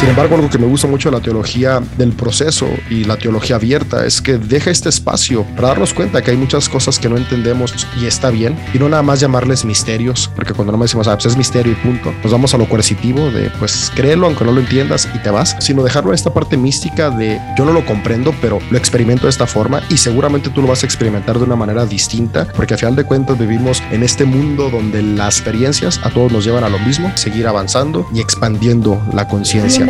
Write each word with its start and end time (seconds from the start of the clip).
Sin 0.00 0.08
embargo, 0.08 0.34
algo 0.34 0.48
que 0.48 0.56
me 0.56 0.66
gusta 0.66 0.88
mucho 0.88 1.10
de 1.10 1.18
la 1.18 1.22
teología 1.22 1.82
del 1.98 2.14
proceso 2.14 2.66
y 2.88 3.04
la 3.04 3.18
teología 3.18 3.56
abierta 3.56 4.06
es 4.06 4.22
que 4.22 4.38
deja 4.38 4.70
este 4.70 4.88
espacio 4.88 5.44
para 5.54 5.68
darnos 5.68 5.92
cuenta 5.92 6.22
que 6.22 6.30
hay 6.30 6.38
muchas 6.38 6.70
cosas 6.70 6.98
que 6.98 7.10
no 7.10 7.18
entendemos 7.18 7.86
y 8.00 8.06
está 8.06 8.30
bien, 8.30 8.58
y 8.72 8.78
no 8.78 8.88
nada 8.88 9.02
más 9.02 9.20
llamarles 9.20 9.62
misterios, 9.66 10.30
porque 10.34 10.54
cuando 10.54 10.72
no 10.72 10.78
me 10.78 10.86
decimos, 10.86 11.06
ah, 11.06 11.16
pues 11.16 11.26
es 11.26 11.36
misterio 11.36 11.72
y 11.72 11.74
punto, 11.74 12.14
nos 12.22 12.32
vamos 12.32 12.54
a 12.54 12.56
lo 12.56 12.66
coercitivo 12.66 13.30
de, 13.30 13.50
pues 13.58 13.92
créelo 13.94 14.24
aunque 14.24 14.42
no 14.42 14.52
lo 14.52 14.60
entiendas 14.60 15.06
y 15.14 15.18
te 15.18 15.28
vas, 15.28 15.54
sino 15.60 15.82
dejarlo 15.82 16.12
en 16.12 16.14
esta 16.14 16.32
parte 16.32 16.56
mística 16.56 17.10
de, 17.10 17.38
yo 17.58 17.66
no 17.66 17.74
lo 17.74 17.84
comprendo, 17.84 18.34
pero 18.40 18.58
lo 18.70 18.78
experimento 18.78 19.24
de 19.24 19.30
esta 19.30 19.46
forma 19.46 19.82
y 19.90 19.98
seguramente 19.98 20.48
tú 20.48 20.62
lo 20.62 20.68
vas 20.68 20.82
a 20.82 20.86
experimentar 20.86 21.38
de 21.38 21.44
una 21.44 21.56
manera 21.56 21.84
distinta, 21.84 22.46
porque 22.56 22.72
a 22.72 22.78
final 22.78 22.96
de 22.96 23.04
cuentas 23.04 23.38
vivimos 23.38 23.82
en 23.90 24.02
este 24.02 24.24
mundo 24.24 24.70
donde 24.70 25.02
las 25.02 25.36
experiencias 25.36 26.00
a 26.02 26.08
todos 26.08 26.32
nos 26.32 26.46
llevan 26.46 26.64
a 26.64 26.70
lo 26.70 26.78
mismo, 26.78 27.12
seguir 27.18 27.46
avanzando 27.46 28.08
y 28.14 28.20
expandiendo 28.20 28.98
la 29.12 29.28
conciencia. 29.28 29.89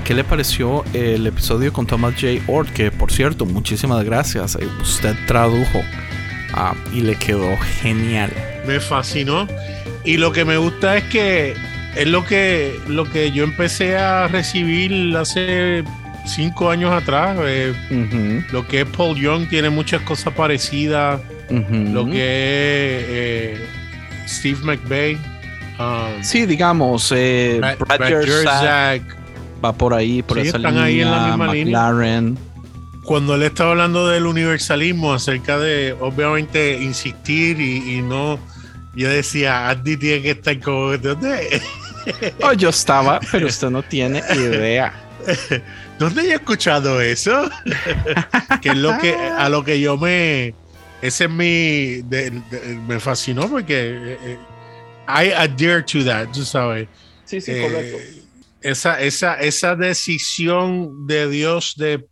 ¿qué 0.00 0.14
le 0.14 0.24
pareció 0.24 0.84
el 0.94 1.26
episodio 1.26 1.72
con 1.72 1.86
Thomas 1.86 2.14
J. 2.14 2.42
Ord? 2.46 2.68
Que 2.68 2.90
por 2.90 3.10
cierto, 3.12 3.44
muchísimas 3.46 4.04
gracias. 4.04 4.56
eh, 4.56 4.66
Usted 4.80 5.14
tradujo 5.26 5.82
ah, 6.54 6.74
y 6.92 7.00
le 7.00 7.16
quedó 7.16 7.56
genial. 7.80 8.30
Me 8.66 8.80
fascinó. 8.80 9.46
Y 10.04 10.16
lo 10.16 10.32
que 10.32 10.44
me 10.44 10.56
gusta 10.56 10.96
es 10.96 11.04
que 11.04 11.54
es 11.96 12.06
lo 12.06 12.24
que, 12.24 12.78
lo 12.88 13.04
que 13.04 13.30
yo 13.32 13.44
empecé 13.44 13.96
a 13.96 14.26
recibir 14.28 15.16
hace 15.16 15.84
cinco 16.26 16.70
años 16.70 16.90
atrás. 16.92 17.36
eh, 17.42 17.72
lo 18.52 18.66
que 18.66 18.80
es 18.82 18.86
Paul 18.86 19.16
Young 19.18 19.48
tiene 19.48 19.70
muchas 19.70 20.02
cosas 20.02 20.32
parecidas. 20.34 21.20
Lo 21.50 22.06
que 22.06 22.16
es 22.18 23.04
eh, 23.08 23.66
Steve 24.26 24.58
McVeigh. 24.62 25.18
um, 25.78 26.22
Sí, 26.22 26.46
digamos, 26.46 27.12
eh, 27.14 27.58
Brad- 27.60 27.78
Brad 27.78 27.98
Brad 27.98 28.08
Jersak 28.08 28.60
Jersak. 29.02 29.16
Va 29.64 29.72
por 29.72 29.94
ahí, 29.94 30.22
por 30.22 30.40
Sí, 30.40 30.48
esa 30.48 30.56
están 30.56 30.72
línea. 30.74 30.84
ahí 30.86 31.00
en 31.00 31.10
la 31.10 31.26
misma 31.28 31.52
línea. 31.52 31.78
McLaren. 31.92 32.38
cuando 33.04 33.34
él 33.34 33.42
estaba 33.42 33.70
hablando 33.72 34.08
del 34.08 34.26
universalismo, 34.26 35.12
acerca 35.14 35.58
de, 35.58 35.94
obviamente, 36.00 36.80
insistir 36.82 37.60
y, 37.60 37.96
y 37.98 38.02
no. 38.02 38.38
Yo 38.94 39.08
decía, 39.08 39.68
Andy 39.70 39.96
tiene 39.96 40.22
que 40.22 40.30
estar 40.32 40.58
como. 40.60 40.96
¿Dónde, 40.98 41.60
Oh, 42.42 42.52
yo 42.52 42.68
estaba, 42.70 43.20
pero 43.30 43.46
usted 43.46 43.70
no 43.70 43.82
tiene 43.82 44.22
idea. 44.34 44.92
¿Dónde 45.98 46.22
he 46.30 46.34
escuchado 46.34 47.00
eso? 47.00 47.48
que 48.60 48.70
es 48.70 48.76
lo 48.76 48.98
que 48.98 49.14
a 49.14 49.48
lo 49.48 49.64
que 49.64 49.80
yo 49.80 49.96
me. 49.96 50.54
Ese 51.00 51.24
es 51.24 51.30
mi. 51.30 52.02
de- 52.02 52.30
de- 52.50 52.78
me 52.88 52.98
fascinó 53.00 53.48
porque. 53.48 53.74
eh, 54.14 54.18
eh, 54.24 54.38
I 55.08 55.30
adhere 55.32 55.82
to 55.82 56.04
that, 56.04 56.28
tú 56.32 56.44
sabes. 56.44 56.88
Sí, 57.24 57.40
sí, 57.40 57.52
Eh, 57.52 58.21
esa, 58.62 59.00
esa, 59.02 59.34
esa 59.40 59.76
decisión 59.76 61.06
de 61.06 61.28
Dios 61.28 61.74
de 61.76 62.06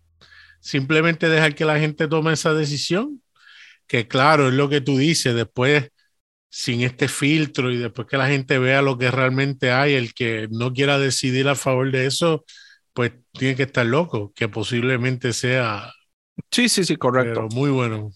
simplemente 0.60 1.28
dejar 1.28 1.54
que 1.54 1.64
la 1.64 1.78
gente 1.80 2.08
tome 2.08 2.32
esa 2.34 2.54
decisión, 2.54 3.22
que 3.86 4.08
claro, 4.08 4.48
es 4.48 4.54
lo 4.54 4.68
que 4.68 4.80
tú 4.80 4.98
dices, 4.98 5.34
después 5.34 5.90
sin 6.50 6.82
este 6.82 7.08
filtro 7.08 7.70
y 7.72 7.78
después 7.78 8.08
que 8.08 8.18
la 8.18 8.28
gente 8.28 8.58
vea 8.58 8.82
lo 8.82 8.98
que 8.98 9.10
realmente 9.10 9.72
hay, 9.72 9.94
el 9.94 10.14
que 10.14 10.48
no 10.50 10.72
quiera 10.72 10.98
decidir 10.98 11.48
a 11.48 11.54
favor 11.56 11.90
de 11.92 12.06
eso, 12.06 12.44
pues 12.94 13.12
tiene 13.32 13.56
que 13.56 13.64
estar 13.64 13.86
loco, 13.86 14.32
que 14.34 14.48
posiblemente 14.48 15.32
sea 15.32 15.92
Sí, 16.50 16.68
sí, 16.68 16.84
sí, 16.84 16.96
correcto. 16.96 17.40
pero 17.40 17.48
muy 17.48 17.70
bueno. 17.70 18.10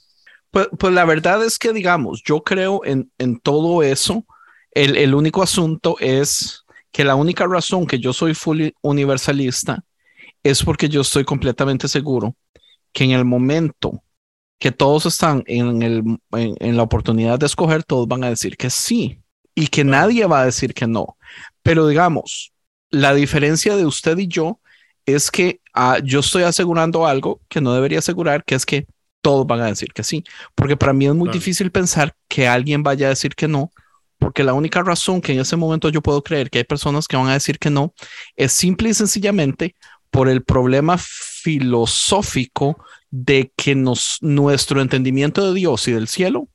Pues, 0.50 0.68
pues 0.78 0.92
la 0.94 1.04
verdad 1.04 1.44
es 1.44 1.58
que, 1.58 1.72
digamos, 1.72 2.22
yo 2.24 2.42
creo 2.42 2.84
en, 2.84 3.10
en 3.18 3.38
todo 3.40 3.82
eso. 3.82 4.24
El, 4.70 4.96
el 4.96 5.14
único 5.14 5.42
asunto 5.42 5.96
es 6.00 6.63
que 6.94 7.04
la 7.04 7.16
única 7.16 7.46
razón 7.48 7.86
que 7.88 7.98
yo 8.00 8.14
soy 8.14 8.34
full 8.34 8.68
universalista 8.82 9.84
es 10.44 10.62
porque 10.62 10.88
yo 10.88 11.00
estoy 11.02 11.24
completamente 11.24 11.88
seguro 11.88 12.36
que 12.92 13.04
en 13.04 13.10
el 13.12 13.24
momento 13.26 14.02
que 14.60 14.72
todos 14.72 15.06
están 15.06 15.42
en, 15.46 15.82
el, 15.82 16.02
en, 16.32 16.54
en 16.60 16.76
la 16.76 16.84
oportunidad 16.84 17.38
de 17.38 17.46
escoger, 17.46 17.84
todos 17.84 18.08
van 18.08 18.24
a 18.24 18.30
decir 18.30 18.56
que 18.56 18.70
sí 18.70 19.20
y 19.54 19.66
que 19.68 19.84
nadie 19.84 20.26
va 20.26 20.42
a 20.42 20.46
decir 20.46 20.74
que 20.74 20.86
no. 20.86 21.18
Pero 21.62 21.88
digamos, 21.88 22.52
la 22.90 23.14
diferencia 23.14 23.76
de 23.76 23.86
usted 23.86 24.16
y 24.18 24.28
yo 24.28 24.60
es 25.06 25.30
que 25.30 25.60
ah, 25.74 25.98
yo 26.02 26.20
estoy 26.20 26.44
asegurando 26.44 27.06
algo 27.06 27.40
que 27.48 27.60
no 27.60 27.74
debería 27.74 27.98
asegurar, 27.98 28.44
que 28.44 28.54
es 28.54 28.66
que 28.66 28.86
todos 29.20 29.46
van 29.46 29.60
a 29.60 29.66
decir 29.66 29.92
que 29.92 30.04
sí. 30.04 30.24
Porque 30.54 30.76
para 30.76 30.92
mí 30.92 31.06
es 31.06 31.14
muy 31.14 31.26
Claro. 31.26 31.38
difícil 31.38 31.72
pensar 31.72 32.14
que 32.28 32.46
alguien 32.48 32.82
vaya 32.82 33.06
a 33.06 33.10
decir 33.10 33.34
que 33.34 33.48
no, 33.48 33.72
porque 34.24 34.42
la 34.42 34.54
única 34.54 34.82
razón 34.82 35.20
que 35.20 35.34
en 35.34 35.40
ese 35.40 35.54
momento 35.54 35.90
yo 35.90 36.00
puedo 36.00 36.24
creer 36.24 36.48
que 36.48 36.56
hay 36.56 36.64
personas 36.64 37.06
que 37.06 37.14
van 37.14 37.28
a 37.28 37.34
decir 37.34 37.58
que 37.58 37.68
no 37.68 37.92
es 38.36 38.52
simple 38.52 38.88
y 38.88 38.94
sencillamente 38.94 39.76
por 40.10 40.30
el 40.30 40.42
problema 40.42 40.96
filosófico 40.96 42.82
de 43.10 43.52
que 43.54 43.74
nos, 43.74 44.16
nuestro 44.22 44.80
entendimiento 44.80 45.46
de 45.46 45.52
Dios 45.52 45.86
y 45.88 45.92
del 45.92 46.08
cielo 46.08 46.48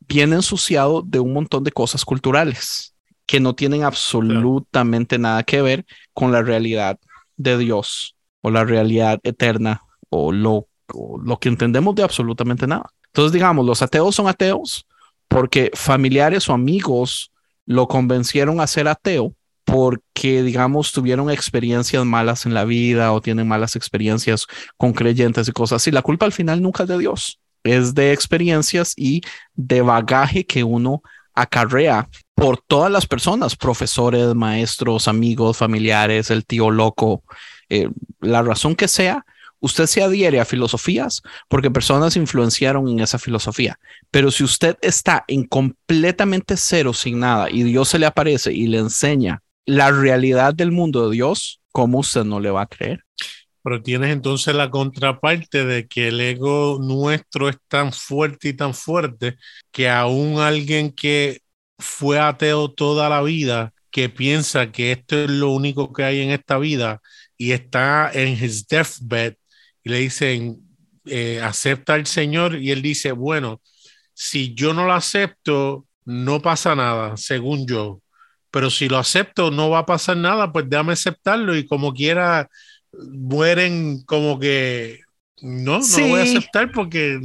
viene 0.00 0.36
ensuciado 0.36 1.00
de 1.00 1.18
un 1.18 1.32
montón 1.32 1.64
de 1.64 1.72
cosas 1.72 2.04
culturales 2.04 2.94
que 3.24 3.40
no 3.40 3.54
tienen 3.54 3.84
absolutamente 3.84 5.18
nada 5.18 5.44
que 5.44 5.62
ver 5.62 5.86
con 6.12 6.30
la 6.30 6.42
realidad 6.42 6.98
de 7.38 7.56
Dios 7.56 8.16
o 8.42 8.50
la 8.50 8.64
realidad 8.64 9.18
eterna 9.22 9.80
o 10.10 10.30
lo, 10.30 10.68
o 10.92 11.18
lo 11.24 11.38
que 11.38 11.48
entendemos 11.48 11.94
de 11.94 12.02
absolutamente 12.02 12.66
nada. 12.66 12.92
Entonces, 13.06 13.32
digamos, 13.32 13.64
los 13.64 13.80
ateos 13.80 14.14
son 14.14 14.28
ateos 14.28 14.86
porque 15.28 15.70
familiares 15.74 16.48
o 16.48 16.52
amigos 16.52 17.32
lo 17.66 17.88
convencieron 17.88 18.60
a 18.60 18.66
ser 18.66 18.88
ateo 18.88 19.34
porque, 19.64 20.42
digamos, 20.42 20.92
tuvieron 20.92 21.30
experiencias 21.30 22.04
malas 22.04 22.44
en 22.46 22.54
la 22.54 22.64
vida 22.64 23.12
o 23.12 23.20
tienen 23.20 23.48
malas 23.48 23.76
experiencias 23.76 24.46
con 24.76 24.92
creyentes 24.92 25.48
y 25.48 25.52
cosas 25.52 25.82
así. 25.82 25.90
La 25.90 26.02
culpa 26.02 26.26
al 26.26 26.32
final 26.32 26.60
nunca 26.60 26.82
es 26.82 26.88
de 26.88 26.98
Dios, 26.98 27.40
es 27.62 27.94
de 27.94 28.12
experiencias 28.12 28.92
y 28.96 29.22
de 29.54 29.80
bagaje 29.80 30.44
que 30.44 30.62
uno 30.64 31.02
acarrea 31.34 32.08
por 32.34 32.60
todas 32.60 32.92
las 32.92 33.06
personas, 33.06 33.56
profesores, 33.56 34.34
maestros, 34.34 35.08
amigos, 35.08 35.56
familiares, 35.56 36.30
el 36.30 36.44
tío 36.44 36.70
loco, 36.70 37.22
eh, 37.68 37.88
la 38.20 38.42
razón 38.42 38.76
que 38.76 38.88
sea, 38.88 39.24
usted 39.64 39.86
se 39.86 40.02
adhiere 40.02 40.40
a 40.40 40.44
filosofías 40.44 41.22
porque 41.48 41.70
personas 41.70 42.16
influenciaron 42.16 42.86
en 42.88 43.00
esa 43.00 43.18
filosofía. 43.18 43.78
Pero 44.10 44.30
si 44.30 44.44
usted 44.44 44.76
está 44.82 45.24
en 45.26 45.44
completamente 45.44 46.58
cero 46.58 46.92
sin 46.92 47.20
nada 47.20 47.48
y 47.50 47.62
Dios 47.62 47.88
se 47.88 47.98
le 47.98 48.04
aparece 48.04 48.52
y 48.52 48.66
le 48.66 48.78
enseña 48.78 49.42
la 49.64 49.90
realidad 49.90 50.52
del 50.52 50.70
mundo 50.70 51.08
de 51.08 51.16
Dios, 51.16 51.62
¿cómo 51.72 52.00
usted 52.00 52.24
no 52.24 52.40
le 52.40 52.50
va 52.50 52.62
a 52.62 52.66
creer? 52.66 53.04
Pero 53.62 53.82
tienes 53.82 54.10
entonces 54.10 54.54
la 54.54 54.70
contraparte 54.70 55.64
de 55.64 55.88
que 55.88 56.08
el 56.08 56.20
ego 56.20 56.78
nuestro 56.82 57.48
es 57.48 57.56
tan 57.66 57.90
fuerte 57.90 58.48
y 58.48 58.52
tan 58.52 58.74
fuerte 58.74 59.36
que 59.72 59.88
aún 59.88 60.40
alguien 60.40 60.92
que 60.92 61.40
fue 61.78 62.18
ateo 62.18 62.70
toda 62.70 63.08
la 63.08 63.22
vida, 63.22 63.72
que 63.90 64.10
piensa 64.10 64.70
que 64.70 64.92
esto 64.92 65.16
es 65.16 65.30
lo 65.30 65.52
único 65.52 65.90
que 65.94 66.04
hay 66.04 66.20
en 66.20 66.32
esta 66.32 66.58
vida 66.58 67.00
y 67.38 67.52
está 67.52 68.10
en 68.12 68.32
his 68.32 68.68
deathbed 68.68 69.36
y 69.84 69.90
le 69.90 69.98
dicen, 69.98 70.60
eh, 71.04 71.40
acepta 71.42 71.94
al 71.94 72.06
Señor 72.06 72.56
y 72.56 72.70
él 72.70 72.82
dice, 72.82 73.12
bueno, 73.12 73.60
si 74.14 74.54
yo 74.54 74.72
no 74.72 74.86
lo 74.86 74.94
acepto, 74.94 75.86
no 76.04 76.40
pasa 76.40 76.74
nada, 76.74 77.16
según 77.16 77.66
yo. 77.66 78.00
Pero 78.50 78.70
si 78.70 78.88
lo 78.88 78.98
acepto, 78.98 79.50
no 79.50 79.70
va 79.70 79.80
a 79.80 79.86
pasar 79.86 80.16
nada, 80.16 80.52
pues 80.52 80.68
déjame 80.68 80.92
aceptarlo 80.92 81.56
y 81.56 81.66
como 81.66 81.92
quiera, 81.92 82.48
mueren 82.92 84.02
como 84.04 84.38
que 84.38 85.00
no, 85.42 85.80
no 85.80 85.98
lo 85.98 86.08
voy 86.08 86.20
a 86.20 86.22
aceptar 86.22 86.70
porque. 86.72 87.20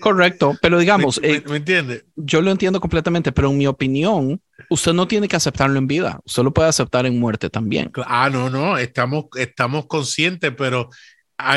Correcto, 0.00 0.56
pero 0.62 0.78
digamos, 0.78 1.20
¿Me, 1.20 1.40
me, 1.40 1.56
entiende? 1.56 2.04
Yo 2.14 2.40
lo 2.40 2.50
entiendo 2.50 2.80
completamente, 2.80 3.32
pero 3.32 3.50
en 3.50 3.58
mi 3.58 3.66
opinión, 3.66 4.40
usted 4.70 4.92
no 4.92 5.08
tiene 5.08 5.26
que 5.26 5.36
aceptarlo 5.36 5.78
en 5.78 5.86
vida, 5.86 6.20
usted 6.24 6.44
lo 6.44 6.52
puede 6.52 6.68
aceptar 6.68 7.04
en 7.06 7.18
muerte 7.18 7.50
también. 7.50 7.90
Ah, 8.06 8.30
no, 8.30 8.48
no, 8.48 8.78
estamos, 8.78 9.24
estamos 9.34 9.86
conscientes, 9.86 10.52
pero 10.56 10.88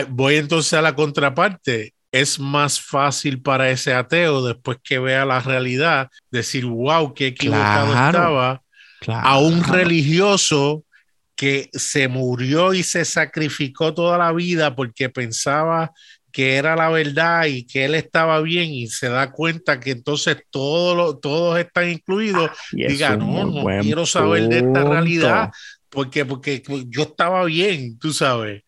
voy 0.10 0.36
entonces 0.36 0.74
a 0.74 0.82
la 0.82 0.96
contraparte. 0.96 1.94
Es 2.12 2.40
más 2.40 2.80
fácil 2.80 3.42
para 3.42 3.70
ese 3.70 3.94
ateo 3.94 4.46
después 4.46 4.78
que 4.84 5.00
vea 5.00 5.26
la 5.26 5.42
realidad 5.42 6.10
decir, 6.32 6.66
wow, 6.66 7.14
qué 7.14 7.28
equivocado 7.28 7.92
claro, 7.92 8.08
estaba, 8.08 8.62
claro. 9.02 9.28
a 9.28 9.40
un 9.40 9.64
religioso 9.64 10.86
que 11.36 11.70
se 11.74 12.08
murió 12.08 12.74
y 12.74 12.84
se 12.84 13.04
sacrificó 13.04 13.94
toda 13.94 14.18
la 14.18 14.32
vida 14.32 14.76
porque 14.76 15.10
pensaba 15.10 15.92
que 16.32 16.56
era 16.56 16.76
la 16.76 16.90
verdad 16.90 17.46
y 17.46 17.66
que 17.66 17.86
él 17.86 17.96
estaba 17.96 18.42
bien 18.42 18.70
y 18.72 18.88
se 18.88 19.10
da 19.10 19.32
cuenta 19.32 19.80
que 19.80 19.92
entonces 19.92 20.38
todos, 20.50 21.20
todos 21.22 21.60
están 21.60 21.90
incluidos, 21.90 22.52
Y 22.72 22.88
diga, 22.88 23.18
no, 23.18 23.46
no 23.46 23.82
quiero 23.82 24.06
saber 24.06 24.48
de 24.48 24.58
esta 24.58 24.82
punto. 24.82 24.92
realidad 24.92 25.52
porque, 25.90 26.26
porque 26.26 26.62
yo 26.90 27.04
estaba 27.04 27.46
bien, 27.46 27.98
tú 27.98 28.12
sabes. 28.14 28.64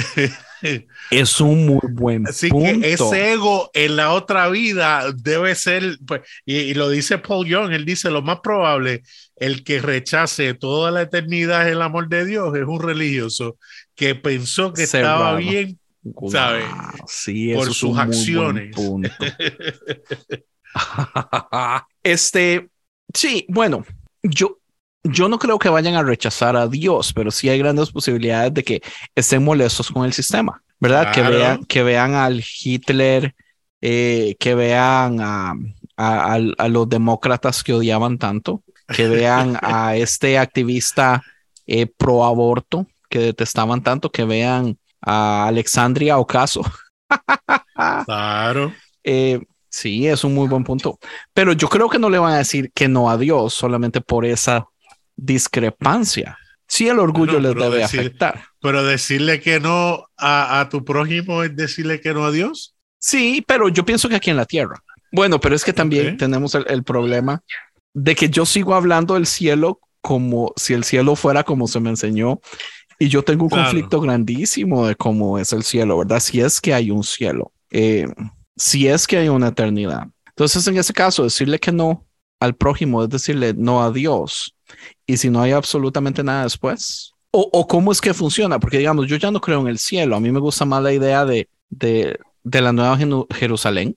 Es 1.10 1.40
un 1.40 1.66
muy 1.66 1.80
buen 1.90 2.26
Así 2.26 2.48
punto. 2.48 2.80
que 2.80 2.92
ese 2.92 3.32
ego 3.34 3.70
en 3.74 3.96
la 3.96 4.12
otra 4.12 4.48
vida 4.48 5.12
debe 5.12 5.54
ser, 5.54 5.98
pues, 6.06 6.22
y, 6.44 6.56
y 6.56 6.74
lo 6.74 6.88
dice 6.88 7.18
Paul 7.18 7.46
Young, 7.46 7.72
él 7.72 7.84
dice, 7.84 8.10
lo 8.10 8.22
más 8.22 8.40
probable, 8.40 9.02
el 9.36 9.62
que 9.64 9.80
rechace 9.80 10.54
toda 10.54 10.90
la 10.90 11.02
eternidad 11.02 11.68
el 11.68 11.82
amor 11.82 12.08
de 12.08 12.24
Dios 12.24 12.56
es 12.56 12.64
un 12.66 12.80
religioso 12.80 13.58
que 13.94 14.14
pensó 14.14 14.72
que 14.72 14.84
estaba 14.84 15.36
bien. 15.36 15.78
Sí, 17.06 17.52
Por 17.54 17.74
sus 17.74 17.98
acciones. 17.98 18.74
punto. 18.74 19.10
este, 22.02 22.68
sí, 23.12 23.46
bueno, 23.48 23.84
yo, 24.22 24.58
yo 25.10 25.28
no 25.28 25.38
creo 25.38 25.58
que 25.58 25.68
vayan 25.68 25.94
a 25.94 26.02
rechazar 26.02 26.56
a 26.56 26.68
Dios, 26.68 27.12
pero 27.12 27.30
sí 27.30 27.48
hay 27.48 27.58
grandes 27.58 27.90
posibilidades 27.90 28.54
de 28.54 28.64
que 28.64 28.82
estén 29.14 29.44
molestos 29.44 29.90
con 29.90 30.04
el 30.04 30.12
sistema, 30.12 30.62
¿verdad? 30.80 31.10
Que 31.12 31.22
vean, 31.22 31.64
que 31.64 31.82
vean 31.82 32.14
al 32.14 32.42
Hitler, 32.62 33.34
eh, 33.80 34.36
que 34.38 34.54
vean 34.54 35.20
a, 35.20 35.50
a- 35.96 36.34
a- 36.34 36.40
a 36.58 36.68
los 36.68 36.88
demócratas 36.88 37.62
que 37.64 37.72
odiaban 37.74 38.18
tanto, 38.18 38.62
que 38.88 39.08
vean 39.08 39.58
a 39.62 39.96
este 39.96 40.38
activista 40.38 41.22
eh, 41.66 41.86
pro 41.86 42.24
aborto 42.24 42.86
que 43.08 43.18
detestaban 43.20 43.82
tanto, 43.82 44.10
que 44.10 44.24
vean 44.24 44.78
a 45.00 45.46
Alexandria 45.46 46.18
Ocasio. 46.18 46.62
Claro. 48.04 48.72
Eh, 49.08 49.40
sí, 49.68 50.08
es 50.08 50.24
un 50.24 50.34
muy 50.34 50.48
buen 50.48 50.64
punto. 50.64 50.98
Pero 51.32 51.52
yo 51.52 51.68
creo 51.68 51.88
que 51.88 52.00
no 52.00 52.10
le 52.10 52.18
van 52.18 52.32
a 52.32 52.38
decir 52.38 52.72
que 52.74 52.88
no 52.88 53.08
a 53.08 53.16
Dios 53.16 53.54
solamente 53.54 54.00
por 54.00 54.24
esa 54.24 54.66
discrepancia. 55.16 56.38
Sí, 56.68 56.88
el 56.88 56.98
orgullo 56.98 57.34
No, 57.34 57.40
les 57.40 57.54
debe 57.54 57.78
decir- 57.78 58.00
afectar. 58.00 58.44
Pero 58.60 58.84
decirle 58.84 59.40
que 59.40 59.60
no 59.60 60.04
a, 60.16 60.60
a 60.60 60.68
tu 60.68 60.84
prójimo 60.84 61.42
es 61.42 61.54
decirle 61.54 62.00
que 62.00 62.12
no 62.12 62.24
a 62.24 62.30
Dios. 62.32 62.74
Sí, 62.98 63.44
pero 63.46 63.68
yo 63.68 63.84
pienso 63.84 64.08
que 64.08 64.16
aquí 64.16 64.30
en 64.30 64.36
la 64.36 64.46
tierra. 64.46 64.82
Bueno, 65.12 65.38
pero 65.40 65.54
es 65.54 65.64
que 65.64 65.72
también 65.72 66.16
tenemos 66.16 66.54
el, 66.56 66.64
el 66.68 66.82
problema 66.82 67.40
de 67.94 68.14
que 68.16 68.28
yo 68.28 68.44
sigo 68.44 68.74
hablando 68.74 69.14
del 69.14 69.26
cielo 69.26 69.80
como 70.00 70.52
si 70.56 70.74
el 70.74 70.82
cielo 70.84 71.14
fuera 71.16 71.44
como 71.44 71.68
se 71.68 71.78
me 71.80 71.90
enseñó. 71.90 72.40
Y 72.98 73.08
yo 73.08 73.22
tengo 73.22 73.44
un 73.44 73.50
Claro. 73.50 73.64
conflicto 73.64 74.00
grandísimo 74.00 74.86
de 74.86 74.96
cómo 74.96 75.38
es 75.38 75.52
el 75.52 75.62
cielo, 75.62 75.98
¿verdad? 75.98 76.18
Si 76.18 76.40
es 76.40 76.60
que 76.60 76.72
hay 76.74 76.90
un 76.90 77.04
cielo, 77.04 77.52
eh, 77.70 78.08
si 78.56 78.88
es 78.88 79.06
que 79.06 79.18
hay 79.18 79.28
una 79.28 79.48
eternidad. 79.48 80.08
Entonces, 80.28 80.66
en 80.66 80.78
ese 80.78 80.92
caso, 80.94 81.22
decirle 81.22 81.58
que 81.60 81.72
no 81.72 82.06
al 82.40 82.54
prójimo 82.56 83.04
es 83.04 83.10
decirle 83.10 83.54
no 83.56 83.82
a 83.82 83.90
Dios. 83.92 84.55
Y 85.06 85.16
si 85.16 85.30
no 85.30 85.40
hay 85.42 85.52
absolutamente 85.52 86.22
nada 86.22 86.44
después, 86.44 87.12
o, 87.30 87.48
o 87.52 87.66
cómo 87.66 87.92
es 87.92 88.00
que 88.00 88.14
funciona, 88.14 88.58
porque 88.58 88.78
digamos, 88.78 89.06
yo 89.06 89.16
ya 89.16 89.30
no 89.30 89.40
creo 89.40 89.60
en 89.60 89.68
el 89.68 89.78
cielo. 89.78 90.16
A 90.16 90.20
mí 90.20 90.30
me 90.30 90.40
gusta 90.40 90.64
más 90.64 90.82
la 90.82 90.92
idea 90.92 91.24
de, 91.24 91.48
de, 91.70 92.18
de 92.42 92.60
la 92.60 92.72
nueva 92.72 92.98
Jerusalén, 93.34 93.96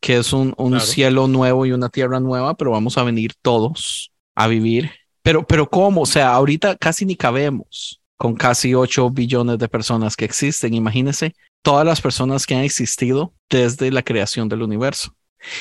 que 0.00 0.16
es 0.18 0.32
un, 0.32 0.54
un 0.58 0.70
Claro. 0.72 0.84
cielo 0.84 1.28
nuevo 1.28 1.66
y 1.66 1.72
una 1.72 1.88
tierra 1.88 2.20
nueva, 2.20 2.54
pero 2.54 2.72
vamos 2.72 2.98
a 2.98 3.04
venir 3.04 3.32
todos 3.40 4.10
a 4.34 4.48
vivir. 4.48 4.90
Pero, 5.22 5.46
pero 5.46 5.68
¿cómo? 5.70 6.02
O 6.02 6.06
sea, 6.06 6.34
ahorita 6.34 6.76
casi 6.76 7.06
ni 7.06 7.16
cabemos 7.16 8.00
con 8.16 8.34
casi 8.34 8.74
8 8.74 9.10
billones 9.10 9.58
de 9.58 9.68
personas 9.68 10.16
que 10.16 10.24
existen. 10.24 10.74
Imagínense 10.74 11.34
todas 11.62 11.86
las 11.86 12.00
personas 12.00 12.46
que 12.46 12.54
han 12.54 12.62
existido 12.64 13.32
desde 13.48 13.90
la 13.90 14.02
creación 14.02 14.48
del 14.48 14.62
universo. 14.62 15.14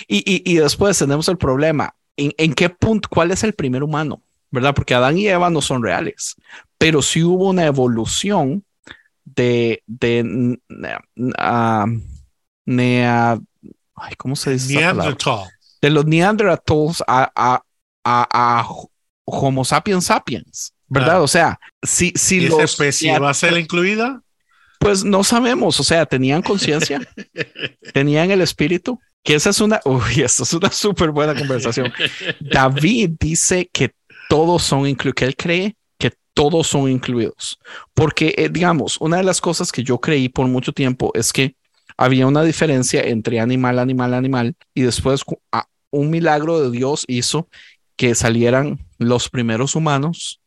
Y, 0.07 0.17
y, 0.29 0.43
y 0.51 0.55
después 0.55 0.97
tenemos 0.97 1.27
el 1.29 1.37
problema. 1.37 1.95
¿En, 2.17 2.33
¿En 2.37 2.53
qué 2.53 2.69
punto? 2.69 3.07
¿Cuál 3.09 3.31
es 3.31 3.43
el 3.43 3.53
primer 3.53 3.83
humano? 3.83 4.21
¿Verdad? 4.53 4.73
Porque 4.75 4.93
Adán 4.93 5.17
y 5.17 5.27
Eva 5.27 5.49
no 5.49 5.61
son 5.61 5.81
reales, 5.81 6.35
pero 6.77 7.01
sí 7.01 7.23
hubo 7.23 7.49
una 7.49 7.65
evolución 7.65 8.63
de, 9.25 9.81
de 9.87 10.23
nea- 12.65 13.41
ay, 13.95 14.15
¿cómo 14.17 14.35
se 14.35 14.51
dice? 14.51 14.75
Neanderthal. 14.75 15.49
de 15.81 15.89
los 15.89 16.05
Neanderthals 16.05 17.03
a, 17.07 17.31
a, 17.35 17.61
a, 18.03 18.59
a 18.61 18.67
Homo 19.25 19.65
sapiens 19.65 20.05
sapiens, 20.05 20.73
¿verdad? 20.87 21.07
Claro. 21.07 21.23
O 21.23 21.27
sea, 21.27 21.59
si, 21.81 22.11
si 22.15 22.39
¿Y 22.41 22.45
esa 22.45 22.55
los 22.55 22.63
especie 22.63 23.17
va 23.19 23.29
a 23.29 23.33
ser 23.33 23.57
incluida? 23.57 24.21
pues 24.79 25.03
no 25.05 25.23
sabemos, 25.23 25.79
o 25.79 25.83
sea, 25.83 26.05
tenían 26.05 26.41
conciencia, 26.41 26.99
tenían 27.93 28.31
el 28.31 28.41
espíritu, 28.41 28.99
que 29.23 29.35
esa 29.35 29.51
es 29.51 29.61
una, 29.61 29.79
uy, 29.85 30.21
esto 30.21 30.43
es 30.43 30.53
una 30.53 30.69
súper 30.69 31.11
buena 31.11 31.33
conversación. 31.33 31.91
David 32.41 33.11
dice 33.17 33.69
que 33.71 33.93
todos 34.29 34.63
son 34.63 34.87
incluidos, 34.87 35.15
que 35.15 35.25
él 35.25 35.35
cree 35.35 35.75
que 35.97 36.11
todos 36.33 36.67
son 36.67 36.89
incluidos, 36.89 37.59
porque 37.93 38.33
eh, 38.37 38.49
digamos, 38.49 38.97
una 38.99 39.17
de 39.17 39.23
las 39.23 39.41
cosas 39.41 39.71
que 39.71 39.83
yo 39.83 39.99
creí 39.99 40.29
por 40.29 40.47
mucho 40.47 40.71
tiempo 40.71 41.11
es 41.13 41.31
que 41.33 41.55
había 41.97 42.27
una 42.27 42.43
diferencia 42.43 43.01
entre 43.01 43.39
animal, 43.39 43.79
animal, 43.79 44.13
animal, 44.13 44.55
y 44.73 44.81
después 44.81 45.23
un 45.91 46.09
milagro 46.09 46.59
de 46.61 46.71
Dios 46.71 47.05
hizo 47.07 47.47
que 47.95 48.15
salieran 48.15 48.79
los 48.97 49.29
primeros 49.29 49.75
humanos 49.75 50.41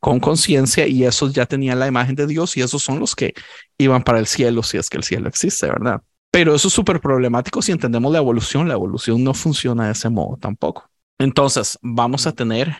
con 0.00 0.20
conciencia 0.20 0.86
y 0.86 1.04
esos 1.04 1.32
ya 1.32 1.46
tenían 1.46 1.78
la 1.78 1.86
imagen 1.86 2.14
de 2.14 2.26
Dios 2.26 2.56
y 2.56 2.60
esos 2.60 2.82
son 2.82 3.00
los 3.00 3.14
que 3.14 3.34
iban 3.78 4.02
para 4.02 4.18
el 4.18 4.26
cielo 4.26 4.62
si 4.62 4.76
es 4.76 4.88
que 4.88 4.96
el 4.96 5.04
cielo 5.04 5.28
existe, 5.28 5.66
¿verdad? 5.66 6.02
Pero 6.30 6.54
eso 6.54 6.68
es 6.68 6.74
súper 6.74 7.00
problemático 7.00 7.62
si 7.62 7.72
entendemos 7.72 8.12
la 8.12 8.18
evolución. 8.18 8.68
La 8.68 8.74
evolución 8.74 9.24
no 9.24 9.34
funciona 9.34 9.86
de 9.86 9.92
ese 9.92 10.08
modo 10.08 10.36
tampoco. 10.36 10.88
Entonces, 11.18 11.78
vamos 11.82 12.26
a 12.26 12.32
tener 12.32 12.76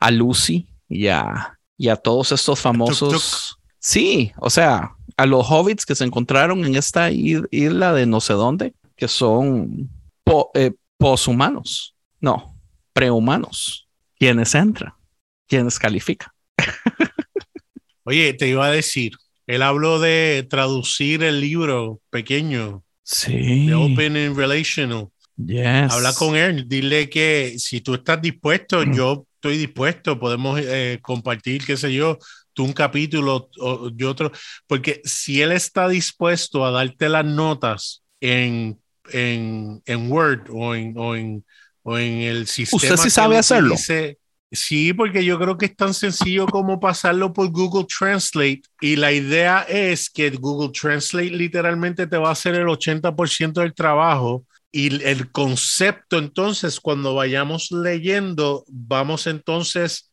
a 0.00 0.10
Lucy 0.10 0.66
y 0.88 1.08
a, 1.08 1.58
y 1.76 1.88
a 1.88 1.96
todos 1.96 2.32
estos 2.32 2.60
famosos. 2.60 3.58
Sí, 3.78 4.32
o 4.38 4.50
sea, 4.50 4.94
a 5.16 5.26
los 5.26 5.46
hobbits 5.48 5.86
que 5.86 5.94
se 5.94 6.04
encontraron 6.04 6.64
en 6.64 6.74
esta 6.76 7.10
isla 7.10 7.92
de 7.92 8.06
no 8.06 8.20
sé 8.20 8.32
dónde, 8.34 8.74
que 8.96 9.08
son 9.08 9.88
po- 10.24 10.50
eh, 10.54 10.72
poshumanos, 10.96 11.94
no, 12.20 12.56
prehumanos, 12.92 13.88
quienes 14.18 14.54
entran, 14.54 14.92
quienes 15.46 15.78
califican. 15.78 16.30
Oye, 18.04 18.32
te 18.34 18.48
iba 18.48 18.66
a 18.66 18.70
decir, 18.70 19.12
él 19.46 19.62
habló 19.62 19.98
de 19.98 20.46
traducir 20.48 21.22
el 21.22 21.40
libro 21.40 22.00
pequeño 22.10 22.82
Sí. 23.02 23.72
Open 23.72 24.16
and 24.18 24.36
Relational. 24.36 25.08
Yes. 25.36 25.90
Habla 25.92 26.12
con 26.14 26.36
él, 26.36 26.68
dile 26.68 27.08
que 27.08 27.54
si 27.58 27.80
tú 27.80 27.94
estás 27.94 28.20
dispuesto, 28.20 28.82
yo 28.82 29.24
estoy 29.38 29.56
dispuesto, 29.56 30.18
podemos 30.18 30.60
eh, 30.60 30.98
compartir, 31.00 31.64
qué 31.64 31.76
sé 31.76 31.92
yo, 31.92 32.18
tú 32.52 32.64
un 32.64 32.72
capítulo 32.72 33.48
o 33.60 33.90
yo 33.94 34.10
otro, 34.10 34.32
porque 34.66 35.00
si 35.04 35.40
él 35.40 35.52
está 35.52 35.88
dispuesto 35.88 36.66
a 36.66 36.72
darte 36.72 37.08
las 37.08 37.24
notas 37.24 38.02
en, 38.20 38.80
en, 39.12 39.80
en 39.86 40.12
Word 40.12 40.48
o 40.50 40.74
en, 40.74 40.98
o, 40.98 41.14
en, 41.14 41.44
o 41.82 41.96
en 41.96 42.22
el 42.22 42.48
sistema. 42.48 42.96
sí 42.96 43.04
que 43.04 43.10
sabe 43.10 43.38
hacerlo? 43.38 43.74
utilice, 43.74 44.18
Sí, 44.50 44.94
porque 44.94 45.24
yo 45.26 45.38
creo 45.38 45.58
que 45.58 45.66
es 45.66 45.76
tan 45.76 45.92
sencillo 45.92 46.46
como 46.46 46.80
pasarlo 46.80 47.34
por 47.34 47.50
Google 47.50 47.86
Translate 47.86 48.62
y 48.80 48.96
la 48.96 49.12
idea 49.12 49.60
es 49.68 50.08
que 50.08 50.30
Google 50.30 50.72
Translate 50.72 51.30
literalmente 51.30 52.06
te 52.06 52.16
va 52.16 52.30
a 52.30 52.32
hacer 52.32 52.54
el 52.54 52.66
80% 52.66 53.60
del 53.60 53.74
trabajo 53.74 54.46
y 54.70 55.02
el 55.04 55.32
concepto 55.32 56.18
entonces 56.18 56.80
cuando 56.80 57.14
vayamos 57.14 57.70
leyendo 57.70 58.64
vamos 58.68 59.26
entonces 59.26 60.12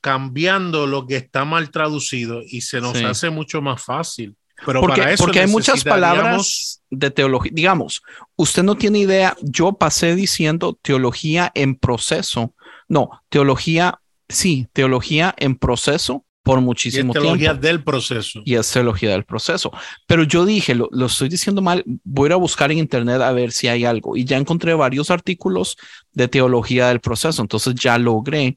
cambiando 0.00 0.86
lo 0.86 1.06
que 1.06 1.16
está 1.16 1.44
mal 1.44 1.70
traducido 1.70 2.40
y 2.46 2.60
se 2.60 2.80
nos 2.80 2.96
Sí. 2.96 3.04
hace 3.04 3.30
mucho 3.30 3.60
más 3.60 3.82
fácil. 3.82 4.36
Pero 4.64 4.80
porque, 4.80 5.00
para 5.00 5.12
eso 5.12 5.24
porque 5.24 5.40
hay 5.40 5.48
muchas 5.48 5.84
palabras 5.84 6.82
de 6.88 7.10
teología. 7.10 7.52
Digamos, 7.54 8.02
usted 8.36 8.62
no 8.62 8.76
tiene 8.76 9.00
idea. 9.00 9.36
Yo 9.42 9.72
pasé 9.74 10.14
diciendo 10.14 10.78
teología 10.80 11.50
en 11.54 11.74
proceso. 11.74 12.54
No, 12.88 13.10
teología, 13.28 14.00
sí, 14.28 14.68
teología 14.72 15.34
en 15.38 15.56
proceso 15.56 16.24
por 16.46 16.58
y 16.58 16.60
es 16.60 16.64
muchísimo 16.64 17.12
teología 17.12 17.50
tiempo. 17.50 17.66
del 17.66 17.82
proceso. 17.82 18.40
Y 18.44 18.54
es 18.54 18.70
teología 18.70 19.10
del 19.10 19.24
proceso. 19.24 19.72
Pero 20.06 20.22
yo 20.22 20.46
dije, 20.46 20.74
lo, 20.76 20.88
lo 20.92 21.06
estoy 21.06 21.28
diciendo 21.28 21.60
mal, 21.60 21.82
voy 22.04 22.26
a 22.26 22.28
ir 22.28 22.32
a 22.34 22.36
buscar 22.36 22.70
en 22.70 22.78
internet 22.78 23.20
a 23.20 23.32
ver 23.32 23.50
si 23.50 23.66
hay 23.68 23.84
algo. 23.84 24.16
Y 24.16 24.24
ya 24.24 24.36
encontré 24.36 24.72
varios 24.74 25.10
artículos 25.10 25.76
de 26.12 26.28
teología 26.28 26.88
del 26.88 27.00
proceso. 27.00 27.42
Entonces 27.42 27.74
ya 27.74 27.98
logré 27.98 28.56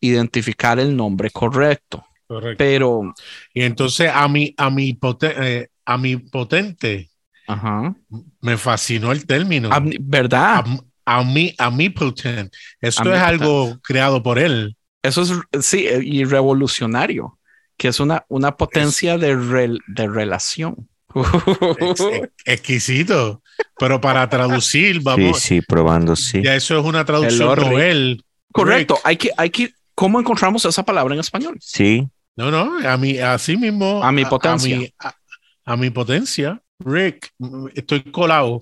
identificar 0.00 0.78
el 0.78 0.96
nombre 0.96 1.30
correcto. 1.30 2.04
Correcto. 2.26 2.56
Pero, 2.58 3.14
Y 3.54 3.62
entonces 3.62 4.10
a 4.12 4.26
mi, 4.28 4.52
a 4.56 4.68
mi, 4.70 4.92
pote- 4.94 5.34
eh, 5.38 5.68
a 5.86 5.96
mi 5.96 6.16
potente 6.16 7.08
ajá, 7.46 7.94
me 8.40 8.56
fascinó 8.58 9.12
el 9.12 9.24
término. 9.26 9.70
Am- 9.72 9.90
¿verdad? 10.00 10.64
a, 11.06 11.18
a 11.18 11.24
mí, 11.24 11.54
a 11.56 11.70
mí 11.70 11.88
potent. 11.88 12.52
Esto 12.80 13.14
es 13.14 13.20
algo 13.20 13.78
creado 13.82 14.22
por 14.22 14.38
él. 14.38 14.74
Eso 15.02 15.22
es, 15.22 15.64
sí, 15.66 15.86
eh, 15.86 16.00
y 16.02 16.24
revolucionario, 16.24 17.38
que 17.76 17.88
es 17.88 18.00
una, 18.00 18.24
una 18.28 18.56
potencia 18.56 19.16
de, 19.18 19.36
rel- 19.36 19.80
de 19.86 20.08
relación. 20.08 20.88
Ex- 21.78 22.00
ex- 22.00 22.30
exquisito. 22.44 23.42
Pero 23.78 24.00
para 24.00 24.28
traducir, 24.28 24.96
Sí, 24.96 25.02
vamos, 25.02 25.38
sí, 25.40 25.60
probando, 25.60 26.16
sí. 26.16 26.42
ya 26.42 26.54
eso 26.54 26.78
es 26.78 26.84
una 26.84 27.04
traducción 27.04 27.56
novel. 27.58 28.24
Correcto, 28.52 28.94
Rick. 28.96 29.02
hay 29.06 29.16
que, 29.16 29.30
hay 29.36 29.50
que, 29.50 29.72
¿cómo 29.94 30.18
encontramos 30.20 30.64
esa 30.64 30.84
palabra 30.84 31.14
en 31.14 31.20
español? 31.20 31.56
Sí, 31.60 32.08
No, 32.36 32.50
no, 32.50 32.78
a 32.88 32.96
mí, 32.96 33.18
así 33.18 33.56
mismo. 33.56 34.02
A 34.02 34.12
mi 34.12 34.24
potencia. 34.24 34.76
A, 34.76 34.78
mi, 34.80 34.94
a- 34.98 35.14
a 35.64 35.76
mi 35.76 35.90
potencia. 35.90 36.60
Rick, 36.80 37.32
estoy 37.74 38.02
colado. 38.04 38.60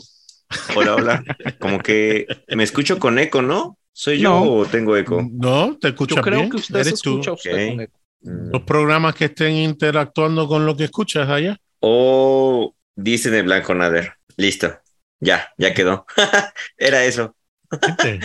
hola, 0.75 0.95
hola. 0.95 1.25
Como 1.61 1.79
que 1.81 2.27
me 2.49 2.63
escucho 2.65 2.99
con 2.99 3.19
eco, 3.19 3.43
¿no? 3.43 3.79
¿Soy 3.99 4.19
yo 4.21 4.29
No. 4.29 4.43
o 4.53 4.67
tengo 4.67 4.95
eco? 4.95 5.27
No, 5.33 5.75
te 5.79 5.89
escuchas 5.89 6.17
Yo 6.17 6.23
creo 6.23 6.39
bien. 6.41 6.51
que 6.51 6.57
usted 6.59 6.83
se 6.83 6.89
Eres 6.91 7.01
tú. 7.01 7.19
usted 7.19 7.69
con 7.71 7.81
eco. 7.81 7.99
Mm. 8.21 8.51
Los 8.53 8.63
programas 8.65 9.15
que 9.15 9.25
estén 9.25 9.55
interactuando 9.57 10.47
con 10.47 10.67
lo 10.67 10.77
que 10.77 10.85
escuchas 10.85 11.27
allá. 11.31 11.57
O 11.81 12.75
dice 12.95 13.31
de 13.31 13.41
blanco 13.41 13.75
Nader. 13.75 14.13
Listo. 14.37 14.71
Ya, 15.19 15.49
ya 15.57 15.73
quedó. 15.73 16.05
Era 16.77 17.05
eso. 17.07 17.35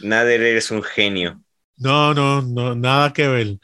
Nader 0.00 0.40
eres 0.42 0.70
un 0.70 0.82
genio. 0.82 1.42
No, 1.76 2.14
no, 2.14 2.40
no, 2.40 2.74
nada 2.74 3.12
que 3.12 3.28
ver. 3.28 3.58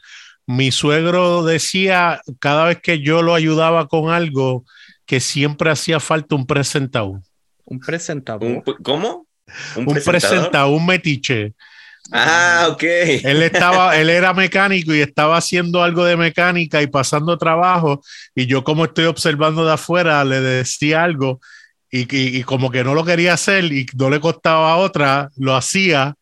Mi 0.45 0.71
suegro 0.71 1.43
decía 1.43 2.21
cada 2.39 2.65
vez 2.65 2.79
que 2.81 2.99
yo 2.99 3.23
lo 3.23 3.33
ayudaba 3.33 3.87
con 3.87 4.11
algo 4.11 4.65
que 5.07 5.19
siempre 5.19 5.71
hacía 5.71 5.99
falta 5.99 6.35
un 6.35 6.45
presentado. 6.45 7.21
Un 7.65 7.79
presentador. 7.79 8.43
¿Un 8.43 8.61
p- 8.63 8.75
¿Cómo? 8.83 9.22
Un 9.75 9.85
presentador? 9.85 10.21
presentado, 10.21 10.69
un 10.69 10.85
metiche. 10.85 11.53
Ah, 12.11 12.67
ok. 12.71 12.83
Él 12.83 13.41
estaba, 13.43 13.97
él 13.99 14.09
era 14.09 14.33
mecánico 14.33 14.93
y 14.93 15.01
estaba 15.01 15.37
haciendo 15.37 15.81
algo 15.83 16.05
de 16.05 16.17
mecánica 16.17 16.81
y 16.81 16.87
pasando 16.87 17.37
trabajo. 17.37 18.01
Y 18.35 18.45
yo, 18.45 18.63
como 18.63 18.85
estoy 18.85 19.05
observando 19.05 19.65
de 19.65 19.73
afuera, 19.73 20.23
le 20.23 20.41
decía 20.41 21.03
algo 21.03 21.39
y, 21.91 22.01
y- 22.15 22.37
y 22.39 22.43
como 22.43 22.71
que 22.71 22.83
no 22.83 22.93
lo 22.93 23.05
quería 23.05 23.33
hacer 23.33 23.65
y 23.65 23.85
no 23.95 24.09
le 24.09 24.19
costaba 24.19 24.75
otra, 24.77 25.29
lo 25.37 25.55
hacía 25.55 26.15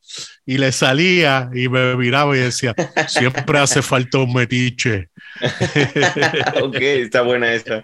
y 0.45 0.57
le 0.57 0.71
salía 0.71 1.49
y 1.53 1.69
me 1.69 1.95
miraba 1.95 2.35
y 2.35 2.41
decía: 2.41 2.75
Siempre 3.07 3.59
hace 3.59 3.81
falta 3.81 4.17
un 4.19 4.33
metiche. 4.33 5.09
ok, 6.61 6.75
está 6.81 7.21
buena 7.21 7.53
esta. 7.53 7.83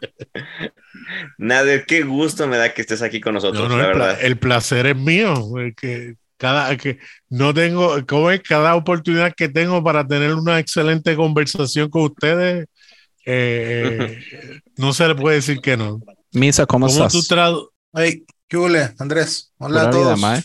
Nader, 1.38 1.86
qué 1.86 2.04
gusto 2.04 2.48
me 2.48 2.58
da 2.58 2.74
que 2.74 2.82
estés 2.82 3.02
aquí 3.02 3.20
con 3.22 3.34
nosotros, 3.34 3.64
No, 3.64 3.70
no, 3.70 3.78
la 3.78 3.90
el, 3.92 3.98
verdad. 3.98 4.18
el 4.22 4.38
placer 4.38 4.86
es 4.88 4.96
mío. 4.96 5.34
Que 5.76 6.16
cada 6.38 6.76
que 6.78 7.00
no 7.30 7.54
tengo, 7.54 8.06
como 8.06 8.30
es 8.32 8.42
cada 8.42 8.76
oportunidad 8.76 9.34
que 9.36 9.50
tengo 9.50 9.84
para 9.84 10.06
tener 10.08 10.34
una 10.34 10.60
excelente 10.60 11.16
conversación 11.16 11.90
con 11.90 12.04
ustedes, 12.04 12.68
eh, 13.26 14.20
no 14.78 14.94
se 14.94 15.08
le 15.08 15.16
puede 15.16 15.38
decir 15.38 15.60
que 15.60 15.76
no. 15.78 16.00
Misa, 16.32 16.66
¿cómo, 16.66 16.88
¿Cómo 16.88 17.06
estás? 17.06 17.28
tú 17.28 17.70
Hey, 17.94 18.24
¿qué 18.48 18.58
huele, 18.58 18.94
Andrés? 19.00 19.52
Hola 19.58 19.82
a 19.84 19.86
Pura 19.90 19.98
vida, 19.98 20.04
todos. 20.10 20.20
mae. 20.20 20.44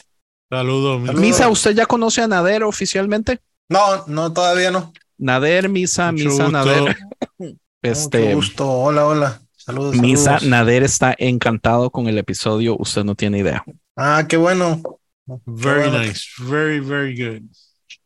Saludos. 0.50 1.00
mi- 1.00 1.06
Saludos. 1.08 1.26
Misa, 1.26 1.48
¿usted 1.48 1.72
ya 1.74 1.86
conoce 1.86 2.22
a 2.22 2.28
Nader 2.28 2.62
oficialmente? 2.64 3.40
No, 3.68 4.06
no, 4.06 4.32
todavía 4.32 4.70
no. 4.70 4.92
Nader, 5.18 5.68
Misa, 5.68 6.12
Mucho 6.12 6.24
Misa, 6.24 6.42
gusto. 6.44 6.50
Nader. 6.58 6.96
Mucho 7.38 7.56
Este, 7.82 8.34
gusto. 8.34 8.70
Hola, 8.70 9.06
hola. 9.06 9.41
Saludos. 9.64 9.96
Misa, 9.96 10.24
saludos. 10.24 10.48
Nader 10.48 10.82
está 10.82 11.14
encantado 11.18 11.90
con 11.90 12.08
el 12.08 12.18
episodio, 12.18 12.76
usted 12.78 13.04
no 13.04 13.14
tiene 13.14 13.38
idea. 13.38 13.64
Ah, 13.96 14.26
qué 14.28 14.36
bueno. 14.36 14.82
Very 15.46 15.84
Qué 15.84 15.88
bueno. 15.90 16.04
nice. 16.04 16.22
Very, 16.40 16.80
very 16.80 17.16
good. 17.16 17.42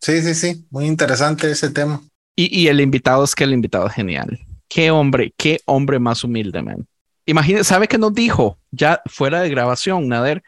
Sí, 0.01 0.21
sí, 0.21 0.35
sí. 0.35 0.67
Muy 0.71 0.85
interesante 0.87 1.51
ese 1.51 1.71
tema. 1.71 2.03
Y, 2.37 2.63
y 2.63 2.69
el 2.69 2.81
invitado 2.81 3.25
es 3.25 3.35
que 3.35 3.45
el 3.45 3.53
invitado 3.55 3.87
es 3.87 3.95
genial. 3.95 4.39
Qué 4.69 4.91
hombre, 4.91 5.33
qué 5.39 5.61
hombre 5.65 5.99
más 5.99 6.25
humilde, 6.25 6.61
man. 6.63 6.87
Imagínese, 7.25 7.65
¿sabe 7.65 7.89
qué 7.89 7.99
nos 7.99 8.13
dijo? 8.13 8.59
Ya 8.71 9.01
fuera 9.07 9.41
de 9.41 9.49
grabación, 9.49 10.09
Nader, 10.09 10.43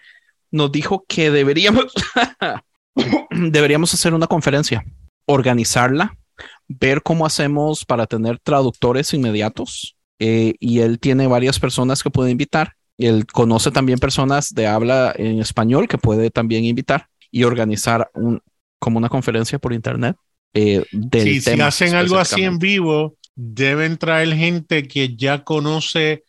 nos 0.51 0.71
dijo 0.71 1.05
que 1.09 1.31
deberíamos, 1.31 1.87
deberíamos 3.31 3.95
hacer 3.95 4.13
una 4.13 4.27
conferencia, 4.27 4.85
organizarla, 5.27 6.17
ver 6.69 7.03
cómo 7.03 7.27
hacemos 7.27 7.85
para 7.85 8.07
tener 8.07 8.39
traductores 8.39 9.13
inmediatos. 9.15 9.97
Eh, 10.19 10.55
y 10.61 10.81
él 10.81 10.99
tiene 10.99 11.27
varias 11.27 11.59
personas 11.59 12.03
que 12.03 12.11
puede 12.11 12.31
invitar. 12.31 12.73
Él 12.99 13.27
conoce 13.27 13.71
también 13.71 13.99
personas 13.99 14.53
de 14.55 14.67
habla 14.67 15.13
en 15.17 15.41
español 15.41 15.87
que 15.89 15.99
puede 15.99 16.31
también 16.31 16.65
invitar 16.65 17.07
y 17.31 17.45
organizar 17.45 18.11
un, 18.15 18.41
como 18.79 18.99
una 18.99 19.09
conferencia 19.09 19.59
por 19.59 19.73
internet. 19.73 20.17
eh, 20.55 20.85
del 20.93 21.25
Sí, 21.25 21.41
si 21.41 21.51
tema 21.51 21.67
hacen 21.69 21.95
algo 21.95 22.17
así 22.19 22.43
en 22.43 22.59
vivo, 22.59 23.17
deben 23.35 23.99
traer 23.99 24.35
gente 24.35 24.89
que 24.89 25.15
ya 25.17 25.45
conoce 25.45 26.25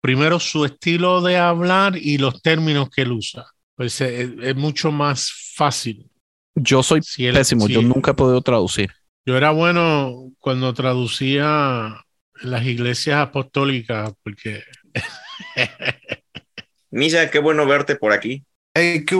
primero 0.00 0.38
su 0.40 0.64
estilo 0.64 1.20
de 1.22 1.36
hablar 1.38 1.96
y 1.96 2.18
los 2.18 2.42
términos 2.42 2.90
que 2.90 3.02
él 3.02 3.12
usa. 3.12 3.46
Pues 3.76 4.00
es, 4.00 4.30
es 4.40 4.56
mucho 4.56 4.92
más 4.92 5.32
fácil. 5.56 6.08
Yo 6.54 6.82
soy 6.82 7.00
Si 7.00 7.26
él- 7.26 7.34
pésimo, 7.36 7.66
si- 7.66 7.72
yo 7.72 7.82
nunca 7.82 8.12
he 8.12 8.14
podido 8.14 8.40
traducir. 8.42 8.90
Yo 9.24 9.36
era 9.36 9.50
bueno 9.52 10.32
cuando 10.38 10.74
traducía 10.74 12.04
las 12.40 12.64
iglesias 12.64 13.16
apostólicas, 13.18 14.12
porque 14.22 14.62
Misa, 16.90 17.30
qué 17.30 17.38
bueno 17.38 17.66
verte 17.66 17.96
por 17.96 18.12
aquí. 18.12 18.44
Hey, 18.74 19.04
¿qué 19.06 19.14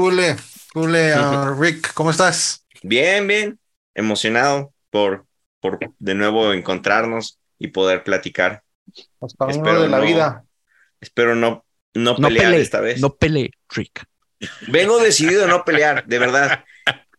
ah, 1.16 1.54
Rick? 1.58 1.92
¿Cómo 1.94 2.10
estás? 2.10 2.66
Bien, 2.82 3.26
bien. 3.26 3.58
Emocionado 3.94 4.72
por, 4.90 5.26
por 5.60 5.78
de 5.98 6.14
nuevo 6.14 6.52
encontrarnos 6.52 7.38
y 7.58 7.68
poder 7.68 8.02
platicar. 8.04 8.62
Caminos 9.38 9.56
Espero 9.56 9.82
de 9.82 9.88
la 9.88 9.98
no- 9.98 10.04
vida. 10.04 10.44
Espero 11.00 11.34
no, 11.34 11.64
no 11.94 12.16
No 12.18 12.28
pelear 12.28 12.46
peleé, 12.46 12.60
esta 12.60 12.80
vez. 12.80 13.00
no 13.00 13.16
peleé, 13.16 13.50
Rick. 13.68 14.04
Vengo 14.68 14.98
decidido 14.98 15.44
a 15.44 15.48
no 15.48 15.64
pelear, 15.64 16.06
de 16.06 16.18
verdad. 16.18 16.64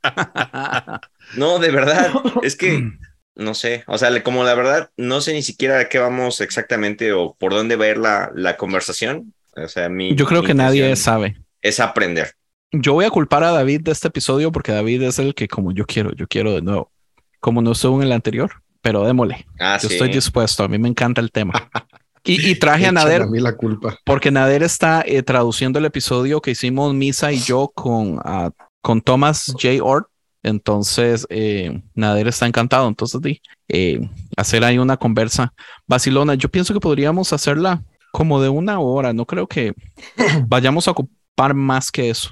No, 1.38 1.57
de 1.59 1.71
verdad. 1.71 2.12
Es 2.43 2.57
que 2.57 2.91
no 3.35 3.53
sé. 3.53 3.83
O 3.87 3.97
sea, 3.97 4.23
como 4.23 4.43
la 4.43 4.55
verdad, 4.55 4.91
no 4.97 5.21
sé 5.21 5.33
ni 5.33 5.41
siquiera 5.41 5.79
a 5.79 5.89
qué 5.89 5.99
vamos 5.99 6.41
exactamente 6.41 7.13
o 7.13 7.35
por 7.39 7.53
dónde 7.53 7.75
va 7.75 7.85
a 7.85 7.89
ir 7.89 7.97
la, 7.97 8.31
la 8.35 8.57
conversación. 8.57 9.33
O 9.55 9.67
sea, 9.67 9.89
mi. 9.89 10.15
Yo 10.15 10.25
creo 10.25 10.41
mi 10.41 10.47
que 10.47 10.53
nadie 10.53 10.95
sabe. 10.95 11.37
Es 11.61 11.79
aprender. 11.79 12.31
Yo 12.71 12.93
voy 12.93 13.05
a 13.05 13.09
culpar 13.11 13.43
a 13.43 13.51
David 13.51 13.81
de 13.81 13.91
este 13.91 14.07
episodio 14.07 14.51
porque 14.51 14.71
David 14.71 15.03
es 15.03 15.19
el 15.19 15.35
que 15.35 15.47
como 15.47 15.71
yo 15.71 15.85
quiero, 15.85 16.11
yo 16.15 16.27
quiero 16.27 16.53
de 16.53 16.61
nuevo. 16.61 16.91
Como 17.39 17.61
no 17.61 17.73
estuvo 17.73 17.97
en 17.97 18.07
el 18.07 18.11
anterior, 18.11 18.51
pero 18.81 19.05
démosle. 19.05 19.45
Ah, 19.59 19.77
Yo 19.81 19.89
sí. 19.89 19.95
estoy 19.95 20.09
dispuesto, 20.09 20.63
a 20.63 20.67
mí 20.67 20.77
me 20.79 20.89
encanta 20.89 21.21
el 21.21 21.31
tema. 21.31 21.53
Y, 22.25 22.51
y 22.51 22.55
traje 22.55 22.85
a 22.85 22.93
Nader 22.93 23.23
a 23.23 23.27
mí 23.27 23.41
la 23.41 23.57
culpa. 23.57 23.99
porque 24.05 24.31
Nader 24.31 24.63
está 24.63 25.03
eh, 25.05 25.23
traduciendo 25.23 25.79
el 25.79 25.83
episodio 25.83 26.39
que 26.39 26.51
hicimos 26.51 26.93
Misa 26.93 27.33
y 27.33 27.39
yo 27.39 27.69
con, 27.75 28.17
ah, 28.23 28.49
con 28.81 29.01
Thomas 29.01 29.47
J. 29.61 29.83
Ort. 29.83 30.07
Entonces, 30.43 31.25
eh, 31.29 31.81
Nader 31.95 32.27
está 32.27 32.45
encantado. 32.45 32.88
Entonces, 32.88 33.21
di, 33.21 33.41
eh, 33.69 34.09
hacer 34.35 34.63
ahí 34.63 34.77
una 34.77 34.97
conversa 34.97 35.53
vacilona. 35.88 36.35
Yo 36.35 36.50
pienso 36.50 36.73
que 36.73 36.79
podríamos 36.79 37.33
hacerla 37.33 37.81
como 38.12 38.41
de 38.41 38.50
una 38.50 38.79
hora. 38.79 39.13
No 39.13 39.25
creo 39.25 39.47
que 39.47 39.73
vayamos 40.47 40.88
a 40.88 40.91
ocupar 40.91 41.53
más 41.53 41.91
que 41.91 42.09
eso. 42.09 42.29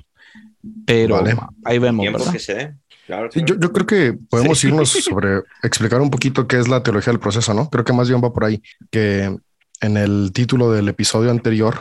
Pero 0.85 1.15
Vale. 1.15 1.35
ahí 1.63 1.79
vemos, 1.79 2.05
¿verdad? 2.05 2.31
que 2.31 2.39
se 2.39 2.53
dé. 2.53 2.75
Claro, 3.07 3.29
Sí, 3.31 3.41
yo, 3.45 3.59
yo 3.59 3.73
creo 3.73 3.87
que 3.87 4.13
podemos 4.13 4.63
irnos 4.63 4.89
sobre 4.89 5.41
explicar 5.63 5.99
un 6.01 6.11
poquito 6.11 6.47
qué 6.47 6.59
es 6.59 6.67
la 6.67 6.83
teología 6.83 7.11
del 7.11 7.19
proceso, 7.19 7.53
¿no? 7.53 7.69
Creo 7.69 7.83
que 7.83 7.93
más 7.93 8.07
bien 8.07 8.21
va 8.23 8.31
por 8.31 8.45
ahí, 8.45 8.61
que 8.91 9.35
en 9.81 9.97
el 9.97 10.31
título 10.33 10.71
del 10.71 10.87
episodio 10.87 11.31
anterior 11.31 11.79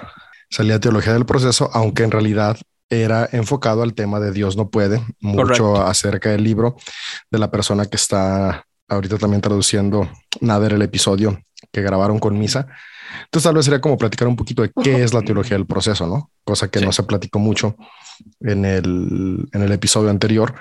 salía 0.48 0.80
teología 0.80 1.12
del 1.12 1.26
proceso, 1.26 1.70
aunque 1.72 2.02
en 2.02 2.10
realidad 2.10 2.58
era 2.90 3.28
enfocado 3.32 3.82
al 3.82 3.94
tema 3.94 4.18
de 4.20 4.32
Dios 4.32 4.56
no 4.56 4.68
puede, 4.68 5.00
mucho 5.20 5.42
Correcto. 5.42 5.82
acerca 5.86 6.30
del 6.30 6.42
libro 6.44 6.76
de 7.30 7.38
la 7.38 7.50
persona 7.50 7.86
que 7.86 7.96
está 7.96 8.64
ahorita 8.88 9.16
también 9.18 9.40
traduciendo 9.40 10.10
Nader 10.40 10.72
el 10.72 10.82
episodio 10.82 11.40
que 11.72 11.82
grabaron 11.82 12.18
con 12.18 12.36
Misa. 12.38 12.66
Entonces 13.24 13.44
tal 13.44 13.54
vez 13.54 13.64
sería 13.64 13.80
como 13.80 13.96
platicar 13.96 14.26
un 14.28 14.34
poquito 14.36 14.62
de 14.62 14.72
qué 14.82 15.02
es 15.04 15.14
la 15.14 15.22
teología 15.22 15.56
del 15.56 15.66
proceso, 15.66 16.06
¿no? 16.06 16.30
Cosa 16.44 16.68
que 16.68 16.80
Sí. 16.80 16.84
no 16.84 16.92
se 16.92 17.02
platicó 17.04 17.38
mucho 17.38 17.76
en 18.40 18.64
el, 18.64 19.48
en 19.52 19.62
el 19.62 19.72
episodio 19.72 20.10
anterior, 20.10 20.54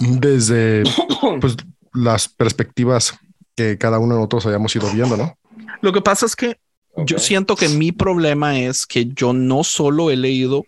desde 0.00 0.82
pues, 1.40 1.56
las 1.92 2.28
perspectivas 2.28 3.18
que 3.56 3.78
cada 3.78 3.98
uno 3.98 4.14
de 4.14 4.18
nosotros 4.20 4.46
hayamos 4.46 4.74
ido 4.76 4.90
viendo, 4.90 5.16
¿no? 5.16 5.38
Lo 5.80 5.92
que 5.92 6.00
pasa 6.00 6.26
es 6.26 6.34
que 6.36 6.58
yo 6.96 7.18
siento 7.18 7.56
que 7.56 7.68
mi 7.68 7.92
problema 7.92 8.58
es 8.58 8.86
que 8.86 9.06
yo 9.06 9.32
no 9.32 9.64
solo 9.64 10.10
he 10.10 10.16
leído, 10.16 10.64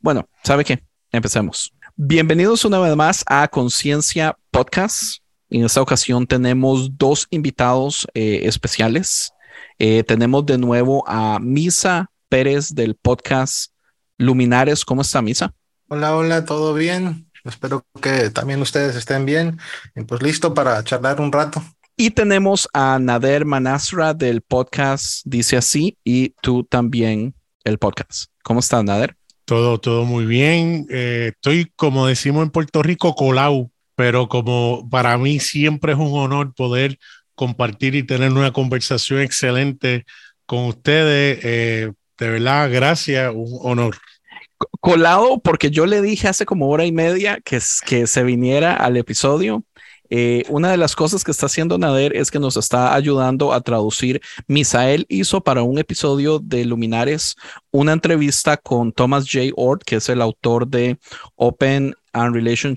bueno, 0.00 0.28
¿sabe 0.42 0.64
qué? 0.64 0.82
Empecemos. 1.12 1.72
Bienvenidos 1.96 2.64
una 2.64 2.78
vez 2.78 2.96
más 2.96 3.24
a 3.26 3.46
Conciencia 3.48 4.36
Podcast. 4.50 5.18
En 5.48 5.64
esta 5.64 5.82
ocasión 5.82 6.26
tenemos 6.26 6.96
dos 6.96 7.26
invitados 7.30 8.06
eh, 8.14 8.40
especiales. 8.44 9.32
Eh, 9.78 10.02
tenemos 10.04 10.46
de 10.46 10.58
nuevo 10.58 11.04
a 11.06 11.38
Misa 11.40 12.10
Pérez 12.28 12.74
del 12.74 12.94
podcast 12.94 13.72
Luminares. 14.18 14.84
¿Cómo 14.84 15.02
está 15.02 15.22
Misa? 15.22 15.54
Hola, 15.88 16.16
hola, 16.16 16.44
¿todo 16.44 16.74
bien? 16.74 17.30
Espero 17.44 17.84
que 18.00 18.30
también 18.30 18.60
ustedes 18.60 18.96
estén 18.96 19.24
bien. 19.26 19.58
Y 19.96 20.02
pues 20.02 20.22
listo 20.22 20.54
para 20.54 20.82
charlar 20.84 21.20
un 21.20 21.32
rato. 21.32 21.62
Y 22.00 22.12
tenemos 22.12 22.66
a 22.72 22.98
Nader 22.98 23.44
Manasra 23.44 24.14
del 24.14 24.40
podcast 24.40 25.20
Dice 25.26 25.58
así 25.58 25.98
y 26.02 26.30
tú 26.40 26.64
también 26.64 27.34
el 27.62 27.76
podcast. 27.76 28.30
¿Cómo 28.42 28.60
estás, 28.60 28.82
Nader? 28.82 29.16
Todo, 29.44 29.78
todo 29.78 30.06
muy 30.06 30.24
bien. 30.24 30.86
Eh, 30.88 31.32
estoy, 31.34 31.70
como 31.76 32.06
decimos 32.06 32.42
en 32.42 32.52
Puerto 32.52 32.82
Rico, 32.82 33.14
colau, 33.14 33.70
pero 33.96 34.30
como 34.30 34.88
para 34.88 35.18
mí 35.18 35.40
siempre 35.40 35.92
es 35.92 35.98
un 35.98 36.18
honor 36.18 36.54
poder 36.54 36.98
compartir 37.34 37.94
y 37.94 38.02
tener 38.02 38.32
una 38.32 38.50
conversación 38.50 39.20
excelente 39.20 40.06
con 40.46 40.60
ustedes. 40.60 41.38
eh, 41.42 41.92
de 42.16 42.30
verdad, 42.30 42.70
gracias, 42.72 43.30
un 43.34 43.58
honor. 43.62 43.98
colado 44.80 45.38
porque 45.40 45.70
yo 45.70 45.84
le 45.84 46.00
dije 46.00 46.28
hace 46.28 46.46
como 46.46 46.70
hora 46.70 46.86
y 46.86 46.92
media 46.92 47.40
que, 47.44 47.60
se 47.60 48.22
viniera 48.22 48.72
al 48.72 48.96
episodio. 48.96 49.64
Eh, 50.10 50.44
una 50.48 50.70
de 50.70 50.76
las 50.76 50.96
cosas 50.96 51.22
que 51.22 51.30
está 51.30 51.46
haciendo 51.46 51.78
Nader 51.78 52.16
es 52.16 52.30
que 52.30 52.40
nos 52.40 52.56
está 52.56 52.94
ayudando 52.94 53.52
a 53.52 53.60
traducir. 53.60 54.20
Misael 54.48 55.06
hizo 55.08 55.40
para 55.40 55.62
un 55.62 55.78
episodio 55.78 56.40
de 56.40 56.64
Luminares 56.64 57.36
una 57.70 57.92
entrevista 57.92 58.56
con 58.56 58.92
Thomas 58.92 59.24
J. 59.30 59.52
Ord, 59.54 59.80
que 59.84 59.96
es 59.96 60.08
el 60.08 60.20
autor 60.20 60.66
de 60.66 60.98
Open 61.36 61.94
and 62.12 62.34
Relation- 62.34 62.76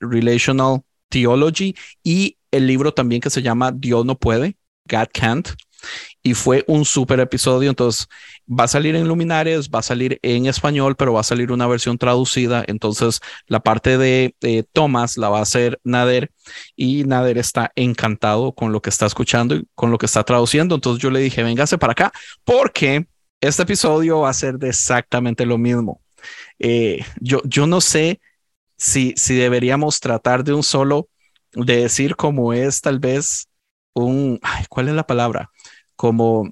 Relational 0.00 0.82
Theology 1.08 1.74
y 2.02 2.36
el 2.50 2.66
libro 2.66 2.92
también 2.92 3.20
que 3.20 3.30
se 3.30 3.42
llama 3.42 3.72
Dios 3.72 4.04
no 4.04 4.18
puede, 4.18 4.56
God 4.88 5.08
can't. 5.12 5.48
Y 6.22 6.34
fue 6.34 6.64
un 6.68 6.84
súper 6.84 7.18
episodio. 7.20 7.68
Entonces, 7.70 8.06
va 8.58 8.64
a 8.64 8.68
salir 8.68 8.94
en 8.96 9.08
Luminares, 9.08 9.70
va 9.70 9.78
a 9.80 9.82
salir 9.82 10.18
en 10.22 10.46
español, 10.46 10.96
pero 10.96 11.12
va 11.12 11.20
a 11.20 11.24
salir 11.24 11.52
una 11.52 11.66
versión 11.66 11.98
traducida. 11.98 12.64
Entonces, 12.66 13.20
la 13.46 13.60
parte 13.60 13.98
de 13.98 14.34
eh, 14.42 14.64
Thomas 14.72 15.16
la 15.16 15.28
va 15.28 15.38
a 15.38 15.42
hacer 15.42 15.80
Nader 15.84 16.30
y 16.76 17.04
Nader 17.04 17.38
está 17.38 17.72
encantado 17.76 18.52
con 18.52 18.72
lo 18.72 18.82
que 18.82 18.90
está 18.90 19.06
escuchando 19.06 19.54
y 19.54 19.66
con 19.74 19.90
lo 19.90 19.98
que 19.98 20.06
está 20.06 20.22
traduciendo. 20.24 20.74
Entonces, 20.74 21.02
yo 21.02 21.10
le 21.10 21.20
dije, 21.20 21.42
véngase 21.42 21.78
para 21.78 21.92
acá 21.92 22.12
porque 22.44 23.06
este 23.40 23.62
episodio 23.62 24.20
va 24.20 24.30
a 24.30 24.34
ser 24.34 24.58
de 24.58 24.68
exactamente 24.68 25.46
lo 25.46 25.58
mismo. 25.58 26.00
Eh, 26.58 27.04
yo, 27.20 27.40
yo 27.44 27.66
no 27.66 27.80
sé 27.80 28.20
si, 28.76 29.14
si 29.16 29.34
deberíamos 29.34 30.00
tratar 30.00 30.44
de 30.44 30.52
un 30.52 30.62
solo, 30.62 31.08
de 31.54 31.82
decir 31.82 32.16
como 32.16 32.52
es 32.52 32.80
tal 32.80 32.98
vez 32.98 33.48
un, 33.94 34.40
¿cuál 34.68 34.88
es 34.88 34.94
la 34.94 35.06
palabra? 35.06 35.50
Como, 35.96 36.50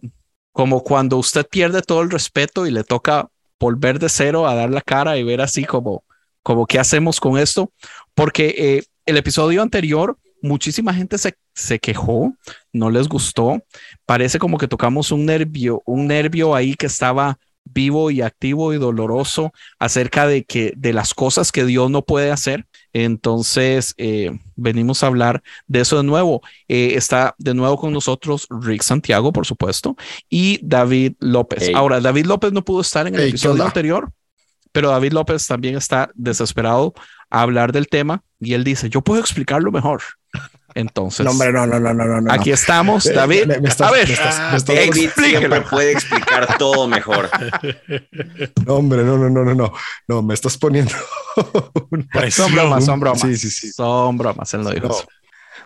como 0.52 0.82
cuando 0.82 1.16
usted 1.16 1.46
pierde 1.46 1.82
todo 1.82 2.02
el 2.02 2.10
respeto 2.10 2.66
y 2.66 2.70
le 2.70 2.84
toca 2.84 3.28
volver 3.58 3.98
de 3.98 4.08
cero 4.08 4.46
a 4.46 4.54
dar 4.54 4.70
la 4.70 4.80
cara 4.80 5.16
y 5.18 5.22
ver 5.22 5.40
así 5.40 5.64
como, 5.64 6.04
como 6.42 6.66
qué 6.66 6.78
hacemos 6.78 7.20
con 7.20 7.38
esto, 7.38 7.72
porque 8.14 8.54
eh, 8.56 8.82
el 9.06 9.16
episodio 9.16 9.62
anterior 9.62 10.16
muchísima 10.42 10.94
gente 10.94 11.18
se, 11.18 11.34
se 11.54 11.78
quejó, 11.78 12.34
no 12.72 12.90
les 12.90 13.08
gustó, 13.08 13.62
parece 14.06 14.38
como 14.38 14.58
que 14.58 14.68
tocamos 14.68 15.12
un 15.12 15.26
nervio, 15.26 15.82
un 15.84 16.06
nervio 16.06 16.54
ahí 16.54 16.74
que 16.74 16.86
estaba 16.86 17.38
vivo 17.64 18.10
y 18.10 18.22
activo 18.22 18.72
y 18.72 18.78
doloroso 18.78 19.52
acerca 19.78 20.26
de 20.26 20.44
que 20.44 20.72
de 20.76 20.92
las 20.92 21.14
cosas 21.14 21.52
que 21.52 21.64
Dios 21.64 21.90
no 21.90 22.02
puede 22.02 22.30
hacer. 22.30 22.66
Entonces, 22.92 23.94
eh, 23.98 24.38
venimos 24.56 25.02
a 25.02 25.06
hablar 25.06 25.42
de 25.66 25.80
eso 25.80 25.96
de 25.96 26.02
nuevo. 26.02 26.42
Eh, 26.68 26.94
está 26.96 27.34
de 27.38 27.54
nuevo 27.54 27.76
con 27.78 27.92
nosotros 27.92 28.46
Rick 28.50 28.82
Santiago, 28.82 29.32
por 29.32 29.46
supuesto, 29.46 29.96
y 30.28 30.58
David 30.62 31.14
López. 31.20 31.64
Hey. 31.66 31.72
Ahora, 31.74 32.00
David 32.00 32.26
López 32.26 32.52
no 32.52 32.64
pudo 32.64 32.80
estar 32.80 33.06
en 33.06 33.14
el 33.14 33.20
Hey, 33.20 33.26
¿qué 33.26 33.30
episodio 33.30 33.64
anterior, 33.64 34.12
pero 34.72 34.90
David 34.90 35.12
López 35.12 35.46
también 35.46 35.76
está 35.76 36.10
desesperado 36.14 36.94
a 37.28 37.42
hablar 37.42 37.72
del 37.72 37.88
tema 37.88 38.22
y 38.40 38.54
él 38.54 38.64
dice, 38.64 38.88
yo 38.88 39.02
puedo 39.02 39.20
explicarlo 39.20 39.70
mejor. 39.70 40.02
Entonces, 40.74 41.24
No, 41.24 41.32
hombre, 41.32 41.52
no, 41.52 41.66
no, 41.66 41.80
no, 41.80 41.92
no, 41.92 42.04
no. 42.04 42.20
no. 42.20 42.32
aquí 42.32 42.50
estamos, 42.52 43.04
David. 43.04 43.46
me- 43.46 43.60
me 43.60 43.68
estás- 43.68 43.88
a 43.88 43.92
ver, 43.92 44.06
me 44.08 44.14
estás- 44.14 44.50
me 44.52 44.56
estás- 44.56 44.76
David 44.76 45.10
siempre 45.14 45.60
puede 45.62 45.92
explicar 45.92 46.56
todo 46.58 46.86
mejor. 46.86 47.28
No, 48.66 48.74
hombre, 48.74 49.02
no, 49.04 49.16
no, 49.18 49.28
no, 49.30 49.44
no, 49.44 49.54
no. 49.54 49.72
No, 50.08 50.22
me 50.22 50.34
estás 50.34 50.56
poniendo. 50.58 50.92
un- 51.90 52.08
son 52.30 52.52
bromas, 52.54 52.84
son 52.84 53.00
bromas. 53.00 53.20
Sí, 53.20 53.36
sí, 53.36 53.50
sí. 53.50 53.72
Son 53.72 54.16
bromas, 54.16 54.52
él 54.54 54.62
no 54.62 54.70
dijo 54.70 54.88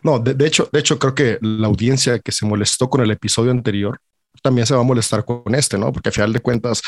No, 0.02 0.18
de, 0.18 0.34
de 0.34 0.46
hecho, 0.46 0.68
de 0.72 0.80
hecho, 0.80 0.98
creo 0.98 1.14
que 1.14 1.38
la 1.40 1.66
audiencia 1.66 2.18
que 2.18 2.32
se 2.32 2.46
molestó 2.46 2.88
con 2.88 3.00
el 3.02 3.10
episodio 3.10 3.50
anterior 3.50 3.98
también 4.42 4.66
se 4.66 4.74
va 4.74 4.80
a 4.80 4.84
molestar 4.84 5.24
con 5.24 5.54
este, 5.54 5.78
¿no? 5.78 5.92
Porque 5.92 6.08
a 6.08 6.12
final 6.12 6.32
de 6.32 6.40
cuentas 6.40 6.82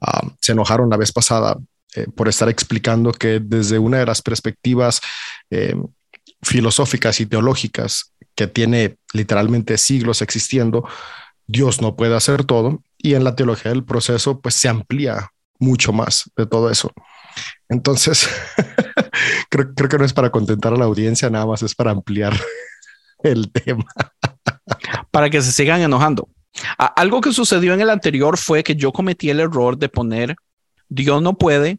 ah, 0.00 0.22
se 0.40 0.52
enojaron 0.52 0.88
la 0.90 0.96
vez 0.96 1.12
pasada 1.12 1.56
eh, 1.96 2.06
por 2.14 2.28
estar 2.28 2.48
explicando 2.48 3.10
que 3.12 3.40
desde 3.42 3.78
una 3.78 3.98
de 3.98 4.06
las 4.06 4.22
perspectivas 4.22 5.00
eh, 5.50 5.74
filosóficas 6.42 7.20
y 7.20 7.26
teológicas 7.26 8.14
que 8.34 8.46
tiene 8.46 8.96
literalmente 9.12 9.76
siglos 9.78 10.22
existiendo, 10.22 10.88
Dios 11.46 11.82
no 11.82 11.96
puede 11.96 12.16
hacer 12.16 12.44
todo 12.44 12.82
y 12.96 13.14
en 13.14 13.24
la 13.24 13.34
teología 13.34 13.72
del 13.72 13.84
proceso 13.84 14.40
pues 14.40 14.54
se 14.54 14.68
amplía 14.68 15.30
mucho 15.58 15.92
más 15.92 16.30
de 16.36 16.46
todo 16.46 16.70
eso. 16.70 16.92
Entonces, 17.68 18.28
creo, 19.50 19.74
creo 19.74 19.88
que 19.88 19.98
no 19.98 20.04
es 20.04 20.12
para 20.12 20.30
contentar 20.30 20.72
a 20.72 20.76
la 20.76 20.84
audiencia, 20.84 21.28
nada 21.30 21.46
más 21.46 21.62
es 21.62 21.74
para 21.74 21.90
ampliar 21.90 22.34
el 23.22 23.50
tema. 23.52 23.84
para 25.10 25.28
que 25.28 25.42
se 25.42 25.52
sigan 25.52 25.80
enojando. 25.80 26.28
Algo 26.78 27.20
que 27.20 27.32
sucedió 27.32 27.74
en 27.74 27.80
el 27.80 27.90
anterior 27.90 28.36
fue 28.36 28.64
que 28.64 28.74
yo 28.74 28.92
cometí 28.92 29.30
el 29.30 29.40
error 29.40 29.78
de 29.78 29.88
poner 29.88 30.36
Dios 30.90 31.22
no 31.22 31.38
puede, 31.38 31.78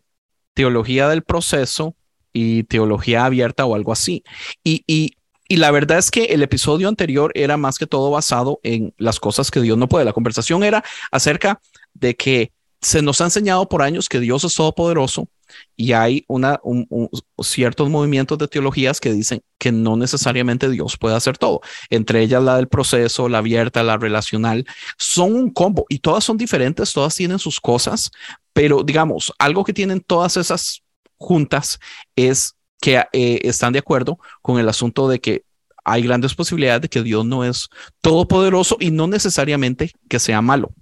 teología 0.54 1.10
del 1.10 1.22
proceso 1.22 1.96
y 2.34 2.64
teología 2.64 3.26
abierta 3.26 3.66
o 3.66 3.76
algo 3.76 3.92
así. 3.92 4.24
Y, 4.64 4.84
y, 4.88 5.16
y 5.48 5.58
la 5.58 5.72
verdad 5.72 5.98
es 5.98 6.12
que 6.12 6.26
el 6.26 6.44
episodio 6.44 6.88
anterior 6.88 7.32
era 7.36 7.58
más 7.58 7.78
que 7.78 7.88
todo 7.88 8.10
basado 8.12 8.60
en 8.64 8.94
las 8.98 9.20
cosas 9.20 9.52
que 9.52 9.62
Dios 9.62 9.78
no 9.78 9.88
puede. 9.90 10.06
La 10.06 10.14
conversación 10.14 10.64
era 10.64 10.84
acerca 11.12 11.60
de 11.94 12.16
que 12.16 12.52
se 12.80 13.02
nos 13.02 13.22
ha 13.22 13.26
enseñado 13.26 13.70
por 13.70 13.84
años 13.84 14.10
que 14.10 14.20
Dios 14.20 14.44
es 14.44 14.56
todopoderoso 14.56 15.28
y 15.76 15.92
hay 15.92 16.24
una, 16.28 16.60
un- 16.64 16.88
un- 16.90 17.10
ciertos 17.44 17.90
movimientos 17.90 18.38
de 18.38 18.48
teologías 18.48 19.00
que 19.00 19.12
dicen 19.14 19.42
que 19.60 19.72
no 19.72 19.98
necesariamente 19.98 20.70
Dios 20.70 20.98
puede 20.98 21.16
hacer 21.16 21.38
todo 21.38 21.62
entre 21.90 22.24
ellas 22.24 22.42
la 22.42 22.56
del 22.56 22.68
proceso, 22.70 23.30
la 23.30 23.40
abierta, 23.40 23.84
la 23.84 23.98
relacional, 23.98 24.66
son 24.98 25.36
un 25.36 25.52
combo 25.52 25.86
y 25.90 26.00
todas 26.00 26.24
son 26.24 26.38
diferentes, 26.38 26.94
todas 26.94 27.14
tienen 27.14 27.38
sus 27.38 27.60
cosas, 27.60 28.10
pero 28.54 28.82
digamos, 28.84 29.32
algo 29.38 29.64
que 29.64 29.74
tienen 29.74 30.00
todas 30.02 30.38
esas 30.38 30.82
juntas 31.22 31.80
es 32.16 32.56
que 32.82 33.04
eh, 33.14 33.40
están 33.44 33.74
de 33.74 33.80
acuerdo 33.80 34.20
con 34.42 34.60
el 34.60 34.68
asunto 34.68 35.08
de 35.08 35.20
que 35.20 35.46
hay 35.84 36.02
grandes 36.02 36.36
posibilidades 36.36 36.82
de 36.82 36.90
que 36.90 37.04
Dios 37.04 37.26
no 37.26 37.44
es 37.44 37.70
todopoderoso 38.02 38.78
y 38.80 38.92
no 38.92 39.08
necesariamente 39.08 39.92
que 40.10 40.20
sea 40.20 40.42
malo. 40.42 40.74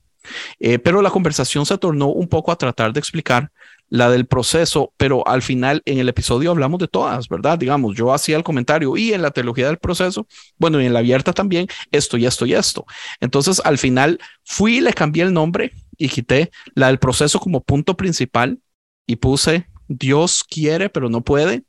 Eh, 0.59 0.79
pero 0.79 1.01
la 1.01 1.11
conversación 1.11 1.65
se 1.65 1.77
tornó 1.77 2.07
un 2.07 2.27
poco 2.27 2.51
a 2.51 2.57
tratar 2.57 2.93
de 2.93 2.99
explicar 2.99 3.51
la 3.89 4.09
del 4.11 4.27
proceso, 4.27 4.93
pero 4.97 5.27
al 5.27 5.41
final 5.41 5.81
en 5.85 5.97
el 5.97 6.09
episodio 6.09 6.51
hablamos 6.51 6.79
de 6.79 6.87
todas, 6.87 7.27
¿verdad? 7.27 7.57
Digamos, 7.57 7.95
yo 7.95 8.13
hacía 8.13 8.37
el 8.37 8.43
comentario 8.43 8.95
y 8.95 9.13
en 9.13 9.21
la 9.21 9.31
teología 9.31 9.67
del 9.67 9.79
proceso, 9.79 10.27
bueno, 10.57 10.79
y 10.79 10.85
en 10.85 10.93
la 10.93 10.99
abierta 10.99 11.33
también, 11.33 11.67
esto 11.91 12.17
y 12.17 12.25
esto 12.25 12.45
y 12.45 12.53
esto. 12.53 12.85
Entonces, 13.19 13.61
al 13.63 13.77
final 13.77 14.19
fui 14.43 14.79
le 14.81 14.93
cambié 14.93 15.23
el 15.23 15.33
nombre 15.33 15.73
y 15.97 16.07
quité 16.09 16.51
la 16.75 16.87
del 16.87 16.99
proceso 16.99 17.39
como 17.39 17.61
punto 17.61 17.97
principal 17.97 18.59
y 19.07 19.15
puse 19.15 19.67
Dios 19.89 20.43
quiere, 20.43 20.89
pero 20.89 21.09
no 21.09 21.21
puede. 21.21 21.63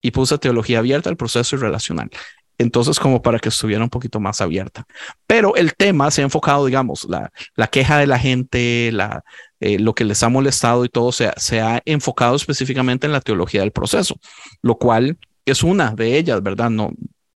y 0.00 0.12
puse 0.12 0.38
teología 0.38 0.78
abierta, 0.78 1.10
el 1.10 1.16
proceso 1.16 1.56
y 1.56 1.58
relacional. 1.58 2.10
Entonces, 2.58 2.98
como 3.00 3.22
para 3.22 3.38
que 3.38 3.48
estuviera 3.50 3.82
un 3.84 3.90
poquito 3.90 4.20
más 4.20 4.40
abierta. 4.40 4.84
Pero 5.26 5.56
el 5.56 5.74
tema 5.74 6.10
se 6.10 6.22
ha 6.22 6.24
enfocado, 6.24 6.66
digamos, 6.66 7.04
la, 7.08 7.30
la 7.56 7.68
queja 7.68 7.98
de 7.98 8.06
la 8.06 8.18
gente, 8.18 8.90
la, 8.92 9.24
eh, 9.60 9.78
lo 9.78 9.94
que 9.94 10.04
les 10.04 10.22
ha 10.22 10.28
molestado 10.28 10.84
y 10.84 10.88
todo 10.88 11.12
se, 11.12 11.30
se 11.36 11.60
ha 11.60 11.82
enfocado 11.84 12.36
específicamente 12.36 13.06
en 13.06 13.12
la 13.12 13.20
teología 13.20 13.60
del 13.62 13.72
proceso, 13.72 14.16
lo 14.62 14.76
cual 14.76 15.18
es 15.44 15.62
una 15.62 15.92
de 15.92 16.18
ellas, 16.18 16.42
¿verdad? 16.42 16.70
No, 16.70 16.92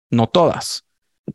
no 0.10 0.28
todas. 0.28 0.84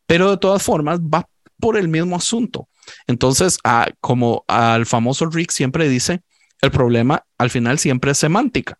Pero 0.06 0.30
de 0.30 0.38
todas 0.38 0.62
formas, 0.62 1.00
va 1.00 1.26
por 1.58 1.76
el 1.76 1.88
mismo 1.88 2.16
asunto. 2.16 2.68
Entonces, 3.06 3.58
ah, 3.64 3.88
como 4.00 4.44
al 4.48 4.86
famoso 4.86 5.26
Rick 5.26 5.50
siempre 5.50 5.88
dice, 5.88 6.20
el 6.60 6.70
problema 6.70 7.24
al 7.38 7.50
final 7.50 7.78
siempre 7.78 8.12
es 8.12 8.18
semántica. 8.18 8.78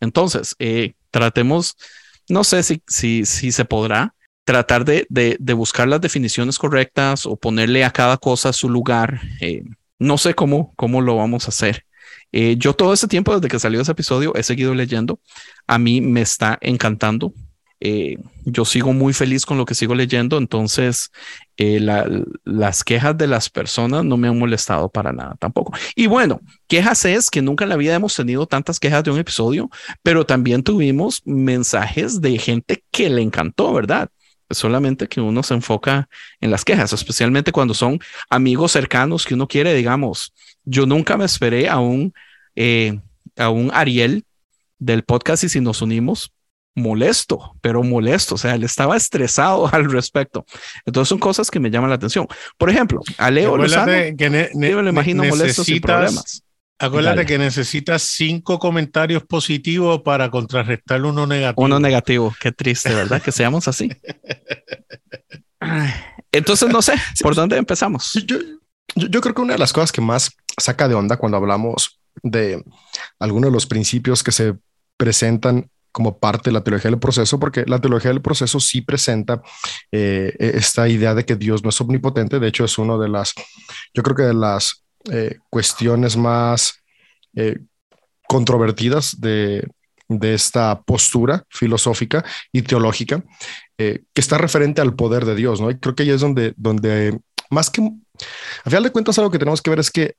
Entonces, 0.00 0.54
eh, 0.58 0.94
tratemos, 1.10 1.76
no 2.28 2.44
sé 2.44 2.62
si, 2.62 2.82
si, 2.86 3.24
si 3.24 3.52
se 3.52 3.64
podrá 3.64 4.14
tratar 4.44 4.84
de, 4.84 5.06
de, 5.10 5.52
buscar 5.54 5.88
las 5.88 6.00
definiciones 6.00 6.58
correctas 6.58 7.26
o 7.26 7.36
ponerle 7.36 7.84
a 7.84 7.90
cada 7.90 8.16
cosa 8.16 8.52
su 8.52 8.68
lugar. 8.68 9.20
Eh, 9.40 9.64
no 9.98 10.18
sé 10.18 10.34
cómo, 10.34 10.72
cómo 10.76 11.00
lo 11.00 11.16
vamos 11.16 11.46
a 11.46 11.48
hacer. 11.48 11.84
Eh, 12.30 12.56
yo 12.56 12.72
todo 12.72 12.92
ese 12.92 13.08
tiempo, 13.08 13.34
desde 13.34 13.48
que 13.48 13.58
salió 13.58 13.80
ese 13.80 13.92
episodio, 13.92 14.34
he 14.36 14.42
seguido 14.42 14.74
leyendo. 14.74 15.20
A 15.66 15.78
mí 15.78 16.00
me 16.00 16.20
está 16.20 16.58
encantando. 16.60 17.32
Eh, 17.80 18.16
yo 18.44 18.64
sigo 18.64 18.94
muy 18.94 19.12
feliz 19.12 19.44
con 19.44 19.58
lo 19.58 19.66
que 19.66 19.74
sigo 19.74 19.94
leyendo, 19.94 20.38
entonces 20.38 21.10
eh, 21.58 21.78
las 22.44 22.84
quejas 22.84 23.18
de 23.18 23.26
las 23.26 23.50
personas 23.50 24.04
no 24.04 24.16
me 24.16 24.28
han 24.28 24.38
molestado 24.38 24.88
para 24.88 25.12
nada 25.12 25.36
tampoco. 25.38 25.74
Y 25.94 26.06
bueno, 26.06 26.40
quejas 26.68 27.04
es 27.04 27.30
que 27.30 27.42
nunca 27.42 27.64
en 27.64 27.70
la 27.70 27.76
vida 27.76 27.94
hemos 27.94 28.14
tenido 28.14 28.46
tantas 28.46 28.80
quejas 28.80 29.04
de 29.04 29.10
un 29.10 29.18
episodio, 29.18 29.70
pero 30.02 30.24
también 30.24 30.62
tuvimos 30.62 31.22
mensajes 31.26 32.20
de 32.20 32.38
gente 32.38 32.82
que 32.90 33.10
le 33.10 33.20
encantó, 33.20 33.72
¿verdad? 33.74 34.08
Solamente 34.48 35.08
que 35.08 35.20
uno 35.20 35.42
se 35.42 35.54
enfoca 35.54 36.08
en 36.40 36.50
las 36.50 36.64
quejas, 36.64 36.92
especialmente 36.92 37.52
cuando 37.52 37.74
son 37.74 37.98
amigos 38.30 38.72
cercanos 38.72 39.26
que 39.26 39.34
uno 39.34 39.48
quiere, 39.48 39.74
digamos. 39.74 40.32
Yo 40.64 40.86
nunca 40.86 41.16
me 41.16 41.24
esperé 41.24 41.68
a 41.68 41.78
un, 41.78 42.14
eh, 42.54 42.98
a 43.36 43.50
un 43.50 43.70
Ariel 43.74 44.24
del 44.78 45.02
podcast 45.02 45.44
y 45.44 45.48
si 45.48 45.60
nos 45.60 45.82
unimos, 45.82 46.32
molesto, 46.76 47.56
pero 47.60 47.82
molesto, 47.82 48.36
o 48.36 48.38
sea, 48.38 48.54
él 48.54 48.62
estaba 48.62 48.96
estresado 48.96 49.68
al 49.72 49.90
respecto. 49.90 50.46
Entonces 50.84 51.08
son 51.08 51.18
cosas 51.18 51.50
que 51.50 51.58
me 51.58 51.70
llaman 51.70 51.90
la 51.90 51.96
atención. 51.96 52.28
Por 52.56 52.70
ejemplo, 52.70 53.00
a 53.18 53.30
Leo 53.30 53.56
Lozano, 53.56 53.92
que 54.16 54.30
ne 54.30 54.50
yo 54.52 54.76
me 54.76 54.82
lo 54.82 54.90
imagino 54.90 55.24
molesto 55.24 55.64
sin 55.64 55.80
problemas. 55.80 56.42
Acuérdate 56.78 57.24
que 57.24 57.38
necesitas 57.38 58.02
cinco 58.02 58.58
comentarios 58.58 59.24
positivos 59.24 60.02
para 60.02 60.30
contrarrestar 60.30 61.02
uno 61.02 61.26
negativo. 61.26 61.64
Uno 61.64 61.80
negativo, 61.80 62.34
qué 62.38 62.52
triste, 62.52 62.94
¿verdad? 62.94 63.22
que 63.22 63.32
seamos 63.32 63.66
así. 63.66 63.90
Entonces, 66.30 66.68
no 66.68 66.82
sé, 66.82 66.92
¿por 67.22 67.34
dónde 67.34 67.56
empezamos? 67.56 68.12
Yo, 68.26 68.36
yo, 68.94 69.06
yo 69.08 69.20
creo 69.22 69.34
que 69.34 69.40
una 69.40 69.54
de 69.54 69.58
las 69.58 69.72
cosas 69.72 69.90
que 69.90 70.02
más 70.02 70.36
saca 70.58 70.86
de 70.86 70.94
onda 70.94 71.16
cuando 71.16 71.38
hablamos 71.38 71.98
de 72.22 72.62
algunos 73.18 73.50
de 73.50 73.54
los 73.54 73.66
principios 73.66 74.22
que 74.22 74.32
se 74.32 74.54
presentan 74.98 75.70
como 75.96 76.18
parte 76.18 76.50
de 76.50 76.52
la 76.52 76.62
teología 76.62 76.90
del 76.90 77.00
proceso, 77.00 77.40
porque 77.40 77.64
la 77.66 77.80
teología 77.80 78.10
del 78.10 78.20
proceso 78.20 78.60
sí 78.60 78.82
presenta 78.82 79.40
eh, 79.90 80.30
esta 80.38 80.86
idea 80.90 81.14
de 81.14 81.24
que 81.24 81.36
Dios 81.36 81.62
no 81.62 81.70
es 81.70 81.80
omnipotente. 81.80 82.38
De 82.38 82.48
hecho, 82.48 82.66
es 82.66 82.76
una 82.76 82.98
de 82.98 83.08
las, 83.08 83.32
yo 83.94 84.02
creo 84.02 84.14
que 84.14 84.24
de 84.24 84.34
las 84.34 84.84
eh, 85.10 85.38
cuestiones 85.48 86.14
más 86.18 86.82
eh, 87.34 87.60
controvertidas 88.28 89.18
de, 89.22 89.66
de, 90.06 90.34
esta 90.34 90.82
postura 90.82 91.44
filosófica 91.48 92.22
y 92.52 92.60
teológica, 92.60 93.24
que 93.78 94.04
está 94.14 94.36
referente 94.36 94.82
al 94.82 94.96
poder 94.96 95.24
de 95.24 95.34
Dios, 95.34 95.62
¿no? 95.62 95.70
Y 95.70 95.78
creo 95.78 95.94
que 95.94 96.02
ahí 96.02 96.10
es 96.10 96.20
donde, 96.20 96.52
donde 96.58 97.18
más 97.48 97.70
que, 97.70 97.80
a 97.80 98.68
final 98.68 98.82
de 98.82 98.92
cuentas, 98.92 99.18
algo 99.18 99.30
que 99.30 99.38
tenemos 99.38 99.62
que 99.62 99.70
ver 99.70 99.78
es 99.78 99.90
que 99.90 100.16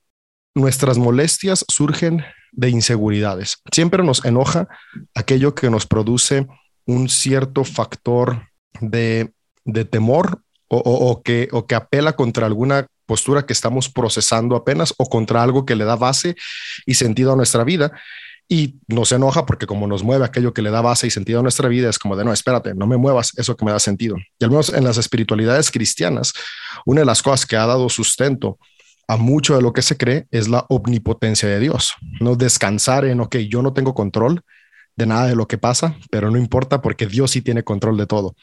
nuestras 0.56 0.98
molestias 0.98 1.64
surgen 1.68 2.26
de 2.52 2.70
inseguridades. 2.70 3.58
Siempre 3.72 4.04
nos 4.04 4.24
enoja 4.26 4.68
aquello 5.16 5.56
que 5.56 5.70
nos 5.70 5.86
produce 5.86 6.48
un 6.86 7.10
cierto 7.10 7.64
factor 7.64 8.50
de, 8.82 9.34
temor 9.90 10.42
o, 10.70 11.22
que, 11.24 11.50
o 11.52 11.66
que 11.66 11.76
apela 11.76 12.16
contra 12.16 12.46
alguna 12.46 12.88
postura 13.06 13.46
que 13.46 13.54
estamos 13.54 13.90
procesando 13.90 14.56
apenas 14.56 14.94
o 14.98 15.10
contra 15.10 15.42
algo 15.42 15.66
que 15.66 15.76
le 15.76 15.86
da 15.86 15.96
base 15.96 16.36
y 16.86 16.94
sentido 16.96 17.34
a 17.34 17.36
nuestra 17.36 17.64
vida. 17.64 17.92
Y 18.50 18.80
nos 18.88 19.12
enoja 19.12 19.46
porque 19.46 19.68
como 19.68 19.88
nos 19.88 20.04
mueve 20.04 20.24
aquello 20.24 20.54
que 20.54 20.62
le 20.62 20.70
da 20.70 20.80
base 20.80 21.06
y 21.08 21.10
sentido 21.10 21.40
a 21.40 21.44
nuestra 21.44 21.68
vida, 21.68 21.90
es 21.90 22.00
como 22.00 22.16
de, 22.16 22.24
no, 22.24 22.32
espérate, 22.32 22.74
no 22.74 22.88
me 22.88 22.96
muevas 22.96 23.34
eso 23.38 23.58
que 23.58 23.66
me 23.66 23.72
da 23.72 23.80
sentido. 23.80 24.16
Y 24.40 24.44
al 24.46 24.52
menos 24.52 24.70
en 24.70 24.86
las 24.86 24.98
espiritualidades 24.98 25.70
cristianas, 25.70 26.32
una 26.86 27.02
de 27.02 27.06
las 27.06 27.22
cosas 27.22 27.46
que 27.46 27.58
ha 27.58 27.66
dado 27.66 27.90
sustento 27.90 28.58
a 29.08 29.18
mucho 29.18 29.56
de 29.56 29.62
lo 29.62 29.74
que 29.74 29.82
se 29.82 29.98
cree 29.98 30.28
es 30.32 30.48
la 30.48 30.66
omnipotencia 30.70 31.48
de 31.48 31.60
Dios. 31.60 31.96
No 32.20 32.36
descansar 32.36 33.06
en, 33.06 33.22
ok, 33.22 33.38
yo 33.38 33.62
no 33.62 33.74
tengo 33.74 33.94
control 33.94 34.44
de 34.98 35.06
nada 35.06 35.28
de 35.28 35.36
lo 35.36 35.48
que 35.48 35.60
pasa, 35.60 35.96
pero 36.10 36.32
no 36.32 36.40
importa 36.40 36.82
porque 36.82 37.06
Dios 37.06 37.32
sí 37.32 37.42
tiene 37.42 37.64
control 37.64 37.98
de 37.98 38.08
todo. 38.08 38.36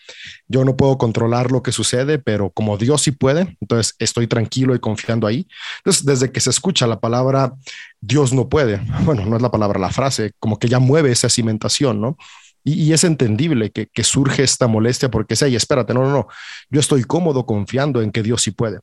Yo 0.46 0.64
no 0.64 0.76
puedo 0.76 0.96
controlar 0.98 1.50
lo 1.50 1.62
que 1.64 1.72
sucede, 1.72 2.18
pero 2.20 2.50
como 2.50 2.78
Dios 2.78 3.02
sí 3.02 3.10
puede, 3.10 3.56
entonces 3.60 3.96
estoy 3.98 4.28
tranquilo 4.28 4.74
y 4.74 4.78
confiando 4.78 5.26
ahí. 5.26 5.48
Entonces, 5.78 6.04
desde 6.04 6.30
que 6.30 6.40
se 6.40 6.50
escucha 6.50 6.86
la 6.86 7.00
palabra 7.00 7.52
Dios 8.00 8.32
no 8.32 8.48
puede, 8.48 8.80
bueno, 9.04 9.26
no 9.26 9.36
es 9.36 9.42
la 9.42 9.50
palabra, 9.50 9.80
la 9.80 9.90
frase, 9.90 10.32
como 10.38 10.58
que 10.58 10.68
ya 10.68 10.78
mueve 10.78 11.10
esa 11.10 11.28
cimentación, 11.28 12.00
¿no? 12.00 12.16
Y, 12.64 12.92
es 12.92 13.04
entendible 13.04 13.70
que, 13.70 14.04
surge 14.04 14.42
esta 14.42 14.66
molestia 14.66 15.10
porque 15.10 15.36
sea, 15.36 15.48
y 15.48 15.56
espérate, 15.56 15.94
no, 15.94 16.02
no, 16.02 16.10
no, 16.10 16.26
yo 16.70 16.80
estoy 16.80 17.04
cómodo 17.04 17.46
confiando 17.46 18.00
en 18.02 18.10
que 18.10 18.22
Dios 18.22 18.42
sí 18.42 18.50
puede. 18.50 18.80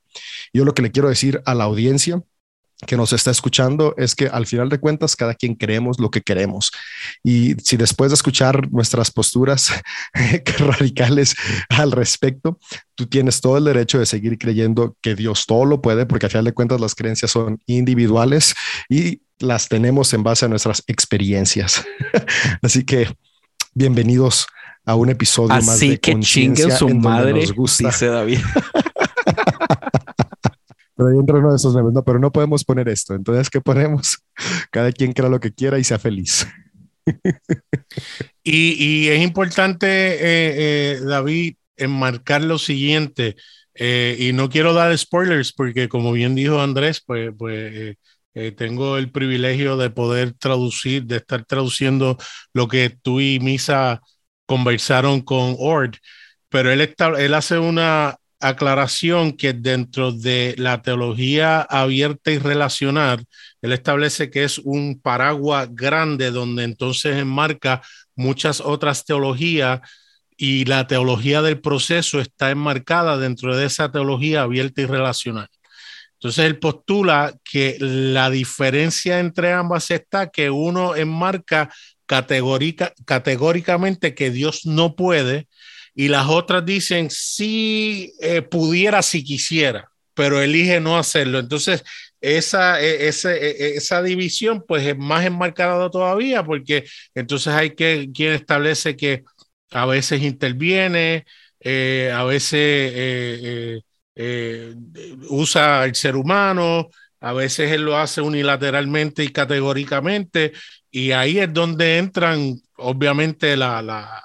Yo 0.54 0.66
lo 0.66 0.74
que 0.74 0.84
le 0.84 0.92
quiero 0.92 1.10
decir 1.10 1.42
a 1.46 1.56
la 1.56 1.64
audiencia 1.66 2.22
que 2.86 2.98
nos 2.98 3.14
está 3.14 3.32
escuchando 3.32 3.94
es 3.98 4.16
que 4.16 4.28
al 4.28 4.48
final 4.48 4.70
de 4.70 4.80
cuentas 4.80 5.16
cada 5.16 5.36
quien 5.36 5.56
creemos 5.56 6.00
lo 6.00 6.10
que 6.10 6.22
queremos. 6.22 6.72
Y 7.24 7.54
si 7.64 7.78
después 7.78 8.12
de 8.12 8.16
escuchar 8.16 8.72
nuestras 8.72 9.12
posturas 9.12 9.72
radicales 10.58 11.36
al 11.70 11.92
respecto, 11.92 12.60
tú 12.96 13.08
tienes 13.08 13.42
todo 13.42 13.58
el 13.58 13.66
derecho 13.66 14.00
de 14.00 14.06
seguir 14.06 14.38
creyendo 14.38 14.98
que 15.02 15.16
Dios 15.16 15.46
todo 15.46 15.66
lo 15.66 15.82
puede, 15.82 16.06
porque 16.06 16.26
al 16.26 16.32
final 16.32 16.46
de 16.46 16.54
cuentas 16.54 16.82
las 16.82 16.96
creencias 16.96 17.32
son 17.32 17.60
individuales 17.66 18.56
y 18.90 19.22
las 19.40 19.70
tenemos 19.70 20.14
en 20.14 20.24
base 20.24 20.46
a 20.46 20.50
nuestras 20.50 20.84
experiencias. 20.88 21.84
Así 22.62 22.84
que 22.84 23.08
bienvenidos 23.74 24.48
a 24.86 24.96
un 24.96 25.10
episodio 25.10 25.50
más 25.50 25.66
de 25.66 25.72
Así 25.72 25.98
que 25.98 26.20
chingue 26.20 26.72
su 26.72 26.90
madre, 26.90 27.34
nos 27.34 27.54
gusta. 27.54 27.88
dice 27.88 28.08
David. 28.08 28.40
pero 30.96 31.20
entra 31.20 31.40
uno 31.40 31.52
de 31.52 31.56
esos 31.56 31.76
memes, 31.76 31.94
no, 31.94 32.04
pero 32.04 32.20
no 32.20 32.32
podemos 32.32 32.64
poner 32.64 32.90
esto. 32.90 33.16
Entonces, 33.16 33.50
¿qué 33.50 33.62
ponemos? 33.62 34.20
Cada 34.72 34.92
quien 34.92 35.14
crea 35.14 35.30
lo 35.30 35.40
que 35.40 35.54
quiera 35.54 35.80
y 35.80 35.84
sea 35.84 36.00
feliz. 36.00 36.48
y, 38.44 38.76
y, 38.78 39.10
es 39.10 39.22
importante, 39.22 39.88
eh, 39.88 40.20
eh, 40.22 41.00
David, 41.04 41.56
enmarcar 41.78 42.44
lo 42.44 42.58
siguiente. 42.58 43.36
Eh, 43.74 44.18
y 44.20 44.34
no 44.34 44.50
quiero 44.50 44.74
dar 44.74 44.96
spoilers 44.98 45.54
porque, 45.54 45.88
como 45.88 46.12
bien 46.12 46.36
dijo 46.36 46.62
Andrés, 46.62 47.02
pues, 47.06 47.32
pues 47.38 47.96
eh, 48.34 48.52
tengo 48.52 48.98
el 48.98 49.12
privilegio 49.12 49.78
de 49.78 49.90
poder 49.90 50.34
traducir, 50.34 51.06
de 51.06 51.18
estar 51.18 51.46
traduciendo 51.46 52.18
lo 52.54 52.68
que 52.68 52.90
tú 52.90 53.20
y 53.20 53.40
Misa 53.40 54.02
conversaron 54.46 55.22
con 55.22 55.56
Ord, 55.60 55.98
pero 56.50 56.72
él, 56.72 56.94
él 57.18 57.34
hace 57.34 57.60
una 57.60 58.18
aclaración 58.42 59.34
que 59.34 59.54
dentro 59.54 60.12
de 60.12 60.56
la 60.58 60.82
teología 60.82 61.62
abierta 61.62 62.32
y 62.32 62.40
relacional, 62.40 63.26
él 63.62 63.72
establece 63.72 64.30
que 64.32 64.44
es 64.44 64.58
un 64.58 65.00
paraguas 65.00 65.70
grande 65.72 66.32
donde 66.32 66.64
entonces 66.64 67.18
enmarca 67.18 67.82
muchas 68.16 68.60
otras 68.60 69.06
teologías 69.06 69.82
y 70.36 70.66
la 70.66 70.88
teología 70.88 71.42
del 71.44 71.62
proceso 71.62 72.20
está 72.20 72.50
enmarcada 72.50 73.18
dentro 73.18 73.56
de 73.56 73.66
esa 73.66 73.92
teología 73.92 74.42
abierta 74.42 74.82
y 74.82 74.86
relacional. 74.86 75.48
Entonces 76.22 76.46
él 76.46 76.60
postula 76.60 77.34
que 77.44 77.78
la 77.80 78.30
diferencia 78.30 79.20
entre 79.20 79.54
ambas 79.54 79.90
está 79.90 80.30
que 80.30 80.52
uno 80.52 80.96
enmarca 80.96 81.74
categórica, 82.06 82.94
categóricamente 83.06 84.14
que 84.14 84.30
Dios 84.30 84.68
no 84.68 84.96
puede 84.96 85.48
y 85.96 86.10
las 86.10 86.28
otras 86.28 86.64
dicen 86.64 87.10
si 87.10 88.14
eh, 88.22 88.44
pudiera, 88.44 89.02
si 89.02 89.24
quisiera, 89.24 89.90
pero 90.14 90.40
elige 90.40 90.80
no 90.80 90.96
hacerlo. 90.96 91.40
Entonces 91.40 91.84
esa, 92.22 92.80
e, 92.80 93.08
esa, 93.08 93.36
e, 93.36 93.50
e, 93.50 93.78
esa 93.78 94.04
división 94.04 94.64
pues 94.68 94.86
es 94.86 94.96
más 94.96 95.26
enmarcada 95.26 95.90
todavía 95.90 96.44
porque 96.44 96.86
entonces 97.16 97.52
hay 97.52 97.72
que 97.72 98.12
quien 98.14 98.34
establece 98.34 98.96
que 98.96 99.24
a 99.72 99.88
veces 99.88 100.22
interviene, 100.22 101.26
eh, 101.62 102.12
a 102.14 102.24
veces... 102.26 102.92
Eh, 102.94 103.82
eh, 104.24 104.76
usa 105.30 105.84
el 105.84 105.96
ser 105.96 106.16
humano, 106.16 106.90
a 107.20 107.34
veces 107.34 107.72
él 107.72 107.82
lo 107.82 107.98
hace 107.98 108.22
unilateralmente 108.22 109.24
y 109.24 109.30
categóricamente, 109.30 110.54
y 110.92 111.12
ahí 111.12 111.40
es 111.40 111.52
donde 111.52 111.98
entran 111.98 112.62
obviamente 112.76 113.58
la, 113.58 113.82
la, 113.82 114.22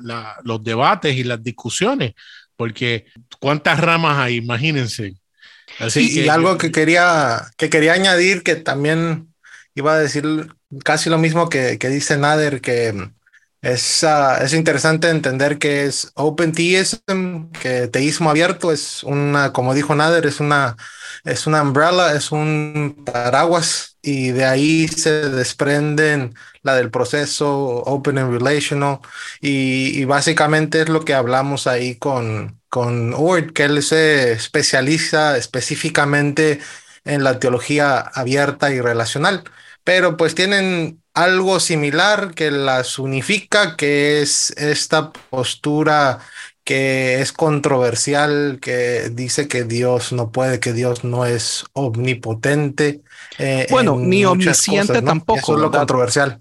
la, 0.00 0.36
los 0.44 0.64
debates 0.64 1.14
y 1.14 1.24
las 1.24 1.42
discusiones, 1.44 2.14
porque 2.56 3.04
cuántas 3.38 3.80
ramas 3.80 4.16
hay, 4.16 4.36
imagínense. 4.36 5.12
Así 5.78 6.20
y, 6.20 6.28
algo 6.28 6.56
que 6.56 6.72
quería, 6.72 7.42
que 7.58 7.68
quería 7.68 7.92
añadir, 7.92 8.42
que 8.42 8.56
también 8.56 9.28
iba 9.74 9.92
a 9.92 9.98
decir 9.98 10.24
casi 10.84 11.10
lo 11.10 11.18
mismo 11.18 11.50
que, 11.50 11.78
que 11.78 11.90
dice 11.90 12.16
Nader, 12.16 12.62
que 12.62 12.94
es, 13.64 14.04
ah, 14.04 14.40
es 14.42 14.52
interesante 14.52 15.08
entender 15.08 15.58
que 15.58 15.86
es 15.86 16.12
Open 16.16 16.52
Theism, 16.52 17.50
que 17.52 17.88
teísmo 17.88 18.28
abierto 18.28 18.72
es 18.72 19.02
una, 19.04 19.52
como 19.54 19.72
dijo 19.74 19.94
Nader, 19.94 20.26
es 20.26 20.38
una, 20.40 20.76
es 21.24 21.46
una 21.46 21.62
umbrella, 21.62 22.14
es 22.14 22.30
un 22.30 23.04
paraguas 23.06 23.96
y 24.02 24.32
de 24.32 24.44
ahí 24.44 24.86
se 24.88 25.30
desprenden 25.30 26.34
la 26.62 26.74
del 26.76 26.90
proceso 26.90 27.48
Open 27.86 28.18
and 28.18 28.32
Relational 28.32 28.98
y, 29.40 30.04
básicamente 30.04 30.82
es 30.82 30.90
lo 30.90 31.04
que 31.04 31.14
hablamos 31.14 31.66
ahí 31.66 31.96
con, 31.96 32.60
con 32.68 33.14
Ord, 33.14 33.54
que 33.54 33.64
él 33.64 33.82
se 33.82 34.32
especializa 34.32 35.38
específicamente 35.38 36.60
en 37.04 37.24
la 37.24 37.38
teología 37.38 37.98
abierta 37.98 38.70
y 38.72 38.80
relacional, 38.80 39.44
pero 39.84 40.16
pues 40.18 40.34
tienen 40.34 41.02
algo 41.14 41.60
similar 41.60 42.34
que 42.34 42.50
las 42.50 42.98
unifica, 42.98 43.76
que 43.76 44.20
es 44.20 44.50
esta 44.56 45.12
postura 45.12 46.20
que 46.64 47.20
es 47.20 47.32
controversial, 47.32 48.58
que 48.60 49.10
dice 49.10 49.48
que 49.48 49.64
Dios 49.64 50.12
no 50.12 50.32
puede, 50.32 50.60
que 50.60 50.72
Dios 50.72 51.04
no 51.04 51.26
es 51.26 51.66
omnipotente. 51.74 53.02
Eh, 53.38 53.66
bueno, 53.70 53.96
ni 53.96 54.24
omnisciente 54.24 55.02
tampoco. 55.02 55.40
Eso 55.40 55.54
es 55.54 55.60
lo 55.60 55.70
controversial. 55.70 56.40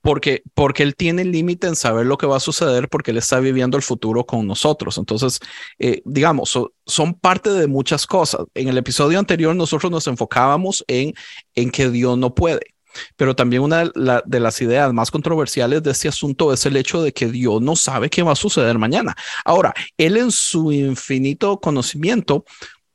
Porque, 0.00 0.42
porque 0.52 0.82
él 0.82 0.94
tiene 0.94 1.24
límite 1.24 1.66
en 1.66 1.76
saber 1.76 2.04
lo 2.04 2.18
que 2.18 2.26
va 2.26 2.36
a 2.36 2.40
suceder 2.40 2.90
porque 2.90 3.10
él 3.10 3.16
está 3.16 3.40
viviendo 3.40 3.76
el 3.76 3.82
futuro 3.82 4.24
con 4.26 4.46
nosotros. 4.46 4.98
Entonces, 4.98 5.40
eh, 5.78 6.02
digamos, 6.04 6.56
son 6.86 7.14
parte 7.14 7.50
de 7.50 7.66
muchas 7.66 8.06
cosas. 8.06 8.42
En 8.54 8.68
el 8.68 8.76
episodio 8.76 9.18
anterior 9.18 9.56
nosotros 9.56 9.90
nos 9.90 10.06
enfocábamos 10.06 10.84
en, 10.88 11.14
en 11.54 11.70
que 11.70 11.88
Dios 11.88 12.18
no 12.18 12.34
puede. 12.34 12.73
Pero 13.16 13.34
también 13.34 13.62
una 13.62 13.84
de, 13.84 14.40
las 14.40 14.60
ideas 14.60 14.92
más 14.92 15.10
controversiales 15.10 15.82
de 15.82 15.90
este 15.90 16.08
asunto 16.08 16.52
es 16.52 16.64
el 16.66 16.76
hecho 16.76 17.02
de 17.02 17.12
que 17.12 17.28
Dios 17.28 17.60
no 17.60 17.76
sabe 17.76 18.10
qué 18.10 18.22
va 18.22 18.32
a 18.32 18.36
suceder 18.36 18.78
mañana. 18.78 19.16
Ahora, 19.44 19.74
Él 19.96 20.16
en 20.16 20.30
su 20.30 20.72
infinito 20.72 21.58
conocimiento 21.60 22.44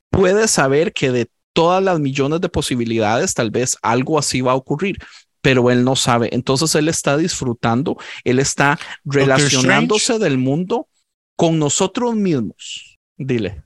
puede 0.09 0.47
saber 0.47 0.93
que 0.93 1.11
de 1.11 1.29
todas 1.53 1.83
las 1.83 1.99
millones 1.99 2.41
de 2.41 2.49
posibilidades, 2.49 3.33
tal 3.33 3.51
vez 3.51 3.77
algo 3.81 4.17
así 4.17 4.41
va 4.41 4.53
a 4.53 4.55
ocurrir, 4.55 4.97
pero 5.41 5.71
Él 5.71 5.83
no 5.83 5.95
sabe. 5.95 6.29
Entonces 6.31 6.73
Él 6.75 6.87
está 6.89 7.17
disfrutando, 7.17 7.97
Él 8.23 8.39
está 8.39 8.79
relacionándose 9.03 10.19
del 10.19 10.37
mundo 10.37 10.87
con 11.35 11.59
nosotros 11.59 12.15
mismos. 12.15 12.97
Dile. 13.17 13.63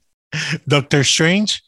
Doctor 0.66 1.02
Strange. 1.02 1.60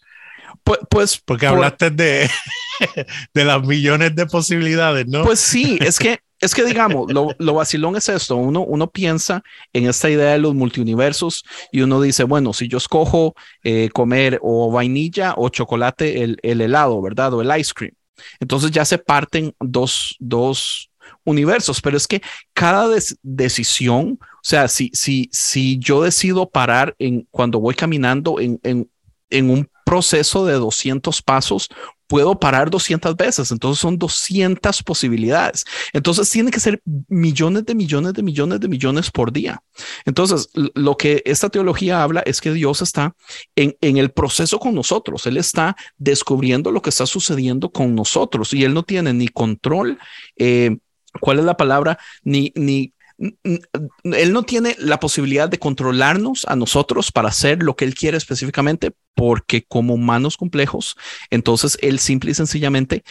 Pues, 0.63 0.79
pues 0.89 1.21
porque 1.23 1.45
hablaste 1.45 1.91
de, 1.91 2.29
de 3.33 3.45
las 3.45 3.63
millones 3.65 4.15
de 4.15 4.25
posibilidades, 4.25 5.07
¿no? 5.07 5.23
Pues 5.23 5.39
sí, 5.39 5.77
es 5.81 5.99
que, 5.99 6.19
es 6.39 6.53
que 6.53 6.63
digamos, 6.63 7.11
lo, 7.11 7.35
lo 7.37 7.53
vacilón 7.53 7.95
es 7.95 8.09
esto, 8.09 8.35
uno, 8.35 8.61
uno 8.61 8.89
piensa 8.89 9.43
en 9.73 9.87
esta 9.87 10.09
idea 10.09 10.33
de 10.33 10.39
los 10.39 10.53
multiuniversos 10.53 11.43
y 11.71 11.81
uno 11.81 12.01
dice, 12.01 12.23
bueno, 12.23 12.53
si 12.53 12.67
yo 12.67 12.77
escojo 12.77 13.35
eh, 13.63 13.89
comer 13.93 14.39
o 14.41 14.71
vainilla 14.71 15.33
o 15.37 15.49
chocolate, 15.49 16.23
el, 16.23 16.37
el, 16.43 16.61
helado, 16.61 17.01
¿verdad? 17.01 17.33
O 17.33 17.41
el 17.41 17.59
ice 17.59 17.73
cream. 17.73 17.93
Entonces 18.39 18.71
ya 18.71 18.85
se 18.85 18.97
parten 18.97 19.53
dos, 19.59 20.15
dos 20.19 20.89
universos, 21.23 21.81
pero 21.81 21.97
es 21.97 22.07
que 22.07 22.21
cada 22.53 22.87
decisión, 23.21 24.19
o 24.21 24.39
sea, 24.41 24.67
si, 24.67 24.91
si, 24.93 25.29
si 25.31 25.77
yo 25.79 26.03
decido 26.03 26.49
parar 26.49 26.95
en 26.99 27.27
cuando 27.31 27.59
voy 27.59 27.75
caminando 27.75 28.39
en, 28.39 28.59
en, 28.63 28.89
en 29.29 29.49
un 29.49 29.69
proceso 29.85 30.45
de 30.45 30.53
200 30.53 31.21
pasos 31.21 31.69
puedo 32.07 32.39
parar 32.39 32.69
200 32.69 33.15
veces, 33.15 33.51
entonces 33.51 33.81
son 33.81 33.97
200 33.97 34.83
posibilidades. 34.83 35.65
Entonces 35.93 36.29
tiene 36.29 36.51
que 36.51 36.59
ser 36.59 36.81
millones 37.07 37.65
de 37.65 37.75
millones 37.75 38.13
de 38.13 38.23
millones 38.23 38.59
de 38.59 38.67
millones 38.67 39.11
por 39.11 39.31
día. 39.31 39.61
Entonces, 40.05 40.49
lo 40.53 40.97
que 40.97 41.21
esta 41.25 41.49
teología 41.49 42.03
habla 42.03 42.21
es 42.21 42.41
que 42.41 42.51
Dios 42.51 42.81
está 42.81 43.15
en, 43.55 43.75
en 43.81 43.97
el 43.97 44.11
proceso 44.11 44.59
con 44.59 44.75
nosotros, 44.75 45.25
Él 45.25 45.37
está 45.37 45.75
descubriendo 45.97 46.71
lo 46.71 46.81
que 46.81 46.89
está 46.89 47.05
sucediendo 47.05 47.71
con 47.71 47.95
nosotros 47.95 48.53
y 48.53 48.63
Él 48.63 48.73
no 48.73 48.83
tiene 48.83 49.13
ni 49.13 49.27
control. 49.27 49.97
Eh, 50.37 50.77
¿Cuál 51.19 51.39
es 51.39 51.45
la 51.45 51.55
palabra? 51.55 51.97
Ni, 52.23 52.51
ni 52.55 52.93
él 53.17 54.33
no 54.33 54.43
tiene 54.43 54.75
la 54.79 54.99
posibilidad 54.99 55.47
de 55.47 55.59
controlarnos 55.59 56.45
a 56.47 56.55
nosotros 56.55 57.11
para 57.11 57.29
hacer 57.29 57.63
lo 57.63 57.75
que 57.75 57.85
él 57.85 57.95
quiere 57.95 58.17
específicamente, 58.17 58.91
porque 59.13 59.63
como 59.63 59.93
humanos 59.93 60.37
complejos, 60.37 60.97
entonces 61.29 61.77
él 61.81 61.99
simple 61.99 62.31
y 62.31 62.33
sencillamente 62.33 63.03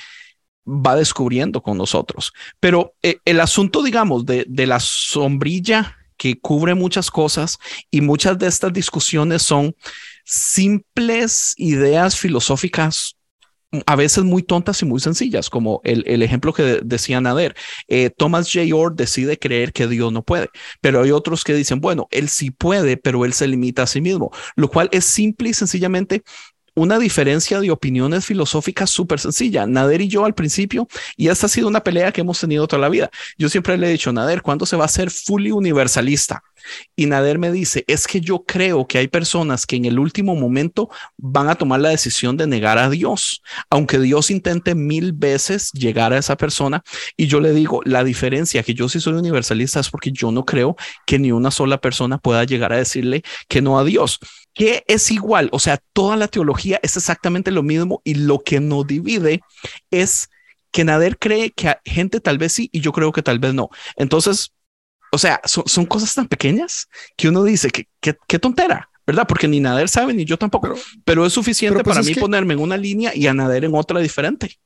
va 0.67 0.97
descubriendo 0.97 1.63
con 1.63 1.79
nosotros. 1.79 2.33
Pero 2.61 2.95
eh, 3.03 3.19
el 3.25 3.41
asunto, 3.41 3.83
digamos, 3.83 4.27
de, 4.27 4.45
de 4.49 4.67
la 4.67 4.81
sombrilla 4.81 5.97
que 6.17 6.39
cubre 6.39 6.75
muchas 6.75 7.11
cosas 7.11 7.59
y 7.91 8.01
muchas 8.01 8.39
de 8.39 8.47
estas 8.47 8.73
discusiones 8.73 9.43
son 9.43 9.75
simples 10.25 11.55
ideas 11.57 12.17
filosóficas 12.17 13.17
a 13.87 13.97
veces 13.97 14.25
muy 14.25 14.43
tontas 14.43 14.81
y 14.83 14.87
muy 14.87 15.01
sencillas, 15.01 15.51
como 15.51 15.81
el, 15.85 16.05
el 16.07 16.23
ejemplo 16.23 16.53
que 16.53 16.81
decía 16.85 17.21
Nader. 17.21 17.55
Eh, 17.89 18.11
Thomas 18.11 18.51
J. 18.53 18.75
Orr 18.75 18.95
decide 18.95 19.39
creer 19.39 19.73
que 19.73 19.87
Dios 19.87 20.13
no 20.13 20.23
puede, 20.23 20.49
pero 20.81 21.03
hay 21.03 21.11
otros 21.11 21.45
que 21.45 21.55
dicen, 21.55 21.81
bueno, 21.81 22.07
él 22.11 22.29
sí 22.29 22.51
puede, 22.51 22.97
pero 22.97 23.25
él 23.25 23.33
se 23.33 23.49
limita 23.49 23.83
a 23.83 23.87
sí 23.87 24.01
mismo, 24.01 24.31
lo 24.57 24.69
cual 24.69 24.89
es 24.93 25.05
simple 25.05 25.51
y 25.51 25.55
sencillamente 25.55 26.23
una 26.75 26.99
diferencia 26.99 27.61
de 27.61 27.71
opiniones 27.71 28.27
filosóficas 28.27 28.91
súper 28.91 29.21
sencilla. 29.21 29.67
Nader 29.67 30.01
y 30.01 30.09
yo 30.09 30.25
al 30.25 30.35
principio, 30.35 30.89
y 31.17 31.29
esta 31.29 31.47
ha 31.47 31.49
sido 31.49 31.69
una 31.69 31.83
pelea 31.83 32.13
que 32.13 32.21
hemos 32.21 32.41
tenido 32.41 32.67
toda 32.67 32.81
la 32.81 32.89
vida. 32.89 33.11
Yo 33.39 33.49
siempre 33.49 33.79
le 33.79 33.89
he 33.89 33.93
dicho, 33.93 34.13
Nader, 34.13 34.43
¿cuándo 34.43 34.67
se 34.67 34.77
va 34.77 34.85
a 34.85 34.89
ser 34.89 35.11
fully 35.11 35.53
universalista? 35.53 36.43
Y 36.97 37.07
Nader 37.07 37.39
me 37.39 37.53
dice, 37.53 37.85
es 37.87 38.07
que 38.07 38.21
yo 38.21 38.45
creo 38.45 38.87
que 38.87 38.99
hay 38.99 39.09
personas 39.09 39.67
que 39.67 39.77
en 39.77 39.85
el 39.85 39.99
último 39.99 40.35
momento 40.35 40.89
van 41.17 41.49
a 41.49 41.55
tomar 41.55 41.81
la 41.81 41.91
decisión 41.91 42.37
de 42.37 42.47
negar 42.47 42.79
a 42.79 42.91
Dios, 42.91 43.43
aunque 43.71 43.99
Dios 43.99 44.31
intente 44.31 44.75
mil 44.75 45.13
veces 45.13 45.71
llegar 45.73 46.13
a 46.13 46.19
esa 46.19 46.37
persona. 46.37 46.83
Y 47.17 47.27
yo 47.27 47.41
le 47.41 47.53
digo, 47.53 47.83
la 47.85 48.05
diferencia 48.05 48.63
que 48.63 48.75
yo 48.75 48.89
sí 48.89 49.01
soy 49.01 49.15
universalista 49.15 49.81
es 49.81 49.91
porque 49.91 50.11
yo 50.11 50.33
no 50.33 50.45
creo 50.45 50.77
que 51.07 51.19
ni 51.19 51.33
una 51.33 51.51
sola 51.51 51.79
persona 51.79 52.19
pueda 52.19 52.45
llegar 52.45 52.73
a 52.73 52.79
decirle 52.79 53.23
que 53.49 53.63
no 53.63 53.79
a 53.79 53.85
Dios 53.85 54.19
que 54.55 54.85
es 54.87 55.11
igual, 55.11 55.49
o 55.53 55.59
sea, 55.59 55.79
toda 55.93 56.17
la 56.17 56.29
teología 56.29 56.79
es 56.83 56.97
exactamente 56.97 57.51
lo 57.51 57.63
mismo 57.63 58.01
y 58.05 58.15
lo 58.15 58.39
que 58.39 58.61
nos 58.61 58.87
divide 58.87 59.41
es 59.91 60.31
que 60.71 60.85
Nader 60.85 61.19
cree 61.19 61.51
que 61.51 61.77
gente 61.85 62.21
tal 62.21 62.39
vez 62.39 62.53
sí 62.53 62.69
y 62.73 62.81
yo 62.81 62.93
creo 62.93 63.13
que 63.13 63.23
tal 63.23 63.39
vez 63.39 63.53
no. 63.53 63.71
Entonces, 63.97 64.53
o 65.11 65.19
sea, 65.19 65.41
son, 65.45 65.87
cosas 65.87 66.15
tan 66.15 66.29
pequeñas 66.29 66.89
que 67.17 67.29
uno 67.29 67.45
dice 67.45 67.71
que 67.71 67.89
qué 68.01 68.39
tontera, 68.39 68.89
¿verdad? 69.07 69.27
Porque 69.27 69.49
ni 69.49 69.61
Nader 69.61 69.89
sabe 69.89 70.15
ni 70.15 70.25
yo 70.25 70.37
tampoco, 70.39 70.75
pero, 71.05 71.27
es 71.27 71.33
suficiente 71.33 71.83
pues 71.83 71.97
para 71.97 72.07
mí 72.07 72.15
ponerme 72.15 72.55
en 72.55 72.61
una 72.61 72.77
línea 72.77 73.15
y 73.15 73.27
a 73.27 73.35
Nader 73.35 73.65
en 73.65 73.75
otra 73.75 74.01
diferente. 74.01 74.59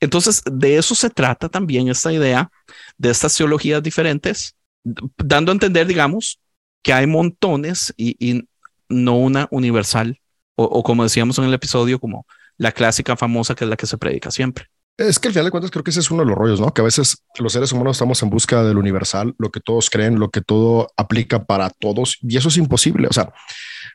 Entonces, 0.00 0.42
de 0.50 0.78
eso 0.78 0.94
se 0.94 1.10
trata 1.10 1.48
también 1.48 1.88
esta 1.88 2.12
idea 2.12 2.50
de 2.96 3.10
estas 3.10 3.36
teologías 3.36 3.82
diferentes, 3.82 4.54
dando 4.82 5.52
a 5.52 5.54
entender, 5.54 5.86
digamos, 5.86 6.40
que 6.82 6.92
hay 6.92 7.06
montones 7.06 7.92
y, 7.96 8.16
y 8.18 8.44
no 8.88 9.16
una 9.16 9.48
universal, 9.50 10.20
o, 10.56 10.82
como 10.82 11.02
decíamos 11.02 11.38
en 11.38 11.44
el 11.44 11.54
episodio, 11.54 11.98
como 11.98 12.26
la 12.56 12.72
clásica 12.72 13.16
famosa 13.16 13.54
que 13.54 13.64
es 13.64 13.70
la 13.70 13.76
que 13.76 13.86
se 13.86 13.98
predica 13.98 14.30
siempre. 14.30 14.66
Es 14.96 15.18
que 15.18 15.26
al 15.26 15.34
final 15.34 15.46
de 15.46 15.50
cuentas 15.50 15.72
creo 15.72 15.82
que 15.82 15.90
ese 15.90 15.98
es 15.98 16.10
uno 16.12 16.22
de 16.22 16.28
los 16.28 16.38
rollos, 16.38 16.60
¿no? 16.60 16.72
Que 16.72 16.80
a 16.80 16.84
veces 16.84 17.24
los 17.40 17.52
seres 17.52 17.72
humanos 17.72 17.96
estamos 17.96 18.22
en 18.22 18.30
busca 18.30 18.62
del 18.62 18.78
universal, 18.78 19.34
lo 19.38 19.50
que 19.50 19.58
todos 19.58 19.90
creen, 19.90 20.20
lo 20.20 20.30
que 20.30 20.40
todo 20.40 20.88
aplica 20.96 21.44
para 21.44 21.70
todos, 21.70 22.18
y 22.22 22.36
eso 22.36 22.48
es 22.48 22.56
imposible, 22.58 23.08
o 23.08 23.12
sea, 23.12 23.32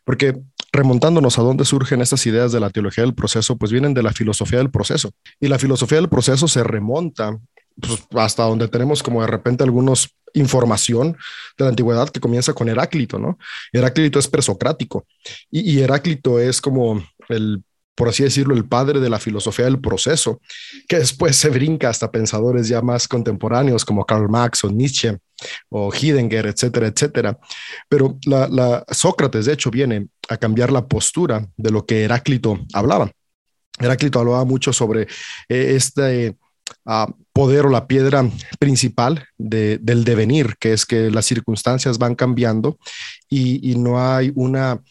porque 0.04 0.38
remontándonos 0.74 1.40
a 1.40 1.42
dónde 1.42 1.64
surgen 1.64 2.02
estas 2.02 2.26
ideas 2.26 2.52
de 2.52 2.60
la 2.60 2.70
teología 2.70 3.06
del 3.06 3.14
proceso, 3.16 3.58
pues 3.58 3.72
vienen 3.72 3.94
de 3.94 4.04
la 4.04 4.12
filosofía 4.12 4.60
del 4.60 4.72
proceso, 4.72 5.12
y 5.40 5.48
la 5.48 5.58
filosofía 5.58 6.00
del 6.00 6.10
proceso 6.10 6.50
se 6.50 6.66
remonta 6.66 7.38
pues, 7.80 8.04
hasta 8.16 8.44
donde 8.44 8.68
tenemos 8.68 9.04
como 9.04 9.22
de 9.22 9.28
repente 9.28 9.64
algunos 9.64 10.16
información 10.34 11.18
de 11.58 11.66
la 11.66 11.70
antigüedad 11.70 12.10
que 12.10 12.20
comienza 12.20 12.54
con 12.54 12.70
Heráclito, 12.70 13.18
¿no? 13.18 13.38
Heráclito 13.74 14.20
es 14.20 14.28
presocrático 14.28 15.06
y, 15.50 15.80
Heráclito 15.80 16.40
es 16.40 16.62
como 16.62 17.04
el 17.30 17.64
por 18.00 18.08
así 18.08 18.24
decirlo, 18.24 18.56
el 18.56 18.64
padre 18.64 19.02
de 19.02 19.10
la 19.10 19.20
filosofía 19.20 19.66
del 19.66 19.82
proceso, 19.82 20.40
que 20.88 21.00
después 21.00 21.36
se 21.36 21.50
brinca 21.50 21.90
hasta 21.90 22.10
pensadores 22.10 22.70
ya 22.70 22.82
más 22.82 23.10
contemporáneos 23.10 23.84
como 23.84 24.06
Karl 24.06 24.30
Marx 24.30 24.64
o 24.64 24.72
Nietzsche 24.72 25.18
o 25.68 25.94
Heidegger, 25.94 26.46
etcétera, 26.46 26.88
etcétera. 26.88 27.38
Pero 27.90 28.18
la, 28.26 28.86
Sócrates, 28.90 29.48
de 29.48 29.54
hecho, 29.54 29.70
viene 29.70 30.08
a 30.30 30.38
cambiar 30.38 30.72
la 30.72 30.88
postura 30.88 31.46
de 31.58 31.72
lo 31.72 31.86
que 31.86 32.06
Heráclito 32.06 32.58
hablaba. 32.72 33.12
Heráclito 33.78 34.20
hablaba 34.20 34.46
mucho 34.46 34.72
sobre 34.72 35.02
eh, 35.50 35.76
este 35.76 36.38
ah, 36.86 37.08
poder 37.34 37.66
o 37.66 37.70
la 37.70 37.88
piedra 37.88 38.30
principal 38.60 39.26
del 39.38 40.04
devenir, 40.04 40.56
que 40.60 40.74
es 40.74 40.86
que 40.86 41.10
las 41.10 41.26
circunstancias 41.26 41.98
van 41.98 42.16
cambiando 42.16 42.78
y, 43.30 43.76
no 43.78 44.02
hay 44.02 44.32
una 44.36 44.82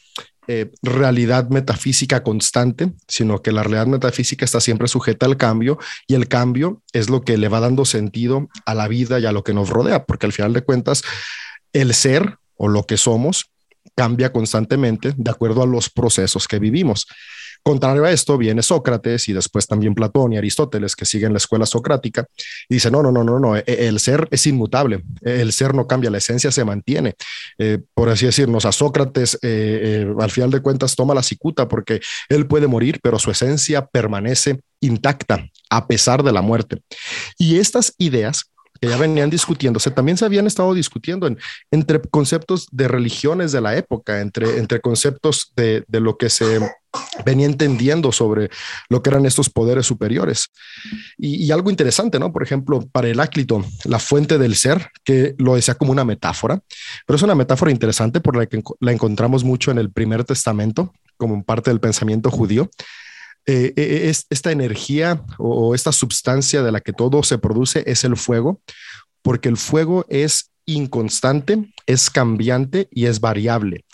eh, 0.46 0.70
realidad 0.82 1.50
metafísica 1.50 2.22
constante, 2.22 2.92
sino 3.06 3.42
que 3.42 3.52
la 3.52 3.62
realidad 3.62 3.86
metafísica 3.86 4.46
está 4.46 4.60
siempre 4.60 4.88
sujeta 4.88 5.26
al 5.26 5.36
cambio 5.36 5.78
y 6.06 6.14
el 6.14 6.26
cambio 6.26 6.82
es 6.92 7.10
lo 7.10 7.22
que 7.22 7.36
le 7.36 7.48
va 7.48 7.60
dando 7.60 7.84
sentido 7.84 8.48
a 8.64 8.74
la 8.74 8.88
vida 8.88 9.20
y 9.20 9.26
a 9.26 9.32
lo 9.32 9.44
que 9.44 9.52
nos 9.52 9.68
rodea, 9.68 10.06
porque 10.06 10.26
al 10.26 10.32
final 10.32 10.54
de 10.54 10.62
cuentas 10.62 11.02
el 11.74 11.92
ser 11.92 12.38
o 12.56 12.68
lo 12.68 12.84
que 12.84 12.96
somos 12.96 13.50
cambia 13.94 14.32
constantemente 14.32 15.12
de 15.16 15.30
acuerdo 15.30 15.62
a 15.62 15.66
los 15.66 15.90
procesos 15.90 16.48
que 16.48 16.58
vivimos. 16.58 17.06
Contrario 17.62 18.04
a 18.04 18.10
esto 18.10 18.38
viene 18.38 18.62
Sócrates 18.62 19.28
y 19.28 19.32
después 19.32 19.66
también 19.66 19.94
Platón 19.94 20.32
y 20.32 20.38
Aristóteles 20.38 20.96
que 20.96 21.04
siguen 21.04 21.32
la 21.32 21.38
escuela 21.38 21.66
socrática 21.66 22.26
y 22.68 22.74
dice 22.74 22.90
no, 22.90 23.02
no, 23.02 23.12
no, 23.12 23.24
no, 23.24 23.38
no, 23.38 23.56
e, 23.56 23.64
el 23.66 24.00
ser 24.00 24.28
es 24.30 24.46
inmutable, 24.46 25.02
el 25.22 25.52
ser 25.52 25.74
no 25.74 25.86
cambia, 25.86 26.10
la 26.10 26.18
esencia 26.18 26.50
se 26.50 26.64
mantiene. 26.64 27.14
Eh, 27.58 27.78
por 27.94 28.08
así 28.08 28.26
decirnos, 28.26 28.64
a 28.64 28.72
Sócrates 28.72 29.34
eh, 29.36 29.38
eh, 29.42 30.14
al 30.18 30.30
final 30.30 30.50
de 30.50 30.60
cuentas 30.60 30.96
toma 30.96 31.14
la 31.14 31.22
cicuta 31.22 31.68
porque 31.68 32.00
él 32.28 32.46
puede 32.46 32.66
morir, 32.66 33.00
pero 33.02 33.18
su 33.18 33.30
esencia 33.30 33.86
permanece 33.86 34.60
intacta 34.80 35.44
a 35.70 35.86
pesar 35.86 36.22
de 36.22 36.32
la 36.32 36.42
muerte. 36.42 36.82
Y 37.38 37.58
estas 37.58 37.94
ideas 37.98 38.50
que 38.80 38.88
ya 38.88 38.96
venían 38.96 39.30
discutiéndose, 39.30 39.90
también 39.90 40.16
se 40.16 40.24
habían 40.24 40.46
estado 40.46 40.74
discutiendo 40.74 41.26
en, 41.26 41.38
entre 41.70 42.00
conceptos 42.00 42.66
de 42.70 42.88
religiones 42.88 43.52
de 43.52 43.60
la 43.60 43.76
época, 43.76 44.20
entre, 44.20 44.58
entre 44.58 44.80
conceptos 44.80 45.52
de, 45.56 45.84
de 45.88 46.00
lo 46.00 46.16
que 46.16 46.30
se 46.30 46.60
venía 47.24 47.46
entendiendo 47.46 48.12
sobre 48.12 48.50
lo 48.88 49.02
que 49.02 49.10
eran 49.10 49.26
estos 49.26 49.50
poderes 49.50 49.86
superiores. 49.86 50.48
Y, 51.16 51.50
algo 51.50 51.70
interesante, 51.70 52.18
¿no? 52.18 52.32
Por 52.32 52.42
ejemplo, 52.42 52.86
para 52.90 53.08
Heráclito, 53.08 53.64
la 53.84 53.98
fuente 53.98 54.38
del 54.38 54.56
ser, 54.56 54.90
que 55.04 55.34
lo 55.38 55.54
decía 55.54 55.74
como 55.74 55.92
una 55.92 56.04
metáfora, 56.04 56.60
pero 57.06 57.16
es 57.16 57.22
una 57.22 57.34
metáfora 57.34 57.70
interesante 57.70 58.20
por 58.20 58.36
la 58.36 58.46
que 58.46 58.62
la 58.80 58.92
encontramos 58.92 59.44
mucho 59.44 59.70
en 59.70 59.78
el 59.78 59.90
primer 59.90 60.24
testamento, 60.24 60.92
como 61.16 61.42
parte 61.44 61.70
del 61.70 61.80
pensamiento 61.80 62.30
judío. 62.30 62.70
Eh, 63.48 63.72
eh, 63.76 64.10
es, 64.10 64.26
esta 64.28 64.52
energía 64.52 65.24
o, 65.38 65.74
esta 65.74 65.90
sustancia 65.90 66.62
de 66.62 66.70
la 66.70 66.80
que 66.80 66.92
todo 66.92 67.22
se 67.22 67.38
produce 67.38 67.82
es 67.86 68.04
el 68.04 68.18
fuego, 68.18 68.60
porque 69.22 69.48
el 69.48 69.56
fuego 69.56 70.04
es 70.10 70.50
inconstante, 70.66 71.72
es 71.86 72.10
cambiante 72.10 72.88
y 72.90 73.06
es 73.06 73.20
variable. 73.20 73.86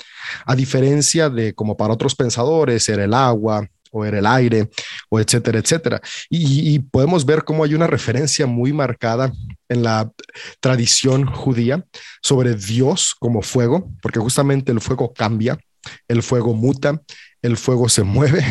A 0.45 0.57
diferencia 0.57 1.31
de 1.31 1.55
como 1.55 1.77
para 1.77 1.95
otros 1.95 2.17
pensadores 2.17 2.89
era 2.89 3.05
el 3.05 3.15
agua 3.15 3.69
o 3.93 4.05
era 4.05 4.19
el 4.19 4.27
aire 4.27 4.69
o 5.09 5.21
etcétera, 5.21 5.61
etcétera. 5.61 6.03
Y 6.29 6.81
podemos 6.81 7.25
ver 7.25 7.45
cómo 7.45 7.63
hay 7.63 7.75
una 7.75 7.87
referencia 7.87 8.49
muy 8.49 8.73
marcada 8.73 9.33
en 9.69 9.85
la 9.85 10.11
tradición 10.59 11.27
judía 11.27 11.85
sobre 12.23 12.57
Dios 12.57 13.15
como 13.21 13.41
fuego, 13.41 13.89
porque 14.03 14.19
justamente 14.19 14.73
el 14.73 14.81
fuego 14.81 15.15
cambia, 15.15 15.57
el 16.09 16.25
fuego 16.25 16.55
muta, 16.55 17.01
el 17.45 17.59
fuego 17.59 17.89
se 17.91 18.03
mueve 18.03 18.43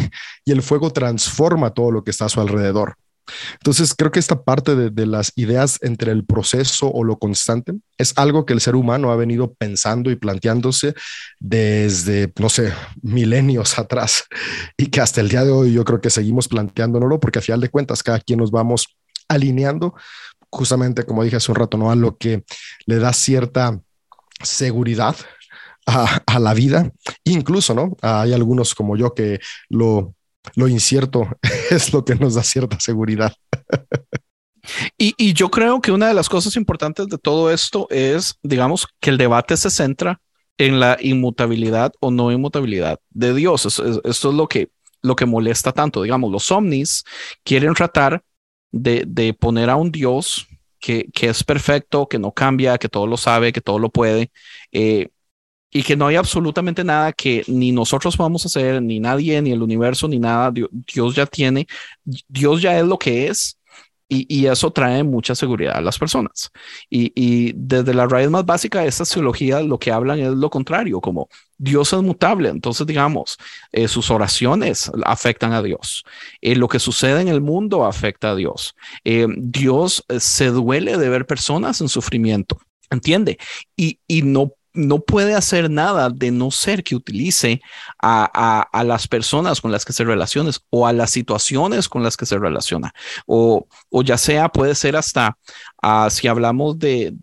y 0.45 0.51
el 0.51 0.61
fuego 0.61 0.91
transforma 0.91 1.71
todo 1.71 1.91
lo 1.91 2.03
que 2.03 2.11
está 2.11 2.25
a 2.25 2.29
su 2.29 2.39
alrededor. 2.39 2.95
Entonces, 3.53 3.95
creo 3.97 4.11
que 4.11 4.19
esta 4.19 4.43
parte 4.43 4.75
de, 4.75 5.05
las 5.05 5.31
ideas 5.35 5.79
entre 5.81 6.11
el 6.11 6.25
proceso 6.25 6.91
o 6.91 7.03
lo 7.03 7.17
constante 7.17 7.73
es 7.97 8.13
algo 8.17 8.45
que 8.45 8.53
el 8.53 8.61
ser 8.61 8.75
humano 8.75 9.11
ha 9.11 9.15
venido 9.15 9.53
pensando 9.53 10.11
y 10.11 10.15
planteándose 10.15 10.93
desde, 11.39 12.31
no 12.37 12.49
sé, 12.49 12.73
milenios 13.01 13.79
atrás 13.79 14.25
y 14.77 14.87
que 14.87 15.01
hasta 15.01 15.21
el 15.21 15.29
día 15.29 15.43
de 15.43 15.51
hoy 15.51 15.73
yo 15.73 15.85
creo 15.85 16.01
que 16.01 16.09
seguimos 16.09 16.47
planteándonoslo 16.47 17.19
porque 17.19 17.39
a 17.39 17.41
final 17.41 17.61
de 17.61 17.69
cuentas 17.69 18.03
cada 18.03 18.19
quien 18.19 18.39
nos 18.39 18.51
vamos 18.51 18.87
alineando 19.29 19.95
justamente 20.51 21.03
como 21.03 21.23
dije 21.23 21.37
hace 21.37 21.51
un 21.51 21.55
rato, 21.55 21.77
¿no? 21.77 21.89
A 21.89 21.95
lo 21.95 22.17
que 22.17 22.43
le 22.85 22.99
da 22.99 23.11
cierta 23.13 23.79
seguridad 24.43 25.15
a, 25.85 26.39
la 26.39 26.53
vida. 26.53 26.91
Incluso, 27.23 27.73
¿no? 27.73 27.95
Hay 28.01 28.33
algunos 28.33 28.75
como 28.75 28.97
yo 28.97 29.13
que 29.13 29.39
lo, 29.69 30.15
lo 30.55 30.67
incierto 30.67 31.27
es 31.69 31.93
lo 31.93 32.03
que 32.05 32.15
nos 32.15 32.35
da 32.35 32.43
cierta 32.43 32.79
seguridad. 32.79 33.33
Y, 34.97 35.13
y, 35.17 35.33
yo 35.33 35.51
creo 35.51 35.81
que 35.81 35.91
una 35.91 36.07
de 36.07 36.13
las 36.13 36.29
cosas 36.29 36.55
importantes 36.55 37.07
de 37.07 37.17
todo 37.17 37.51
esto 37.51 37.87
es, 37.89 38.35
digamos, 38.43 38.87
que 39.01 39.09
el 39.09 39.17
debate 39.17 39.57
se 39.57 39.69
centra 39.69 40.21
en 40.57 40.79
la 40.79 40.97
inmutabilidad 41.01 41.91
o 41.99 42.11
no 42.11 42.31
inmutabilidad 42.31 42.99
de 43.09 43.33
Dios. 43.33 43.65
Esto, 43.65 44.01
es 44.03 44.23
lo 44.23 44.47
que, 44.47 44.69
lo 45.01 45.15
que 45.15 45.25
molesta 45.25 45.71
tanto. 45.73 46.03
Digamos, 46.03 46.31
los 46.31 46.49
ovnis 46.51 47.03
quieren 47.43 47.73
tratar 47.73 48.23
de, 48.71 49.03
de 49.05 49.33
poner 49.33 49.69
a 49.69 49.75
un 49.75 49.91
Dios 49.91 50.47
que, 50.79 51.09
que, 51.13 51.29
es 51.29 51.43
perfecto, 51.43 52.07
que 52.07 52.19
no 52.19 52.31
cambia, 52.31 52.77
que 52.77 52.89
todo 52.89 53.07
lo 53.07 53.17
sabe, 53.17 53.53
que 53.53 53.61
todo 53.61 53.79
lo 53.79 53.89
puede, 53.89 54.31
eh, 54.71 55.09
y 55.73 55.81
que 55.83 55.95
no 55.95 56.07
hay 56.07 56.15
absolutamente 56.15 56.83
nada 56.83 57.11
que 57.11 57.43
ni 57.47 57.71
nosotros 57.71 58.15
podamos 58.15 58.45
hacer, 58.45 58.81
ni 58.81 58.99
nadie, 58.99 59.41
ni 59.41 59.51
el 59.51 59.63
universo, 59.63 60.07
ni 60.07 60.19
nada. 60.19 60.53
Dios, 60.53 61.15
ya 61.15 61.25
tiene, 61.25 61.67
Dios 62.27 62.61
ya 62.61 62.77
es 62.77 62.85
lo 62.85 62.97
que 62.97 63.27
es. 63.27 63.57
Y, 64.09 64.45
eso 64.45 64.71
trae 64.71 65.01
mucha 65.01 65.33
seguridad 65.33 65.77
a 65.77 65.81
las 65.81 65.97
personas. 65.97 66.51
Y, 66.87 67.51
desde 67.55 67.95
la 67.95 68.05
raíz 68.05 68.29
más 68.29 68.45
básica 68.45 68.81
de 68.81 68.87
estas 68.87 69.09
teologías, 69.09 69.65
lo 69.65 69.79
que 69.79 69.91
hablan 69.91 70.19
es 70.19 70.29
lo 70.33 70.51
contrario, 70.51 71.01
como 71.01 71.29
Dios 71.57 71.93
es 71.93 72.01
mutable. 72.03 72.49
Entonces, 72.49 72.85
digamos, 72.85 73.37
eh, 73.71 73.87
sus 73.87 74.11
oraciones 74.11 74.91
afectan 75.03 75.53
a 75.53 75.63
Dios. 75.63 76.03
Eh, 76.41 76.55
lo 76.55 76.67
que 76.67 76.77
sucede 76.77 77.21
en 77.21 77.27
el 77.27 77.41
mundo 77.41 77.85
afecta 77.85 78.31
a 78.31 78.35
Dios. 78.35 78.75
Eh, 79.03 79.25
Dios 79.35 80.05
se 80.19 80.47
duele 80.47 80.97
de 80.99 81.09
ver 81.09 81.25
personas 81.25 81.81
en 81.81 81.89
sufrimiento. 81.89 82.59
¿Entiende? 82.91 83.39
Y, 83.75 83.99
y 84.05 84.21
no 84.21 84.53
no 84.73 84.99
puede 84.99 85.35
hacer 85.35 85.69
nada 85.69 86.09
de 86.09 86.31
no 86.31 86.49
ser 86.49 86.83
que 86.83 86.95
utilice 86.95 87.61
a, 88.01 88.67
las 88.83 89.07
personas 89.07 89.61
con 89.61 89.71
las 89.71 89.85
que 89.85 89.93
se 89.93 90.03
relaciona 90.03 90.51
o 90.69 90.87
a 90.87 90.93
las 90.93 91.11
situaciones 91.11 91.87
con 91.87 92.03
las 92.03 92.17
que 92.17 92.25
se 92.25 92.39
relaciona. 92.39 92.93
O, 93.25 93.67
ya 94.03 94.17
sea, 94.17 94.49
puede 94.49 94.75
ser 94.75 94.95
hasta 94.95 95.37
ah, 95.81 96.09
si 96.09 96.27
hablamos 96.27 96.79
de, 96.79 97.13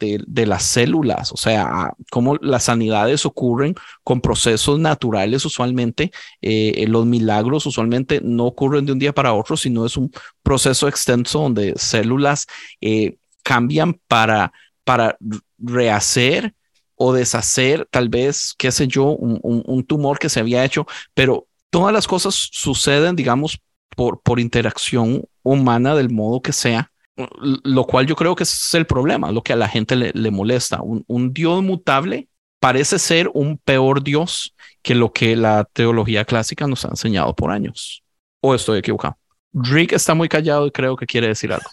las 0.46 0.62
células, 0.62 1.32
o 1.32 1.36
sea, 1.36 1.92
cómo 2.10 2.36
las 2.36 2.64
sanidades 2.64 3.26
ocurren 3.26 3.74
con 4.04 4.20
procesos 4.20 4.78
naturales 4.78 5.44
usualmente. 5.44 6.12
Eh, 6.40 6.84
los 6.88 7.04
milagros 7.06 7.66
usualmente 7.66 8.20
no 8.22 8.46
ocurren 8.46 8.86
de 8.86 8.92
un 8.92 8.98
día 8.98 9.12
para 9.12 9.32
otro, 9.32 9.56
sino 9.56 9.84
es 9.86 9.96
un 9.96 10.10
proceso 10.42 10.88
extenso 10.88 11.40
donde 11.40 11.74
células 11.76 12.46
eh, 12.80 13.16
cambian 13.42 13.94
para, 14.06 14.52
para 14.84 15.16
rehacer 15.58 16.54
o 17.02 17.14
deshacer 17.14 17.88
tal 17.90 18.10
vez, 18.10 18.54
qué 18.58 18.70
sé 18.70 18.86
yo, 18.86 19.04
un, 19.06 19.84
tumor 19.84 20.18
que 20.18 20.28
se 20.28 20.38
había 20.38 20.66
hecho, 20.66 20.86
pero 21.14 21.46
todas 21.70 21.94
las 21.94 22.06
cosas 22.06 22.34
suceden, 22.52 23.16
digamos, 23.16 23.58
por, 23.96 24.20
por 24.20 24.38
interacción 24.38 25.24
humana 25.42 25.94
del 25.94 26.10
modo 26.10 26.42
que 26.42 26.52
sea, 26.52 26.92
lo 27.40 27.86
cual 27.86 28.06
yo 28.06 28.14
creo 28.16 28.36
que 28.36 28.42
es 28.42 28.74
el 28.74 28.84
problema, 28.84 29.32
lo 29.32 29.42
que 29.42 29.54
a 29.54 29.56
la 29.56 29.66
gente 29.66 29.96
le, 29.96 30.30
molesta. 30.30 30.80
Un, 30.82 31.32
Dios 31.32 31.62
mutable 31.62 32.28
parece 32.58 32.98
ser 32.98 33.30
un 33.32 33.56
peor 33.56 34.04
Dios 34.04 34.54
que 34.82 34.94
lo 34.94 35.10
que 35.10 35.36
la 35.36 35.64
teología 35.72 36.26
clásica 36.26 36.66
nos 36.66 36.84
ha 36.84 36.88
enseñado 36.88 37.34
por 37.34 37.50
años. 37.50 38.02
¿O 38.42 38.54
estoy 38.54 38.80
equivocado? 38.80 39.16
Rick 39.54 39.92
está 39.92 40.12
muy 40.12 40.28
callado 40.28 40.66
y 40.66 40.70
creo 40.70 40.96
que 40.96 41.06
quiere 41.06 41.28
decir 41.28 41.50
algo. 41.50 41.70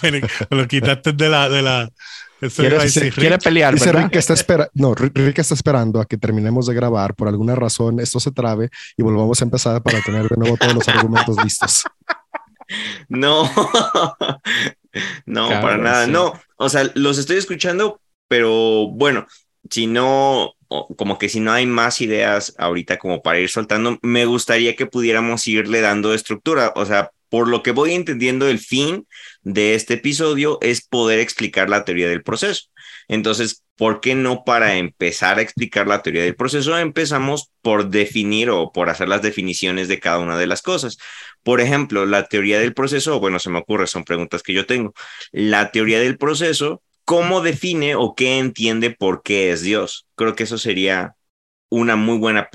lo 0.50 0.68
quitaste 0.68 1.12
de 1.12 1.28
la, 1.28 1.90
quiere, 2.48 3.38
pelear. 3.38 3.74
Rick 3.74 4.16
está, 4.16 4.34
no, 4.74 4.94
Rick 4.94 5.38
está 5.38 5.54
esperando 5.54 6.00
a 6.00 6.06
que 6.06 6.16
terminemos 6.16 6.66
de 6.66 6.74
grabar. 6.74 7.14
Por 7.14 7.28
alguna 7.28 7.54
razón 7.54 8.00
esto 8.00 8.18
se 8.20 8.30
trabe 8.30 8.70
y 8.96 9.02
volvamos 9.02 9.40
a 9.40 9.44
empezar 9.44 9.82
para 9.82 10.00
tener 10.00 10.28
de 10.28 10.36
nuevo 10.36 10.56
todos 10.56 10.74
los 10.74 10.88
argumentos 10.88 11.36
listos. 11.42 11.84
No, 13.08 13.50
no, 15.26 15.48
para 15.48 15.76
nada. 15.76 16.06
No, 16.06 16.40
o 16.56 16.68
sea, 16.68 16.88
los 16.94 17.18
estoy 17.18 17.36
escuchando, 17.36 18.00
pero 18.28 18.86
bueno, 18.86 19.26
si 19.68 19.88
no, 19.88 20.54
como 20.96 21.18
que 21.18 21.28
si 21.28 21.40
no 21.40 21.52
hay 21.52 21.66
más 21.66 22.00
ideas 22.00 22.54
ahorita 22.58 22.98
como 22.98 23.22
para 23.22 23.40
ir 23.40 23.48
soltando, 23.48 23.98
me 24.02 24.24
gustaría 24.24 24.76
que 24.76 24.86
pudiéramos 24.86 25.48
irle 25.48 25.80
dando 25.80 26.14
estructura. 26.14 26.72
O 26.76 26.86
sea, 26.86 27.10
por 27.30 27.48
lo 27.48 27.62
que 27.62 27.70
voy 27.70 27.94
entendiendo, 27.94 28.48
el 28.48 28.58
fin 28.58 29.06
de 29.42 29.74
este 29.74 29.94
episodio 29.94 30.58
es 30.60 30.86
poder 30.86 31.20
explicar 31.20 31.70
la 31.70 31.84
teoría 31.84 32.08
del 32.08 32.22
proceso. 32.22 32.64
Entonces, 33.08 33.64
¿por 33.76 34.00
qué 34.00 34.14
no 34.14 34.44
para 34.44 34.76
empezar 34.76 35.38
a 35.38 35.42
explicar 35.42 35.86
la 35.86 36.02
teoría 36.02 36.24
del 36.24 36.36
proceso 36.36 36.76
empezamos 36.76 37.50
por 37.62 37.88
definir 37.88 38.50
o 38.50 38.72
por 38.72 38.90
hacer 38.90 39.08
las 39.08 39.22
definiciones 39.22 39.88
de 39.88 40.00
cada 40.00 40.18
una 40.18 40.36
de 40.36 40.46
las 40.48 40.60
cosas? 40.60 40.98
Por 41.42 41.60
ejemplo, 41.60 42.04
la 42.04 42.26
teoría 42.26 42.58
del 42.60 42.74
proceso, 42.74 43.20
bueno, 43.20 43.38
se 43.38 43.48
me 43.48 43.58
ocurre, 43.58 43.86
son 43.86 44.04
preguntas 44.04 44.42
que 44.42 44.52
yo 44.52 44.66
tengo. 44.66 44.92
La 45.32 45.70
teoría 45.70 46.00
del 46.00 46.18
proceso, 46.18 46.82
¿cómo 47.04 47.40
define 47.40 47.94
o 47.94 48.14
qué 48.14 48.38
entiende 48.38 48.90
por 48.90 49.22
qué 49.22 49.52
es 49.52 49.62
Dios? 49.62 50.06
Creo 50.16 50.34
que 50.34 50.42
eso 50.44 50.58
sería 50.58 51.14
una 51.68 51.96
muy 51.96 52.18
buena 52.18 52.50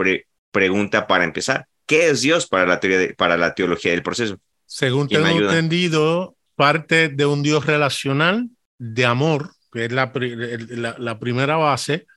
pregunta 0.51 1.07
para 1.07 1.23
empezar. 1.23 1.67
¿Qué 1.85 2.09
es 2.09 2.21
Dios 2.21 2.47
para 2.47 2.65
la, 2.65 2.79
teoría 2.79 3.13
para 3.15 3.37
la 3.37 3.53
teología 3.55 3.91
del 3.91 4.03
proceso? 4.03 4.37
Según 4.65 5.07
tengo 5.07 5.27
entendido, 5.27 6.35
parte 6.55 7.09
de 7.09 7.25
un 7.25 7.43
Dios 7.43 7.65
relacional 7.65 8.49
de 8.77 9.05
amor, 9.05 9.51
que 9.71 9.85
es 9.85 9.91
la, 9.91 10.11
la, 10.97 11.19
primera 11.19 11.57
base, 11.57 12.07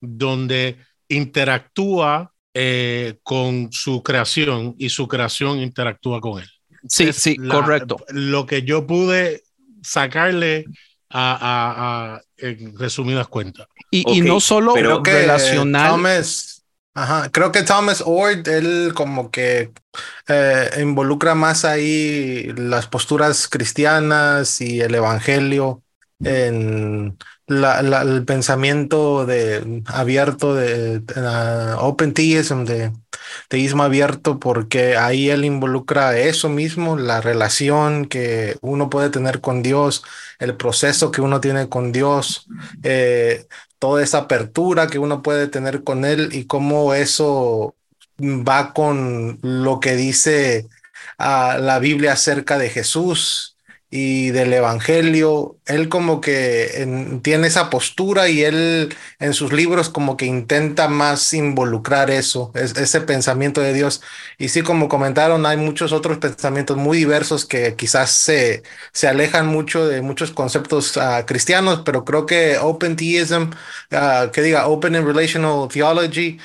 donde 0.00 0.78
interactúa 1.08 2.32
eh, 2.54 3.18
con 3.22 3.72
su 3.72 4.02
creación 4.02 4.74
y 4.78 4.88
su 4.88 5.06
creación 5.08 5.58
interactúa 5.60 6.20
con 6.20 6.42
él. 6.42 6.48
Sí, 6.88 7.12
sí, 7.12 7.36
correcto. 7.36 8.04
Lo 8.08 8.46
que 8.46 8.62
yo 8.62 8.86
pude 8.86 9.42
sacarle 9.82 10.64
a, 11.10 12.20
en 12.36 12.76
resumidas 12.78 13.28
cuentas. 13.28 13.66
Y, 13.90 14.22
no 14.22 14.40
solo 14.40 14.74
pero 14.74 15.02
relacional. 15.02 16.24
Ajá, 16.94 17.30
creo 17.30 17.52
que 17.52 17.62
Thomas 17.62 18.02
Ord, 18.04 18.46
él 18.48 18.92
como 18.94 19.30
que 19.30 19.72
eh, 20.28 20.70
involucra 20.80 21.34
más 21.34 21.64
ahí 21.64 22.52
las 22.54 22.86
posturas 22.86 23.48
cristianas 23.48 24.60
y 24.60 24.80
el 24.80 24.94
evangelio 24.94 25.82
en 26.22 27.16
el 27.48 28.24
pensamiento 28.26 29.24
de, 29.24 29.82
abierto 29.86 30.54
de, 30.54 31.02
open 31.78 32.12
theism, 32.12 32.64
de 32.64 32.92
teísmo 33.48 33.82
abierto, 33.82 34.38
porque 34.38 34.96
ahí 34.96 35.30
él 35.30 35.44
involucra 35.44 36.18
eso 36.18 36.48
mismo, 36.48 36.96
la 36.96 37.20
relación 37.20 38.06
que 38.06 38.56
uno 38.60 38.90
puede 38.90 39.10
tener 39.10 39.40
con 39.40 39.62
Dios, 39.62 40.04
el 40.38 40.56
proceso 40.56 41.10
que 41.10 41.20
uno 41.20 41.40
tiene 41.40 41.68
con 41.68 41.92
Dios, 41.92 42.46
eh, 42.82 43.46
toda 43.78 44.02
esa 44.02 44.18
apertura 44.18 44.86
que 44.86 44.98
uno 44.98 45.22
puede 45.22 45.48
tener 45.48 45.82
con 45.84 46.04
Él 46.04 46.30
y 46.32 46.44
cómo 46.46 46.94
eso 46.94 47.74
va 48.20 48.72
con 48.72 49.38
lo 49.42 49.80
que 49.80 49.96
dice 49.96 50.68
ah, 51.18 51.58
la 51.60 51.78
Biblia 51.78 52.12
acerca 52.12 52.58
de 52.58 52.70
Jesús 52.70 53.51
y 53.94 54.30
del 54.30 54.52
Evangelio. 54.54 55.58
Él 55.66 55.90
como 55.90 56.22
que 56.22 57.20
tiene 57.22 57.46
esa 57.46 57.68
postura 57.68 58.28
y 58.30 58.42
él 58.42 58.94
en 59.18 59.34
sus 59.34 59.52
libros 59.52 59.90
como 59.90 60.16
que 60.16 60.24
intenta 60.24 60.88
más 60.88 61.34
involucrar 61.34 62.10
eso, 62.10 62.50
ese 62.54 63.02
pensamiento 63.02 63.60
de 63.60 63.74
Dios. 63.74 64.02
Y 64.38 64.48
sí, 64.48 64.62
como 64.62 64.88
comentaron, 64.88 65.44
hay 65.44 65.58
muchos 65.58 65.92
otros 65.92 66.16
pensamientos 66.18 66.78
muy 66.78 66.96
diversos 66.96 67.44
que 67.44 67.76
quizás 67.76 68.10
se, 68.12 68.62
se 68.92 69.08
alejan 69.08 69.46
mucho 69.46 69.86
de 69.86 70.00
muchos 70.00 70.30
conceptos 70.30 70.96
ah, 70.96 71.26
cristianos, 71.26 71.82
pero 71.84 72.04
creo 72.06 72.24
que 72.24 72.56
Open 72.58 72.96
Theism, 72.96 73.50
ah, 73.90 74.30
que 74.32 74.40
diga 74.40 74.68
Open 74.68 74.96
and 74.96 75.06
Relational 75.06 75.68
Theology, 75.68 76.38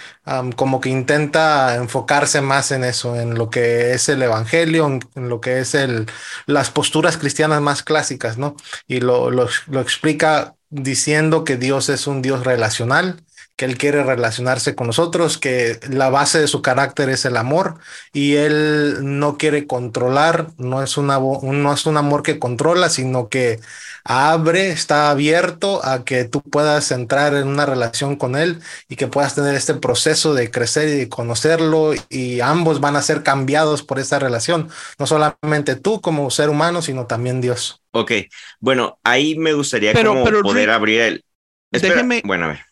como 0.55 0.82
que 0.82 0.89
intenta 0.89 1.75
enfocarse 1.75 2.41
más 2.41 2.71
en 2.71 2.84
eso, 2.84 3.15
en 3.15 3.36
lo 3.36 3.49
que 3.49 3.93
es 3.93 4.09
el 4.09 4.21
Evangelio, 4.21 4.86
en, 4.88 5.30
lo 5.30 5.39
que 5.39 5.59
es 5.59 5.73
el, 5.73 6.07
las 6.45 6.69
posturas 6.69 7.17
cristianas 7.17 7.61
más 7.61 7.84
clásicas, 7.84 8.38
¿no? 8.38 8.55
Y 8.88 8.99
lo, 8.99 9.32
lo, 9.32 9.47
explica 9.82 10.55
diciendo 10.69 11.43
que 11.43 11.57
Dios 11.57 11.89
es 11.89 12.07
un 12.07 12.21
Dios 12.21 12.43
relacional, 12.45 13.23
que 13.55 13.65
Él 13.65 13.78
quiere 13.78 14.03
relacionarse 14.03 14.75
con 14.75 14.88
nosotros, 14.88 15.38
que 15.38 15.80
la 15.89 16.09
base 16.09 16.39
de 16.39 16.47
su 16.47 16.61
carácter 16.61 17.09
es 17.09 17.25
el 17.25 17.38
amor 17.38 17.80
y 18.13 18.36
Él 18.36 18.97
no 19.01 19.38
quiere 19.38 19.65
controlar, 19.65 20.51
no 20.57 20.84
es, 20.84 20.97
no 20.97 21.73
es 21.73 21.86
un 21.86 21.97
amor 21.97 22.21
que 22.21 22.38
controla, 22.38 22.89
sino 22.89 23.30
que 23.30 23.59
abre, 24.08 24.70
está 24.70 25.10
abierto 25.10 25.86
a 25.86 26.05
que 26.05 26.24
tú 26.24 26.41
puedas 26.41 26.91
entrar 26.91 27.36
en 27.36 27.47
una 27.47 27.66
relación 27.66 28.16
con 28.16 28.36
Él 28.36 28.60
y 28.89 28.95
que 28.95 29.08
puedas 29.08 29.36
tener 29.36 29.53
este 29.53 29.74
proceso 29.74 30.34
de 30.34 30.49
crecer 30.49 30.88
y 30.88 30.97
de 30.97 31.10
conocerlo 31.10 31.93
y 32.10 32.39
ambos 32.39 32.80
van 32.80 32.95
a 32.95 33.01
ser 33.01 33.22
cambiados 33.24 33.84
por 33.84 33.99
esta 33.99 34.18
relación, 34.18 34.70
no 34.97 35.08
solamente 35.08 35.76
tú 35.76 36.01
como 36.01 36.30
ser 36.32 36.49
humano, 36.49 36.82
sino 36.82 37.05
también 37.05 37.41
Dios. 37.41 37.84
Ok, 37.91 38.12
bueno, 38.60 38.99
ahí 39.03 39.38
me 39.38 39.53
gustaría 39.53 39.93
como 39.93 40.24
poder 40.41 40.70
abrir 40.70 41.01
el... 41.01 41.26
déjeme, 41.72 42.22
bueno, 42.26 42.45
a 42.45 42.47
ver 42.49 42.68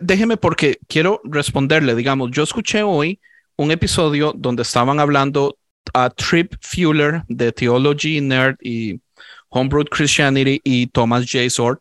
déjeme 0.00 0.36
porque 0.36 0.78
quiero 0.86 1.20
responderle. 1.24 1.94
Digamos, 1.94 2.30
yo 2.30 2.42
escuché 2.42 2.82
hoy 2.82 3.20
un 3.56 3.70
episodio 3.70 4.32
donde 4.36 4.62
estaban 4.62 5.00
hablando 5.00 5.58
a 5.94 6.10
Trip 6.10 6.54
Fuller 6.60 7.22
de 7.28 7.52
Theology 7.52 8.20
Nerd 8.20 8.56
y 8.60 9.00
Homebrewed 9.48 9.88
Christianity 9.88 10.60
y 10.64 10.86
Thomas 10.88 11.24
J. 11.30 11.48
Sword. 11.50 11.78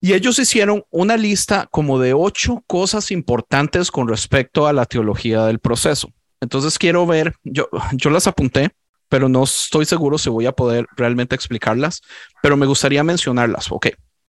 Y 0.00 0.14
ellos 0.14 0.38
hicieron 0.38 0.84
una 0.90 1.16
lista 1.16 1.68
como 1.70 1.98
de 1.98 2.12
ocho 2.12 2.62
cosas 2.66 3.10
importantes 3.10 3.90
con 3.90 4.08
respecto 4.08 4.66
a 4.66 4.72
la 4.72 4.84
teología 4.84 5.44
del 5.44 5.60
proceso. 5.60 6.12
Entonces 6.40 6.76
quiero 6.76 7.06
ver, 7.06 7.36
yo, 7.44 7.68
yo 7.92 8.10
las 8.10 8.26
apunté, 8.26 8.70
pero 9.08 9.28
no 9.28 9.44
estoy 9.44 9.84
seguro 9.84 10.18
si 10.18 10.28
voy 10.28 10.46
a 10.46 10.52
poder 10.52 10.86
realmente 10.96 11.36
explicarlas, 11.36 12.00
pero 12.42 12.56
me 12.56 12.66
gustaría 12.66 13.04
mencionarlas. 13.04 13.70
Ok. 13.70 13.88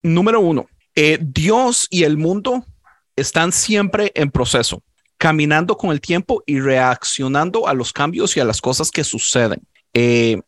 Número 0.03 0.39
uno, 0.39 0.67
eh, 0.93 1.17
Dios 1.19 1.87
y 1.89 2.03
el 2.03 2.17
mundo 2.17 2.63
están 3.15 3.51
siempre 3.51 4.11
en 4.13 4.29
proceso, 4.29 4.83
caminando 5.17 5.77
con 5.77 5.91
el 5.91 5.99
tiempo 5.99 6.43
y 6.45 6.59
reaccionando 6.59 7.67
a 7.67 7.73
los 7.73 7.91
cambios 7.91 8.37
y 8.37 8.39
a 8.39 8.45
las 8.45 8.61
cosas 8.61 8.91
que 8.91 9.03
suceden. 9.03 9.61
Eh, 9.93 10.41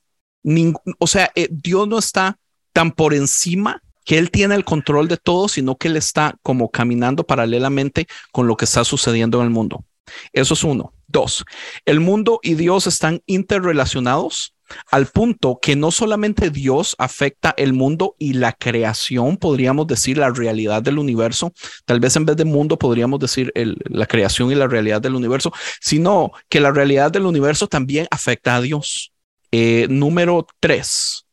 o 1.00 1.08
sea, 1.08 1.32
eh, 1.36 1.48
Dios 1.52 1.88
no 1.88 2.00
está 2.00 2.38
tan 2.74 2.92
por 2.92 3.14
encima 3.14 3.82
que 4.06 4.18
Él 4.18 4.32
tiene 4.32 4.56
el 4.56 4.64
control 4.64 5.08
de 5.08 5.18
todo, 5.18 5.48
sino 5.48 5.76
que 5.76 5.90
Él 5.90 5.98
está 5.98 6.36
como 6.42 6.72
caminando 6.72 7.26
paralelamente 7.26 8.08
con 8.32 8.48
lo 8.48 8.56
que 8.56 8.66
está 8.66 8.84
sucediendo 8.84 9.40
en 9.40 9.46
el 9.46 9.50
mundo. 9.50 9.84
Eso 10.32 10.54
es 10.54 10.64
uno. 10.64 10.94
Dos, 11.08 11.46
el 11.86 12.00
mundo 12.00 12.40
y 12.44 12.56
Dios 12.56 12.86
están 12.88 13.22
interrelacionados 13.26 14.54
al 14.92 15.08
punto 15.08 15.60
que 15.62 15.76
no 15.76 15.92
solamente 15.92 16.50
Dios 16.50 16.96
afecta 16.98 17.54
el 17.58 17.74
mundo 17.74 18.16
y 18.20 18.34
la 18.34 18.52
creación, 18.54 19.38
podríamos 19.38 19.88
decir 19.88 20.18
la 20.18 20.30
realidad 20.30 20.82
del 20.82 21.00
universo, 21.00 21.54
tal 21.86 22.00
vez 22.00 22.16
en 22.16 22.26
vez 22.26 22.36
de 22.36 22.46
mundo 22.46 22.78
podríamos 22.78 23.20
decir 23.20 23.52
la 23.56 24.06
creación 24.06 24.52
y 24.52 24.56
la 24.56 24.68
realidad 24.68 25.02
del 25.02 25.16
universo, 25.16 25.54
sino 25.80 26.32
que 26.50 26.60
la 26.60 26.72
realidad 26.72 27.12
del 27.12 27.26
universo 27.26 27.68
también 27.68 28.08
afecta 28.12 28.56
a 28.56 28.62
Dios. 28.62 29.14
Eh, 29.52 29.88
número 29.90 30.48
tres, 30.60 31.26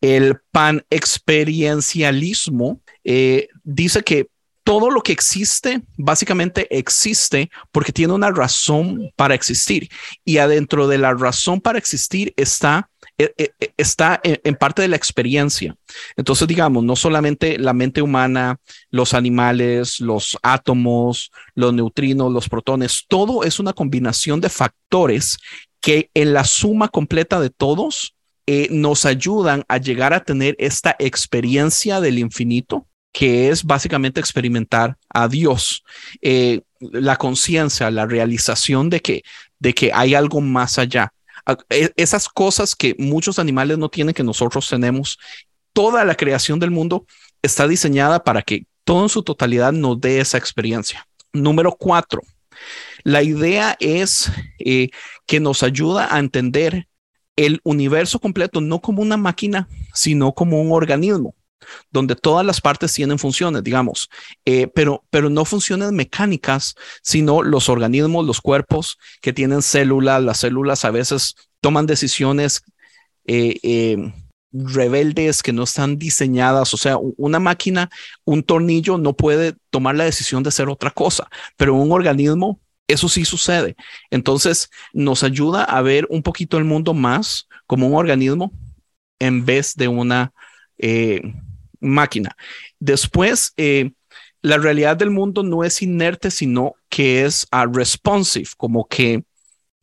el 0.00 0.40
panexperiencialismo 0.50 2.80
eh, 3.04 3.48
dice 3.62 4.02
que 4.02 4.26
todo 4.64 4.90
lo 4.90 5.02
que 5.02 5.12
existe 5.12 5.82
básicamente 5.96 6.66
existe 6.76 7.50
porque 7.70 7.92
tiene 7.92 8.14
una 8.14 8.30
razón 8.30 9.12
para 9.14 9.34
existir 9.34 9.88
y 10.24 10.38
adentro 10.38 10.88
de 10.88 10.98
la 10.98 11.12
razón 11.12 11.60
para 11.60 11.78
existir 11.78 12.32
está 12.36 12.88
eh, 13.16 13.32
eh, 13.36 13.50
está 13.76 14.20
en, 14.24 14.56
parte 14.56 14.82
de 14.82 14.88
la 14.88 14.96
experiencia. 14.96 15.76
Entonces, 16.16 16.48
digamos, 16.48 16.82
no 16.82 16.96
solamente 16.96 17.58
la 17.58 17.72
mente 17.72 18.02
humana, 18.02 18.58
los 18.90 19.14
animales, 19.14 20.00
los 20.00 20.36
átomos, 20.42 21.30
los 21.54 21.72
neutrinos, 21.72 22.32
los 22.32 22.48
protones, 22.48 23.04
todo 23.06 23.44
es 23.44 23.60
una 23.60 23.72
combinación 23.72 24.40
de 24.40 24.48
factores 24.48 25.38
que 25.84 26.10
en 26.14 26.32
la 26.32 26.44
suma 26.44 26.88
completa 26.88 27.40
de 27.40 27.50
todos 27.50 28.14
nos 28.70 29.04
ayudan 29.04 29.64
a 29.68 29.76
llegar 29.76 30.14
a 30.14 30.24
tener 30.24 30.56
esta 30.58 30.96
experiencia 30.98 32.00
del 32.00 32.18
infinito 32.18 32.86
que 33.12 33.50
es 33.50 33.62
básicamente 33.62 34.18
experimentar 34.18 34.96
a 35.10 35.28
Dios, 35.28 35.84
eh, 36.20 36.62
la 36.80 37.16
conciencia, 37.16 37.90
la 37.90 38.06
realización 38.06 38.90
de 38.90 39.00
que, 39.00 39.22
de 39.60 39.72
que 39.72 39.92
hay 39.94 40.14
algo 40.14 40.40
más 40.40 40.78
allá. 40.78 41.12
E, 41.68 41.92
esas 41.96 42.28
cosas 42.28 42.74
que 42.74 42.96
muchos 42.98 43.38
animales 43.38 43.78
no 43.78 43.88
tienen, 43.88 44.14
que 44.14 44.24
nosotros 44.24 44.68
tenemos, 44.68 45.18
toda 45.72 46.04
la 46.04 46.16
creación 46.16 46.58
del 46.58 46.72
mundo 46.72 47.06
está 47.40 47.68
diseñada 47.68 48.24
para 48.24 48.42
que 48.42 48.66
todo 48.84 49.04
en 49.04 49.08
su 49.10 49.22
totalidad 49.22 49.72
nos 49.72 50.00
dé 50.00 50.18
esa 50.18 50.38
experiencia. 50.38 51.06
Número 51.32 51.76
cuatro, 51.78 52.22
la 53.02 53.22
idea 53.22 53.76
es 53.80 54.30
eh, 54.58 54.90
que 55.26 55.40
nos 55.40 55.62
ayuda 55.62 56.14
a 56.14 56.18
entender 56.18 56.88
el 57.36 57.60
universo 57.64 58.20
completo 58.20 58.60
no 58.60 58.80
como 58.80 59.02
una 59.02 59.16
máquina, 59.16 59.68
sino 59.92 60.32
como 60.32 60.60
un 60.60 60.72
organismo 60.72 61.34
donde 61.90 62.14
todas 62.14 62.44
las 62.44 62.60
partes 62.60 62.92
tienen 62.92 63.18
funciones, 63.18 63.64
digamos, 63.64 64.10
eh, 64.44 64.66
pero, 64.66 65.02
pero 65.08 65.30
no 65.30 65.46
funciones 65.46 65.92
mecánicas, 65.92 66.74
sino 67.02 67.42
los 67.42 67.70
organismos, 67.70 68.26
los 68.26 68.42
cuerpos 68.42 68.98
que 69.22 69.32
tienen 69.32 69.62
células, 69.62 70.22
las 70.22 70.38
células 70.40 70.84
a 70.84 70.90
veces 70.90 71.34
toman 71.60 71.86
decisiones 71.86 72.62
eh, 73.26 73.96
rebeldes 74.54 75.42
que 75.42 75.52
no 75.52 75.64
están 75.64 75.98
diseñadas, 75.98 76.72
o 76.72 76.76
sea, 76.76 76.96
una 77.16 77.40
máquina, 77.40 77.90
un 78.24 78.42
tornillo 78.42 78.96
no 78.96 79.14
puede 79.14 79.54
tomar 79.70 79.96
la 79.96 80.04
decisión 80.04 80.42
de 80.42 80.48
hacer 80.48 80.68
otra 80.68 80.90
cosa, 80.90 81.28
pero 81.56 81.74
un 81.74 81.92
organismo 81.92 82.60
eso 82.86 83.08
sí 83.08 83.24
sucede. 83.24 83.76
Entonces 84.10 84.70
nos 84.92 85.24
ayuda 85.24 85.64
a 85.64 85.80
ver 85.82 86.06
un 86.10 86.22
poquito 86.22 86.58
el 86.58 86.64
mundo 86.64 86.94
más 86.94 87.48
como 87.66 87.86
un 87.86 87.94
organismo 87.94 88.52
en 89.18 89.44
vez 89.44 89.74
de 89.74 89.88
una 89.88 90.32
máquina. 91.80 92.36
Después, 92.78 93.52
eh, 93.56 93.92
la 94.42 94.58
realidad 94.58 94.96
del 94.96 95.10
mundo 95.10 95.42
no 95.42 95.64
es 95.64 95.80
inerte, 95.80 96.30
sino 96.30 96.74
que 96.88 97.24
es 97.24 97.46
uh, 97.52 97.70
responsive, 97.72 98.48
como 98.56 98.86
que 98.86 99.24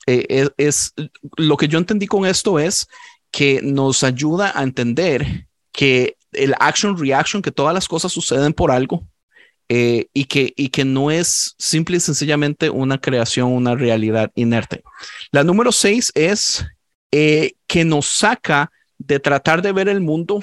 eh, 0.07 0.49
es, 0.57 0.93
lo 1.37 1.57
que 1.57 1.67
yo 1.67 1.77
entendí 1.77 2.07
con 2.07 2.25
esto 2.25 2.59
es 2.59 2.87
que 3.31 3.61
nos 3.63 4.03
ayuda 4.03 4.51
a 4.55 4.63
entender 4.63 5.47
que 5.71 6.17
el 6.33 6.53
action 6.59 6.97
reaction, 6.97 7.41
que 7.41 7.51
todas 7.51 7.73
las 7.73 7.87
cosas 7.87 8.11
suceden 8.11 8.53
por 8.53 8.71
algo 8.71 9.07
eh, 9.69 10.07
y, 10.13 10.25
que, 10.25 10.53
y 10.55 10.69
que 10.69 10.83
no 10.83 11.11
es 11.11 11.55
simple 11.57 11.97
y 11.97 12.01
sencillamente 12.01 12.69
una 12.69 12.99
creación, 12.99 13.51
una 13.51 13.75
realidad 13.75 14.31
inerte. 14.35 14.83
La 15.31 15.43
número 15.43 15.71
seis 15.71 16.11
es 16.13 16.65
eh, 17.11 17.53
que 17.67 17.85
nos 17.85 18.07
saca 18.07 18.71
de 18.97 19.19
tratar 19.19 19.61
de 19.61 19.71
ver 19.71 19.89
el 19.89 20.01
mundo 20.01 20.41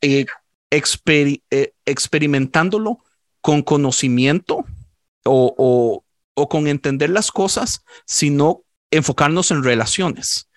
eh, 0.00 0.26
experimentándolo 0.70 2.98
con 3.40 3.62
conocimiento 3.62 4.64
o, 5.24 6.02
o, 6.34 6.48
con 6.48 6.66
entender 6.66 7.10
las 7.10 7.30
cosas, 7.30 7.84
sino 8.04 8.62
enfocarnos 8.90 9.50
en 9.50 9.62
relaciones. 9.62 10.48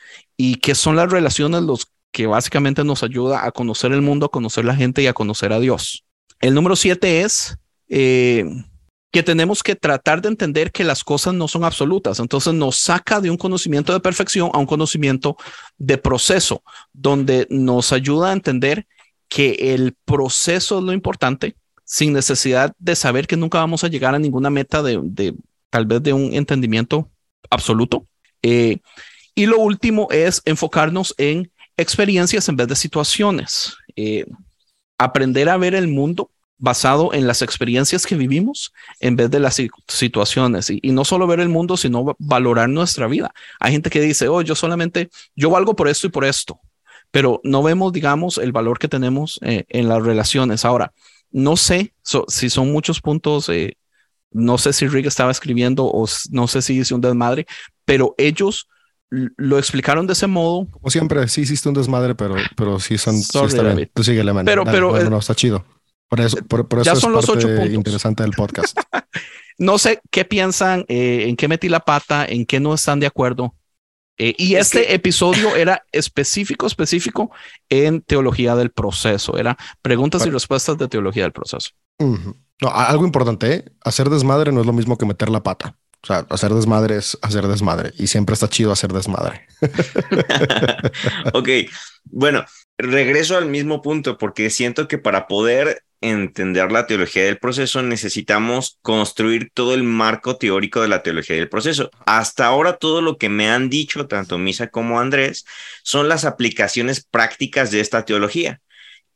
¿Y 0.41 0.55
que 0.55 0.73
son 0.73 0.95
las 0.95 1.11
relaciones 1.11 1.63
los 1.63 1.87
que 2.13 2.25
básicamente 2.25 2.85
nos 2.85 3.03
ayuda 3.03 3.45
a 3.45 3.51
conocer 3.51 3.91
el 3.91 4.01
mundo, 4.01 4.27
a 4.27 4.31
conocer 4.31 4.63
la 4.63 4.73
gente 4.73 5.01
y 5.01 5.07
a 5.07 5.13
conocer 5.13 5.51
a 5.51 5.59
Dios? 5.59 6.05
El 6.39 6.53
número 6.53 6.77
siete 6.77 7.23
es 7.23 7.57
eh, 7.89 8.45
que 9.11 9.21
tenemos 9.21 9.61
que 9.61 9.75
tratar 9.75 10.21
de 10.21 10.29
entender 10.29 10.71
que 10.71 10.85
las 10.85 11.03
cosas 11.03 11.33
no 11.33 11.49
son 11.49 11.65
absolutas. 11.65 12.21
Entonces 12.21 12.53
nos 12.53 12.77
saca 12.77 13.19
de 13.19 13.29
un 13.29 13.35
conocimiento 13.35 13.91
de 13.91 13.99
perfección 13.99 14.49
a 14.53 14.59
un 14.59 14.65
conocimiento 14.65 15.35
de 15.77 15.97
proceso, 15.97 16.63
donde 16.93 17.45
nos 17.49 17.91
ayuda 17.91 18.29
a 18.29 18.33
entender 18.33 18.87
que 19.27 19.73
el 19.73 19.93
proceso 20.05 20.79
es 20.79 20.85
lo 20.85 20.93
importante, 20.93 21.57
sin 21.83 22.13
necesidad 22.13 22.73
de 22.79 22.95
saber 22.95 23.27
que 23.27 23.35
nunca 23.35 23.57
vamos 23.57 23.83
a 23.83 23.89
llegar 23.89 24.15
a 24.15 24.19
ninguna 24.19 24.49
meta 24.49 24.81
de, 24.81 25.35
tal 25.69 25.85
vez 25.85 26.01
de 26.01 26.13
un 26.13 26.33
entendimiento 26.33 27.09
absoluto. 27.49 28.07
Eh, 28.41 28.77
y 29.35 29.45
lo 29.45 29.59
último 29.59 30.07
es 30.11 30.41
enfocarnos 30.45 31.13
en 31.17 31.51
experiencias 31.77 32.49
en 32.49 32.55
vez 32.55 32.67
de 32.67 32.75
situaciones. 32.75 33.77
Eh, 33.95 34.25
aprender 34.97 35.49
a 35.49 35.57
ver 35.57 35.75
el 35.75 35.87
mundo 35.87 36.31
basado 36.59 37.13
en 37.13 37.25
las 37.25 37.41
experiencias 37.41 38.05
que 38.05 38.15
vivimos 38.15 38.73
en 38.99 39.15
vez 39.15 39.31
de 39.31 39.39
las 39.39 39.61
situaciones. 39.87 40.69
Y, 40.69 40.91
no 40.91 41.05
solo 41.05 41.25
ver 41.25 41.39
el 41.39 41.49
mundo, 41.49 41.77
sino 41.77 42.15
valorar 42.19 42.69
nuestra 42.69 43.07
vida. 43.07 43.33
Hay 43.59 43.71
gente 43.71 43.89
que 43.89 44.01
dice, 44.01 44.27
oh, 44.27 44.41
yo 44.41 44.55
solamente, 44.55 45.09
yo 45.35 45.49
valgo 45.49 45.75
por 45.75 45.87
esto 45.87 46.07
y 46.07 46.09
por 46.09 46.25
esto, 46.25 46.59
pero 47.11 47.39
no 47.43 47.63
vemos, 47.63 47.93
digamos, 47.93 48.37
el 48.37 48.51
valor 48.51 48.77
que 48.77 48.89
tenemos 48.89 49.39
eh, 49.41 49.63
en 49.69 49.87
las 49.87 50.03
relaciones. 50.03 50.65
Ahora, 50.65 50.91
no 51.31 51.55
sé 51.55 51.93
si 52.27 52.49
son 52.49 52.71
muchos 52.71 52.99
puntos, 52.99 53.47
eh, 53.49 53.77
no 54.31 54.57
sé 54.57 54.73
si 54.73 54.87
Rick 54.87 55.05
estaba 55.05 55.31
escribiendo 55.31 55.85
o 55.85 56.05
no 56.31 56.47
sé 56.47 56.61
si 56.61 56.77
hice 56.77 56.93
un 56.93 57.01
desmadre, 57.01 57.47
pero 57.85 58.15
ellos 58.17 58.67
lo 59.09 59.57
explicaron 59.57 60.07
de 60.07 60.13
ese 60.13 60.27
modo. 60.27 60.67
Como 60.69 60.89
siempre, 60.89 61.27
sí 61.27 61.41
hiciste 61.41 61.67
un 61.69 61.75
desmadre, 61.75 62.15
pero, 62.15 62.35
pero 62.55 62.79
sí 62.79 62.97
son. 62.97 63.21
Sorry, 63.21 63.51
sí 63.51 63.91
Tú 63.93 64.03
sigue 64.03 64.23
la 64.23 64.43
Pero, 64.43 64.65
pero. 64.65 64.97
No, 65.03 65.09
no, 65.09 65.19
está 65.19 65.35
chido. 65.35 65.65
Por 66.07 66.21
eso, 66.21 66.37
por, 66.47 66.67
eso 66.71 66.83
ya 66.83 66.93
es 66.93 66.99
son 66.99 67.13
los 67.13 67.29
ocho 67.29 67.47
puntos. 67.47 67.73
interesante 67.73 68.23
del 68.23 68.31
podcast. 68.31 68.77
no 69.59 69.77
sé 69.77 70.01
qué 70.09 70.25
piensan, 70.25 70.85
eh, 70.87 71.25
en 71.27 71.35
qué 71.35 71.47
metí 71.47 71.69
la 71.69 71.81
pata, 71.81 72.25
en 72.25 72.45
qué 72.45 72.59
no 72.59 72.73
están 72.73 72.99
de 72.99 73.05
acuerdo. 73.05 73.53
Eh, 74.17 74.35
y 74.37 74.55
este 74.55 74.93
episodio 74.93 75.55
era 75.55 75.85
específico, 75.91 76.67
específico 76.67 77.31
en 77.69 78.01
teología 78.01 78.55
del 78.55 78.71
proceso. 78.71 79.37
Era 79.37 79.57
preguntas 79.81 80.25
y 80.25 80.29
respuestas 80.29 80.77
de 80.77 80.87
teología 80.87 81.23
del 81.23 81.31
proceso. 81.31 81.69
No, 81.99 82.69
algo 82.69 83.05
importante, 83.05 83.53
¿eh? 83.53 83.65
hacer 83.81 84.09
desmadre 84.09 84.51
no 84.51 84.61
es 84.61 84.65
lo 84.65 84.73
mismo 84.73 84.97
que 84.97 85.05
meter 85.05 85.29
la 85.29 85.41
pata. 85.41 85.77
O 86.01 86.07
sea, 86.07 86.25
hacer 86.29 86.53
desmadre 86.53 86.97
es 86.97 87.17
hacer 87.21 87.47
desmadre 87.47 87.91
y 87.97 88.07
siempre 88.07 88.33
está 88.33 88.47
chido 88.47 88.71
hacer 88.71 88.93
desmadre. 88.93 89.47
ok, 91.33 91.49
bueno, 92.05 92.45
regreso 92.77 93.37
al 93.37 93.47
mismo 93.47 93.81
punto 93.81 94.17
porque 94.17 94.49
siento 94.49 94.87
que 94.87 94.97
para 94.97 95.27
poder 95.27 95.83
entender 96.01 96.71
la 96.71 96.87
teología 96.87 97.25
del 97.25 97.37
proceso, 97.37 97.81
necesitamos 97.81 98.79
construir 98.81 99.51
todo 99.53 99.73
el 99.73 99.83
marco 99.83 100.37
teórico 100.37 100.81
de 100.81 100.87
la 100.87 101.03
teología 101.03 101.35
del 101.35 101.49
proceso. 101.49 101.89
Hasta 102.05 102.45
ahora 102.45 102.77
todo 102.77 103.01
lo 103.01 103.17
que 103.17 103.29
me 103.29 103.49
han 103.49 103.69
dicho, 103.69 104.07
tanto 104.07 104.37
Misa 104.37 104.67
como 104.67 104.99
Andrés, 104.99 105.45
son 105.83 106.07
las 106.07 106.25
aplicaciones 106.25 107.05
prácticas 107.05 107.71
de 107.71 107.81
esta 107.81 108.05
teología. 108.05 108.61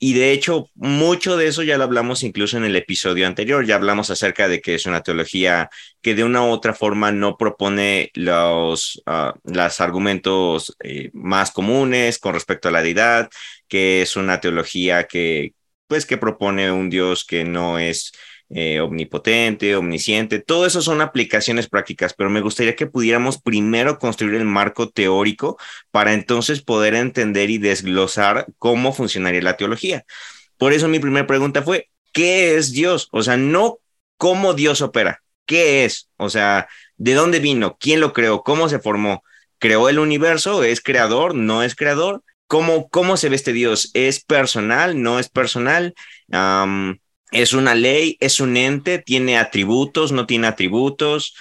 Y 0.05 0.11
de 0.15 0.33
hecho, 0.33 0.69
mucho 0.75 1.37
de 1.37 1.47
eso 1.47 1.63
ya 1.63 1.77
lo 1.77 1.85
hablamos 1.85 2.23
incluso 2.23 2.57
en 2.57 2.65
el 2.65 2.75
episodio 2.75 3.25
anterior. 3.25 3.65
Ya 3.65 3.75
hablamos 3.75 4.09
acerca 4.09 4.49
de 4.49 4.59
que 4.59 4.75
es 4.75 4.85
una 4.85 5.01
teología 5.01 5.69
que 6.01 6.13
de 6.13 6.25
una 6.25 6.43
u 6.43 6.49
otra 6.49 6.73
forma 6.73 7.13
no 7.13 7.37
propone 7.37 8.11
los, 8.13 9.01
uh, 9.07 9.31
los 9.45 9.79
argumentos 9.79 10.75
eh, 10.83 11.09
más 11.13 11.51
comunes 11.51 12.19
con 12.19 12.33
respecto 12.33 12.67
a 12.67 12.71
la 12.71 12.81
deidad, 12.81 13.29
que 13.69 14.01
es 14.01 14.17
una 14.17 14.41
teología 14.41 15.05
que, 15.05 15.53
pues 15.87 16.05
que 16.05 16.17
propone 16.17 16.69
un 16.69 16.89
Dios 16.89 17.23
que 17.23 17.45
no 17.45 17.79
es 17.79 18.11
eh, 18.49 18.79
omnipotente, 18.81 19.75
omnisciente. 19.75 20.39
Todo 20.39 20.65
eso 20.65 20.81
son 20.81 21.01
aplicaciones 21.01 21.67
prácticas, 21.67 22.13
pero 22.13 22.29
me 22.29 22.41
gustaría 22.41 22.75
que 22.75 22.87
pudiéramos 22.87 23.41
primero 23.41 23.97
construir 23.99 24.35
el 24.35 24.45
marco 24.45 24.89
teórico 24.89 25.57
para 25.91 26.13
entonces 26.13 26.61
poder 26.61 26.93
entender 26.93 27.49
y 27.49 27.57
desglosar 27.57 28.47
cómo 28.59 28.93
funcionaría 28.93 29.41
la 29.41 29.57
teología. 29.57 30.05
Por 30.57 30.73
eso 30.73 30.87
mi 30.87 30.99
primera 30.99 31.27
pregunta 31.27 31.63
fue, 31.63 31.89
¿qué 32.11 32.55
es 32.55 32.71
Dios? 32.71 33.09
O 33.11 33.23
sea, 33.23 33.37
no 33.37 33.79
cómo 34.17 34.53
Dios 34.53 34.81
opera, 34.81 35.23
¿qué 35.45 35.85
es? 35.85 36.09
O 36.17 36.29
sea, 36.29 36.67
¿de 36.97 37.13
dónde 37.13 37.39
vino? 37.39 37.77
¿Quién 37.79 37.99
lo 37.99 38.13
creó? 38.13 38.43
¿Cómo 38.43 38.69
se 38.69 38.79
formó? 38.79 39.23
¿Creó 39.59 39.89
el 39.89 39.99
universo? 39.99 40.63
¿Es 40.63 40.81
creador? 40.81 41.35
¿No 41.35 41.63
es 41.63 41.75
creador? 41.75 42.23
¿Cómo, 42.47 42.87
cómo 42.89 43.17
se 43.17 43.29
ve 43.29 43.35
este 43.35 43.51
Dios? 43.51 43.89
¿Es 43.93 44.23
personal? 44.23 45.01
¿No 45.01 45.19
es 45.19 45.29
personal? 45.29 45.95
¿Es 47.33 47.53
una 47.53 47.75
ley? 47.75 48.17
¿Es 48.19 48.39
un 48.39 48.55
ente? 48.57 48.99
¿Tiene 48.99 49.37
atributos? 49.37 50.11
¿No 50.11 50.25
tiene 50.25 50.47
atributos? 50.47 51.35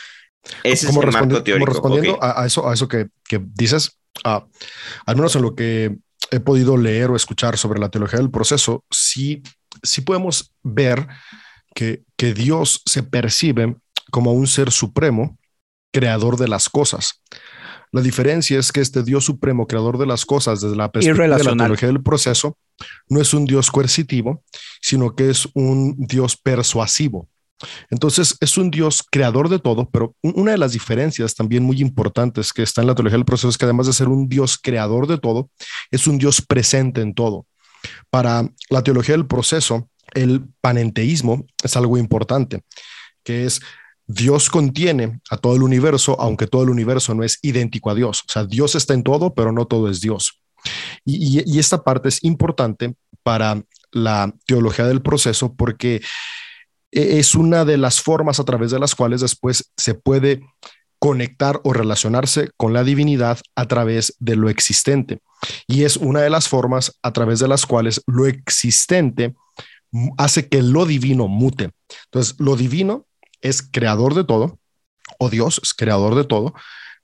Ese 0.65 0.89
es 0.89 0.97
el 0.97 1.13
marco 1.13 1.43
teórico. 1.43 1.71
respondiendo 1.71 2.19
a, 2.23 2.45
eso, 2.47 2.69
a 2.69 2.75
eso 2.75 2.89
que, 2.89 3.09
dices, 3.55 3.99
ah, 4.25 4.45
al 5.07 5.17
menos 5.17 5.37
en 5.37 5.43
lo 5.43 5.55
que 5.55 5.97
he 6.31 6.41
podido 6.41 6.77
leer 6.77 7.11
o 7.11 7.17
escuchar 7.17 7.59
sobre 7.59 7.79
la 7.79 7.91
teología 7.91 8.19
del 8.19 8.31
proceso, 8.31 8.85
sí, 8.91 9.43
sí 9.83 10.01
podemos 10.01 10.53
ver 10.63 11.07
que, 11.75 12.03
que 12.17 12.35
Dios 12.35 12.83
se 12.87 13.03
percibe 13.03 13.77
como 14.11 14.33
un 14.33 14.47
ser 14.47 14.73
supremo, 14.73 15.39
creador 15.93 16.37
de 16.39 16.49
las 16.49 16.69
cosas. 16.69 17.23
La 17.93 18.01
diferencia 18.01 18.59
es 18.59 18.73
que 18.73 18.81
este 18.81 19.03
Dios 19.03 19.25
supremo, 19.25 19.67
creador 19.67 19.99
de 19.99 20.07
las 20.07 20.25
cosas, 20.25 20.63
desde 20.63 20.77
la 20.77 20.91
perspectiva 20.91 21.37
de 21.37 21.45
la 21.45 21.57
teología 21.57 21.89
del 21.89 22.03
proceso, 22.03 22.57
no 23.09 23.21
es 23.21 23.35
un 23.35 23.45
Dios 23.45 23.71
coercitivo, 23.71 24.43
sino 24.81 25.15
que 25.15 25.31
es 25.31 25.49
un 25.55 25.97
Dios 25.99 26.37
persuasivo. 26.37 27.29
Entonces, 27.91 28.37
es 28.41 28.57
un 28.57 28.71
Dios 28.71 29.05
creador 29.09 29.49
de 29.49 29.59
todo, 29.59 29.89
pero 29.91 30.17
una 30.23 30.53
de 30.53 30.59
las 30.59 30.73
diferencias 30.73 31.35
también 31.35 31.63
muy 31.63 31.81
importantes 31.81 32.53
que 32.53 32.63
está 32.63 32.81
en 32.81 32.89
la 32.89 32.95
teología 32.95 33.19
del 33.19 33.25
proceso 33.25 33.49
es 33.49 33.59
que 33.59 33.65
además 33.65 33.87
de 33.87 33.93
ser 33.93 34.09
un 34.09 34.29
Dios 34.29 34.59
creador 34.59 35.07
de 35.07 35.19
todo, 35.19 35.51
es 35.91 36.07
un 36.07 36.19
Dios 36.19 36.43
presente 36.43 37.01
en 37.01 37.15
todo. 37.15 37.47
Para 38.11 38.49
la 38.71 38.83
teología 38.83 39.17
del 39.17 39.27
proceso, 39.27 39.89
el 40.15 40.45
panenteísmo 40.61 41.47
es 41.63 41.77
algo 41.77 41.99
importante, 41.99 42.63
que 43.25 43.45
es 43.45 43.61
Dios 44.07 44.51
contiene 44.51 45.21
a 45.31 45.37
todo 45.37 45.57
el 45.57 45.63
universo, 45.63 46.21
aunque 46.21 46.47
todo 46.47 46.65
el 46.65 46.71
universo 46.71 47.15
no 47.15 47.23
es 47.25 47.39
idéntico 47.43 47.91
a 47.91 47.95
Dios. 47.95 48.23
O 48.29 48.33
sea, 48.33 48.45
Dios 48.45 48.75
está 48.75 48.95
en 48.95 49.03
todo, 49.03 49.35
pero 49.35 49.53
no 49.53 49.67
todo 49.67 49.89
es 49.89 50.01
Dios. 50.01 50.42
Y, 51.05 51.59
esta 51.59 51.83
parte 51.83 52.09
es 52.09 52.23
importante 52.25 52.95
para 53.23 53.63
la 53.91 54.35
teología 54.47 54.87
del 54.87 55.03
proceso 55.03 55.55
porque 55.55 56.03
e, 56.91 57.19
es 57.19 57.35
una 57.35 57.65
de 57.65 57.77
las 57.77 58.01
formas 58.01 58.41
a 58.41 58.45
través 58.45 58.71
de 58.71 58.79
las 58.79 58.95
cuales 58.95 59.21
después 59.21 59.71
se 59.77 59.95
puede 59.95 60.41
conectar 60.99 61.61
o 61.65 61.73
relacionarse 61.73 62.51
con 62.57 62.73
la 62.73 62.85
divinidad 62.85 63.39
a 63.57 63.67
través 63.67 64.15
de 64.21 64.37
lo 64.37 64.49
existente. 64.49 65.19
Y 65.67 65.83
es 65.83 65.97
una 65.97 66.21
de 66.21 66.31
las 66.31 66.49
formas 66.49 66.99
a 67.03 67.13
través 67.13 67.41
de 67.41 67.49
las 67.49 67.67
cuales 67.67 68.01
lo 68.07 68.27
existente 68.27 69.35
hace 70.17 70.49
que 70.49 70.63
lo 70.63 70.87
divino 70.87 71.27
mute. 71.27 71.71
Entonces, 72.05 72.37
lo 72.39 72.57
divino 72.57 73.07
es 73.41 73.63
creador 73.63 74.15
de 74.15 74.25
todo, 74.25 74.61
o 75.19 75.29
Dios 75.29 75.61
es 75.63 75.75
creador 75.75 76.15
de 76.15 76.25
todo, 76.25 76.55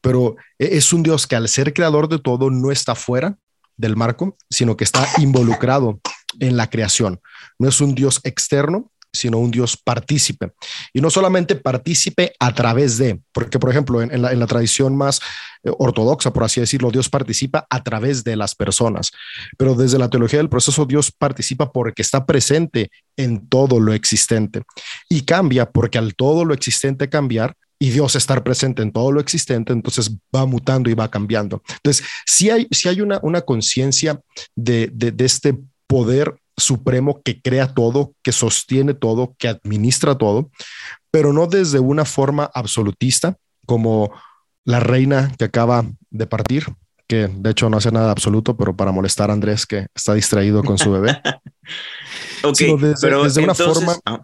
pero 0.00 0.36
e, 0.58 0.76
es 0.76 0.92
un 0.92 1.02
Dios 1.02 1.26
que 1.26 1.36
al 1.36 1.48
ser 1.48 1.74
creador 1.74 2.08
de 2.08 2.18
todo 2.18 2.50
no 2.50 2.70
está 2.70 2.94
fuera 2.94 3.36
del 3.78 3.96
marco, 3.96 4.36
sino 4.50 4.76
que 4.76 4.84
está 4.84 5.08
involucrado 5.18 6.00
en 6.38 6.56
la 6.56 6.68
creación. 6.68 7.20
No 7.58 7.68
es 7.68 7.80
un 7.80 7.94
Dios 7.94 8.20
externo, 8.24 8.92
sino 9.12 9.38
un 9.38 9.50
Dios 9.50 9.76
partícipe. 9.76 10.52
Y 10.92 11.00
no 11.00 11.10
solamente 11.10 11.56
partícipe 11.56 12.32
a 12.38 12.54
través 12.54 12.98
de, 12.98 13.20
porque 13.32 13.58
por 13.58 13.70
ejemplo, 13.70 14.02
en, 14.02 14.22
la, 14.22 14.46
tradición 14.46 14.96
más 14.96 15.20
eh, 15.64 15.70
ortodoxa, 15.78 16.32
por 16.32 16.44
así 16.44 16.60
decirlo, 16.60 16.90
Dios 16.90 17.08
participa 17.08 17.66
a 17.70 17.82
través 17.82 18.24
de 18.24 18.36
las 18.36 18.54
personas. 18.54 19.10
Pero 19.56 19.74
desde 19.74 19.98
la 19.98 20.10
teología 20.10 20.38
del 20.38 20.48
proceso, 20.48 20.84
Dios 20.84 21.10
participa 21.10 21.72
porque 21.72 22.02
está 22.02 22.26
presente 22.26 22.90
en 23.16 23.48
todo 23.48 23.80
lo 23.80 23.92
existente. 23.92 24.62
Y 25.08 25.22
cambia 25.22 25.70
porque 25.70 25.98
al 25.98 26.14
todo 26.14 26.44
lo 26.44 26.54
existente 26.54 27.08
cambiar, 27.08 27.54
y 27.78 27.90
Dios 27.90 28.16
estar 28.16 28.42
presente 28.42 28.82
en 28.82 28.92
todo 28.92 29.12
lo 29.12 29.20
existente, 29.20 29.72
entonces 29.72 30.10
va 30.34 30.46
mutando 30.46 30.90
y 30.90 30.94
va 30.94 31.10
cambiando. 31.10 31.62
Entonces, 31.68 32.04
si 32.26 32.50
hay, 32.50 32.66
si 32.70 32.88
hay 32.88 33.00
una, 33.00 33.20
una 33.22 33.42
conciencia 33.42 34.20
de, 34.56 34.90
de, 34.92 35.12
de 35.12 35.24
este 35.24 35.58
poder 35.86 36.36
supremo 36.56 37.22
que 37.22 37.40
crea 37.40 37.72
todo, 37.72 38.14
que 38.22 38.32
sostiene 38.32 38.94
todo, 38.94 39.34
que 39.38 39.48
administra 39.48 40.18
todo, 40.18 40.50
pero 41.10 41.32
no 41.32 41.46
desde 41.46 41.78
una 41.78 42.04
forma 42.04 42.50
absolutista 42.52 43.36
como 43.66 44.12
la 44.64 44.80
reina 44.80 45.32
que 45.38 45.44
acaba 45.44 45.84
de 46.10 46.26
partir, 46.26 46.66
que 47.06 47.28
de 47.28 47.50
hecho 47.50 47.70
no 47.70 47.78
hace 47.78 47.90
nada 47.90 48.10
absoluto, 48.10 48.56
pero 48.56 48.76
para 48.76 48.92
molestar 48.92 49.30
a 49.30 49.32
Andrés 49.32 49.66
que 49.66 49.86
está 49.94 50.14
distraído 50.14 50.62
con 50.62 50.76
su 50.76 50.92
bebé. 50.92 51.20
okay, 52.44 52.76
desde, 52.76 52.94
pero 53.00 53.24
desde 53.24 53.40
entonces, 53.40 53.66
una 53.66 53.74
forma 53.74 54.00
ah, 54.04 54.20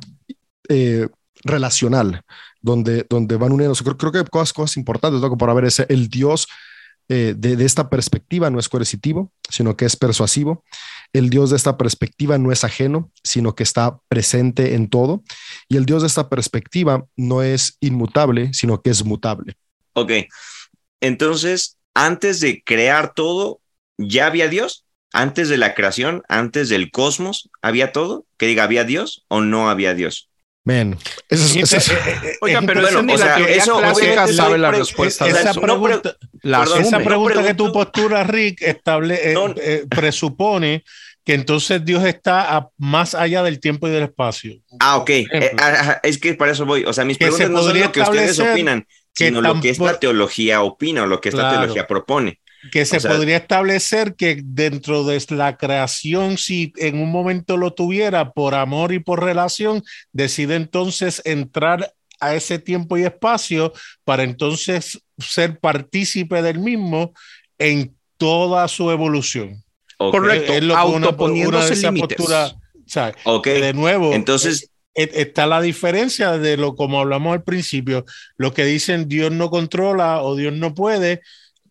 eh, 0.68 1.08
relacional, 1.44 2.22
donde, 2.64 3.06
donde 3.08 3.36
van 3.36 3.52
uniendo. 3.52 3.74
Creo, 3.74 3.96
creo 3.96 4.10
que 4.10 4.18
hay 4.18 4.24
cosas, 4.24 4.52
cosas 4.52 4.76
importantes, 4.78 5.20
ver 5.20 5.64
ese, 5.64 5.86
el 5.90 6.08
Dios 6.08 6.48
eh, 7.10 7.34
de, 7.36 7.56
de 7.56 7.64
esta 7.66 7.90
perspectiva 7.90 8.48
no 8.48 8.58
es 8.58 8.70
coercitivo, 8.70 9.30
sino 9.50 9.76
que 9.76 9.84
es 9.84 9.96
persuasivo. 9.96 10.64
El 11.12 11.28
Dios 11.28 11.50
de 11.50 11.56
esta 11.56 11.76
perspectiva 11.76 12.38
no 12.38 12.50
es 12.50 12.64
ajeno, 12.64 13.12
sino 13.22 13.54
que 13.54 13.62
está 13.62 13.98
presente 14.08 14.74
en 14.74 14.88
todo. 14.88 15.22
Y 15.68 15.76
el 15.76 15.84
Dios 15.84 16.02
de 16.02 16.08
esta 16.08 16.30
perspectiva 16.30 17.04
no 17.16 17.42
es 17.42 17.76
inmutable, 17.80 18.54
sino 18.54 18.80
que 18.80 18.90
es 18.90 19.04
mutable. 19.04 19.54
ok, 19.92 20.12
entonces, 21.00 21.76
antes 21.92 22.40
de 22.40 22.62
crear 22.64 23.12
todo, 23.14 23.60
¿ya 23.98 24.26
había 24.26 24.48
Dios? 24.48 24.86
Antes 25.12 25.50
de 25.50 25.58
la 25.58 25.74
creación, 25.74 26.22
antes 26.28 26.70
del 26.70 26.90
cosmos, 26.90 27.50
¿había 27.60 27.92
todo? 27.92 28.24
Que 28.38 28.46
diga, 28.46 28.64
¿había 28.64 28.84
Dios 28.84 29.26
o 29.28 29.42
no 29.42 29.68
había 29.68 29.92
Dios? 29.92 30.30
Men, 30.66 30.96
eso 31.28 31.44
es, 31.44 31.56
eso 31.56 31.76
es- 31.76 31.92
Oiga, 32.40 32.62
pero 32.62 32.80
Bueno, 32.80 32.88
eso 32.88 33.02
ni 33.02 33.12
o 33.12 33.18
la 33.18 33.24
sea, 33.36 33.48
eso 33.48 33.78
clásica 33.78 34.26
sabe 34.28 34.52
no 34.52 34.56
la 34.58 34.70
respuesta 34.70 35.26
de 35.26 35.30
esa 35.32 35.50
eso. 35.50 35.60
No, 35.60 35.66
pregunta, 35.82 36.16
La 36.42 36.60
Perdón, 36.60 36.80
esa 36.80 36.98
pregunta 37.00 37.34
no 37.40 37.46
que 37.46 37.54
tú 37.54 37.64
pregunto- 37.64 37.72
posturas, 37.92 38.26
Rick, 38.26 38.62
estable, 38.62 39.30
eh, 39.30 39.34
No. 39.34 39.54
eh, 39.58 39.84
presupone 39.90 40.82
que 41.22 41.34
entonces 41.34 41.84
Dios 41.84 42.02
está 42.04 42.56
a- 42.56 42.68
más 42.78 43.14
allá 43.14 43.42
del 43.42 43.60
tiempo 43.60 43.88
y 43.88 43.90
del 43.90 44.04
espacio. 44.04 44.54
Ah, 44.80 44.96
ok. 44.96 45.10
Eh, 45.10 45.52
ajá, 45.58 46.00
es 46.02 46.18
que 46.18 46.32
para 46.34 46.52
eso 46.52 46.64
voy. 46.64 46.84
O 46.86 46.92
sea, 46.94 47.04
mis 47.04 47.18
Que 47.18 47.26
se 47.26 47.30
preguntas 47.36 47.50
no 47.64 47.68
son 47.70 47.80
lo 47.80 47.92
que 47.92 48.00
ustedes 48.00 48.38
opinan, 48.38 48.86
que 49.14 49.26
sino 49.26 49.40
lo 49.42 49.60
que 49.60 49.68
esta 49.70 49.98
teología 50.00 50.62
opina 50.62 51.02
o 51.02 51.06
lo 51.06 51.20
que 51.20 51.28
esta 51.28 51.42
Claro. 51.42 51.58
teología 51.58 51.86
propone. 51.86 52.40
Que 52.72 52.84
se 52.86 52.96
O 52.96 53.00
sea- 53.00 53.10
podría 53.12 53.36
establecer 53.38 54.14
que 54.14 54.40
dentro 54.42 55.04
de 55.04 55.22
la 55.30 55.56
creación, 55.56 56.38
si 56.38 56.72
en 56.76 56.98
un 57.00 57.10
momento 57.10 57.56
lo 57.56 57.72
tuviera 57.74 58.32
por 58.32 58.54
amor 58.54 58.92
y 58.92 58.98
por 59.00 59.22
relación, 59.22 59.82
decide 60.12 60.56
entonces 60.56 61.20
entrar 61.24 61.92
a 62.20 62.34
ese 62.34 62.58
tiempo 62.58 62.96
y 62.96 63.02
espacio 63.04 63.72
para 64.04 64.22
entonces 64.22 65.00
ser 65.18 65.58
partícipe 65.58 66.40
del 66.42 66.58
mismo 66.58 67.12
en 67.58 67.94
toda 68.16 68.66
su 68.68 68.90
evolución. 68.90 69.62
Ok. 69.98 70.12
Correcto. 70.12 70.52
Es 70.54 70.62
lo 70.62 70.74
que 70.74 70.80
una- 70.82 71.06
Autoponiéndose 71.08 71.76
límites. 71.76 72.16
posturas, 72.16 72.56
¿sabes? 72.86 73.16
Ok. 73.24 73.44
Que 73.44 73.60
de 73.60 73.74
nuevo, 73.74 74.12
Entonces, 74.14 74.70
eh, 74.94 75.10
está 75.14 75.46
la 75.46 75.60
diferencia 75.60 76.38
de 76.38 76.56
lo 76.56 76.74
como 76.76 77.00
hablamos 77.00 77.34
al 77.34 77.42
principio, 77.42 78.04
lo 78.36 78.54
que 78.54 78.64
dicen 78.64 79.08
Dios 79.08 79.30
no 79.32 79.50
controla 79.50 80.22
o 80.22 80.34
Dios 80.36 80.52
no 80.54 80.72
puede, 80.74 81.20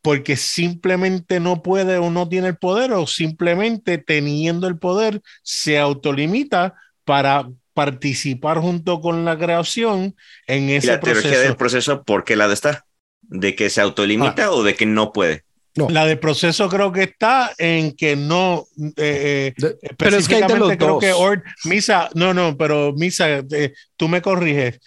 porque 0.04 0.38
simplemente 0.38 1.39
no 1.39 1.64
puede 1.64 1.97
o 1.97 2.12
no 2.12 2.30
tiene 2.30 2.49
el 2.49 2.58
poder, 2.58 2.93
o 2.93 3.08
simplemente 3.08 3.97
teniendo 3.97 4.68
el 4.68 4.78
poder 4.78 5.22
se 5.43 5.80
autolimita 5.80 6.76
para 7.06 7.49
participar 7.74 8.60
junto 8.60 9.01
con 9.01 9.26
la 9.26 9.38
creación 9.38 10.16
en 10.45 10.70
¿y 10.70 10.74
ese 10.74 10.88
la 10.88 10.99
teología 10.99 11.39
del 11.39 11.56
proceso. 11.56 11.58
proceso, 11.58 12.04
¿por 12.04 12.24
qué 12.26 12.36
la 12.36 12.47
de 12.47 12.54
estar? 12.54 12.84
¿De 13.22 13.56
que 13.56 13.70
se 13.72 13.82
autolimita 13.82 14.51
o 14.51 14.62
de 14.64 14.76
que 14.76 14.86
no 14.86 15.12
puede? 15.12 15.45
La 15.76 16.06
de 16.06 16.18
proceso 16.18 16.70
creo 16.70 16.91
que 16.91 17.01
está 17.04 17.51
en 17.58 17.93
que 17.95 18.16
no 18.16 18.66
eh, 18.78 18.93
eh, 18.97 19.54
De- 19.58 19.78
Pero 19.97 20.18
es 20.18 20.28
que 20.28 20.36
hay 20.36 20.43
de 20.43 20.56
los 20.60 20.72
específicamente 20.72 20.78
creo 20.78 20.89
dos. 20.95 20.99
que 21.04 21.14
Ord- 21.14 21.43
Misa, 21.66 22.10
no, 22.14 22.32
no, 22.34 22.56
pero 22.58 22.93
Misa, 22.93 23.39
eh, 23.39 23.74
tú 23.97 24.08
me 24.08 24.22
corriges. 24.22 24.80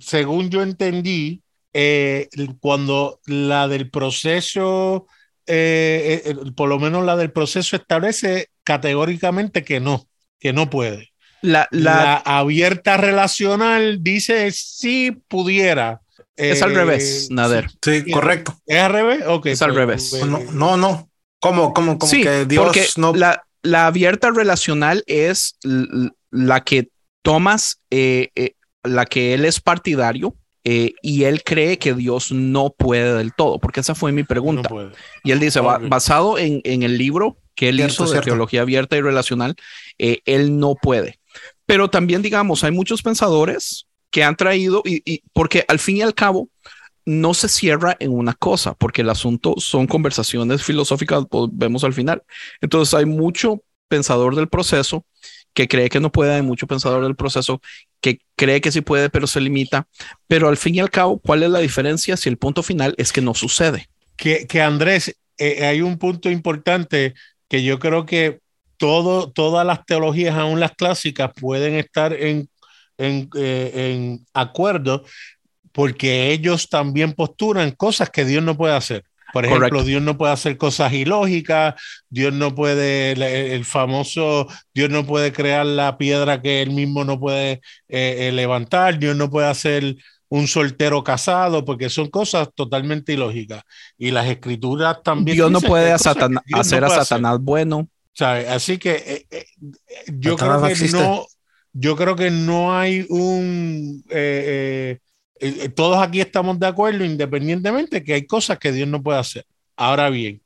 Según 0.00 0.50
yo 0.50 0.62
entendí, 0.62 1.40
eh, 1.78 2.28
cuando 2.60 3.20
la 3.26 3.68
del 3.68 3.90
proceso, 3.90 5.06
eh, 5.46 6.22
eh, 6.24 6.34
por 6.56 6.70
lo 6.70 6.78
menos 6.78 7.04
la 7.04 7.16
del 7.16 7.30
proceso 7.32 7.76
establece 7.76 8.48
categóricamente 8.64 9.62
que 9.62 9.78
no, 9.80 10.08
que 10.40 10.54
no 10.54 10.70
puede. 10.70 11.12
La, 11.42 11.68
La, 11.70 11.92
la, 12.24 12.38
abierta 12.38 12.96
relacional 12.96 14.02
dice 14.02 14.50
sí 14.52 15.12
pudiera. 15.28 16.00
es 16.34 16.62
al 16.62 16.74
revés, 16.74 17.28
Nader. 17.30 17.68
Sí, 17.82 18.02
Sí. 18.04 18.10
correcto. 18.10 18.56
¿Es 18.66 18.78
al 18.80 18.92
revés? 18.92 19.22
Ok. 19.26 19.46
Es 19.46 19.60
al 19.62 19.68
pues, 19.68 19.76
revés. 19.76 20.08
pues, 20.10 20.26
No, 20.26 20.40
no, 20.52 20.76
no. 20.78 21.10
¿Cómo, 21.40 21.74
cómo, 21.74 21.98
cómo 21.98 22.10
Sí, 22.10 22.22
que 22.22 22.46
Dios 22.46 22.64
porque 22.64 22.86
no? 22.96 23.14
la, 23.14 23.44
la 23.62 23.86
abierta 23.86 24.30
relacional 24.30 25.04
es 25.06 25.58
la 26.30 26.64
que 26.64 26.88
tomas, 27.22 27.80
eh, 27.90 28.30
eh, 28.34 28.54
la 28.82 29.04
que 29.04 29.34
él 29.34 29.44
es 29.44 29.60
partidario 29.60 30.34
eh, 30.68 30.94
y 31.00 31.22
él 31.22 31.44
cree 31.44 31.78
que 31.78 31.94
Dios 31.94 32.32
no 32.32 32.70
puede 32.76 33.14
del 33.14 33.32
todo, 33.32 33.60
porque 33.60 33.78
esa 33.78 33.94
fue 33.94 34.10
mi 34.10 34.24
pregunta. 34.24 34.68
Y 35.22 35.30
él 35.30 35.38
dice, 35.38 35.60
basado 35.60 36.38
en, 36.38 36.60
en 36.64 36.82
el 36.82 36.98
libro 36.98 37.36
que 37.54 37.68
él 37.68 37.76
Cierto, 37.76 37.92
hizo 37.92 38.02
de 38.04 38.10
cierto. 38.10 38.30
teología 38.30 38.62
abierta 38.62 38.96
y 38.96 39.00
relacional, 39.00 39.54
eh, 39.98 40.22
él 40.24 40.58
no 40.58 40.74
puede. 40.74 41.20
Pero 41.66 41.88
también, 41.88 42.20
digamos, 42.20 42.64
hay 42.64 42.72
muchos 42.72 43.00
pensadores 43.02 43.86
que 44.10 44.24
han 44.24 44.34
traído, 44.34 44.82
y, 44.84 45.02
y- 45.04 45.22
porque 45.32 45.64
al 45.68 45.78
fin 45.78 45.98
y 45.98 46.02
al 46.02 46.14
cabo, 46.14 46.48
no 47.04 47.32
se 47.34 47.48
cierra 47.48 47.96
en 48.00 48.10
una 48.10 48.34
cosa, 48.34 48.74
porque 48.74 49.02
el 49.02 49.10
asunto 49.10 49.54
son 49.58 49.86
conversaciones 49.86 50.64
filosóficas, 50.64 51.24
pues, 51.30 51.48
vemos 51.52 51.84
al 51.84 51.92
final. 51.92 52.24
Entonces 52.60 52.92
hay 52.94 53.04
mucho 53.06 53.62
pensador 53.86 54.34
del 54.34 54.48
proceso 54.48 55.04
que 55.54 55.68
cree 55.68 55.88
que 55.88 56.00
no 56.00 56.10
puede, 56.10 56.34
hay 56.34 56.42
mucho 56.42 56.66
pensador 56.66 57.04
del 57.04 57.14
proceso 57.14 57.60
que 58.14 58.20
cree 58.36 58.60
que 58.60 58.72
sí 58.72 58.80
puede, 58.80 59.10
pero 59.10 59.26
se 59.26 59.40
limita. 59.40 59.86
Pero 60.28 60.48
al 60.48 60.56
fin 60.56 60.74
y 60.74 60.80
al 60.80 60.90
cabo, 60.90 61.18
¿cuál 61.18 61.42
es 61.42 61.50
la 61.50 61.58
diferencia 61.58 62.16
si 62.16 62.28
el 62.28 62.36
punto 62.36 62.62
final 62.62 62.94
es 62.98 63.12
que 63.12 63.20
no 63.20 63.34
sucede? 63.34 63.88
que, 64.16 64.46
que 64.46 64.62
Andrés, 64.62 65.16
eh, 65.38 65.66
hay 65.66 65.82
un 65.82 65.98
punto 65.98 66.30
importante 66.30 67.14
que 67.48 67.62
yo 67.62 67.78
creo 67.78 68.06
que 68.06 68.40
todo, 68.76 69.30
todas 69.30 69.66
las 69.66 69.84
teologías, 69.86 70.36
aún 70.36 70.60
las 70.60 70.72
clásicas, 70.72 71.32
pueden 71.38 71.74
estar 71.74 72.12
en, 72.12 72.48
en, 72.98 73.28
eh, 73.36 73.72
en 73.74 74.26
acuerdo 74.34 75.04
porque 75.72 76.32
ellos 76.32 76.68
también 76.70 77.12
postulan 77.12 77.70
cosas 77.72 78.08
que 78.08 78.24
Dios 78.24 78.42
no 78.42 78.56
puede 78.56 78.74
hacer. 78.74 79.04
Por 79.32 79.44
ejemplo, 79.44 79.68
Correcto. 79.68 79.88
Dios 79.88 80.02
no 80.02 80.16
puede 80.16 80.32
hacer 80.32 80.56
cosas 80.56 80.92
ilógicas, 80.92 81.74
Dios 82.08 82.32
no 82.32 82.54
puede, 82.54 83.12
el, 83.12 83.22
el 83.22 83.64
famoso, 83.64 84.46
Dios 84.72 84.90
no 84.90 85.04
puede 85.04 85.32
crear 85.32 85.66
la 85.66 85.98
piedra 85.98 86.40
que 86.42 86.62
él 86.62 86.70
mismo 86.70 87.04
no 87.04 87.18
puede 87.18 87.60
eh, 87.88 88.28
eh, 88.28 88.32
levantar, 88.32 88.98
Dios 88.98 89.16
no 89.16 89.30
puede 89.30 89.48
hacer 89.48 89.96
un 90.28 90.48
soltero 90.48 91.04
casado, 91.04 91.64
porque 91.64 91.88
son 91.88 92.08
cosas 92.08 92.48
totalmente 92.54 93.12
ilógicas. 93.12 93.62
Y 93.96 94.10
las 94.10 94.26
escrituras 94.26 95.02
también. 95.02 95.36
Dios 95.36 95.50
no 95.50 95.60
puede 95.60 95.92
a 95.92 95.96
no 96.28 96.40
hacer 96.58 96.84
a 96.84 96.90
Satanás 96.90 97.38
bueno. 97.40 97.88
¿sabe? 98.12 98.48
Así 98.48 98.78
que 98.78 98.94
eh, 98.94 99.26
eh, 99.30 99.46
yo 100.06 100.32
Satanás 100.32 100.56
creo 100.56 100.66
que 100.66 100.72
existe. 100.72 100.98
no, 100.98 101.26
yo 101.72 101.96
creo 101.96 102.16
que 102.16 102.30
no 102.30 102.76
hay 102.76 103.06
un 103.08 104.02
eh, 105.40 105.56
eh, 105.62 105.68
todos 105.68 105.98
aquí 105.98 106.20
estamos 106.20 106.58
de 106.58 106.66
acuerdo, 106.66 107.04
independientemente 107.04 108.02
que 108.02 108.14
hay 108.14 108.26
cosas 108.26 108.58
que 108.58 108.72
Dios 108.72 108.88
no 108.88 109.02
puede 109.02 109.18
hacer. 109.18 109.44
Ahora 109.76 110.10
bien, 110.10 110.40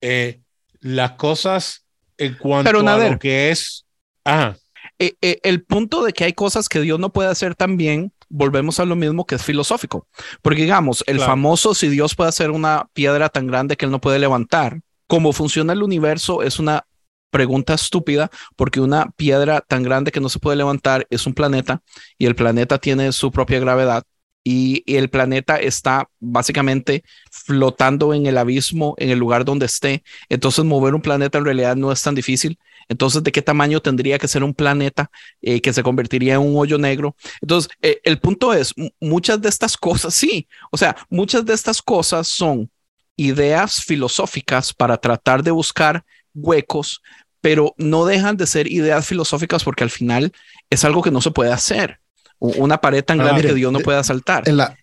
eh, 0.00 0.40
las 0.80 1.12
cosas 1.12 1.84
en 2.18 2.34
cuanto 2.36 2.70
Pero, 2.70 2.88
a 2.88 2.98
lo 3.10 3.18
que 3.18 3.50
es, 3.50 3.84
ajá, 4.24 4.56
Eh, 4.98 5.12
eh, 5.20 5.38
el 5.42 5.62
punto 5.62 6.02
de 6.04 6.12
que 6.14 6.24
hay 6.24 6.32
cosas 6.32 6.68
que 6.70 6.80
Dios 6.80 6.98
no 6.98 7.12
puede 7.12 7.28
hacer 7.28 7.54
también, 7.54 8.12
volvemos 8.30 8.80
a 8.80 8.86
lo 8.86 8.96
mismo 8.96 9.26
que 9.26 9.34
es 9.34 9.42
filosófico. 9.44 10.06
Porque 10.40 10.62
digamos, 10.62 11.04
el 11.06 11.16
Claro. 11.16 11.32
famoso 11.32 11.74
si 11.74 11.88
Dios 11.88 12.14
puede 12.14 12.30
hacer 12.30 12.50
una 12.50 12.88
piedra 12.94 13.28
tan 13.28 13.46
grande 13.46 13.76
que 13.76 13.84
él 13.84 13.90
no 13.90 14.00
puede 14.00 14.18
levantar, 14.18 14.80
cómo 15.06 15.32
funciona 15.34 15.74
el 15.74 15.82
universo 15.82 16.42
es 16.42 16.58
una 16.58 16.86
pregunta 17.30 17.74
estúpida 17.74 18.30
porque 18.56 18.80
una 18.80 19.10
piedra 19.16 19.60
tan 19.60 19.82
grande 19.82 20.10
que 20.12 20.20
no 20.20 20.30
se 20.30 20.38
puede 20.38 20.56
levantar 20.56 21.06
es 21.10 21.26
un 21.26 21.34
planeta 21.34 21.82
y 22.16 22.24
el 22.24 22.34
planeta 22.34 22.78
tiene 22.78 23.12
su 23.12 23.30
propia 23.30 23.60
gravedad 23.60 24.02
y, 24.48 24.84
el 24.86 25.10
planeta 25.10 25.56
está 25.56 26.08
básicamente 26.20 27.02
flotando 27.32 28.14
en 28.14 28.26
el 28.26 28.38
abismo, 28.38 28.94
en 28.96 29.10
el 29.10 29.18
lugar 29.18 29.44
donde 29.44 29.66
esté. 29.66 30.04
Entonces 30.28 30.64
mover 30.64 30.94
un 30.94 31.02
planeta 31.02 31.38
en 31.38 31.44
realidad 31.44 31.74
no 31.74 31.90
es 31.90 32.00
tan 32.00 32.14
difícil. 32.14 32.56
Entonces, 32.88 33.24
¿de 33.24 33.32
qué 33.32 33.42
tamaño 33.42 33.82
tendría 33.82 34.20
que 34.20 34.28
ser 34.28 34.44
un 34.44 34.54
planeta 34.54 35.10
eh, 35.42 35.60
que 35.60 35.72
se 35.72 35.82
convertiría 35.82 36.34
en 36.34 36.42
un 36.42 36.56
hoyo 36.56 36.78
negro? 36.78 37.16
Entonces, 37.42 37.72
eh, 37.82 38.00
el 38.04 38.20
punto 38.20 38.54
es, 38.54 38.72
muchas 39.00 39.42
de 39.42 39.48
estas 39.48 39.76
cosas, 39.76 40.14
sí, 40.14 40.46
o 40.70 40.76
sea, 40.76 40.96
muchas 41.10 41.44
de 41.44 41.52
estas 41.52 41.82
cosas 41.82 42.28
son 42.28 42.70
ideas 43.16 43.82
filosóficas 43.82 44.72
para 44.72 44.96
tratar 44.98 45.42
de 45.42 45.50
buscar 45.50 46.04
huecos, 46.34 47.02
pero 47.40 47.74
no 47.78 48.06
dejan 48.06 48.36
de 48.36 48.46
ser 48.46 48.70
ideas 48.70 49.08
filosóficas 49.08 49.64
porque 49.64 49.82
al 49.82 49.90
final 49.90 50.32
es 50.70 50.84
algo 50.84 51.02
que 51.02 51.10
no 51.10 51.20
se 51.20 51.32
puede 51.32 51.52
hacer. 51.52 51.98
Una 52.38 52.78
pared 52.78 53.04
tan 53.04 53.20
Ah, 53.20 53.24
grande 53.24 53.42
mire, 53.42 53.48
que 53.50 53.54
Dios 53.56 53.72
no 53.72 53.78
de- 53.78 53.84
puede 53.84 54.02
saltar. 54.04 54.48
En 54.48 54.56
la, 54.56 54.76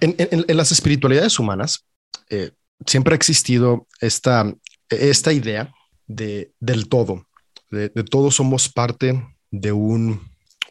en, 0.00 0.56
las 0.56 0.72
espiritualidades 0.72 1.38
humanas 1.38 1.84
eh, 2.30 2.52
siempre 2.86 3.14
ha 3.14 3.16
existido 3.16 3.86
esta, 4.00 4.52
esta 4.88 5.32
idea 5.32 5.72
de, 6.06 6.52
del 6.60 6.88
todo, 6.88 7.26
de, 7.70 7.88
todos 7.88 8.34
somos 8.36 8.68
parte 8.68 9.20
de 9.50 9.72
un, 9.72 10.20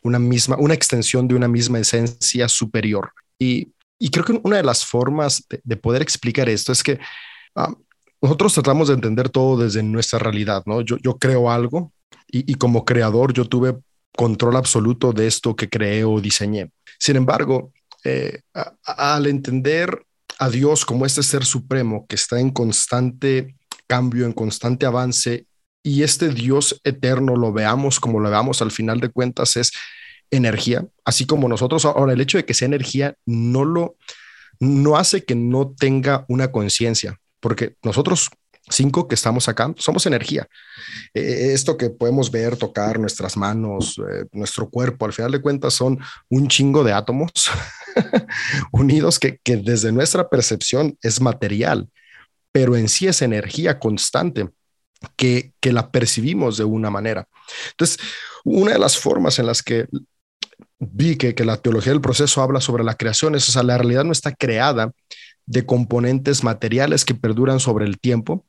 una 0.03 0.19
misma, 0.19 0.55
una 0.57 0.73
extensión 0.73 1.27
de 1.27 1.35
una 1.35 1.47
misma 1.47 1.79
esencia 1.79 2.47
superior. 2.47 3.11
Y, 3.39 3.73
creo 4.11 4.25
que 4.25 4.39
una 4.43 4.57
de 4.57 4.63
las 4.63 4.85
formas 4.85 5.45
de, 5.63 5.77
poder 5.77 6.01
explicar 6.01 6.49
esto 6.49 6.71
es 6.71 6.83
que 6.83 6.99
ah, 7.55 7.73
nosotros 8.21 8.53
tratamos 8.53 8.89
de 8.89 8.95
entender 8.95 9.29
todo 9.29 9.57
desde 9.63 9.81
nuestra 9.81 10.19
realidad, 10.19 10.63
¿no? 10.65 10.81
Yo, 10.81 10.97
yo 10.97 11.17
creo 11.17 11.49
algo 11.49 11.93
y, 12.27 12.51
y 12.51 12.55
como 12.55 12.83
creador 12.83 13.33
yo 13.33 13.45
tuve 13.45 13.77
control 14.15 14.55
absoluto 14.55 15.11
de 15.13 15.27
esto 15.27 15.55
que 15.55 15.69
creé 15.69 16.03
o 16.03 16.19
diseñé. 16.21 16.71
Sin 16.99 17.15
embargo, 17.15 17.71
eh, 18.03 18.41
al 18.85 19.27
entender 19.27 20.05
a 20.39 20.49
Dios 20.49 20.85
como 20.85 21.05
este 21.05 21.23
ser 21.23 21.45
supremo 21.45 22.05
que 22.07 22.15
está 22.15 22.39
en 22.39 22.51
constante 22.51 23.55
cambio, 23.87 24.25
en 24.25 24.33
constante 24.33 24.85
avance, 24.85 25.45
y 25.83 26.03
este 26.03 26.29
Dios 26.29 26.79
eterno 26.83 27.35
lo 27.35 27.51
veamos 27.51 27.99
como 27.99 28.19
lo 28.19 28.29
veamos 28.29 28.61
al 28.61 28.71
final 28.71 28.99
de 28.99 29.09
cuentas 29.09 29.57
es 29.57 29.71
energía, 30.31 30.85
así 31.05 31.25
como 31.25 31.47
nosotros. 31.49 31.85
Ahora, 31.85 32.13
el 32.13 32.21
hecho 32.21 32.37
de 32.37 32.45
que 32.45 32.53
sea 32.53 32.65
energía 32.67 33.15
no 33.25 33.65
lo 33.65 33.97
no 34.59 34.97
hace 34.97 35.25
que 35.25 35.35
no 35.35 35.73
tenga 35.77 36.25
una 36.29 36.51
conciencia, 36.51 37.19
porque 37.39 37.75
nosotros 37.83 38.29
cinco 38.69 39.07
que 39.07 39.15
estamos 39.15 39.49
acá, 39.49 39.73
somos 39.77 40.05
energía. 40.05 40.47
Eh, 41.13 41.51
esto 41.53 41.77
que 41.77 41.89
podemos 41.89 42.31
ver, 42.31 42.55
tocar, 42.57 42.99
nuestras 42.99 43.35
manos, 43.35 43.99
eh, 43.99 44.25
nuestro 44.31 44.69
cuerpo, 44.69 45.05
al 45.05 45.13
final 45.13 45.31
de 45.31 45.41
cuentas 45.41 45.73
son 45.73 45.99
un 46.29 46.47
chingo 46.47 46.83
de 46.83 46.93
átomos 46.93 47.31
unidos 48.71 49.19
que, 49.19 49.39
que 49.43 49.57
desde 49.57 49.91
nuestra 49.91 50.29
percepción 50.29 50.97
es 51.01 51.19
material, 51.21 51.89
pero 52.51 52.75
en 52.75 52.87
sí 52.87 53.07
es 53.07 53.21
energía 53.21 53.79
constante. 53.79 54.49
Que, 55.17 55.51
que 55.59 55.73
la 55.73 55.91
percibimos 55.91 56.55
de 56.55 56.63
una 56.63 56.89
manera. 56.89 57.27
Entonces, 57.71 57.99
una 58.45 58.71
de 58.71 58.79
las 58.79 58.97
formas 58.97 59.37
en 59.37 59.47
las 59.47 59.61
que 59.61 59.85
vi 60.79 61.17
que, 61.17 61.35
que, 61.35 61.43
la 61.43 61.57
teología 61.57 61.91
del 61.91 61.99
proceso 61.99 62.41
habla 62.41 62.61
sobre 62.61 62.85
la 62.85 62.95
creación 62.95 63.35
es, 63.35 63.49
o 63.49 63.51
sea, 63.51 63.63
la 63.63 63.77
realidad 63.77 64.05
no 64.05 64.13
está 64.13 64.33
creada 64.33 64.93
de 65.45 65.65
componentes 65.65 66.43
materiales 66.43 67.05
que 67.05 67.15
perduran 67.15 67.59
sobre 67.59 67.85
el 67.85 67.99
tiempo, 67.99 68.45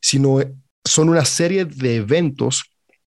sino 0.00 0.38
son 0.84 1.08
una 1.08 1.24
serie 1.24 1.64
de 1.64 1.96
eventos 1.96 2.64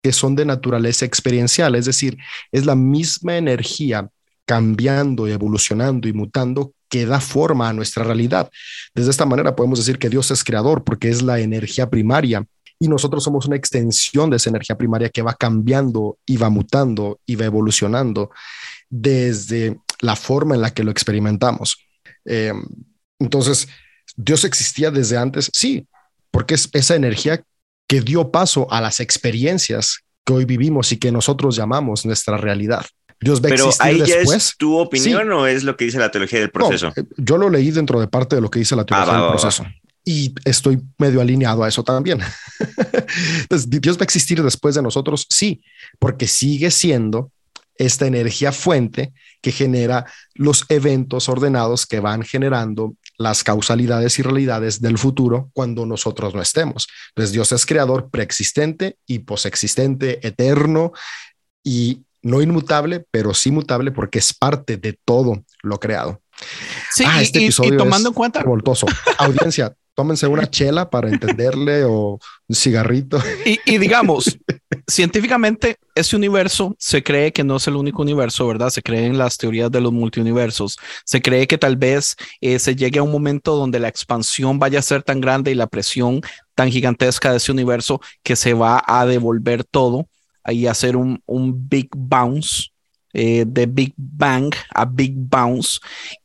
que 0.03 0.13
son 0.13 0.37
de 0.37 0.45
naturaleza 0.45 1.05
experiencial, 1.05 1.75
es 1.75 1.85
decir, 1.85 2.17
es 2.53 2.65
la 2.65 2.77
misma 2.77 3.37
energía 3.37 4.09
cambiando, 4.45 5.27
evolucionando 5.27 6.07
y 6.07 6.13
mutando 6.13 6.73
que 6.89 7.05
da 7.05 7.21
forma 7.21 7.69
a 7.69 7.73
nuestra 7.73 8.05
realidad. 8.05 8.49
Desde 8.95 9.11
esta 9.11 9.27
manera 9.27 9.57
podemos 9.57 9.81
decir 9.81 9.99
que 9.99 10.09
Dios 10.09 10.31
es 10.31 10.45
creador 10.45 10.85
porque 10.85 11.09
es 11.09 11.23
la 11.23 11.41
energía 11.41 11.91
primaria 11.91 12.47
y 12.79 12.89
nosotros 12.89 13.25
somos 13.25 13.47
una 13.47 13.57
extensión 13.57 14.31
de 14.31 14.37
esa 14.37 14.51
energía 14.51 14.79
primaria 14.79 15.09
que 15.09 15.23
va 15.23 15.35
cambiando 15.35 16.19
y 16.27 16.37
va 16.37 16.51
mutando 16.51 17.21
y 17.27 17.35
va 17.35 17.47
evolucionando 17.47 18.31
desde 18.89 19.81
la 20.01 20.15
forma 20.15 20.55
en 20.55 20.61
la 20.61 20.73
que 20.73 20.85
lo 20.85 20.91
experimentamos. 20.91 21.79
Eh, 22.25 22.53
entonces, 23.19 23.69
¿Dios 24.17 24.45
existía 24.45 24.91
desde 24.91 25.17
antes? 25.17 25.51
Sí, 25.53 25.87
porque 26.31 26.55
es 26.55 26.69
esa 26.73 26.95
energía 26.95 27.43
que 27.87 28.01
dio 28.01 28.31
paso 28.31 28.71
a 28.71 28.81
las 28.81 29.01
experiencias 29.01 30.01
que 30.25 30.33
hoy 30.33 30.45
vivimos 30.45 30.91
y 30.93 30.99
que 30.99 31.13
nosotros 31.13 31.57
llamamos 31.57 32.05
nuestra 32.05 32.37
realidad. 32.37 32.85
Dios 33.21 33.41
va 33.41 33.49
a 33.49 33.51
Pero 33.51 33.71
ahí 33.79 34.03
ya 34.05 34.17
es 34.17 34.57
tu 34.59 34.77
opinión 34.77 35.31
o 35.33 35.47
es 35.47 35.65
lo 35.65 35.77
que 35.77 35.87
dice 35.87 35.99
la 35.99 36.11
teología 36.11 36.41
del 36.41 36.51
proceso? 36.51 36.93
Eh, 36.97 37.05
yo 37.17 37.39
lo 37.39 37.49
leí 37.49 37.71
dentro 37.71 38.01
de 38.01 38.09
parte 38.09 38.37
de 38.37 38.43
lo 38.43 38.51
que 38.51 38.59
dice 38.59 38.77
la 38.77 38.83
ah, 38.83 38.87
teología 38.87 39.15
del 39.15 39.29
proceso. 39.31 39.67
Y 40.05 40.35
estoy 40.45 40.81
medio 40.99 41.21
alineado 41.21 41.65
a 41.65 41.69
eso 41.69 41.83
también. 41.83 42.21
Entonces, 43.41 43.71
¿Dios 43.71 43.97
va 43.97 44.03
a 44.03 44.05
existir 44.05 44.43
después 44.43 44.75
de 44.75 44.83
nosotros? 44.83 45.27
Sí, 45.31 45.63
porque 45.99 46.29
sigue 46.29 46.71
siendo 46.71 47.31
esta 47.79 48.07
energía 48.07 48.53
fuente 48.53 49.13
que 49.41 49.53
genera 49.53 50.07
los 50.35 50.65
eventos 50.69 51.29
ordenados 51.29 51.87
que 51.87 52.01
van 52.01 52.23
generando 52.23 52.95
las 53.19 53.45
causalidades 53.45 54.19
y 54.19 54.23
realidades 54.23 54.81
del 54.81 54.99
futuro 54.99 55.51
cuando 55.53 55.87
nosotros 55.87 56.35
no 56.35 56.43
estemos. 56.43 56.87
Entonces 57.11 57.33
Dios 57.33 57.53
es 57.53 57.67
creador 57.67 58.11
preexistente 58.11 58.99
y 59.07 59.21
posexistente, 59.21 60.27
eterno 60.27 60.93
y 61.63 62.03
no 62.23 62.43
inmutable, 62.43 63.07
pero 63.11 63.35
sí 63.35 63.51
mutable 63.51 63.93
porque 63.93 64.19
es 64.19 64.35
parte 64.35 64.77
de 64.77 64.99
todo 65.05 65.45
lo 65.63 65.79
creado. 65.79 66.21
Sí, 66.93 67.05
ah, 67.07 67.23
este 67.23 67.39
episodio 67.39 67.77
tomando 67.77 68.09
en 68.11 68.15
cuenta. 68.15 68.41
Revoltoso. 68.41 68.87
Audiencia, 69.19 69.75
tómense 69.97 70.27
una 70.27 70.49
chela 70.49 70.91
para 70.91 71.09
entenderle 71.09 71.85
o 71.85 72.21
un 72.47 72.55
cigarrito. 72.55 73.19
Y, 73.65 73.79
digamos, 73.79 74.39
científicamente, 74.87 75.79
ese 75.95 76.15
universo 76.15 76.77
se 76.79 77.03
cree 77.03 77.33
que 77.33 77.43
no 77.43 77.57
es 77.57 77.67
el 77.67 77.77
único 77.77 78.03
universo, 78.03 78.47
¿verdad? 78.47 78.69
Se 78.69 78.83
cree 78.83 79.07
en 79.07 79.17
las 79.17 79.39
teorías 79.39 79.73
de 79.73 79.81
los 79.81 79.93
multiuniversos. 79.93 80.77
Se 81.07 81.23
cree 81.23 81.47
que 81.47 81.57
tal 81.57 81.77
vez 81.77 82.15
eh, 82.43 82.59
se 82.59 82.77
llegue 82.77 82.99
a 82.99 83.03
un 83.03 83.11
momento 83.11 83.57
donde 83.57 83.81
la 83.81 83.89
expansión 83.89 84.59
vaya 84.59 84.81
a 84.81 84.83
ser 84.83 85.03
tan 85.03 85.21
grande 85.21 85.51
y 85.51 85.55
la 85.55 85.67
presión 85.67 86.21
tan 86.55 86.71
gigantesca 86.71 87.31
de 87.31 87.39
ese 87.39 87.51
universo 87.51 88.01
que 88.23 88.37
se 88.37 88.53
va 88.53 88.85
a 88.87 89.07
devolver 89.07 89.65
todo 89.65 90.09
y 90.47 90.67
hacer 90.67 90.97
un, 90.97 91.23
un 91.25 91.69
big 91.69 91.89
bounce 91.97 92.71
eh, 93.19 93.47
de 93.47 93.65
Big 93.65 93.95
Bang 93.97 94.55
a 94.75 94.85
Big 94.85 95.15
Bounce 95.17 95.79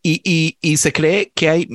y, 0.03 0.57
se 0.75 0.91
cree 0.91 1.31
que 1.33 1.47
hay 1.47 1.67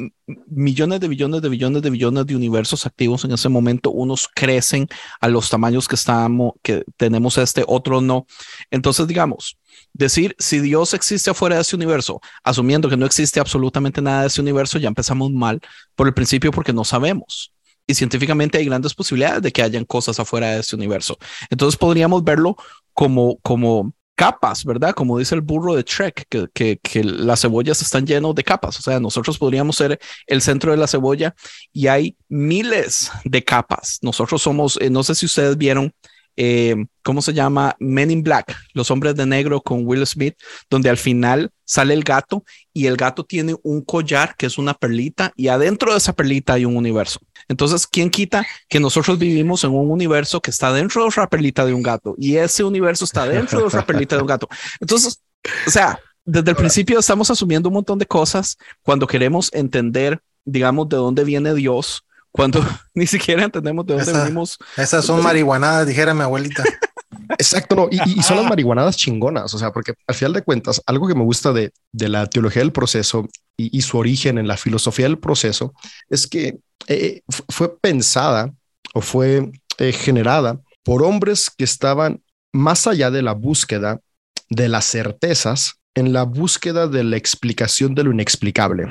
millones 0.47 1.01
de 1.01 1.09
billones 1.09 1.41
de 1.41 1.49
billones 1.49 1.81
de 1.81 1.89
billones 1.89 2.27
de 2.27 2.37
universos 2.37 2.85
activos 2.85 3.25
en 3.25 3.33
ese 3.33 3.49
momento. 3.49 3.91
Unos 3.91 4.29
crecen 4.29 4.87
a 5.19 5.29
los 5.29 5.49
tamaños 5.49 5.89
que 5.89 5.95
estamos, 5.95 6.53
que 6.63 6.85
tenemos 6.99 7.39
este, 7.39 7.65
otro 7.67 8.03
no. 8.03 8.27
Entonces, 8.71 9.07
digamos, 9.07 9.57
decir 9.95 10.37
si 10.39 10.59
Dios 10.59 10.93
existe 10.93 11.31
afuera 11.31 11.57
de 11.57 11.63
ese 11.63 11.77
universo, 11.77 12.21
asumiendo 12.45 12.91
que 12.91 12.99
no 12.99 13.07
existe 13.07 13.41
absolutamente 13.41 14.03
nada 14.03 14.21
de 14.21 14.27
ese 14.27 14.43
universo, 14.43 14.79
ya 14.79 14.89
empezamos 14.89 15.31
mal 15.33 15.63
por 15.95 16.09
el 16.09 16.13
principio 16.13 16.51
porque 16.51 16.75
no 16.75 16.85
sabemos 16.85 17.55
y 17.87 17.95
científicamente 17.95 18.59
hay 18.59 18.67
grandes 18.67 18.93
posibilidades 18.93 19.41
de 19.41 19.53
que 19.53 19.63
hayan 19.63 19.85
cosas 19.87 20.19
afuera 20.21 20.51
de 20.51 20.61
ese 20.61 20.77
universo. 20.77 21.17
Entonces 21.49 21.79
podríamos 21.79 22.23
verlo 22.25 22.57
como, 22.93 23.39
como 23.39 23.93
capas, 24.17 24.65
¿verdad? 24.65 24.95
Como 24.95 25.19
dice 25.19 25.35
el 25.35 25.43
burro 25.43 25.75
de 25.75 25.85
Trek, 25.85 26.27
que, 26.29 26.79
que, 26.83 27.05
las 27.05 27.43
cebollas 27.43 27.83
están 27.83 28.07
llenas 28.07 28.35
de 28.35 28.43
capas. 28.43 28.79
O 28.79 28.83
sea, 28.83 28.99
nosotros 28.99 29.39
podríamos 29.39 29.77
ser 29.77 30.01
el 30.27 30.41
centro 30.43 30.73
de 30.73 30.79
la 30.79 30.87
cebolla 30.87 31.35
y 31.73 31.87
hay 31.87 32.17
miles 32.29 33.11
de 33.25 33.45
capas. 33.45 33.99
Nosotros 34.03 34.43
somos, 34.43 34.79
eh, 34.81 34.91
no 34.91 35.03
sé 35.05 35.15
si 35.15 35.27
ustedes 35.27 35.57
vieron 35.57 35.93
eh, 36.37 36.77
¿cómo 37.03 37.23
se 37.23 37.33
llama? 37.33 37.75
Men 37.79 38.11
in 38.11 38.23
Black, 38.23 38.55
Los 38.75 38.91
Hombres 38.91 39.15
de 39.15 39.27
Negro 39.27 39.61
con 39.61 39.87
Will 39.87 40.07
Smith, 40.07 40.35
donde 40.69 40.91
al 40.91 40.97
final 40.97 41.51
sale 41.65 41.95
el 41.95 42.05
gato 42.05 42.45
y 42.73 42.87
el 42.87 42.97
gato 42.97 43.25
tiene 43.25 43.57
un 43.63 43.83
collar 43.83 44.37
que 44.37 44.47
es 44.47 44.59
una 44.59 44.75
perlita 44.75 45.33
y 45.35 45.49
adentro 45.49 45.93
de 45.93 45.99
esa 45.99 46.13
perlita 46.13 46.55
hay 46.55 46.65
un 46.65 46.77
universo. 46.77 47.21
Entonces, 47.49 47.87
¿quién 47.87 48.11
quita 48.11 48.47
que 48.69 48.81
nosotros 48.81 49.19
vivimos 49.19 49.65
en 49.65 49.71
un 49.71 49.91
universo 49.91 50.41
que 50.41 50.51
está 50.51 50.73
dentro 50.73 51.03
de 51.03 51.09
otra 51.09 51.29
perlita 51.29 51.65
de 51.65 51.73
un 51.73 51.83
gato 51.83 52.15
y 52.19 52.37
ese 52.37 52.65
universo 52.65 53.05
está 53.05 53.27
dentro 53.27 53.61
de 53.61 53.67
otra 53.67 53.85
perlita 53.85 54.17
de 54.17 54.23
un 54.23 54.29
gato? 54.29 54.49
Entonces, 54.81 55.21
o 55.67 55.71
sea, 55.71 55.99
desde 56.25 56.51
el 56.51 56.57
principio 56.57 56.99
estamos 56.99 57.31
asumiendo 57.31 57.69
un 57.69 57.75
montón 57.75 57.99
de 57.99 58.07
cosas 58.07 58.57
cuando 58.83 59.07
queremos 59.07 59.49
entender, 59.53 60.21
digamos, 60.45 60.89
de 60.89 60.97
dónde 60.97 61.25
viene 61.25 61.55
Dios 61.55 62.05
cuando 62.37 62.61
ni 62.95 63.07
siquiera 63.07 63.43
entendemos 63.43 63.87
de 63.87 63.95
dónde 63.95 64.13
venimos. 64.13 64.59
Esas 64.77 65.05
son 65.05 65.23
marihuanadas, 65.23 65.87
dijera 65.87 66.15
mi 66.15 66.23
abuelita. 66.23 66.63
Exacto, 67.39 67.75
no, 67.75 67.89
y, 67.91 68.23
son 68.23 68.37
las 68.37 68.47
marihuanadas 68.47 68.97
chingonas, 68.97 69.53
o 69.53 69.59
sea, 69.59 69.73
porque 69.73 69.95
al 70.07 70.15
final 70.15 70.33
de 70.33 70.43
cuentas, 70.43 70.81
algo 70.87 71.09
que 71.09 71.15
me 71.15 71.25
gusta 71.25 71.53
de, 71.53 71.73
la 71.93 72.27
teología 72.27 72.63
del 72.63 72.73
proceso 72.73 73.27
y, 73.57 73.81
su 73.83 73.99
origen 73.99 74.39
en 74.39 74.47
la 74.47 74.57
filosofía 74.57 75.07
del 75.07 75.19
proceso 75.19 75.75
es 76.09 76.27
que 76.27 76.59
eh, 76.89 77.23
fue 77.49 77.79
pensada 77.79 78.53
o 78.95 79.01
fue 79.01 79.51
eh, 79.79 79.93
generada 79.93 80.61
por 80.85 81.03
hombres 81.03 81.51
que 81.51 81.65
estaban 81.65 82.23
más 82.53 82.87
allá 82.87 83.11
de 83.11 83.23
la 83.23 83.33
búsqueda 83.33 84.01
de 84.49 84.69
las 84.69 84.85
certezas 84.85 85.81
en 85.97 86.13
la 86.13 86.25
búsqueda 86.25 86.87
de 86.87 87.03
la 87.03 87.17
explicación 87.17 87.95
de 87.95 88.05
lo 88.05 88.13
inexplicable. 88.13 88.87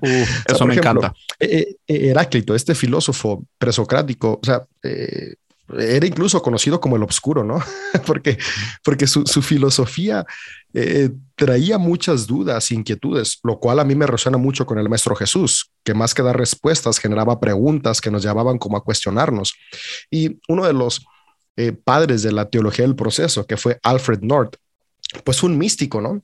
eso 0.46 0.66
me 0.66 0.74
encanta. 0.74 1.14
Eh, 1.40 1.76
eh, 1.88 2.10
Heráclito, 2.10 2.54
este 2.54 2.74
filósofo 2.74 3.42
presocrático, 3.58 4.38
o 4.40 4.44
sea, 4.44 4.62
eh, 4.82 5.34
era 5.78 6.06
incluso 6.06 6.42
conocido 6.42 6.78
como 6.78 6.96
el 6.96 7.02
obscuro, 7.02 7.42
¿no? 7.42 7.58
porque, 8.06 8.38
porque 8.84 9.06
su, 9.06 9.24
filosofía 9.24 10.26
traía 11.36 11.78
muchas 11.78 12.26
dudas, 12.26 12.70
inquietudes, 12.70 13.38
lo 13.42 13.58
cual 13.58 13.80
a 13.80 13.84
mí 13.84 13.94
me 13.94 14.06
resuena 14.06 14.36
mucho 14.36 14.66
con 14.66 14.78
el 14.78 14.90
Maestro 14.90 15.16
Jesús, 15.16 15.70
que 15.82 15.94
más 15.94 16.12
que 16.12 16.22
dar 16.22 16.36
respuestas 16.36 16.98
generaba 16.98 17.40
preguntas 17.40 18.00
que 18.00 18.10
nos 18.10 18.22
llevaban 18.22 18.58
como 18.58 18.76
a 18.76 18.84
cuestionarnos. 18.84 19.54
Y 20.10 20.38
uno 20.48 20.66
de 20.66 20.74
los 20.74 21.06
padres 21.84 22.22
de 22.22 22.32
la 22.32 22.48
teología 22.48 22.84
del 22.84 22.96
proceso, 22.96 23.46
que 23.46 23.56
fue 23.56 23.78
Alfred 23.82 24.20
North, 24.22 24.56
pues 25.24 25.42
un 25.42 25.58
místico, 25.58 26.00
¿no? 26.00 26.22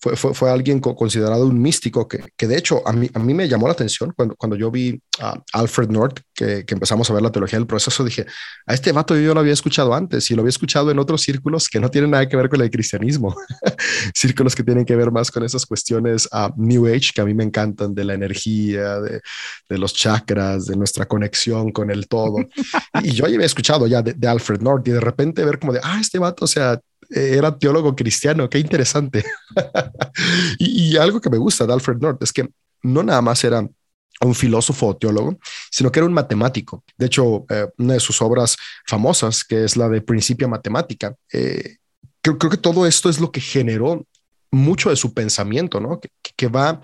fue, 0.00 0.16
fue, 0.16 0.32
fue 0.32 0.50
alguien 0.50 0.78
considerado 0.80 1.44
un 1.46 1.60
místico 1.60 2.06
que, 2.06 2.20
que, 2.36 2.46
de 2.46 2.56
hecho 2.56 2.86
a 2.86 2.92
mí, 2.92 3.10
a 3.12 3.18
mí 3.18 3.34
me 3.34 3.48
llamó 3.48 3.66
la 3.66 3.72
atención 3.72 4.12
cuando, 4.16 4.36
cuando 4.36 4.56
yo 4.56 4.70
vi 4.70 5.00
a 5.18 5.42
Alfred 5.52 5.88
North, 5.88 6.20
que, 6.32 6.64
que, 6.64 6.74
empezamos 6.74 7.10
a 7.10 7.14
ver 7.14 7.22
la 7.22 7.32
teología 7.32 7.58
del 7.58 7.66
proceso, 7.66 8.04
dije, 8.04 8.24
a 8.66 8.74
este 8.74 8.92
vato 8.92 9.16
yo 9.16 9.34
lo 9.34 9.40
había 9.40 9.52
escuchado 9.52 9.92
antes 9.92 10.30
y 10.30 10.36
lo 10.36 10.42
había 10.42 10.50
escuchado 10.50 10.92
en 10.92 11.00
otros 11.00 11.22
círculos 11.22 11.68
que 11.68 11.80
no 11.80 11.90
tienen 11.90 12.12
nada 12.12 12.28
que 12.28 12.36
ver 12.36 12.48
con 12.48 12.60
el 12.60 12.70
cristianismo, 12.70 13.34
círculos 14.14 14.54
que 14.54 14.62
tienen 14.62 14.84
que 14.84 14.94
ver 14.94 15.10
más 15.10 15.32
con 15.32 15.42
esas 15.42 15.66
cuestiones 15.66 16.28
a 16.30 16.52
New 16.56 16.86
Age 16.86 17.10
que 17.12 17.20
a 17.20 17.24
mí 17.24 17.34
me 17.34 17.44
encantan, 17.44 17.92
de 17.92 18.04
la 18.04 18.14
energía, 18.14 19.00
de, 19.00 19.20
de 19.68 19.78
los 19.78 19.94
chakras, 19.94 20.66
de 20.66 20.76
nuestra 20.76 21.06
conexión 21.06 21.72
con 21.72 21.90
el 21.90 22.06
todo. 22.06 22.36
y 23.02 23.10
yo 23.10 23.24
había 23.24 23.44
escuchado 23.44 23.88
ya 23.88 24.00
de, 24.00 24.14
de 24.14 24.28
Alfred 24.28 24.60
North 24.60 24.86
y 24.86 24.92
de 24.92 25.00
repente 25.00 25.44
ver 25.44 25.58
como 25.58 25.72
de, 25.72 25.80
ah, 25.82 25.98
este 26.00 26.20
vato, 26.20 26.44
o 26.44 26.48
sea, 26.48 26.80
era 27.08 27.56
teólogo 27.56 27.94
cristiano, 27.96 28.48
qué 28.48 28.58
interesante. 28.58 29.24
y, 30.58 30.96
algo 30.96 31.20
que 31.20 31.30
me 31.30 31.38
gusta 31.38 31.66
de 31.66 31.72
Alfred 31.72 31.98
North 31.98 32.22
es 32.22 32.32
que 32.32 32.48
no 32.82 33.02
nada 33.02 33.22
más 33.22 33.42
era 33.44 33.66
un 34.20 34.34
filósofo 34.34 34.88
o 34.88 34.96
teólogo, 34.96 35.38
sino 35.70 35.90
que 35.90 36.00
era 36.00 36.06
un 36.06 36.12
matemático. 36.12 36.84
De 36.96 37.06
hecho, 37.06 37.46
eh, 37.48 37.68
una 37.78 37.94
de 37.94 38.00
sus 38.00 38.20
obras 38.20 38.56
famosas, 38.86 39.44
que 39.44 39.64
es 39.64 39.76
la 39.76 39.88
de 39.88 40.00
Principia 40.02 40.48
Matemática, 40.48 41.14
eh, 41.32 41.76
creo, 42.20 42.38
que 42.38 42.56
todo 42.56 42.86
esto 42.86 43.08
es 43.08 43.20
lo 43.20 43.30
que 43.30 43.40
generó 43.40 44.04
mucho 44.50 44.90
de 44.90 44.96
su 44.96 45.14
pensamiento, 45.14 45.80
¿no? 45.80 46.00
Que, 46.00 46.48
va 46.48 46.80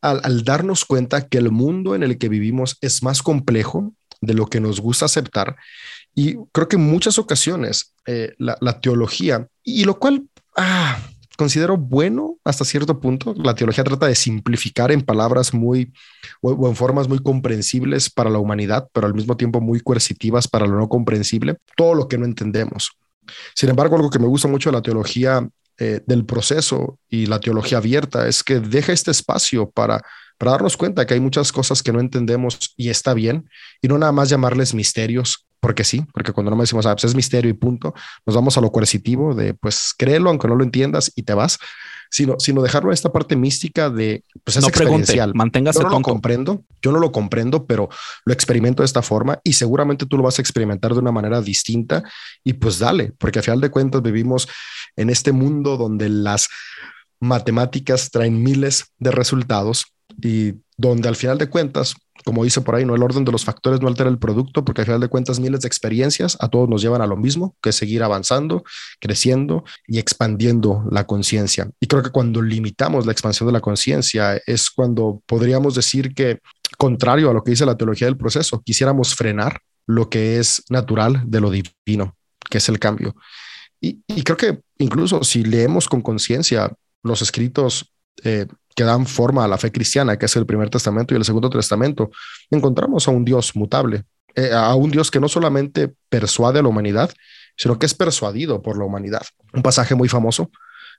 al, 0.00 0.44
darnos 0.44 0.84
cuenta 0.84 1.26
que 1.26 1.38
el 1.38 1.50
mundo 1.50 1.94
en 1.94 2.02
el 2.02 2.18
que 2.18 2.28
vivimos 2.28 2.76
es 2.80 3.02
más 3.02 3.22
complejo 3.22 3.92
de 4.20 4.34
lo 4.34 4.46
que 4.46 4.60
nos 4.60 4.80
gusta 4.80 5.06
aceptar 5.06 5.56
y 6.14 6.36
creo 6.52 6.68
que 6.68 6.76
en 6.76 6.82
muchas 6.82 7.18
ocasiones 7.18 7.94
eh, 8.06 8.34
la, 8.38 8.80
teología, 8.80 9.46
y 9.62 9.84
lo 9.84 9.98
cual 9.98 10.28
ah, 10.56 10.98
considero 11.36 11.76
bueno 11.76 12.38
hasta 12.44 12.64
cierto 12.64 13.00
punto, 13.00 13.34
la 13.36 13.54
teología 13.54 13.84
trata 13.84 14.06
de 14.06 14.14
simplificar 14.14 14.92
en 14.92 15.02
palabras 15.02 15.54
muy 15.54 15.92
o, 16.40 16.68
en 16.68 16.76
formas 16.76 17.08
muy 17.08 17.18
comprensibles 17.18 18.10
para 18.10 18.30
la 18.30 18.38
humanidad, 18.38 18.88
pero 18.92 19.06
al 19.06 19.14
mismo 19.14 19.36
tiempo 19.36 19.60
muy 19.60 19.80
coercitivas 19.80 20.48
para 20.48 20.66
lo 20.66 20.78
no 20.78 20.88
comprensible, 20.88 21.56
todo 21.76 21.94
lo 21.94 22.08
que 22.08 22.18
no 22.18 22.24
entendemos. 22.24 22.92
Sin 23.54 23.68
embargo, 23.68 23.96
algo 23.96 24.10
que 24.10 24.18
me 24.18 24.26
gusta 24.26 24.48
mucho 24.48 24.70
de 24.70 24.76
la 24.76 24.82
teología 24.82 25.48
eh, 25.78 26.00
del 26.06 26.26
proceso 26.26 26.98
y 27.08 27.26
la 27.26 27.40
teología 27.40 27.78
abierta 27.78 28.28
es 28.28 28.42
que 28.42 28.60
deja 28.60 28.92
este 28.92 29.10
espacio 29.10 29.70
para 29.70 30.02
para 30.40 30.52
darnos 30.52 30.78
cuenta 30.78 31.04
que 31.04 31.12
hay 31.12 31.20
muchas 31.20 31.52
cosas 31.52 31.82
que 31.82 31.92
no 31.92 32.00
entendemos 32.00 32.72
y 32.74 32.88
está 32.88 33.12
bien, 33.12 33.50
y 33.82 33.88
no 33.88 33.98
nada 33.98 34.10
más 34.10 34.30
llamarles 34.30 34.72
misterios, 34.72 35.46
porque 35.60 35.84
sí, 35.84 36.04
porque 36.12 36.32
cuando 36.32 36.50
no 36.50 36.56
me 36.56 36.62
decimos, 36.62 36.86
ah, 36.86 36.94
pues 36.94 37.04
es 37.04 37.14
misterio 37.14 37.50
y 37.50 37.54
punto, 37.54 37.94
nos 38.26 38.34
vamos 38.34 38.56
a 38.56 38.60
lo 38.60 38.72
coercitivo 38.72 39.34
de, 39.34 39.54
pues 39.54 39.94
créelo 39.96 40.30
aunque 40.30 40.48
no 40.48 40.56
lo 40.56 40.64
entiendas 40.64 41.12
y 41.14 41.22
te 41.22 41.34
vas, 41.34 41.58
sino, 42.10 42.36
sino 42.38 42.62
dejarlo 42.62 42.90
a 42.90 42.94
esta 42.94 43.12
parte 43.12 43.36
mística 43.36 43.88
de, 43.88 44.24
pues 44.42 44.56
es 44.56 44.62
no 44.62 44.68
experiencial. 44.68 45.32
Manténgase 45.34 45.78
yo 45.78 45.84
no 45.84 45.90
lo 45.90 46.02
comprendo, 46.02 46.64
yo 46.82 46.92
no 46.92 46.98
lo 46.98 47.12
comprendo, 47.12 47.66
pero 47.66 47.88
lo 48.24 48.32
experimento 48.32 48.82
de 48.82 48.86
esta 48.86 49.02
forma 49.02 49.38
y 49.44 49.52
seguramente 49.52 50.06
tú 50.06 50.16
lo 50.16 50.24
vas 50.24 50.38
a 50.38 50.42
experimentar 50.42 50.92
de 50.92 50.98
una 50.98 51.12
manera 51.12 51.40
distinta 51.40 52.02
y 52.42 52.54
pues 52.54 52.78
dale, 52.78 53.12
porque 53.18 53.38
a 53.38 53.42
final 53.42 53.60
de 53.60 53.70
cuentas 53.70 54.02
vivimos 54.02 54.48
en 54.96 55.10
este 55.10 55.32
mundo 55.32 55.76
donde 55.76 56.08
las 56.08 56.48
matemáticas 57.20 58.10
traen 58.10 58.42
miles 58.42 58.86
de 58.98 59.10
resultados 59.10 59.84
y 60.20 60.54
donde 60.80 61.08
al 61.08 61.16
final 61.16 61.36
de 61.36 61.48
cuentas, 61.48 61.94
como 62.24 62.42
dice 62.42 62.62
por 62.62 62.74
ahí, 62.74 62.86
no 62.86 62.94
el 62.94 63.02
orden 63.02 63.24
de 63.24 63.32
los 63.32 63.44
factores 63.44 63.80
no 63.80 63.88
altera 63.88 64.08
el 64.08 64.18
producto, 64.18 64.64
porque 64.64 64.80
al 64.80 64.86
final 64.86 65.00
de 65.00 65.08
cuentas 65.08 65.38
miles 65.38 65.60
de 65.60 65.68
experiencias 65.68 66.38
a 66.40 66.48
todos 66.48 66.68
nos 66.68 66.80
llevan 66.80 67.02
a 67.02 67.06
lo 67.06 67.16
mismo, 67.16 67.54
que 67.62 67.72
seguir 67.72 68.02
avanzando, 68.02 68.64
creciendo 68.98 69.64
y 69.86 69.98
expandiendo 69.98 70.84
la 70.90 71.06
conciencia. 71.06 71.70
Y 71.80 71.86
creo 71.86 72.02
que 72.02 72.10
cuando 72.10 72.40
limitamos 72.40 73.04
la 73.04 73.12
expansión 73.12 73.46
de 73.46 73.52
la 73.52 73.60
conciencia 73.60 74.40
es 74.46 74.70
cuando 74.70 75.22
podríamos 75.26 75.74
decir 75.74 76.14
que, 76.14 76.38
contrario 76.78 77.28
a 77.28 77.34
lo 77.34 77.44
que 77.44 77.50
dice 77.50 77.66
la 77.66 77.76
teología 77.76 78.06
del 78.06 78.16
proceso, 78.16 78.62
quisiéramos 78.64 79.14
frenar 79.14 79.60
lo 79.86 80.08
que 80.08 80.38
es 80.38 80.62
natural 80.70 81.24
de 81.26 81.40
lo 81.40 81.50
divino, 81.50 82.16
que 82.48 82.58
es 82.58 82.68
el 82.70 82.78
cambio. 82.78 83.14
Y, 83.82 84.00
y 84.06 84.22
creo 84.22 84.36
que 84.36 84.60
incluso 84.78 85.24
si 85.24 85.44
leemos 85.44 85.88
con 85.88 86.00
conciencia 86.00 86.72
los 87.02 87.22
escritos 87.22 87.92
eh, 88.24 88.46
que 88.80 88.84
dan 88.84 89.04
forma 89.04 89.44
a 89.44 89.48
la 89.48 89.58
fe 89.58 89.70
cristiana, 89.70 90.18
que 90.18 90.24
es 90.24 90.34
el 90.36 90.46
primer 90.46 90.70
testamento 90.70 91.12
y 91.12 91.18
el 91.18 91.24
segundo 91.26 91.50
testamento, 91.50 92.10
encontramos 92.50 93.06
a 93.06 93.10
un 93.10 93.26
Dios 93.26 93.54
mutable, 93.54 94.04
eh, 94.34 94.52
a 94.54 94.74
un 94.74 94.90
Dios 94.90 95.10
que 95.10 95.20
no 95.20 95.28
solamente 95.28 95.92
persuade 96.08 96.60
a 96.60 96.62
la 96.62 96.68
humanidad, 96.68 97.10
sino 97.58 97.78
que 97.78 97.84
es 97.84 97.92
persuadido 97.92 98.62
por 98.62 98.78
la 98.78 98.86
humanidad. 98.86 99.20
Un 99.52 99.60
pasaje 99.60 99.94
muy 99.94 100.08
famoso, 100.08 100.50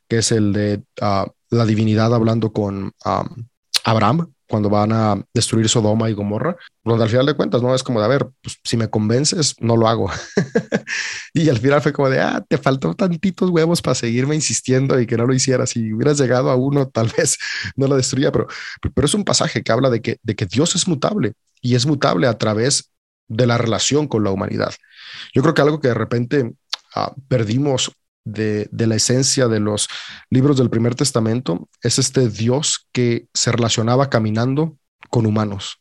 que 0.07 0.19
es 0.19 0.31
el 0.31 0.53
de 0.53 0.83
uh, 1.01 1.25
la 1.49 1.65
divinidad 1.65 2.13
hablando 2.13 2.53
con 2.53 2.91
um, 3.03 3.47
Abraham, 3.83 4.31
cuando 4.51 4.69
van 4.69 4.91
a 4.91 5.25
destruir 5.33 5.69
Sodoma 5.69 6.09
y 6.09 6.13
Gomorra, 6.13 6.57
donde 6.83 7.05
al 7.05 7.09
final 7.09 7.25
de 7.25 7.35
cuentas, 7.35 7.61
no 7.61 7.73
es 7.73 7.83
como 7.83 7.99
de, 7.99 8.05
a 8.05 8.09
ver, 8.09 8.27
pues, 8.41 8.59
si 8.65 8.75
me 8.75 8.89
convences, 8.89 9.55
no 9.61 9.77
lo 9.77 9.87
hago. 9.87 10.11
y 11.33 11.47
al 11.47 11.57
final 11.57 11.81
fue 11.81 11.93
como 11.93 12.09
de, 12.09 12.19
ah, 12.19 12.43
te 12.45 12.57
faltó 12.57 12.93
tantitos 12.93 13.49
huevos 13.49 13.81
para 13.81 13.95
seguirme 13.95 14.35
insistiendo 14.35 14.99
y 14.99 15.07
que 15.07 15.15
no 15.15 15.25
lo 15.25 15.33
hiciera. 15.33 15.65
Si 15.65 15.93
hubieras 15.93 16.19
llegado 16.19 16.51
a 16.51 16.57
uno, 16.57 16.89
tal 16.89 17.09
vez 17.17 17.37
no 17.77 17.87
lo 17.87 17.95
destruía, 17.95 18.29
pero, 18.33 18.47
pero 18.93 19.05
es 19.05 19.13
un 19.13 19.23
pasaje 19.23 19.63
que 19.63 19.71
habla 19.71 19.89
de 19.89 20.01
que, 20.01 20.17
de 20.21 20.35
que 20.35 20.45
Dios 20.45 20.75
es 20.75 20.85
mutable 20.85 21.31
y 21.61 21.75
es 21.75 21.85
mutable 21.85 22.27
a 22.27 22.37
través 22.37 22.91
de 23.29 23.47
la 23.47 23.57
relación 23.57 24.09
con 24.09 24.25
la 24.25 24.31
humanidad. 24.31 24.73
Yo 25.33 25.41
creo 25.41 25.53
que 25.53 25.61
algo 25.61 25.79
que 25.79 25.87
de 25.87 25.93
repente 25.93 26.43
uh, 26.43 27.21
perdimos 27.29 27.89
de, 28.23 28.69
la 28.71 28.95
esencia 28.95 29.47
de 29.47 29.59
los 29.59 29.87
libros 30.29 30.57
del 30.57 30.69
primer 30.69 30.95
testamento 30.95 31.69
es 31.81 31.99
este 31.99 32.29
Dios 32.29 32.87
que 32.91 33.27
se 33.33 33.51
relacionaba 33.51 34.09
caminando 34.09 34.77
con 35.09 35.25
humanos. 35.25 35.79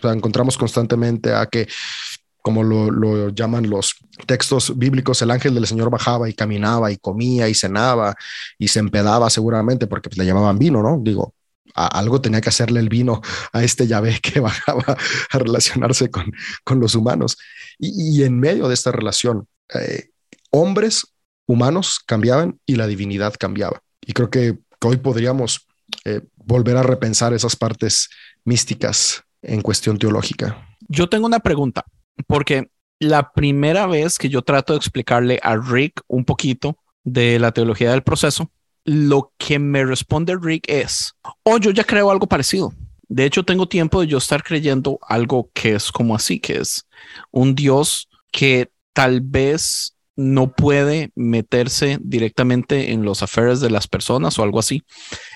sea, 0.00 0.12
encontramos 0.12 0.56
constantemente 0.56 1.34
a 1.34 1.46
que, 1.46 1.68
como 2.42 2.62
lo, 2.62 3.28
llaman 3.30 3.68
los 3.68 3.96
textos 4.26 4.76
bíblicos, 4.78 5.20
el 5.22 5.30
ángel 5.30 5.54
del 5.54 5.66
Señor 5.66 5.90
bajaba 5.90 6.28
y 6.28 6.34
caminaba 6.34 6.90
y 6.92 6.96
comía 6.96 7.48
y 7.48 7.54
cenaba 7.54 8.14
y 8.58 8.68
se 8.68 8.78
empedaba 8.78 9.28
seguramente 9.30 9.86
porque 9.86 10.08
pues, 10.08 10.18
le 10.18 10.26
llamaban 10.26 10.58
vino, 10.58 10.82
¿no? 10.82 10.98
Digo, 11.02 11.34
algo 11.74 12.20
tenía 12.20 12.40
que 12.40 12.48
hacerle 12.48 12.80
el 12.80 12.88
vino 12.88 13.20
a 13.52 13.62
este 13.62 13.86
Yahvé 13.86 14.18
que 14.22 14.40
bajaba 14.40 14.96
a 15.30 15.38
relacionarse 15.38 16.10
con, 16.10 16.32
con 16.64 16.80
los 16.80 16.94
humanos. 16.94 17.36
Y, 17.78 18.20
y, 18.20 18.24
en 18.24 18.38
medio 18.40 18.68
de 18.68 18.74
esta 18.74 18.92
relación, 18.92 19.46
eh, 19.74 20.10
hombres 20.50 21.15
humanos 21.46 22.00
cambiaban 22.04 22.60
y 22.66 22.76
la 22.76 22.86
divinidad 22.86 23.34
cambiaba. 23.38 23.80
Y 24.00 24.12
creo 24.12 24.30
que 24.30 24.58
hoy 24.82 24.96
podríamos 24.98 25.66
eh, 26.04 26.20
volver 26.36 26.76
a 26.76 26.82
repensar 26.82 27.32
esas 27.32 27.56
partes 27.56 28.08
místicas 28.44 29.22
en 29.42 29.60
cuestión 29.62 29.98
teológica. 29.98 30.76
Yo 30.88 31.08
tengo 31.08 31.26
una 31.26 31.40
pregunta, 31.40 31.84
porque 32.26 32.70
la 32.98 33.32
primera 33.32 33.86
vez 33.86 34.18
que 34.18 34.28
yo 34.28 34.42
trato 34.42 34.72
de 34.72 34.78
explicarle 34.78 35.38
a 35.42 35.56
Rick 35.56 36.02
un 36.06 36.24
poquito 36.24 36.78
de 37.04 37.38
la 37.38 37.52
teología 37.52 37.90
del 37.90 38.02
proceso, 38.02 38.50
lo 38.84 39.32
que 39.36 39.58
me 39.58 39.84
responde 39.84 40.36
Rick 40.40 40.64
es, 40.68 41.14
oh, 41.42 41.58
yo 41.58 41.70
ya 41.70 41.84
creo 41.84 42.10
algo 42.10 42.26
parecido. 42.26 42.72
De 43.08 43.24
hecho, 43.24 43.44
tengo 43.44 43.68
tiempo 43.68 44.00
de 44.00 44.08
yo 44.08 44.18
estar 44.18 44.42
creyendo 44.42 44.98
algo 45.02 45.50
que 45.52 45.74
es 45.74 45.92
como 45.92 46.14
así, 46.14 46.40
que 46.40 46.58
es 46.58 46.86
un 47.30 47.54
Dios 47.54 48.08
que 48.32 48.70
tal 48.92 49.20
vez 49.20 49.95
no 50.16 50.52
puede 50.52 51.10
meterse 51.14 51.98
directamente 52.00 52.92
en 52.92 53.04
los 53.04 53.22
affairs 53.22 53.60
de 53.60 53.70
las 53.70 53.86
personas 53.86 54.38
o 54.38 54.42
algo 54.42 54.58
así. 54.58 54.82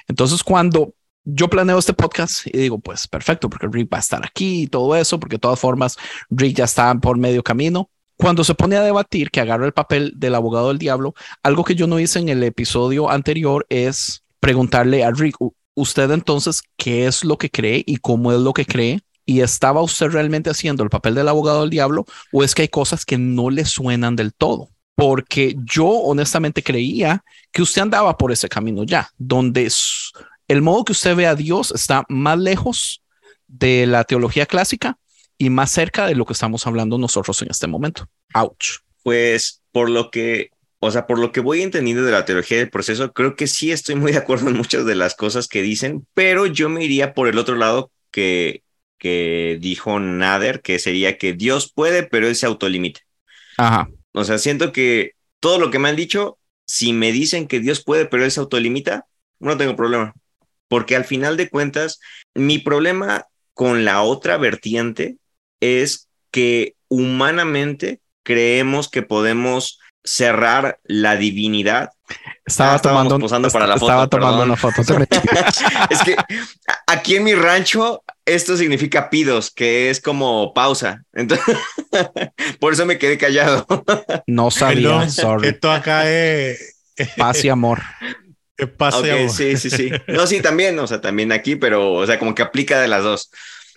Entonces, 0.09 0.43
cuando 0.43 0.95
yo 1.24 1.49
planeo 1.49 1.78
este 1.78 1.93
podcast 1.93 2.47
y 2.47 2.57
digo, 2.57 2.78
pues 2.78 3.07
perfecto, 3.07 3.51
porque 3.51 3.68
Rick 3.70 3.93
va 3.93 3.99
a 3.99 4.01
estar 4.01 4.24
aquí 4.24 4.62
y 4.62 4.66
todo 4.66 4.97
eso, 4.97 5.20
porque 5.20 5.37
de 5.37 5.41
todas 5.41 5.61
formas, 5.61 5.97
Rick 6.31 6.57
ya 6.57 6.64
está 6.64 6.95
por 6.95 7.18
medio 7.18 7.43
camino. 7.43 7.91
Cuando 8.16 8.45
se 8.45 8.55
pone 8.55 8.76
a 8.76 8.83
debatir 8.83 9.31
que 9.31 9.41
agarra 9.41 9.66
el 9.66 9.72
papel 9.72 10.12
del 10.16 10.35
abogado 10.35 10.68
del 10.68 10.78
diablo, 10.78 11.14
algo 11.43 11.64
que 11.64 11.74
yo 11.74 11.87
no 11.87 11.99
hice 11.99 12.18
en 12.18 12.28
el 12.28 12.43
episodio 12.43 13.11
anterior 13.11 13.66
es 13.68 14.24
preguntarle 14.41 15.05
a 15.05 15.11
Rick, 15.11 15.37
usted 15.74 16.11
entonces, 16.11 16.62
¿qué 16.76 17.07
es 17.07 17.24
lo 17.24 17.39
que 17.39 17.51
cree 17.51 17.83
y 17.87 17.97
cómo 17.97 18.33
es 18.33 18.41
lo 18.41 18.53
que 18.53 18.66
cree? 18.66 19.01
Y 19.31 19.43
estaba 19.43 19.81
usted 19.81 20.09
realmente 20.09 20.51
haciendo 20.51 20.83
el 20.83 20.91
papel 20.91 21.14
del 21.14 21.28
abogado 21.28 21.61
del 21.61 21.70
diablo 21.70 22.05
o 22.33 22.43
es 22.43 22.53
que 22.53 22.62
hay 22.62 22.68
cosas 22.68 23.05
que 23.05 23.16
no 23.16 23.49
le 23.49 23.64
suenan 23.64 24.16
del 24.16 24.35
todo. 24.35 24.70
Porque 24.97 25.55
yo 25.62 25.87
honestamente 25.87 26.64
creía 26.64 27.22
que 27.53 27.62
usted 27.62 27.83
andaba 27.83 28.18
por 28.18 28.33
ese 28.33 28.49
camino 28.49 28.83
ya, 28.83 29.09
donde 29.18 29.70
el 30.49 30.62
modo 30.62 30.85
que 30.85 30.91
usted 30.91 31.14
ve 31.14 31.28
a 31.28 31.37
Dios 31.37 31.70
está 31.70 32.05
más 32.09 32.41
lejos 32.41 33.05
de 33.47 33.87
la 33.87 34.03
teología 34.03 34.47
clásica 34.47 34.99
y 35.39 35.49
más 35.49 35.70
cerca 35.70 36.09
de 36.09 36.16
lo 36.16 36.24
que 36.24 36.33
estamos 36.33 36.66
hablando 36.66 36.99
nosotros 36.99 37.41
en 37.43 37.53
este 37.53 37.68
momento. 37.68 38.09
Ouch. 38.35 38.81
Pues 39.05 39.62
por 39.70 39.91
lo 39.91 40.11
que, 40.11 40.51
o 40.81 40.91
sea, 40.91 41.07
por 41.07 41.20
lo 41.20 41.31
que 41.31 41.39
voy 41.39 41.62
entendiendo 41.62 42.03
de 42.03 42.11
la 42.11 42.24
teología 42.24 42.59
del 42.59 42.70
proceso, 42.70 43.12
creo 43.12 43.37
que 43.37 43.47
sí 43.47 43.70
estoy 43.70 43.95
muy 43.95 44.11
de 44.11 44.18
acuerdo 44.18 44.49
en 44.49 44.57
muchas 44.57 44.85
de 44.87 44.97
las 44.97 45.14
cosas 45.14 45.47
que 45.47 45.62
dicen, 45.62 46.05
pero 46.14 46.47
yo 46.47 46.68
me 46.68 46.85
iría 46.85 47.14
por 47.14 47.28
el 47.28 47.39
otro 47.39 47.55
lado 47.55 47.93
que 48.11 48.64
que 49.01 49.59
dijo 49.61 49.99
Nader, 49.99 50.61
que 50.63 50.79
sería 50.79 51.19
que 51.19 51.33
Dios 51.33 51.73
puede, 51.73 52.05
pero 52.05 52.29
él 52.29 52.37
se 52.37 52.47
autolimita. 52.47 53.01
Ajá. 53.57 53.89
O 54.13 54.23
sea, 54.25 54.39
siento 54.39 54.71
que 54.73 55.13
todo 55.41 55.59
lo 55.59 55.71
que 55.71 55.79
me 55.81 55.89
han 55.89 55.97
dicho, 55.97 56.39
si 56.67 56.93
me 56.93 57.11
dicen 57.11 57.49
que 57.49 57.59
Dios 57.61 57.83
puede, 57.83 58.07
pero 58.07 58.25
él 58.25 58.31
se 58.31 58.41
autolimita, 58.41 59.07
no 59.41 59.57
tengo 59.57 59.75
problema. 59.75 60.13
Porque 60.69 60.95
al 60.95 61.05
final 61.05 61.37
de 61.37 61.49
cuentas, 61.49 61.99
mi 62.35 62.59
problema 62.59 63.27
con 63.55 63.85
la 63.85 64.03
otra 64.03 64.37
vertiente 64.37 65.17
es 65.61 66.09
que 66.31 66.75
humanamente 66.89 68.01
creemos 68.23 68.89
que 68.89 69.03
podemos 69.03 69.79
cerrar 70.05 70.79
la 70.85 71.17
divinidad. 71.17 71.91
Estaba 72.47 72.75
Ah, 72.75 72.79
tomando, 72.81 73.19
posando 73.19 73.51
para 73.51 73.67
la 73.67 73.75
estaba 73.75 74.05
foto, 74.05 74.19
tomando 74.19 74.39
perdón. 74.39 74.51
una 74.51 74.57
foto. 74.57 74.83
es 75.91 76.03
que 76.03 76.17
aquí 76.87 77.17
en 77.17 77.25
mi 77.25 77.35
rancho 77.35 78.03
esto 78.35 78.57
significa 78.57 79.11
pidos, 79.11 79.51
que 79.51 79.91
es 79.91 80.01
como 80.01 80.53
pausa. 80.55 81.05
Entonces, 81.12 81.57
por 82.61 82.72
eso 82.72 82.87
me 82.87 82.99
quedé 82.99 83.18
callado. 83.18 83.66
No 84.26 84.51
sabía, 84.51 85.05
Perdón, 85.05 85.11
sorry. 85.11 85.49
esto 85.49 85.70
acá 85.70 86.11
es, 86.11 86.76
Paz 87.16 87.45
y 87.45 87.49
amor. 87.49 87.81
es 88.57 88.68
pase 88.68 89.12
Ok, 89.12 89.18
amor. 89.20 89.31
sí, 89.31 89.57
sí, 89.57 89.70
sí. 89.70 89.91
No, 90.09 90.26
sí, 90.26 90.41
también, 90.41 90.78
o 90.78 90.87
sea, 90.87 91.01
también 91.01 91.33
aquí, 91.33 91.57
pero, 91.57 91.93
o 91.95 92.07
sea, 92.07 92.18
como 92.18 92.35
que 92.35 92.43
aplica 92.43 92.81
de 92.81 92.89
las 92.89 93.03
dos. 93.03 93.31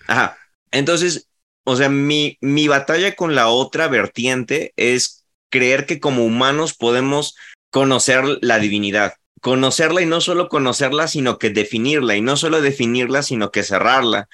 Ajá. 0.07 0.37
Entonces, 0.71 1.29
o 1.63 1.75
sea, 1.75 1.89
mi, 1.89 2.37
mi 2.41 2.67
batalla 2.67 3.15
con 3.15 3.35
la 3.35 3.47
otra 3.47 3.87
vertiente 3.87 4.73
es 4.75 5.25
creer 5.49 5.85
que 5.85 5.99
como 5.99 6.25
humanos 6.25 6.73
podemos 6.73 7.35
conocer 7.69 8.23
la 8.41 8.59
divinidad. 8.59 9.13
Conocerla 9.43 10.01
y 10.01 10.05
no 10.07 10.21
solo 10.21 10.47
conocerla, 10.49 11.09
sino 11.09 11.37
que 11.37 11.49
definirla. 11.51 12.15
Y 12.15 12.21
no 12.21 12.37
solo 12.37 12.61
definirla, 12.61 13.23
sino 13.23 13.51
que 13.51 13.63
cerrarla. 13.63 14.29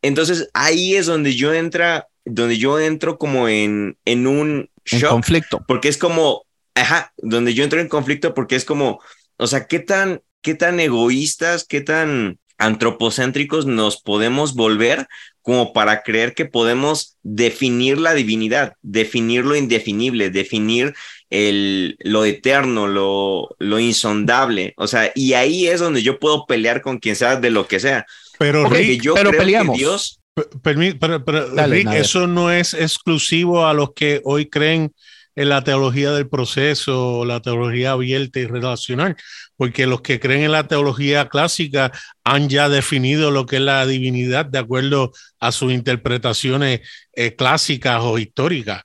Entonces, 0.00 0.48
ahí 0.54 0.94
es 0.94 1.06
donde 1.06 1.34
yo 1.34 1.52
entra, 1.52 2.08
donde 2.24 2.56
yo 2.58 2.78
entro 2.78 3.18
como 3.18 3.48
en, 3.48 3.98
en 4.04 4.28
un 4.28 4.70
En 4.90 5.00
shock 5.00 5.10
conflicto. 5.10 5.66
porque 5.66 5.88
es 5.88 5.98
como, 5.98 6.46
ajá, 6.74 7.12
donde 7.18 7.54
yo 7.54 7.64
entro 7.64 7.80
en 7.80 7.88
conflicto 7.88 8.34
porque 8.34 8.56
es 8.56 8.64
como, 8.64 9.00
o 9.38 9.46
sea, 9.48 9.66
qué 9.66 9.80
tan, 9.80 10.22
qué 10.42 10.54
tan 10.54 10.78
egoístas, 10.78 11.64
qué 11.64 11.80
tan 11.80 12.38
antropocéntricos 12.58 13.66
nos 13.66 14.00
podemos 14.00 14.54
volver 14.54 15.08
como 15.42 15.72
para 15.72 16.02
creer 16.02 16.34
que 16.34 16.46
podemos 16.46 17.18
definir 17.22 17.98
la 17.98 18.14
divinidad, 18.14 18.74
definir 18.82 19.44
lo 19.44 19.56
indefinible, 19.56 20.30
definir 20.30 20.94
el, 21.34 21.96
lo 22.00 22.24
eterno, 22.24 22.86
lo, 22.86 23.48
lo 23.58 23.78
insondable. 23.80 24.72
O 24.76 24.86
sea, 24.86 25.10
y 25.14 25.32
ahí 25.32 25.66
es 25.66 25.80
donde 25.80 26.02
yo 26.02 26.18
puedo 26.20 26.46
pelear 26.46 26.80
con 26.80 26.98
quien 26.98 27.16
sea 27.16 27.36
de 27.36 27.50
lo 27.50 27.66
que 27.66 27.80
sea. 27.80 28.06
Pero 28.38 28.68
Rick, 28.68 29.02
yo 29.02 29.14
pero 29.14 29.30
creo 29.30 29.40
peleamos. 29.40 29.76
que 29.76 29.82
Dios, 29.82 30.20
permi- 30.62 30.96
pero- 31.00 31.24
pero, 31.24 31.48
Dale, 31.50 31.76
Rick, 31.76 31.92
eso 31.94 32.26
no 32.26 32.50
es 32.52 32.72
exclusivo 32.74 33.66
a 33.66 33.74
los 33.74 33.92
que 33.94 34.20
hoy 34.24 34.46
creen 34.48 34.92
en 35.36 35.48
la 35.48 35.64
teología 35.64 36.12
del 36.12 36.28
proceso, 36.28 37.24
la 37.24 37.40
teología 37.42 37.90
abierta 37.90 38.38
y 38.38 38.46
relacional, 38.46 39.16
porque 39.56 39.86
los 39.88 40.00
que 40.00 40.20
creen 40.20 40.44
en 40.44 40.52
la 40.52 40.68
teología 40.68 41.28
clásica 41.28 41.90
han 42.22 42.48
ya 42.48 42.68
definido 42.68 43.32
lo 43.32 43.44
que 43.44 43.56
es 43.56 43.62
la 43.62 43.84
divinidad 43.86 44.46
de 44.46 44.60
acuerdo 44.60 45.10
a 45.40 45.50
sus 45.50 45.72
interpretaciones 45.72 46.82
eh, 47.14 47.34
clásicas 47.34 47.98
o 48.02 48.16
históricas. 48.18 48.82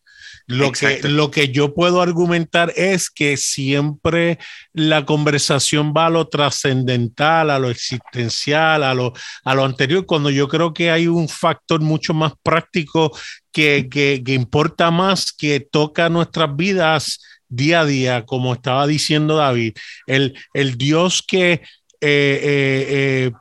Lo 0.50 0.72
que, 0.72 1.00
lo 1.04 1.30
que 1.30 1.50
yo 1.50 1.76
puedo 1.76 2.02
argumentar 2.02 2.74
es 2.76 3.12
que 3.12 3.38
siempre 3.38 4.40
la 4.74 5.06
conversación 5.06 5.94
va 5.96 6.08
a 6.08 6.10
lo 6.10 6.28
trascendental, 6.28 7.52
a 7.52 7.60
lo 7.60 7.70
existencial, 7.70 8.82
a 8.82 8.96
lo, 8.96 9.14
a 9.44 9.54
lo 9.54 9.64
anterior, 9.64 10.08
cuando 10.08 10.32
yo 10.32 10.48
creo 10.48 10.74
que 10.74 10.90
hay 10.90 11.06
un 11.06 11.30
factor 11.30 11.82
mucho 11.82 12.16
más 12.16 12.34
práctico 12.42 13.16
que, 13.52 13.90
que, 13.92 14.24
que 14.26 14.34
importa 14.34 14.90
más, 14.90 15.32
que 15.32 15.60
toca 15.60 16.10
nuestras 16.10 16.56
vidas 16.56 17.20
día 17.48 17.82
a 17.82 17.86
día, 17.86 18.26
como 18.26 18.54
estaba 18.54 18.88
diciendo 18.88 19.36
David, 19.36 19.76
el, 20.08 20.36
el 20.56 20.80
Dios 20.80 21.24
que 21.28 21.52
eh, 21.52 21.62
eh, 22.02 22.88
eh, 22.90 23.32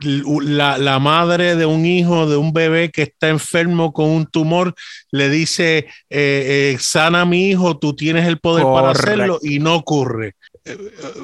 la, 0.00 0.78
la 0.78 0.98
madre 0.98 1.56
de 1.56 1.66
un 1.66 1.86
hijo, 1.86 2.26
de 2.28 2.36
un 2.36 2.52
bebé 2.52 2.90
que 2.90 3.02
está 3.02 3.28
enfermo 3.28 3.92
con 3.92 4.06
un 4.10 4.26
tumor, 4.26 4.74
le 5.10 5.28
dice, 5.28 5.78
eh, 5.78 5.86
eh, 6.10 6.76
sana 6.80 7.22
a 7.22 7.26
mi 7.26 7.48
hijo, 7.50 7.78
tú 7.78 7.94
tienes 7.94 8.26
el 8.26 8.38
poder 8.38 8.64
para 8.74 8.92
hacerlo 8.92 9.38
y 9.42 9.58
no 9.58 9.74
ocurre. 9.76 10.34
Eh, 10.64 10.76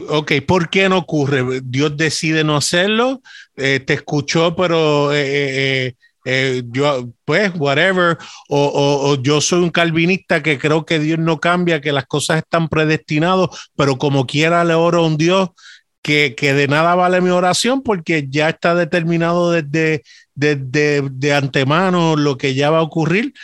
Ok, 0.09 0.32
¿por 0.47 0.70
qué 0.70 0.88
no 0.88 0.99
ocurre? 0.99 1.61
Dios 1.64 1.97
decide 1.97 2.44
no 2.44 2.57
hacerlo, 2.57 3.20
eh, 3.57 3.80
te 3.80 3.94
escuchó, 3.94 4.55
pero 4.57 5.12
eh, 5.12 5.86
eh, 5.88 5.94
eh, 6.28 6.62
yo, 6.70 7.09
pues, 7.24 7.53
whatever, 7.57 8.16
o, 8.49 8.59
o- 8.66 9.11
o 9.12 9.22
yo 9.22 9.40
soy 9.40 9.61
un 9.62 9.70
calvinista 9.70 10.42
que 10.42 10.59
creo 10.59 10.84
que 10.84 10.99
Dios 10.99 11.18
no 11.18 11.38
cambia, 11.38 11.80
que 11.80 11.92
las 11.92 12.07
cosas 12.07 12.38
están 12.38 12.68
predestinadas, 12.68 13.49
pero 13.76 13.97
como 13.99 14.26
quiera 14.26 14.64
le 14.64 14.74
oro 14.74 15.01
a 15.05 15.07
un 15.07 15.16
Dios 15.16 15.51
que, 16.07 16.36
que 16.36 16.54
de 16.54 16.68
nada 16.68 16.94
vale 16.94 17.20
mi 17.20 17.30
oración 17.30 17.82
porque 17.82 18.28
ya 18.30 18.48
está 18.48 18.76
determinado 18.76 19.50
desde, 19.50 20.04
desde 20.36 21.02
de 21.02 21.34
antemano 21.34 22.14
lo 22.14 22.38
que 22.38 22.54
ya 22.54 22.70
va 22.70 22.78
a 22.78 22.82
ocurrir. 22.82 23.34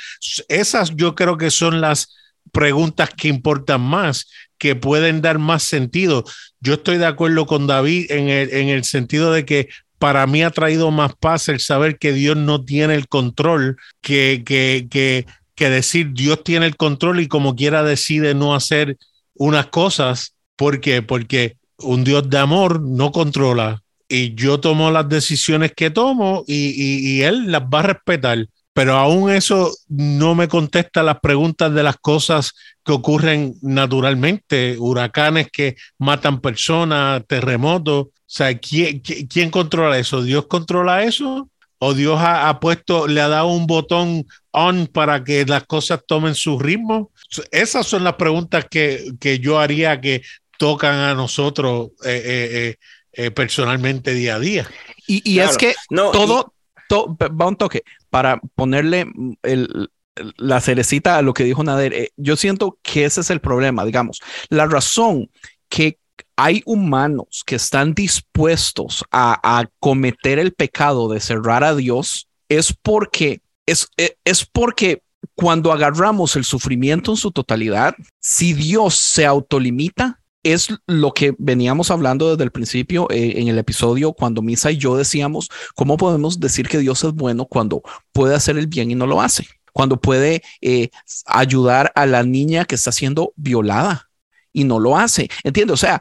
Esas 0.47 0.95
yo 0.95 1.17
creo 1.17 1.37
que 1.37 1.51
son 1.51 1.81
las 1.81 2.15
preguntas 2.53 3.11
que 3.17 3.27
importan 3.27 3.81
más, 3.81 4.31
que 4.59 4.77
pueden 4.77 5.23
dar 5.23 5.41
más 5.41 5.65
sentido. 5.65 6.23
Yo 6.61 6.75
estoy 6.75 6.99
de 6.99 7.07
acuerdo 7.07 7.47
con 7.47 7.67
David 7.67 8.13
en 8.13 8.29
el, 8.29 8.55
en 8.55 8.69
el 8.69 8.85
sentido 8.85 9.33
de 9.33 9.45
que 9.45 9.69
para 9.99 10.25
mí 10.29 10.45
ha 10.45 10.51
traído 10.51 10.93
más 10.93 11.17
paz 11.17 11.49
el 11.49 11.59
saber 11.59 11.99
que 11.99 12.13
Dios 12.13 12.37
no 12.37 12.65
tiene 12.65 12.95
el 12.95 13.09
control, 13.09 13.77
que, 14.01 14.45
que, 14.47 14.87
que, 14.89 15.27
que 15.57 15.69
decir 15.69 16.13
Dios 16.13 16.45
tiene 16.45 16.67
el 16.67 16.77
control 16.77 17.19
y 17.19 17.27
como 17.27 17.57
quiera 17.57 17.83
decide 17.83 18.35
no 18.37 18.55
hacer 18.55 18.99
unas 19.35 19.67
cosas. 19.67 20.37
¿Por 20.55 20.81
qué? 20.81 21.03
Porque 21.03 21.57
un 21.83 22.05
Dios 22.05 22.29
de 22.31 22.39
amor 22.39 22.81
no 22.81 23.13
controla 23.13 23.83
y 24.09 24.35
yo 24.35 24.61
tomo 24.61 24.91
las 24.91 25.09
decisiones 25.09 25.73
que 25.75 25.91
tomo 25.91 26.45
y, 26.47 27.19
y- 27.19 27.23
Él 27.23 27.51
las 27.51 27.63
va 27.63 27.81
a 27.81 27.83
respetar. 27.83 28.47
Pero 28.75 28.95
aún 28.97 29.31
eso 29.31 29.71
no 29.89 30.35
me 30.35 30.49
contesta 30.49 31.03
las 31.03 31.21
preguntas 31.21 31.75
de 31.75 31.83
las 31.83 31.97
cosas 31.99 32.53
que 32.83 32.93
ocurren 32.93 33.55
naturalmente, 33.61 34.77
huracanes 34.79 35.49
que 35.53 35.77
matan 35.99 36.41
personas, 36.41 37.23
terremotos. 37.27 38.07
O 38.07 38.11
sea, 38.27 38.57
¿quién, 38.59 39.01
quién- 39.01 39.27
quién 39.27 39.51
controla 39.51 39.99
eso? 39.99 40.23
¿Dios 40.23 40.47
controla 40.47 41.05
eso? 41.05 41.51
¿O 41.79 41.95
Dios 41.95 42.19
ha, 42.21 42.49
ha 42.49 42.61
puesto, 42.61 43.07
le 43.09 43.21
ha 43.21 43.29
dado 43.29 43.49
un 43.49 43.67
botón 43.67 44.25
on 44.53 44.87
para 44.87 45.23
que 45.25 45.45
las 45.45 45.65
cosas 45.67 46.01
tomen 46.07 46.35
su 46.35 46.59
ritmo? 46.59 47.11
Esas 47.51 47.87
son 47.87 48.05
las 48.05 48.15
preguntas 48.15 48.67
que, 48.71 49.13
que 49.21 49.39
yo 49.39 49.59
haría 49.59 50.01
que 50.01 50.23
tocan 50.63 50.95
a 50.95 51.15
nosotros 51.15 51.89
eh, 52.05 52.23
eh, 52.25 52.49
eh, 52.55 52.77
eh, 53.15 53.31
personalmente 53.33 54.15
día 54.15 54.37
a 54.37 54.39
día. 54.39 54.71
Y, 55.09 55.21
y 55.29 55.35
Claro. 55.35 55.51
es 55.51 55.57
que 55.59 55.75
no, 55.91 56.13
todo, 56.13 56.55
to- 56.89 57.17
va 57.19 57.49
un 57.49 57.57
toque 57.57 57.83
para 58.11 58.41
ponerle 58.55 59.07
mm, 59.07 59.33
el- 59.43 59.91
la 60.37 60.61
cerecita 60.61 61.17
a 61.19 61.23
lo 61.23 61.35
que 61.35 61.43
dijo 61.43 61.65
Nader. 61.65 61.93
eh, 61.95 62.11
yo 62.17 62.37
siento 62.37 62.79
que 62.81 63.05
ese 63.07 63.23
es 63.23 63.31
el 63.31 63.41
problema, 63.41 63.85
digamos. 63.85 64.21
La 64.51 64.67
razón 64.67 65.29
que 65.69 65.99
hay 66.37 66.63
humanos 66.65 67.43
que 67.45 67.57
están 67.57 67.93
dispuestos 67.93 69.03
a, 69.11 69.41
a 69.43 69.67
cometer 69.81 70.39
el 70.39 70.53
pecado 70.53 71.09
de 71.09 71.19
cerrar 71.19 71.65
a 71.65 71.75
Dios 71.75 72.29
es 72.49 72.73
porque 72.83 73.41
es, 73.67 73.89
es 74.25 74.47
porque 74.47 75.03
cuando 75.35 75.73
agarramos 75.73 76.37
el 76.37 76.45
sufrimiento 76.45 77.11
en 77.11 77.17
su 77.17 77.33
totalidad, 77.33 77.97
si 78.21 78.53
Dios 78.53 78.95
se 78.95 79.27
autolimita, 79.27 80.21
es 80.43 80.69
lo 80.87 81.13
que 81.13 81.35
veníamos 81.39 81.91
hablando 81.91 82.31
desde 82.31 82.45
el 82.45 82.51
principio 82.51 83.09
eh, 83.11 83.35
en 83.37 83.49
el 83.49 83.59
episodio 83.59 84.13
cuando 84.13 84.43
Misa 84.43 84.71
y 84.71 84.79
yo 84.79 84.97
decíamos, 84.97 85.49
¿cómo 85.75 85.97
podemos 85.97 86.41
decir 86.41 86.69
que 86.69 86.79
Dios 86.79 87.05
es 87.05 87.13
bueno 87.13 87.47
cuando 87.47 87.83
puede 88.13 88.35
hacer 88.35 88.59
el 88.59 88.67
bien 88.67 88.91
y 88.91 88.95
no 88.95 89.07
lo 89.07 89.21
hace? 89.21 89.47
Cuando 89.73 90.01
puede 90.01 90.43
eh, 90.61 90.91
ayudar 91.27 91.93
a 91.95 92.07
la 92.07 92.23
niña 92.23 92.65
que 92.65 92.75
está 92.75 92.93
siendo 92.93 93.33
violada 93.37 94.11
y 94.53 94.65
no 94.65 94.79
lo 94.79 94.99
hace. 94.99 95.31
¿Entiendes? 95.45 95.75
O 95.75 95.77
sea, 95.79 96.01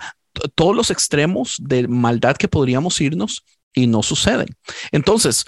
todos 0.56 0.76
los 0.76 0.92
extremos 0.92 1.58
de 1.60 1.88
maldad 1.88 2.36
que 2.36 2.48
podríamos 2.48 3.00
irnos 3.00 3.46
y 3.74 3.88
no 3.88 4.04
suceden. 4.04 4.48
Entonces, 4.92 5.46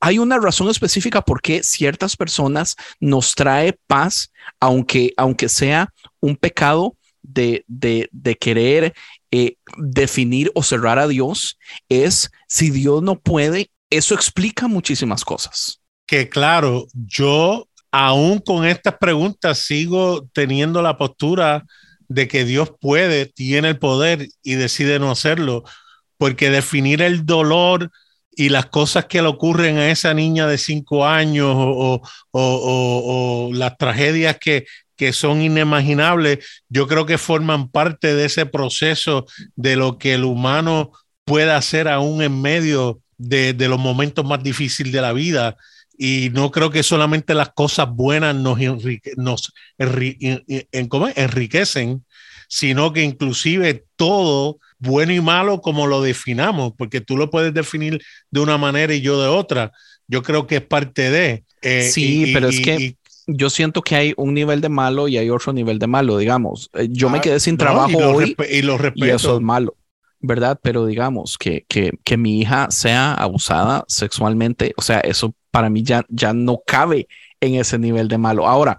hay 0.00 0.18
una 0.18 0.38
razón 0.38 0.68
específica 0.68 1.22
por 1.22 1.40
qué 1.40 1.62
ciertas 1.62 2.16
personas 2.16 2.76
nos 3.00 3.34
trae 3.34 3.78
paz, 3.86 4.30
aunque, 4.60 5.12
aunque 5.16 5.48
sea 5.48 5.92
un 6.20 6.36
pecado 6.36 6.96
de, 7.24 7.64
de, 7.68 8.08
de 8.12 8.36
querer 8.36 8.94
eh, 9.32 9.56
definir 9.78 10.52
o 10.54 10.62
cerrar 10.62 10.98
a 11.00 11.08
Dios, 11.08 11.58
es 11.88 12.30
si 12.48 12.70
Dios 12.70 13.02
no 13.02 13.18
puede, 13.20 13.70
eso 13.90 14.14
explica 14.14 14.68
muchísimas 14.68 15.24
cosas. 15.24 15.80
que 16.06 16.28
claro, 16.28 16.86
yo 16.94 17.68
aún 17.90 18.38
con 18.40 18.66
estas 18.66 18.96
preguntas 18.98 19.58
sigo 19.58 20.28
teniendo 20.32 20.82
la 20.82 20.98
postura 20.98 21.64
de 22.08 22.28
que 22.28 22.44
Dios 22.44 22.72
puede, 22.80 23.26
tiene 23.26 23.68
el 23.70 23.78
poder 23.78 24.28
y 24.42 24.54
decide 24.54 24.98
no 24.98 25.10
hacerlo, 25.10 25.64
porque 26.18 26.50
definir 26.50 27.02
el 27.02 27.24
dolor 27.26 27.90
y 28.36 28.48
las 28.50 28.66
cosas 28.66 29.06
que 29.06 29.22
le 29.22 29.28
ocurren 29.28 29.78
a 29.78 29.90
esa 29.90 30.12
niña 30.14 30.46
de 30.48 30.58
cinco 30.58 31.06
años 31.06 31.48
o, 31.56 32.02
o- 32.02 32.02
o- 32.32 33.48
o- 33.48 33.52
las 33.54 33.76
tragedias 33.78 34.38
que, 34.40 34.64
que 34.96 35.12
son 35.12 35.42
inimaginables, 35.42 36.38
yo 36.68 36.86
creo 36.86 37.06
que 37.06 37.18
forman 37.18 37.68
parte 37.68 38.14
de 38.14 38.26
ese 38.26 38.46
proceso 38.46 39.26
de 39.56 39.76
lo 39.76 39.98
que 39.98 40.14
el 40.14 40.24
humano 40.24 40.92
puede 41.24 41.52
hacer 41.52 41.88
aún 41.88 42.22
en 42.22 42.40
medio 42.40 43.00
de, 43.18 43.54
los 43.68 43.78
momentos 43.78 44.24
más 44.24 44.42
difíciles 44.42 44.92
de 44.92 45.00
la 45.00 45.12
vida. 45.12 45.56
Y 45.96 46.30
no 46.32 46.50
creo 46.50 46.70
que 46.70 46.82
solamente 46.82 47.34
las 47.34 47.50
cosas 47.50 47.88
buenas 47.88 48.34
nos, 48.34 48.58
nos 49.16 49.52
enriquecen, 51.16 52.04
sino 52.48 52.92
que 52.92 53.02
inclusive 53.02 53.84
todo, 53.96 54.58
bueno 54.78 55.12
y 55.12 55.20
malo, 55.20 55.60
como 55.60 55.86
lo 55.86 56.02
definamos, 56.02 56.72
porque 56.76 57.00
tú 57.00 57.16
lo 57.16 57.30
puedes 57.30 57.54
definir 57.54 58.02
de 58.30 58.40
una 58.40 58.58
manera 58.58 58.92
y 58.94 59.00
yo 59.00 59.20
de 59.22 59.28
otra. 59.28 59.72
Yo 60.06 60.22
creo 60.22 60.46
que 60.46 60.56
es 60.56 60.62
parte 60.62 61.10
de... 61.10 61.44
Eh, 61.62 61.88
sí, 61.90 62.30
pero 62.34 62.48
es 62.48 62.60
que 62.60 62.96
yo 63.26 63.50
siento 63.50 63.82
que 63.82 63.96
hay 63.96 64.14
un 64.16 64.34
nivel 64.34 64.60
de 64.60 64.68
malo 64.68 65.08
y 65.08 65.18
hay 65.18 65.30
otro 65.30 65.52
nivel 65.52 65.78
de 65.78 65.86
malo, 65.86 66.18
digamos. 66.18 66.70
Eh, 66.74 66.88
yo 66.90 67.08
me 67.08 67.18
ah, 67.18 67.20
quedé 67.20 67.40
sin 67.40 67.56
trabajo 67.56 67.96
hoy 67.98 68.36
y, 68.50 68.62
lo 68.62 68.78
y 68.94 69.08
eso 69.08 69.36
es 69.36 69.42
malo. 69.42 69.76
¿verdad? 70.26 70.58
Pero 70.62 70.86
digamos 70.86 71.36
que, 71.36 71.66
que, 71.68 71.92
que, 72.02 72.16
mi 72.16 72.40
hija 72.40 72.68
sea 72.70 73.12
abusada 73.12 73.84
sexualmente, 73.88 74.72
o 74.78 74.80
sea, 74.80 75.00
eso 75.00 75.34
para 75.50 75.68
mí 75.68 75.82
ya, 75.82 76.06
ya 76.08 76.32
no 76.32 76.62
cabe 76.66 77.08
en 77.44 77.56
ese 77.56 77.78
nivel 77.78 78.08
de 78.08 78.18
malo. 78.18 78.46
Ahora, 78.48 78.78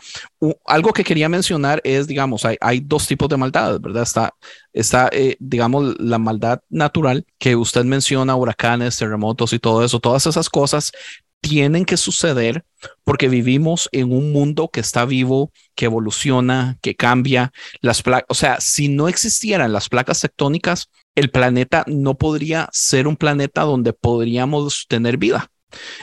algo 0.66 0.92
que 0.92 1.04
quería 1.04 1.30
mencionar 1.30 1.82
es, 1.84 2.08
digamos, 2.08 2.46
hay, 2.46 2.58
hay 2.60 2.80
dos 2.80 3.08
tipos 3.08 3.30
de 3.30 3.38
maldades, 3.38 3.80
¿verdad? 3.80 4.04
Está, 4.04 4.34
está 4.74 5.10
eh, 5.12 5.38
digamos, 5.40 5.96
la 6.00 6.18
maldad 6.18 6.62
natural 6.70 7.26
que 7.38 7.56
usted 7.56 7.86
menciona, 7.86 8.36
huracanes, 8.36 8.98
terremotos 8.98 9.54
y 9.54 9.60
todo 9.60 9.86
eso, 9.86 10.00
todas 10.00 10.26
esas 10.26 10.50
cosas 10.50 10.92
tienen 11.46 11.86
que 11.86 11.96
suceder 11.96 12.66
porque 13.04 13.30
vivimos 13.30 13.88
en 13.92 14.12
un 14.12 14.32
mundo 14.32 14.70
que 14.70 14.80
está 14.80 15.06
vivo, 15.06 15.52
que 15.76 15.86
evoluciona, 15.86 16.80
que 16.82 16.96
cambia. 16.96 17.54
Las 17.82 18.04
o 18.28 18.34
sea, 18.34 18.60
si 18.60 18.88
no 18.88 19.08
existieran 19.08 19.72
las 19.72 19.88
placas 19.88 20.22
tectónicas, 20.22 20.90
el 21.14 21.30
planeta 21.30 21.84
no 21.86 22.16
podría 22.16 22.68
ser 22.72 23.08
un 23.08 23.16
planeta 23.16 23.62
donde 23.62 23.94
podríamos 23.94 24.88
tener 24.88 25.18
vida. 25.18 25.52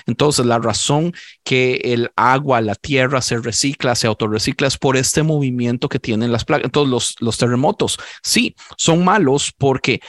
Entonces, 0.07 0.47
la 0.47 0.61
razón 0.61 1.13
que 1.43 1.81
el 1.83 2.13
agua, 2.15 2.61
la 2.61 2.77
tierra 2.77 3.21
se 3.21 3.39
recicla, 3.39 3.97
se 3.97 4.07
autorrecicla 4.07 4.69
es 4.69 4.79
por 4.79 4.97
este 4.97 5.25
movimiento 5.25 5.89
que 5.89 5.99
tienen 5.99 6.31
las 6.31 6.45
placas. 6.45 6.67
Entonces, 6.67 6.91
los, 6.91 7.17
los 7.19 7.37
terremotos, 7.37 7.99
sí, 8.23 8.55
son 8.77 9.03
malos 9.03 9.53
porque 9.59 10.01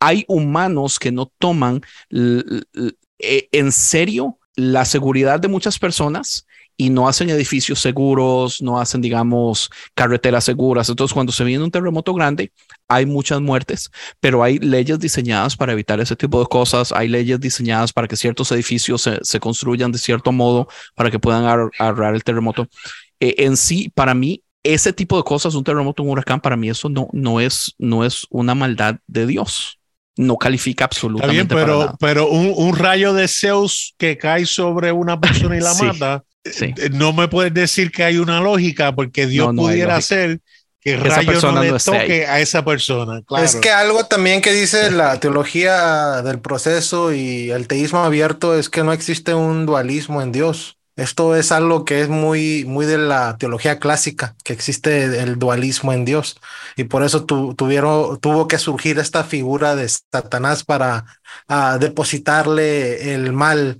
hay 0.00 0.26
humanos 0.28 0.98
que 0.98 1.12
no 1.12 1.32
toman 1.38 1.80
e, 2.10 3.48
en 3.52 3.72
serio 3.72 4.38
la 4.56 4.84
seguridad 4.84 5.40
de 5.40 5.48
muchas 5.48 5.78
personas 5.78 6.46
y 6.76 6.90
no 6.90 7.06
hacen 7.08 7.30
edificios 7.30 7.80
seguros, 7.80 8.62
no 8.62 8.80
hacen, 8.80 9.00
digamos, 9.00 9.70
carreteras 9.94 10.44
seguras. 10.44 10.88
Entonces, 10.88 11.12
cuando 11.12 11.32
se 11.32 11.44
viene 11.44 11.62
un 11.62 11.70
terremoto 11.70 12.14
grande, 12.14 12.52
hay 12.88 13.06
muchas 13.06 13.40
muertes, 13.40 13.90
pero 14.20 14.42
hay 14.42 14.58
leyes 14.58 14.98
diseñadas 14.98 15.56
para 15.56 15.72
evitar 15.72 16.00
ese 16.00 16.16
tipo 16.16 16.40
de 16.40 16.46
cosas. 16.46 16.92
Hay 16.92 17.08
leyes 17.08 17.38
diseñadas 17.40 17.92
para 17.92 18.08
que 18.08 18.16
ciertos 18.16 18.50
edificios 18.52 19.08
se, 19.22 19.40
construyan 19.40 19.92
de 19.92 19.98
cierto 19.98 20.32
modo 20.32 20.68
para 20.94 21.10
que 21.10 21.18
puedan 21.18 21.44
ahorrar 21.78 22.14
el 22.14 22.24
terremoto. 22.24 22.68
Eh, 23.20 23.34
en 23.38 23.56
sí, 23.56 23.90
para 23.94 24.14
mí, 24.14 24.42
ese 24.62 24.92
tipo 24.92 25.16
de 25.16 25.24
cosas, 25.24 25.54
un 25.54 25.64
terremoto, 25.64 26.02
un 26.02 26.10
huracán, 26.10 26.40
para 26.40 26.56
mí 26.56 26.70
eso 26.70 26.88
no, 26.88 27.08
no, 27.12 27.40
es, 27.40 27.74
no 27.78 28.04
es 28.04 28.26
una 28.30 28.54
maldad 28.54 28.96
de 29.06 29.26
Dios 29.26 29.78
no 30.16 30.36
califica 30.36 30.84
absolutamente. 30.84 31.42
Está 31.42 31.54
bien, 31.54 31.66
pero, 31.66 31.96
pero 31.98 32.28
un, 32.28 32.76
rayo 32.76 33.14
de 33.14 33.28
Zeus 33.28 33.94
que 33.98 34.18
cae 34.18 34.46
sobre 34.46 34.92
una 34.92 35.20
persona 35.20 35.56
y 35.56 35.60
la 35.60 35.74
mata, 35.82 36.24
eh, 36.44 36.90
no 36.92 37.12
me 37.12 37.28
puedes 37.28 37.54
decir 37.54 37.90
que 37.90 38.04
hay 38.04 38.18
una 38.18 38.40
lógica 38.40 38.94
porque 38.94 39.26
Dios 39.26 39.54
pudiera 39.54 39.96
hacer 39.96 40.40
que 40.80 40.94
el 40.94 41.00
rayo 41.00 41.52
no 41.52 41.62
le 41.62 41.78
toque 41.78 42.26
a 42.26 42.40
esa 42.40 42.64
persona. 42.64 43.22
Es 43.38 43.56
que 43.56 43.70
algo 43.70 44.04
también 44.06 44.40
que 44.40 44.52
dice 44.52 44.90
la 44.90 45.20
teología 45.20 46.22
del 46.22 46.40
proceso 46.40 47.12
y 47.12 47.50
el 47.50 47.68
teísmo 47.68 48.00
abierto 48.00 48.58
es 48.58 48.68
que 48.68 48.82
no 48.82 48.92
existe 48.92 49.34
un 49.34 49.64
dualismo 49.64 50.20
en 50.22 50.32
Dios. 50.32 50.76
Esto 50.96 51.36
es 51.36 51.52
algo 51.52 51.84
que 51.84 52.02
es 52.02 52.08
muy, 52.08 52.64
muy 52.66 52.86
de 52.86 52.98
la 52.98 53.36
teología 53.38 53.78
clásica, 53.78 54.34
que 54.44 54.52
existe 54.52 55.22
el 55.22 55.38
dualismo 55.38 55.92
en 55.92 56.04
Dios. 56.04 56.40
Y 56.76 56.84
por 56.84 57.02
eso 57.02 57.24
tuvieron, 57.24 58.20
tuvo 58.20 58.48
que 58.48 58.58
surgir 58.58 58.98
esta 58.98 59.24
figura 59.24 59.74
de 59.74 59.88
Satanás 59.88 60.64
para 60.64 61.06
ah, 61.48 61.78
depositarle 61.80 63.14
el 63.14 63.32
mal 63.32 63.78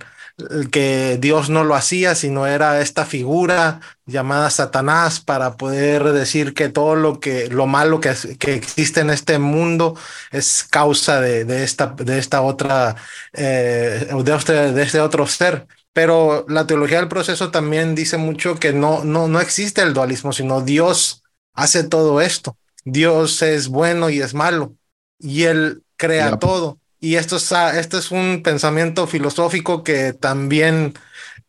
que 0.71 1.17
Dios 1.19 1.49
no 1.49 1.63
lo 1.63 1.75
hacía, 1.75 2.15
sino 2.15 2.47
era 2.47 2.81
esta 2.81 3.05
figura 3.05 3.79
llamada 4.05 4.49
Satanás 4.49 5.19
para 5.19 5.55
poder 5.57 6.11
decir 6.11 6.53
que 6.53 6.69
todo 6.69 6.95
lo 6.95 7.19
que 7.19 7.49
lo 7.49 7.67
malo 7.67 7.99
que, 7.99 8.13
que 8.39 8.55
existe 8.55 9.01
en 9.01 9.11
este 9.11 9.37
mundo 9.39 9.95
es 10.31 10.63
causa 10.63 11.21
de, 11.21 11.45
de 11.45 11.63
esta 11.63 11.87
de 11.87 12.17
esta 12.19 12.41
otra 12.41 12.95
eh, 13.33 14.07
de, 14.23 14.35
este, 14.35 14.53
de 14.73 14.83
este 14.83 14.99
otro 15.01 15.27
ser. 15.27 15.67
Pero 15.93 16.45
la 16.49 16.65
teología 16.65 16.97
del 16.97 17.07
proceso 17.07 17.51
también 17.51 17.95
dice 17.95 18.17
mucho 18.17 18.55
que 18.55 18.73
no, 18.73 19.03
no, 19.03 19.27
no 19.27 19.39
existe 19.39 19.81
el 19.81 19.93
dualismo, 19.93 20.33
sino 20.33 20.61
Dios 20.61 21.23
hace 21.53 21.83
todo 21.83 22.19
esto. 22.19 22.57
Dios 22.83 23.41
es 23.41 23.67
bueno 23.67 24.09
y 24.09 24.19
es 24.19 24.33
malo 24.33 24.75
y 25.19 25.43
Él 25.43 25.83
crea 25.95 26.37
todo. 26.39 26.79
Y 26.99 27.15
esto 27.15 27.35
es, 27.35 27.51
esto 27.51 27.97
es 27.97 28.11
un 28.11 28.41
pensamiento 28.43 29.07
filosófico 29.07 29.83
que 29.83 30.13
también 30.13 30.93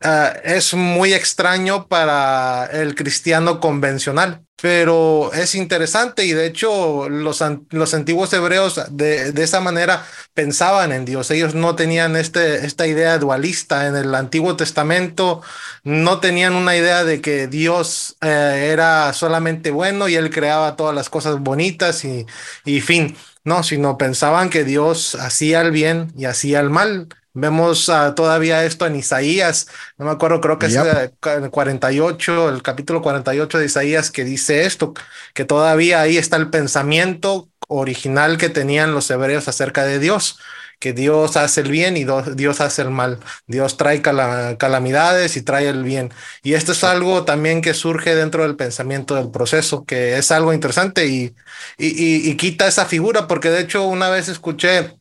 ah, 0.04 0.32
es 0.44 0.74
muy 0.74 1.12
extraño 1.12 1.88
para 1.88 2.66
el 2.66 2.94
cristiano 2.94 3.60
convencional, 3.60 4.44
pero 4.60 5.32
es 5.34 5.54
interesante 5.54 6.24
y 6.24 6.32
de 6.32 6.46
hecho 6.46 7.08
los, 7.08 7.42
los 7.70 7.94
antiguos 7.94 8.32
hebreos 8.32 8.80
de, 8.90 9.32
de, 9.32 9.42
esa 9.42 9.60
manera 9.60 10.06
pensaban 10.32 10.92
en 10.92 11.04
Dios. 11.04 11.30
Ellos 11.30 11.54
no 11.54 11.74
tenían 11.76 12.16
este, 12.16 12.64
esta 12.64 12.86
idea 12.86 13.18
dualista 13.18 13.88
en 13.88 13.96
el 13.96 14.14
Antiguo 14.14 14.56
Testamento, 14.56 15.42
no 15.82 16.20
tenían 16.20 16.54
una 16.54 16.76
idea 16.76 17.04
de 17.04 17.20
que 17.20 17.46
Dios 17.48 18.16
eh, 18.20 18.70
era 18.72 19.12
solamente 19.12 19.70
bueno 19.70 20.08
y 20.08 20.14
él 20.14 20.30
creaba 20.30 20.76
todas 20.76 20.94
las 20.94 21.10
cosas 21.10 21.40
bonitas 21.40 22.04
y, 22.04 22.26
y 22.64 22.80
fin. 22.80 23.16
No, 23.44 23.62
sino 23.62 23.98
pensaban 23.98 24.48
que 24.48 24.64
Dios 24.64 25.16
hacía 25.16 25.60
el 25.60 25.70
bien 25.70 26.12
y 26.16 26.24
hacía 26.24 26.60
el 26.60 26.70
mal. 26.70 27.08
Vemos 27.34 27.88
uh, 27.88 28.14
todavía 28.14 28.64
esto 28.64 28.86
en 28.86 28.94
Isaías, 28.94 29.66
no 29.98 30.04
me 30.04 30.12
acuerdo, 30.12 30.40
creo 30.40 30.58
que 30.58 30.66
es 30.66 30.76
el 30.76 31.50
48, 31.50 32.48
el 32.48 32.62
capítulo 32.62 33.02
48 33.02 33.58
de 33.58 33.66
Isaías 33.66 34.12
que 34.12 34.24
dice 34.24 34.64
esto, 34.64 34.94
que 35.34 35.44
todavía 35.44 36.00
ahí 36.00 36.16
está 36.16 36.36
el 36.36 36.50
pensamiento 36.50 37.48
original 37.66 38.38
que 38.38 38.50
tenían 38.50 38.94
los 38.94 39.10
hebreos 39.10 39.48
acerca 39.48 39.84
de 39.84 39.98
Dios 39.98 40.38
que 40.78 40.92
Dios 40.92 41.36
hace 41.38 41.62
el 41.62 41.70
bien 41.70 41.96
y 41.96 42.04
Dios 42.34 42.60
hace 42.60 42.82
el 42.82 42.90
mal. 42.90 43.18
Dios 43.46 43.78
trae 43.78 44.02
calamidades 44.02 45.36
y 45.36 45.42
trae 45.42 45.68
el 45.68 45.82
bien. 45.82 46.12
Y 46.42 46.54
esto 46.54 46.72
es 46.72 46.84
algo 46.84 47.24
también 47.24 47.62
que 47.62 47.72
surge 47.72 48.14
dentro 48.14 48.42
del 48.42 48.56
pensamiento 48.56 49.14
del 49.14 49.30
proceso, 49.30 49.84
que 49.86 50.18
es 50.18 50.30
algo 50.30 50.52
interesante 50.52 51.06
y, 51.06 51.34
y, 51.78 52.36
quita 52.36 52.66
esa 52.66 52.84
figura, 52.84 53.26
porque 53.26 53.50
de 53.50 53.60
hecho 53.60 53.86
una 53.86 54.10
vez 54.10 54.28
escuché 54.28 54.92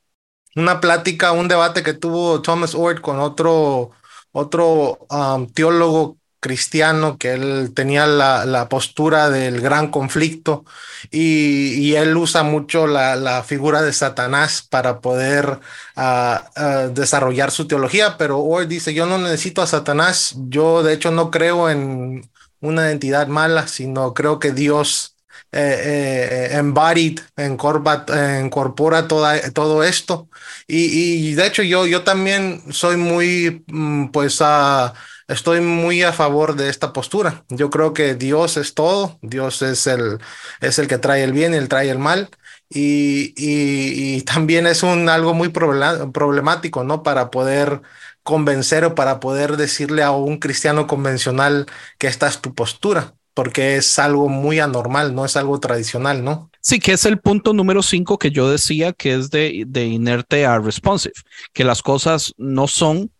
una 0.55 0.79
plática, 0.81 1.31
un 1.31 1.47
debate 1.47 1.83
que 1.83 1.93
tuvo 1.93 2.41
Thomas 2.41 2.75
Ord 2.75 3.01
con 3.01 3.19
otro, 3.19 3.91
otro 4.31 4.99
um, 5.09 5.47
teólogo 5.51 6.17
cristiano, 6.39 7.17
que 7.17 7.33
él 7.33 7.71
tenía 7.73 8.05
la, 8.05 8.45
la 8.45 8.67
postura 8.67 9.29
del 9.29 9.61
gran 9.61 9.89
conflicto 9.89 10.65
y, 11.09 11.73
y 11.75 11.95
él 11.95 12.17
usa 12.17 12.43
mucho 12.43 12.85
la, 12.85 13.15
la, 13.15 13.43
figura 13.43 13.81
de 13.81 13.93
Satanás 13.93 14.61
para 14.69 14.99
poder 14.99 15.59
uh, 15.95 16.01
uh, 16.01 16.93
desarrollar 16.93 17.49
su 17.51 17.65
teología, 17.67 18.17
pero 18.17 18.39
hoy 18.39 18.65
dice, 18.67 18.93
yo 18.93 19.05
no 19.05 19.17
necesito 19.17 19.61
a 19.61 19.67
Satanás, 19.67 20.35
yo 20.49 20.83
de 20.83 20.93
hecho 20.93 21.11
no 21.11 21.31
creo 21.31 21.69
en 21.69 22.29
una 22.59 22.91
entidad 22.91 23.27
mala, 23.27 23.67
sino 23.67 24.13
creo 24.13 24.39
que 24.39 24.51
Dios 24.51 25.12
eh, 25.53 26.49
eh, 26.51 26.57
embodied, 26.57 27.19
incorpora 27.37 29.07
toda, 29.07 29.51
todo 29.51 29.83
esto. 29.83 30.29
Y, 30.67 31.29
y, 31.29 31.33
de 31.35 31.47
hecho 31.47 31.63
yo, 31.63 31.85
yo 31.85 32.03
también 32.03 32.61
soy 32.71 32.97
muy, 32.97 33.63
mm, 33.67 34.07
pues, 34.07 34.41
uh, 34.41 34.91
estoy 35.27 35.61
muy 35.61 36.01
a 36.03 36.11
favor 36.13 36.55
de 36.55 36.69
esta 36.69 36.91
postura. 36.93 37.45
Yo 37.49 37.69
creo 37.69 37.93
que 37.93 38.15
Dios 38.15 38.57
es 38.57 38.73
todo, 38.73 39.19
Dios 39.21 39.61
es 39.61 39.87
el, 39.87 40.19
es 40.61 40.79
el 40.79 40.87
que 40.87 40.97
trae 40.97 41.23
el 41.23 41.33
bien 41.33 41.53
y 41.53 41.57
el 41.57 41.69
trae 41.69 41.89
el 41.89 41.99
mal. 41.99 42.29
Y, 42.69 43.33
y, 43.37 44.21
también 44.23 44.67
es 44.67 44.83
un 44.83 45.09
algo 45.09 45.33
muy 45.33 45.49
problemático, 45.49 46.83
¿no? 46.83 47.03
Para 47.03 47.29
poder 47.31 47.81
convencer 48.23 48.85
o 48.85 48.95
para 48.95 49.19
poder 49.19 49.57
decirle 49.57 50.01
a 50.03 50.11
un 50.11 50.37
cristiano 50.39 50.87
convencional 50.87 51.65
que 51.97 52.07
esta 52.07 52.27
es 52.27 52.41
tu 52.41 52.55
postura, 52.55 53.15
porque 53.33 53.77
es 53.77 53.99
algo 53.99 54.29
muy 54.29 54.59
anormal, 54.59 55.15
no 55.15 55.25
es 55.25 55.35
algo 55.35 55.59
tradicional, 55.59 56.23
¿no? 56.23 56.49
Sí, 56.61 56.79
que 56.79 56.93
es 56.93 57.05
el 57.05 57.19
punto 57.19 57.53
número 57.53 57.81
cinco 57.81 58.17
que 58.17 58.31
yo 58.31 58.49
decía 58.49 58.93
que 58.93 59.15
es 59.15 59.29
de, 59.29 59.63
de 59.67 59.85
inerte 59.85 60.45
a 60.45 60.59
responsive, 60.59 61.13
que 61.51 61.63
las 61.63 61.81
cosas 61.81 62.33
no 62.37 62.67
son 62.67 63.11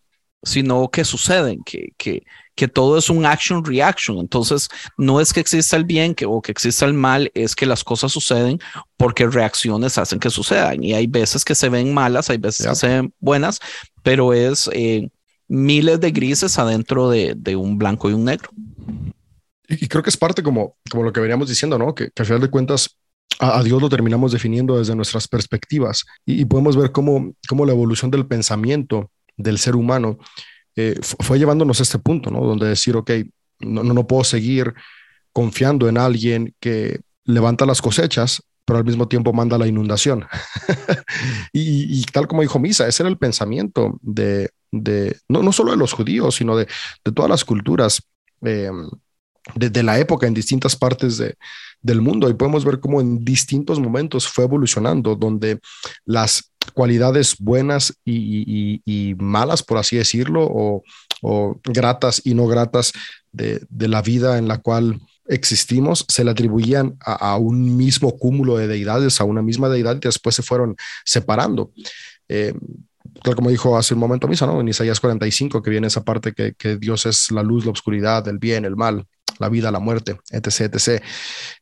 sino 0.44 0.90
que 0.90 1.04
suceden, 1.04 1.62
que, 1.64 1.92
que, 1.96 2.22
que 2.54 2.68
todo 2.68 2.98
es 2.98 3.10
un 3.10 3.26
action 3.26 3.64
reaction. 3.64 4.18
Entonces, 4.18 4.68
no 4.96 5.20
es 5.20 5.32
que 5.32 5.40
exista 5.40 5.76
el 5.76 5.84
bien 5.84 6.14
que, 6.14 6.26
o 6.26 6.40
que 6.40 6.52
exista 6.52 6.84
el 6.84 6.94
mal, 6.94 7.30
es 7.34 7.56
que 7.56 7.66
las 7.66 7.82
cosas 7.82 8.12
suceden 8.12 8.60
porque 8.96 9.26
reacciones 9.26 9.98
hacen 9.98 10.20
que 10.20 10.30
sucedan. 10.30 10.82
Y 10.82 10.94
hay 10.94 11.06
veces 11.06 11.44
que 11.44 11.54
se 11.54 11.68
ven 11.68 11.92
malas, 11.92 12.30
hay 12.30 12.38
veces 12.38 12.66
que 12.66 12.74
se 12.74 12.88
ven 12.88 13.14
buenas, 13.20 13.60
pero 14.02 14.32
es 14.32 14.68
eh, 14.72 15.08
miles 15.48 16.00
de 16.00 16.10
grises 16.10 16.58
adentro 16.58 17.10
de, 17.10 17.34
de, 17.36 17.56
un 17.56 17.78
blanco 17.78 18.10
y 18.10 18.12
un 18.12 18.24
negro. 18.24 18.50
Y, 19.68 19.88
creo 19.88 20.02
que 20.02 20.10
es 20.10 20.16
parte 20.16 20.42
como, 20.42 20.76
como 20.90 21.02
lo 21.02 21.12
que 21.12 21.20
veníamos 21.20 21.48
diciendo, 21.48 21.78
¿no? 21.78 21.94
Que, 21.94 22.10
que 22.10 22.22
al 22.22 22.26
final 22.26 22.40
de 22.40 22.50
cuentas 22.50 22.98
a, 23.38 23.62
Dios 23.62 23.80
lo 23.80 23.88
terminamos 23.88 24.32
definiendo 24.32 24.78
desde 24.78 24.94
nuestras 24.94 25.28
perspectivas 25.28 26.04
y, 26.24 26.44
podemos 26.44 26.76
ver 26.76 26.92
cómo, 26.92 27.34
cómo, 27.48 27.66
la 27.66 27.72
evolución 27.72 28.10
del 28.10 28.26
pensamiento 28.26 29.10
del 29.36 29.58
ser 29.58 29.76
humano 29.76 30.18
eh, 30.76 30.98
fue 31.02 31.38
llevándonos 31.38 31.80
a 31.80 31.82
este 31.82 31.98
punto, 31.98 32.30
¿no? 32.30 32.40
Donde 32.40 32.68
decir, 32.68 32.96
ok, 32.96 33.10
no, 33.60 33.82
no 33.82 34.06
puedo 34.06 34.24
seguir 34.24 34.74
confiando 35.32 35.88
en 35.88 35.98
alguien 35.98 36.54
que 36.60 37.00
levanta 37.24 37.66
las 37.66 37.82
cosechas, 37.82 38.42
pero 38.64 38.78
al 38.78 38.84
mismo 38.84 39.08
tiempo 39.08 39.32
manda 39.32 39.58
la 39.58 39.66
inundación. 39.66 40.26
y, 41.52 42.02
tal 42.06 42.26
como 42.26 42.42
dijo 42.42 42.58
Misa, 42.58 42.86
ese 42.86 43.02
era 43.02 43.10
el 43.10 43.18
pensamiento 43.18 43.98
de, 44.00 44.50
de 44.70 45.16
no, 45.28 45.42
no 45.42 45.52
solo 45.52 45.72
de 45.72 45.76
los 45.76 45.92
judíos, 45.92 46.36
sino 46.36 46.56
de, 46.56 46.66
de 47.04 47.12
todas 47.12 47.30
las 47.30 47.44
culturas. 47.44 48.02
Eh, 48.44 48.70
desde 49.54 49.82
la 49.82 49.98
época 49.98 50.26
en 50.26 50.34
distintas 50.34 50.74
partes 50.76 51.18
de, 51.18 51.36
del 51.84 52.00
mundo 52.00 52.28
y 52.28 52.34
podemos 52.34 52.64
ver 52.64 52.80
cómo 52.80 53.00
en 53.00 53.24
distintos 53.24 53.78
momentos 53.78 54.26
fue 54.26 54.44
evolucionando, 54.44 55.14
donde 55.14 55.60
las 56.06 56.50
cualidades 56.72 57.36
buenas 57.38 57.92
y, 58.06 59.14
malas, 59.18 59.62
por 59.62 59.78
así 59.78 59.96
decirlo, 59.96 60.48
o, 60.50 60.82
gratas 61.64 62.22
y 62.24 62.34
no 62.34 62.46
gratas 62.46 62.92
de, 63.32 63.60
la 63.70 64.00
vida 64.02 64.38
en 64.38 64.48
la 64.48 64.58
cual 64.58 65.00
existimos, 65.26 66.04
se 66.08 66.24
le 66.24 66.30
atribuían 66.30 66.96
a, 67.00 67.36
un 67.36 67.76
mismo 67.76 68.16
cúmulo 68.16 68.56
de 68.56 68.66
deidades, 68.66 69.20
a 69.20 69.24
una 69.24 69.42
misma 69.42 69.68
deidad 69.68 69.96
y 69.96 70.00
después 70.00 70.34
se 70.34 70.42
fueron 70.42 70.76
separando. 71.04 71.70
Eh, 72.28 72.54
tal 73.22 73.34
como 73.34 73.50
dijo 73.50 73.76
hace 73.76 73.92
un 73.92 74.00
momento 74.00 74.26
Misa, 74.26 74.46
¿no? 74.46 74.60
En 74.60 74.68
Isaías 74.68 75.00
45, 75.00 75.62
que 75.62 75.70
viene 75.70 75.86
esa 75.86 76.02
parte 76.02 76.32
que, 76.32 76.54
que 76.54 76.76
Dios 76.76 77.04
es 77.04 77.30
la 77.30 77.42
luz, 77.42 77.66
la 77.66 77.72
oscuridad, 77.72 78.26
el 78.28 78.38
bien, 78.38 78.64
el 78.64 78.76
mal, 78.76 79.06
la 79.38 79.48
vida, 79.48 79.70
la 79.70 79.80
muerte, 79.80 80.18
etc., 80.30 80.74
etc. 80.74 81.02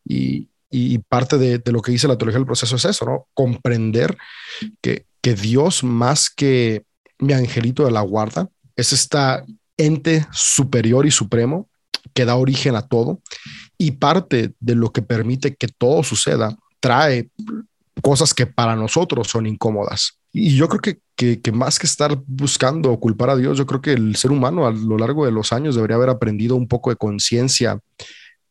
Y, 0.05 0.49
y 0.71 0.99
parte 0.99 1.39
de, 1.39 1.59
de, 1.59 1.73
lo 1.73 1.83
que 1.83 1.93
dice 1.93 2.09
la 2.09 2.17
teología 2.17 2.39
del 2.39 2.47
proceso 2.47 2.77
es 2.77 2.85
eso, 2.85 3.05
¿no? 3.05 3.29
Comprender 3.35 4.17
que, 4.81 5.07
que 5.21 5.35
Dios 5.35 5.85
más 5.85 6.31
que 6.31 6.85
mi 7.19 7.33
angelito 7.33 7.85
de 7.85 7.91
la 7.91 8.01
guarda 8.01 8.49
es 8.77 8.93
esta 8.93 9.45
ente 9.77 10.27
superior 10.33 11.07
y 11.07 11.11
supremo 11.11 11.69
que 12.15 12.25
da 12.25 12.37
origen 12.37 12.75
a 12.75 12.83
todo 12.83 13.21
y 13.79 13.93
parte 13.93 14.55
de 14.61 14.75
lo 14.75 14.93
que 14.93 15.03
permite 15.03 15.55
que 15.55 15.69
todo 15.69 16.03
suceda 16.03 16.57
trae 16.81 17.31
cosas 18.03 18.35
que 18.35 18.47
para 18.47 18.77
nosotros 18.77 19.29
son 19.29 19.47
incómodas. 19.47 20.19
Y 20.33 20.57
yo 20.57 20.69
creo 20.69 20.81
que, 20.81 20.99
que, 21.17 21.41
que, 21.41 21.53
más 21.53 21.79
que 21.79 21.87
estar 21.87 22.21
buscando 22.27 22.99
culpar 22.99 23.31
a 23.31 23.37
Dios, 23.37 23.57
yo 23.57 23.67
creo 23.67 23.81
que 23.81 23.93
el 23.93 24.17
ser 24.17 24.31
humano 24.31 24.67
a 24.67 24.73
lo 24.73 24.99
largo 24.99 25.25
de 25.25 25.33
los 25.33 25.53
años 25.53 25.75
debería 25.75 25.97
haber 25.97 26.11
aprendido 26.11 26.57
un 26.57 26.69
poco 26.69 26.91
de 26.91 26.97
conciencia 26.97 27.79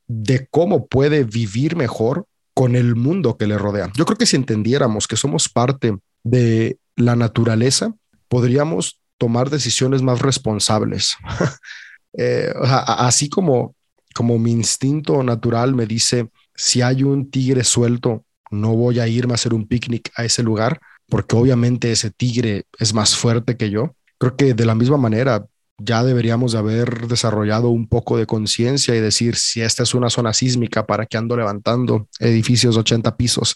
de 0.07 0.47
cómo 0.49 0.87
puede 0.87 1.23
vivir 1.23 1.75
mejor 1.75 2.25
con 2.53 2.75
el 2.75 2.95
mundo 2.95 3.37
que 3.37 3.47
le 3.47 3.57
rodea. 3.57 3.91
Yo 3.95 4.05
creo 4.05 4.17
que 4.17 4.25
si 4.25 4.35
entendiéramos 4.35 5.07
que 5.07 5.15
somos 5.15 5.47
parte 5.49 5.97
de 6.23 6.77
la 6.95 7.15
naturaleza, 7.15 7.93
podríamos 8.27 8.99
tomar 9.17 9.49
decisiones 9.49 10.01
más 10.01 10.21
responsables. 10.21 11.15
eh, 12.17 12.53
así 12.61 13.29
como, 13.29 13.75
como 14.13 14.37
mi 14.37 14.51
instinto 14.51 15.23
natural 15.23 15.73
me 15.75 15.85
dice, 15.85 16.29
si 16.55 16.81
hay 16.81 17.03
un 17.03 17.31
tigre 17.31 17.63
suelto, 17.63 18.25
no 18.51 18.75
voy 18.75 18.99
a 18.99 19.07
irme 19.07 19.33
a 19.33 19.35
hacer 19.35 19.53
un 19.53 19.67
picnic 19.67 20.11
a 20.15 20.25
ese 20.25 20.43
lugar 20.43 20.79
porque 21.09 21.35
obviamente 21.35 21.91
ese 21.91 22.11
tigre 22.11 22.65
es 22.77 22.93
más 22.93 23.15
fuerte 23.15 23.57
que 23.57 23.69
yo. 23.69 23.95
Creo 24.17 24.35
que 24.35 24.53
de 24.53 24.65
la 24.65 24.75
misma 24.75 24.97
manera 24.97 25.45
ya 25.77 26.03
deberíamos 26.03 26.51
de 26.51 26.59
haber 26.59 27.07
desarrollado 27.07 27.69
un 27.69 27.87
poco 27.87 28.17
de 28.17 28.27
conciencia 28.27 28.95
y 28.95 28.99
decir 28.99 29.35
si 29.35 29.61
esta 29.61 29.83
es 29.83 29.93
una 29.95 30.09
zona 30.09 30.31
sísmica, 30.31 30.85
¿para 30.85 31.05
qué 31.05 31.17
ando 31.17 31.35
levantando 31.35 32.07
edificios 32.19 32.75
de 32.75 32.81
80 32.81 33.17
pisos? 33.17 33.55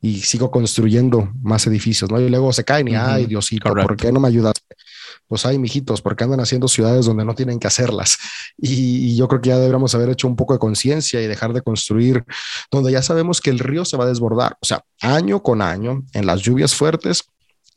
y 0.00 0.20
sigo 0.20 0.50
construyendo 0.50 1.32
más 1.42 1.66
edificios, 1.66 2.10
¿no? 2.10 2.20
Y 2.20 2.28
luego 2.28 2.52
se 2.52 2.64
caen 2.64 2.88
y, 2.88 2.94
ay, 2.94 3.26
Diosito, 3.26 3.72
¿por 3.74 3.96
qué 3.96 4.12
no 4.12 4.20
me 4.20 4.28
ayudas? 4.28 4.54
Pues 5.28 5.44
ay, 5.46 5.58
mijitos, 5.58 6.00
porque 6.02 6.24
andan 6.24 6.40
haciendo 6.40 6.68
ciudades 6.68 7.06
donde 7.06 7.24
no 7.24 7.34
tienen 7.34 7.58
que 7.58 7.66
hacerlas. 7.66 8.18
Y, 8.56 9.16
yo 9.16 9.28
creo 9.28 9.40
que 9.40 9.50
ya 9.50 9.56
deberíamos 9.56 9.94
haber 9.94 10.08
hecho 10.10 10.26
un 10.26 10.36
poco 10.36 10.54
de 10.54 10.58
conciencia 10.58 11.20
y 11.20 11.26
dejar 11.26 11.52
de 11.52 11.62
construir 11.62 12.24
donde 12.70 12.92
ya 12.92 13.02
sabemos 13.02 13.40
que 13.40 13.50
el 13.50 13.58
río 13.58 13.84
se 13.84 13.96
va 13.96 14.04
a 14.04 14.08
desbordar. 14.08 14.56
O 14.60 14.66
sea, 14.66 14.82
año 15.00 15.42
con 15.42 15.60
año, 15.60 16.02
en 16.12 16.26
las 16.26 16.40
lluvias 16.40 16.74
fuertes, 16.74 17.24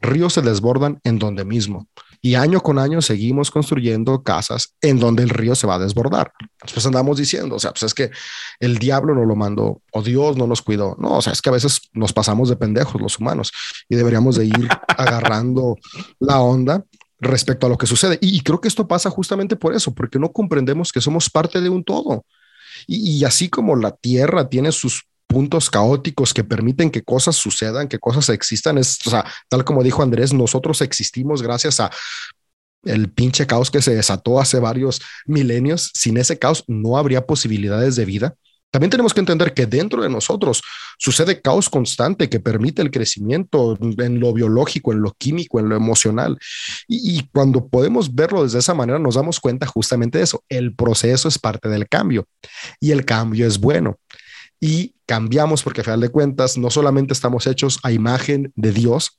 ríos 0.01 0.33
se 0.33 0.41
desbordan 0.41 0.99
en 1.03 1.19
donde 1.19 1.45
mismo. 1.45 1.87
Y 2.23 2.35
año 2.35 2.61
con 2.61 2.77
año 2.77 3.01
seguimos 3.01 3.49
construyendo 3.49 4.21
casas 4.21 4.75
en 4.81 4.99
donde 4.99 5.23
el 5.23 5.29
río 5.29 5.55
se 5.55 5.65
va 5.65 5.75
a 5.75 5.79
desbordar. 5.79 6.31
Pues 6.71 6.85
andamos 6.85 7.17
diciendo, 7.17 7.55
o 7.55 7.59
sea, 7.59 7.71
pues 7.71 7.83
es 7.83 7.93
que 7.95 8.11
el 8.59 8.77
diablo 8.77 9.15
no 9.15 9.25
lo 9.25 9.35
mandó 9.35 9.81
o 9.91 10.03
Dios 10.03 10.37
no 10.37 10.45
nos 10.45 10.61
cuidó. 10.61 10.95
No, 10.99 11.17
o 11.17 11.21
sea, 11.21 11.33
es 11.33 11.41
que 11.41 11.49
a 11.49 11.53
veces 11.53 11.89
nos 11.93 12.13
pasamos 12.13 12.49
de 12.49 12.57
pendejos 12.57 13.01
los 13.01 13.17
humanos 13.17 13.51
y 13.89 13.95
deberíamos 13.95 14.35
de 14.35 14.45
ir 14.45 14.69
agarrando 14.87 15.77
la 16.19 16.39
onda 16.41 16.85
respecto 17.21 17.67
a 17.67 17.69
lo 17.69 17.77
que 17.77 17.87
sucede. 17.87 18.17
Y, 18.19 18.41
creo 18.41 18.59
que 18.59 18.67
esto 18.67 18.87
pasa 18.87 19.09
justamente 19.09 19.55
por 19.55 19.73
eso, 19.73 19.93
porque 19.93 20.19
no 20.19 20.31
comprendemos 20.31 20.91
que 20.91 20.99
somos 20.99 21.29
parte 21.29 21.61
de 21.61 21.69
un 21.69 21.83
todo. 21.83 22.25
Y, 22.87 23.23
así 23.23 23.47
como 23.47 23.75
la 23.75 23.91
tierra 23.91 24.49
tiene 24.49 24.71
sus 24.71 25.03
puntos 25.27 25.69
caóticos 25.69 26.33
que 26.33 26.43
permiten 26.43 26.91
que 26.91 27.03
cosas 27.03 27.37
sucedan, 27.37 27.87
que 27.87 27.99
cosas 27.99 28.27
existan. 28.29 28.77
Es, 28.77 28.99
tal 29.47 29.63
como 29.63 29.83
dijo 29.83 30.03
Andrés, 30.03 30.33
nosotros 30.33 30.81
existimos 30.81 31.41
gracias 31.41 31.79
a 31.79 31.91
el 32.83 33.11
pinche 33.11 33.45
caos 33.45 33.69
que 33.69 33.81
se 33.81 33.95
desató 33.95 34.41
hace 34.41 34.59
varios 34.59 35.01
milenios. 35.25 35.91
Sin 35.93 36.17
ese 36.17 36.39
caos 36.39 36.63
no 36.67 36.97
habría 36.97 37.25
posibilidades 37.25 37.95
de 37.95 38.05
vida. 38.05 38.35
También 38.71 38.89
tenemos 38.89 39.13
que 39.13 39.19
entender 39.19 39.53
que 39.53 39.65
dentro 39.65 40.01
de 40.01 40.09
nosotros 40.09 40.63
sucede 40.97 41.41
caos 41.41 41.69
constante 41.69 42.29
que 42.29 42.39
permite 42.39 42.81
el 42.81 42.89
crecimiento 42.89 43.77
en 43.81 44.19
lo 44.19 44.33
biológico, 44.33 44.93
en 44.93 45.01
lo 45.01 45.11
químico, 45.11 45.59
en 45.59 45.69
lo 45.69 45.75
emocional. 45.75 46.37
Y, 46.87 47.17
y, 47.17 47.29
cuando 47.33 47.67
podemos 47.67 48.15
verlo 48.15 48.43
desde 48.43 48.59
esa 48.59 48.73
manera, 48.73 48.97
nos 48.97 49.15
damos 49.15 49.39
cuenta 49.39 49.67
justamente 49.67 50.17
de 50.17 50.23
eso. 50.23 50.43
El 50.49 50.73
proceso 50.73 51.27
es 51.27 51.37
parte 51.37 51.69
del 51.69 51.87
cambio 51.87 52.25
y 52.79 52.91
el 52.91 53.05
cambio 53.05 53.45
es 53.45 53.59
bueno 53.59 53.97
y 54.61 54.93
cambiamos 55.07 55.63
porque 55.63 55.81
a 55.81 55.83
final 55.83 55.99
de 55.99 56.09
cuentas 56.09 56.57
no 56.57 56.69
solamente 56.69 57.13
estamos 57.13 57.47
hechos 57.47 57.79
a 57.83 57.91
imagen 57.91 58.53
de 58.55 58.71
Dios, 58.71 59.17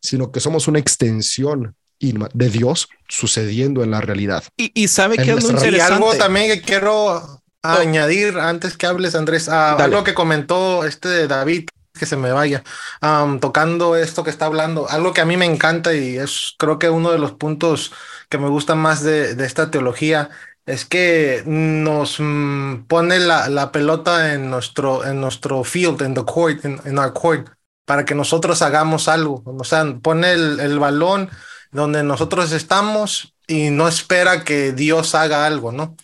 sino 0.00 0.32
que 0.32 0.40
somos 0.40 0.66
una 0.68 0.80
extensión 0.80 1.76
de 2.00 2.50
Dios 2.50 2.88
sucediendo 3.08 3.84
en 3.84 3.92
la 3.92 4.00
realidad. 4.00 4.42
Y, 4.56 4.88
sabe 4.88 5.16
que 5.16 5.30
es 5.30 5.44
interesante. 5.44 5.76
Y 5.76 5.80
algo 5.80 6.12
también 6.14 6.48
que 6.48 6.60
quiero 6.60 7.41
oh. 7.62 7.68
añadir 7.68 8.38
antes 8.38 8.76
que 8.76 8.86
hables, 8.86 9.14
Andrés, 9.14 9.48
a 9.48 9.74
algo 9.74 10.04
que 10.04 10.14
comentó 10.14 10.84
este 10.84 11.26
David, 11.28 11.68
que 11.98 12.06
se 12.06 12.16
me 12.16 12.32
vaya, 12.32 12.62
tocando 13.40 13.96
esto 13.96 14.24
que 14.24 14.30
está 14.30 14.46
hablando, 14.46 14.88
algo 14.88 15.12
que 15.12 15.20
a 15.20 15.26
mí 15.26 15.36
me 15.36 15.46
encanta 15.46 15.94
y 15.94 16.16
es 16.16 16.54
creo 16.58 16.78
que 16.78 16.90
uno 16.90 17.12
de 17.12 17.18
los 17.18 17.32
puntos 17.32 17.92
que 18.28 18.38
me 18.38 18.48
gustan 18.48 18.78
más 18.78 19.02
de, 19.02 19.34
de 19.34 19.46
esta 19.46 19.70
teología 19.70 20.30
es 20.66 20.84
que 20.84 21.42
nos 21.46 22.16
mm, 22.20 22.84
pone 22.86 23.18
la, 23.18 23.48
la, 23.48 23.72
pelota 23.72 24.34
en 24.34 24.50
nuestro, 24.50 25.04
en 25.04 25.20
nuestro 25.20 25.64
field, 25.64 26.02
en 26.02 26.14
the 26.14 26.24
court, 26.24 26.64
en, 26.64 26.98
our 26.98 27.12
court, 27.12 27.48
para 27.84 28.04
que 28.04 28.14
nosotros 28.14 28.62
hagamos 28.62 29.08
algo. 29.08 29.42
O 29.44 29.64
sea, 29.64 29.84
pone 30.00 30.32
el, 30.32 30.60
el, 30.60 30.78
balón 30.78 31.30
donde 31.72 32.02
nosotros 32.04 32.52
estamos 32.52 33.34
y 33.46 33.70
no 33.70 33.88
espera 33.88 34.44
que 34.44 34.72
Dios 34.72 35.14
haga 35.14 35.46
algo, 35.46 35.72
¿no? 35.72 35.96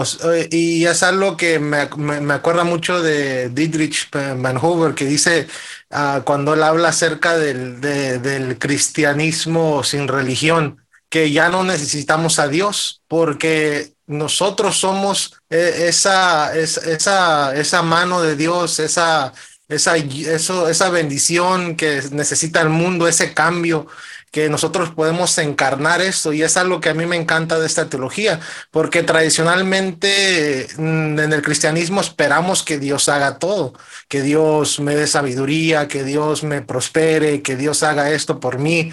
Eh, 0.00 0.48
y 0.50 0.86
es 0.86 1.02
algo 1.02 1.36
que 1.36 1.58
me, 1.58 1.88
me, 1.96 2.34
acuerda 2.34 2.64
mucho 2.64 3.02
de 3.02 3.50
Dietrich 3.50 4.08
Van 4.10 4.56
Hoover, 4.56 4.94
que 4.94 5.04
dice 5.04 5.46
uh, 5.90 6.22
cuando 6.22 6.54
él 6.54 6.62
habla 6.62 6.88
acerca 6.88 7.36
del, 7.36 7.80
de, 7.80 8.18
del 8.18 8.58
cristianismo 8.58 9.84
sin 9.84 10.08
religión, 10.08 10.82
que 11.10 11.30
ya 11.30 11.50
no 11.50 11.62
necesitamos 11.62 12.38
a 12.38 12.48
Dios, 12.48 13.02
porque 13.06 13.92
nosotros 14.06 14.78
somos 14.78 15.34
eh, 15.50 15.86
esa, 15.88 16.56
esa, 16.56 17.54
esa 17.54 17.82
mano 17.82 18.22
de 18.22 18.36
Dios, 18.36 18.78
esa, 18.78 19.32
esa, 19.68 19.96
esa 19.96 20.90
bendición 20.90 21.76
que 21.76 22.02
necesita 22.12 22.62
el 22.62 22.70
mundo, 22.70 23.06
ese 23.06 23.34
cambio 23.34 23.88
que 24.32 24.48
nosotros 24.48 24.90
podemos 24.90 25.36
encarnar 25.36 26.00
esto 26.00 26.32
y 26.32 26.42
es 26.42 26.56
algo 26.56 26.80
que 26.80 26.88
a 26.88 26.94
mí 26.94 27.04
me 27.04 27.16
encanta 27.16 27.60
de 27.60 27.66
esta 27.66 27.90
teología, 27.90 28.40
porque 28.70 29.02
tradicionalmente 29.02 30.68
mm, 30.78 31.18
en 31.20 31.32
el 31.32 31.42
cristianismo 31.42 32.00
esperamos 32.00 32.62
que 32.62 32.78
Dios 32.78 33.10
haga 33.10 33.38
todo, 33.38 33.74
que 34.08 34.22
Dios 34.22 34.80
me 34.80 34.96
dé 34.96 35.06
sabiduría, 35.06 35.86
que 35.86 36.02
Dios 36.02 36.44
me 36.44 36.62
prospere, 36.62 37.42
que 37.42 37.56
Dios 37.56 37.82
haga 37.82 38.10
esto 38.10 38.40
por 38.40 38.58
mí, 38.58 38.90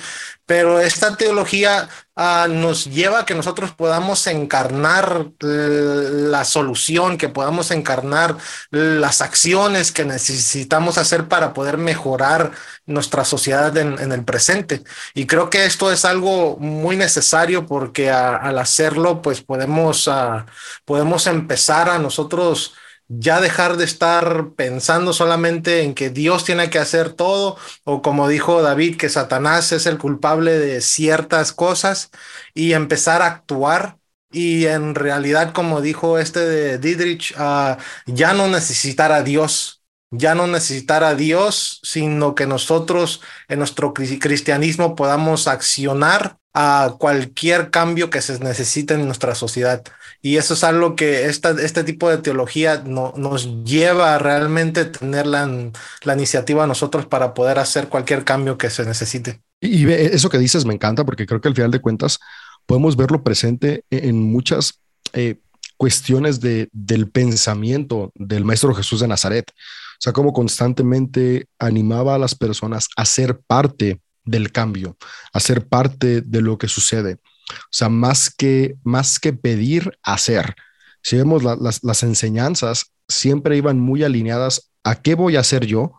pero 0.49 0.79
esta 0.79 1.15
teología 1.15 1.87
uh, 2.15 2.51
nos 2.51 2.85
lleva 2.85 3.19
a 3.19 3.25
que 3.27 3.35
nosotros 3.35 3.71
podamos 3.71 4.25
encarnar 4.25 5.27
la 5.41 6.43
solución, 6.43 7.19
que 7.19 7.29
podamos 7.29 7.69
encarnar 7.69 8.35
las 8.71 9.21
acciones 9.21 9.91
que 9.91 10.05
necesitamos 10.05 10.97
hacer 10.97 11.27
para 11.27 11.53
poder 11.53 11.77
mejorar 11.77 12.49
nuestra 12.87 13.25
sociedad 13.25 13.77
en, 13.77 14.11
el 14.11 14.23
presente. 14.23 14.81
Y 15.13 15.27
creo 15.27 15.51
que 15.51 15.65
esto 15.65 15.91
es 15.91 16.03
algo 16.03 16.57
muy 16.57 16.95
necesario 16.95 17.67
porque 17.67 18.09
al 18.09 18.57
hacerlo, 18.57 19.21
pues 19.21 19.41
podemos, 19.41 20.07
uh, 20.07 20.45
podemos 20.83 21.27
empezar 21.27 21.89
a 21.89 21.99
nosotros 21.99 22.73
ya 23.09 23.41
dejar 23.41 23.77
de 23.77 23.85
estar 23.85 24.51
pensando 24.55 25.13
solamente 25.13 25.81
en 25.83 25.95
que 25.95 26.09
Dios 26.11 26.45
tiene 26.45 26.69
que 26.69 26.79
hacer 26.79 27.13
todo, 27.13 27.57
o 27.83 28.01
como 28.01 28.27
dijo 28.29 28.61
David, 28.61 28.97
que 28.97 29.09
Satanás 29.09 29.71
es 29.71 29.85
el 29.87 29.97
culpable 29.97 30.57
de 30.57 30.81
ciertas 30.81 31.51
cosas, 31.53 32.11
y 32.53 32.73
empezar 32.73 33.21
a 33.21 33.27
actuar. 33.27 33.97
Y 34.31 34.67
en 34.67 34.93
realidad, 34.95 35.53
como 35.53 35.81
dijo 35.81 36.19
este 36.19 36.39
de 36.41 36.77
Dietrich, 36.77 37.35
uh, 37.39 37.77
ya 38.05 38.33
no 38.33 38.47
necesitar 38.47 39.11
a 39.11 39.23
Dios, 39.23 39.78
ya 40.11 40.35
no 40.35 40.47
necesitar 40.47 41.03
a 41.03 41.15
Dios, 41.15 41.79
sino 41.83 42.35
que 42.35 42.47
nosotros 42.47 43.21
en 43.47 43.59
nuestro 43.59 43.93
cristianismo 43.93 44.95
podamos 44.95 45.47
accionar 45.47 46.37
a 46.53 46.95
cualquier 46.97 47.69
cambio 47.69 48.09
que 48.09 48.21
se 48.21 48.39
necesite 48.39 48.95
en 48.95 49.05
nuestra 49.05 49.35
sociedad. 49.35 49.83
Y 50.21 50.37
eso 50.37 50.53
es 50.53 50.63
algo 50.63 50.95
que 50.95 51.25
esta, 51.25 51.51
este 51.51 51.83
tipo 51.83 52.09
de 52.09 52.17
teología 52.17 52.83
no, 52.85 53.13
nos 53.15 53.63
lleva 53.63 54.15
a 54.15 54.19
realmente 54.19 54.85
tener 54.85 55.27
la, 55.27 55.71
la 56.03 56.13
iniciativa 56.13 56.67
nosotros 56.67 57.05
para 57.05 57.33
poder 57.33 57.59
hacer 57.59 57.87
cualquier 57.87 58.25
cambio 58.25 58.57
que 58.57 58.69
se 58.69 58.85
necesite. 58.85 59.41
Y 59.61 59.89
eso 59.89 60.29
que 60.29 60.37
dices 60.37 60.65
me 60.65 60.73
encanta 60.73 61.05
porque 61.05 61.25
creo 61.25 61.39
que 61.39 61.49
al 61.49 61.55
final 61.55 61.71
de 61.71 61.79
cuentas 61.79 62.19
podemos 62.65 62.95
verlo 62.95 63.23
presente 63.23 63.85
e-, 63.89 64.09
en 64.09 64.21
muchas 64.21 64.81
eh, 65.13 65.35
cuestiones 65.77 66.41
de, 66.41 66.67
del 66.71 67.09
pensamiento 67.09 68.11
del 68.15 68.43
Maestro 68.43 68.73
Jesús 68.73 68.99
de 68.99 69.07
Nazaret. 69.07 69.51
O 69.99 70.01
sea, 70.01 70.13
cómo 70.13 70.31
constantemente 70.31 71.47
animaba 71.59 72.15
a 72.15 72.17
las 72.17 72.33
personas 72.33 72.87
a 72.95 73.03
ser 73.03 73.41
parte 73.45 73.99
del 74.23 74.53
cambio, 74.53 74.95
a 75.33 75.41
ser 75.41 75.67
parte 75.67 76.21
de 76.21 76.41
lo 76.41 76.57
que 76.57 76.69
sucede. 76.69 77.17
O 77.49 77.71
sea, 77.71 77.89
más 77.89 78.33
que, 78.33 78.77
más 78.83 79.19
que 79.19 79.33
pedir, 79.33 79.97
hacer. 80.01 80.55
Si 81.01 81.17
vemos 81.17 81.43
las, 81.43 81.83
las 81.83 82.03
enseñanzas, 82.03 82.93
siempre 83.09 83.57
iban 83.57 83.77
muy 83.77 84.03
alineadas 84.05 84.71
a 84.85 84.95
qué 84.95 85.15
voy 85.15 85.35
a 85.35 85.41
hacer 85.41 85.65
yo 85.65 85.91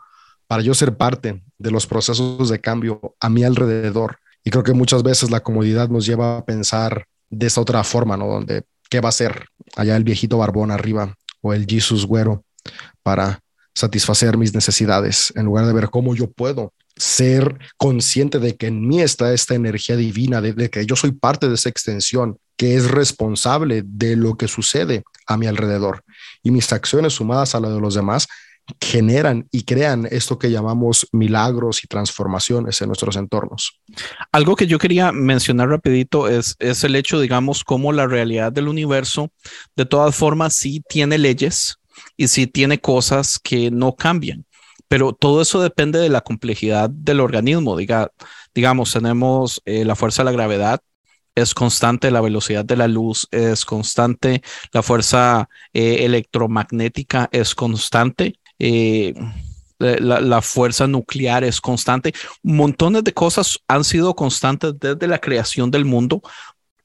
para 0.47 0.63
yo 0.63 0.73
ser 0.73 0.97
parte 0.97 1.43
de 1.59 1.71
los 1.71 1.87
procesos 1.87 2.49
de 2.49 2.59
cambio 2.59 3.17
a 3.21 3.29
mi 3.29 3.45
alrededor. 3.45 4.19
Y 4.43 4.51
creo 4.51 4.65
que 4.65 4.73
muchas 4.73 5.03
veces 5.03 5.31
la 5.31 5.41
comodidad 5.41 5.91
nos 5.91 6.07
lleva 6.07 6.39
a 6.39 6.45
pensar 6.47 7.07
de 7.29 7.47
esa 7.49 7.61
otra 7.61 7.85
forma, 7.85 8.17
¿no? 8.17 8.27
Donde, 8.27 8.65
¿qué 8.89 9.01
va 9.01 9.11
a 9.11 9.13
ser 9.13 9.47
allá 9.77 9.95
el 9.95 10.05
viejito 10.05 10.39
barbón 10.39 10.71
arriba 10.71 11.15
o 11.43 11.53
el 11.53 11.67
Jesus 11.67 12.07
güero 12.07 12.45
para 13.03 13.41
satisfacer 13.75 14.37
mis 14.37 14.55
necesidades 14.55 15.33
en 15.37 15.47
lugar 15.47 15.67
de 15.67 15.73
ver 15.73 15.91
cómo 15.91 16.15
yo 16.15 16.31
puedo 16.31 16.73
ser 16.97 17.59
consciente 17.77 18.39
de 18.39 18.57
que 18.57 18.67
en 18.67 18.87
mí 18.87 19.01
está 19.01 19.33
esta 19.33 19.55
energía 19.55 19.97
divina, 19.97 20.41
de, 20.41 20.71
que 20.71 20.85
yo 20.85 20.97
soy 20.97 21.13
parte 21.13 21.49
de 21.49 21.55
esa 21.55 21.69
extensión 21.69 22.39
que 22.57 22.75
es 22.75 22.91
responsable 22.91 23.83
de 23.87 24.17
lo 24.17 24.37
que 24.37 24.49
sucede 24.49 25.03
a 25.27 25.39
mi 25.39 25.47
alrededor. 25.47 26.05
Y 26.43 26.51
mis 26.51 26.73
acciones 26.73 27.15
sumadas 27.15 27.55
a 27.55 27.61
la 27.61 27.71
de 27.71 27.81
los 27.81 27.95
demás 27.95 28.29
generan 28.81 29.49
y 29.51 29.65
crean 29.65 30.07
esto 30.11 30.39
que 30.39 30.51
llamamos 30.51 31.09
milagros 31.13 31.83
y 31.83 31.87
transformaciones 31.87 32.81
en 32.83 32.89
nuestros 32.89 33.17
entornos. 33.17 33.81
Algo 34.31 34.55
que 34.55 34.67
yo 34.67 34.79
quería 34.79 35.11
mencionar 35.11 35.71
rapidito 35.71 36.29
es, 36.29 36.55
es 36.59 36.85
el 36.85 36.95
hecho, 36.97 37.19
digamos, 37.19 37.65
cómo 37.65 37.93
la 37.93 38.07
realidad 38.07 38.53
del 38.53 38.69
universo 38.69 39.33
de 39.75 39.87
todas 39.87 40.15
formas 40.15 40.55
sí 40.55 40.83
tiene 40.87 41.17
leyes 41.17 41.80
y 42.17 42.29
sí 42.29 42.47
tiene 42.47 42.81
cosas 42.81 43.39
que 43.39 43.71
no 43.71 43.95
cambian 43.95 44.45
pero 44.91 45.13
todo 45.13 45.41
eso 45.41 45.63
depende 45.63 46.01
de 46.01 46.09
la 46.09 46.21
complejidad 46.21 46.91
del 46.91 47.21
organismo. 47.21 47.77
Diga, 47.77 48.11
digamos, 48.53 48.93
tenemos 48.93 49.63
eh, 49.65 49.85
la 49.85 49.95
fuerza 49.95 50.23
de 50.23 50.25
la 50.25 50.33
gravedad, 50.33 50.81
es 51.37 51.55
constante, 51.55 52.11
la 52.11 52.21
velocidad 52.21 52.65
de 52.65 52.77
la 52.77 52.89
luz 52.89 53.29
es 53.31 53.65
constante, 53.65 54.43
la 54.73 54.83
fuerza 54.83 55.49
eh, 55.73 56.05
electromagnética 56.05 57.29
es 57.31 57.55
constante. 57.55 58.41
Eh, 58.59 59.15
la, 59.79 60.43
fuerza 60.43 60.89
nuclear 60.89 61.45
es 61.45 61.61
constante. 61.61 62.13
Montones 62.43 63.05
de 63.05 63.15
cosas 63.15 63.61
han 63.69 63.85
sido 63.85 64.17
constantes 64.17 64.75
desde 64.79 65.07
la 65.07 65.21
creación 65.21 65.71
del 65.71 65.85
mundo 65.85 66.21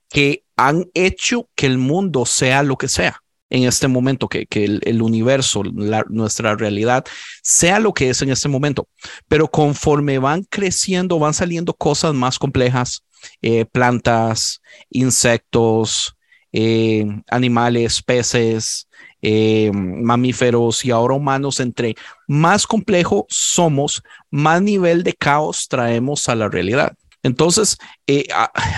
que 0.10 0.44
han 0.56 0.86
hecho 0.94 1.50
que 1.56 1.66
el 1.66 1.80
mundo 1.80 2.28
sea 2.28 2.62
lo 2.62 2.78
que 2.78 2.88
sea 2.88 3.25
en 3.50 3.64
este 3.64 3.88
momento, 3.88 4.28
que, 4.28 4.48
el, 4.52 5.02
universo, 5.02 5.64
nuestra 6.10 6.56
realidad, 6.56 7.06
sea 7.44 7.80
lo 7.80 7.94
que 7.94 8.10
es 8.10 8.22
en 8.22 8.30
este 8.30 8.50
momento. 8.50 8.88
Pero 9.28 9.48
conforme 9.48 10.18
van 10.20 10.44
creciendo, 10.44 11.20
van 11.20 11.34
saliendo 11.34 11.74
cosas 11.74 12.14
más 12.14 12.40
complejas, 12.40 13.04
eh, 13.42 13.66
plantas, 13.66 14.62
insectos, 14.90 16.16
eh, 16.52 17.06
animales, 17.30 18.02
peces, 18.02 18.88
eh, 19.22 19.72
mamíferos 19.74 20.86
y 20.86 20.92
ahora 20.92 21.16
humanos, 21.16 21.60
entre 21.60 21.96
más 22.28 22.66
complejo 22.66 23.26
somos, 23.30 24.04
más 24.32 24.62
nivel 24.62 25.04
de 25.04 25.14
caos 25.14 25.68
traemos 25.68 26.30
a 26.30 26.36
la 26.36 26.50
realidad. 26.50 26.94
Entonces, 27.24 27.78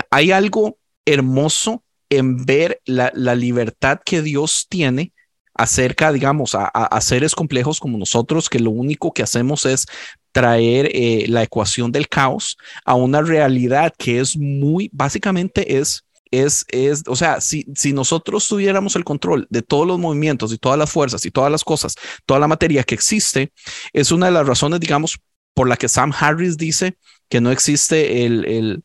hay 0.09 0.31
algo 0.31 0.77
hermoso 1.05 1.83
en 2.09 2.45
ver 2.45 2.81
la, 2.85 3.11
libertad 3.35 3.99
que 4.05 4.21
Dios 4.21 4.67
tiene 4.69 5.13
acerca, 5.53 6.11
digamos, 6.11 6.55
a, 6.55 7.01
seres 7.01 7.33
complejos 7.35 7.79
como 7.79 7.97
nosotros, 7.97 8.49
que 8.49 8.59
lo 8.59 8.71
único 8.71 9.11
que 9.11 9.23
hacemos 9.23 9.65
es 9.65 9.87
traer 10.31 10.89
eh, 10.93 11.25
la 11.27 11.41
ecuación 11.41 11.91
del 11.91 12.07
caos 12.07 12.57
a 12.85 12.93
una 12.93 13.21
realidad 13.21 13.93
que 13.97 14.19
es 14.19 14.37
muy, 14.37 14.89
básicamente 14.93 15.77
es, 15.77 16.05
es, 16.29 16.65
es, 16.67 17.03
o 17.07 17.15
sea, 17.15 17.41
si, 17.41 17.65
si 17.75 17.91
nosotros 17.91 18.47
tuviéramos 18.47 18.95
el 18.95 19.03
control 19.03 19.47
de 19.49 19.63
todos 19.63 19.87
los 19.87 19.97
movimientos 19.97 20.53
y 20.53 20.57
todas 20.57 20.77
las 20.77 20.91
fuerzas 20.91 21.25
y 21.25 21.31
todas 21.31 21.51
las 21.51 21.63
cosas, 21.63 21.95
toda 22.25 22.39
la 22.39 22.47
materia 22.47 22.83
que 22.83 22.93
existe, 22.93 23.51
es 23.93 24.11
una 24.11 24.27
de 24.27 24.33
las 24.33 24.45
razones, 24.45 24.79
digamos, 24.79 25.17
por 25.55 25.67
la 25.67 25.75
que 25.75 25.89
Sam 25.89 26.13
Harris 26.17 26.55
dice 26.55 26.97
que 27.29 27.41
no 27.41 27.51
existe 27.51 28.25
el, 28.25 28.45
el, 28.45 28.83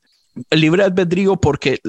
el 0.49 0.61
libre 0.61 0.85
albedrío 0.85 1.37
porque 1.37 1.81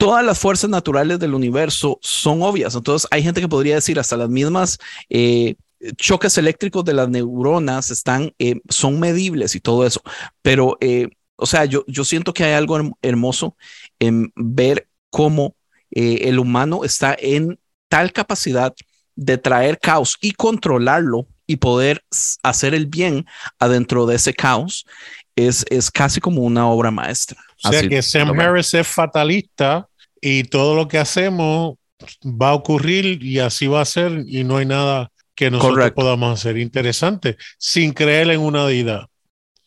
todas 0.00 0.24
las 0.24 0.38
fuerzas 0.38 0.70
naturales 0.70 1.18
del 1.18 1.34
universo 1.34 1.98
son 2.00 2.40
obvias. 2.40 2.74
Entonces 2.74 3.06
hay 3.10 3.22
gente 3.22 3.42
que 3.42 3.48
podría 3.48 3.74
decir 3.74 4.00
hasta 4.00 4.16
las 4.16 4.30
mismas 4.30 4.78
eh, 5.10 5.56
choques 5.96 6.38
eléctricos 6.38 6.86
de 6.86 6.94
las 6.94 7.10
neuronas 7.10 7.90
están, 7.90 8.32
eh, 8.38 8.60
son 8.70 8.98
medibles 8.98 9.54
y 9.54 9.60
todo 9.60 9.86
eso. 9.86 10.00
Pero, 10.40 10.78
eh, 10.80 11.08
o 11.36 11.44
sea, 11.44 11.66
yo, 11.66 11.84
yo 11.86 12.04
siento 12.04 12.32
que 12.32 12.44
hay 12.44 12.54
algo 12.54 12.96
hermoso 13.02 13.56
en 13.98 14.32
ver 14.34 14.88
cómo 15.10 15.54
el 15.92 16.38
humano 16.38 16.84
está 16.84 17.16
en 17.18 17.58
tal 17.88 18.12
capacidad 18.12 18.72
de 19.16 19.38
traer 19.38 19.78
caos 19.80 20.16
y 20.20 20.30
controlarlo 20.30 21.26
y 21.46 21.56
poder 21.56 22.04
hacer 22.44 22.74
el 22.74 22.86
bien 22.86 23.26
adentro 23.58 24.06
de 24.06 24.14
ese 24.14 24.32
caos 24.32 24.86
es, 25.34 25.66
es 25.68 25.90
casi 25.90 26.20
como 26.20 26.42
una 26.42 26.68
obra 26.68 26.90
maestra. 26.92 27.38
O 27.64 27.72
sea 27.72 27.86
que 27.86 28.00
Sam 28.02 28.38
Harris 28.38 28.72
es 28.72 28.86
fatalista 28.86 29.89
y 30.20 30.44
todo 30.44 30.74
lo 30.74 30.88
que 30.88 30.98
hacemos 30.98 31.76
va 32.24 32.50
a 32.50 32.54
ocurrir 32.54 33.22
y 33.22 33.38
así 33.38 33.66
va 33.66 33.80
a 33.80 33.84
ser 33.84 34.24
y 34.26 34.44
no 34.44 34.56
hay 34.56 34.66
nada 34.66 35.10
que 35.34 35.50
nosotros 35.50 35.90
podamos 35.92 36.38
hacer 36.38 36.58
interesante 36.58 37.36
sin 37.58 37.92
creer 37.92 38.30
en 38.30 38.40
una 38.40 38.66
deidad. 38.66 39.06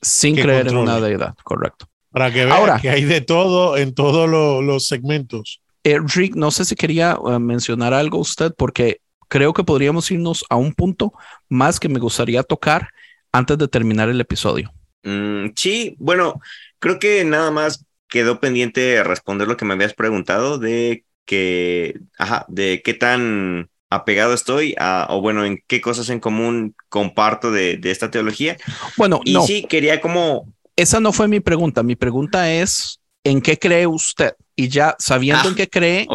Sin 0.01 0.35
creer 0.35 0.67
en 0.67 0.77
una 0.77 0.99
deidad, 0.99 1.35
correcto. 1.43 1.87
Para 2.11 2.31
que 2.31 2.45
vean 2.45 2.79
que 2.79 2.89
hay 2.89 3.05
de 3.05 3.21
todo 3.21 3.77
en 3.77 3.93
todos 3.95 4.29
los 4.29 4.87
segmentos. 4.87 5.61
Eh, 5.83 5.99
Rick, 6.13 6.35
no 6.35 6.51
sé 6.51 6.65
si 6.65 6.75
quería 6.75 7.17
eh, 7.27 7.39
mencionar 7.39 7.93
algo 7.93 8.19
usted 8.19 8.53
porque 8.57 9.01
creo 9.27 9.51
que 9.53 9.63
podríamos 9.63 10.09
irnos 10.11 10.45
a 10.49 10.55
un 10.55 10.73
punto 10.73 11.13
más 11.49 11.79
que 11.79 11.89
me 11.89 11.99
gustaría 11.99 12.43
tocar 12.43 12.89
antes 13.31 13.57
de 13.57 13.67
terminar 13.67 14.09
el 14.09 14.21
episodio. 14.21 14.71
Mm, 15.03 15.47
sí, 15.55 15.95
bueno, 15.97 16.39
creo 16.79 16.99
que 16.99 17.25
nada 17.25 17.49
más 17.51 17.83
quedó 18.13 18.39
pendiente 18.39 19.03
responder 19.03 19.47
lo 19.47 19.57
que 19.57 19.65
me 19.65 19.73
habías 19.73 19.95
preguntado 19.95 20.59
de 20.59 21.03
que, 21.25 21.95
ajá, 22.19 22.45
de 22.47 22.83
qué 22.85 22.93
tan 22.93 23.71
apegado 23.89 24.35
estoy 24.35 24.75
a, 24.79 25.07
o 25.09 25.19
bueno, 25.21 25.45
en 25.45 25.59
qué 25.67 25.81
cosas 25.81 26.09
en 26.11 26.19
común 26.19 26.75
comparto 26.89 27.51
de, 27.51 27.79
esta 27.85 28.11
teología. 28.11 28.57
Bueno, 28.95 29.21
y 29.25 29.41
sí, 29.41 29.67
quería 29.67 29.99
como 29.99 30.53
esa 30.75 30.99
no 30.99 31.11
fue 31.13 31.27
mi 31.27 31.39
pregunta. 31.39 31.83
Mi 31.83 31.95
pregunta 31.95 32.51
es, 32.53 32.99
¿en 33.23 33.41
qué 33.41 33.57
cree 33.57 33.87
usted? 33.87 34.33
Y 34.55 34.69
ya 34.69 34.95
sabiendo 34.99 35.49
en 35.49 35.55
Ah, 35.55 35.55
qué 35.55 35.67
cree, 35.69 36.13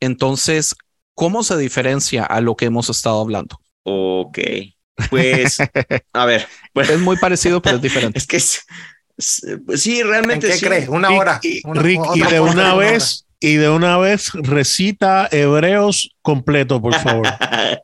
entonces, 0.00 0.76
¿cómo 1.14 1.42
se 1.44 1.56
diferencia 1.58 2.24
a 2.24 2.40
lo 2.40 2.56
que 2.56 2.66
hemos 2.66 2.90
estado 2.90 3.20
hablando? 3.20 3.60
ok. 3.84 4.38
Pues, 5.08 5.64
a 6.12 6.26
ver, 6.26 6.48
pues, 6.72 6.88
Es 6.88 6.98
muy 7.00 7.16
parecido, 7.16 7.62
pero 7.62 7.76
es 7.76 7.82
diferente. 7.82 8.20
es 8.20 8.26
que 8.26 8.36
es- 8.36 8.64
es- 9.22 9.80
sí, 9.82 10.00
¿En 10.00 10.08
realmente 10.08 10.46
qué 10.48 10.52
sí. 10.54 10.64
cree? 10.66 10.88
Una 10.88 11.10
hora. 11.10 11.40
y- 11.42 11.60
Una- 11.66 11.82
Rick, 11.82 12.00
y 12.14 12.22
de 12.22 12.40
una 12.40 12.74
vez, 12.74 13.26
y 13.40 13.54
de 13.54 13.68
una 13.68 13.98
vez 13.98 14.30
recita 14.34 15.28
Hebreos 15.30 16.10
completo, 16.22 16.80
por 16.80 16.94
favor. 16.94 17.26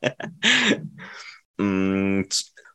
Mm, 1.60 2.23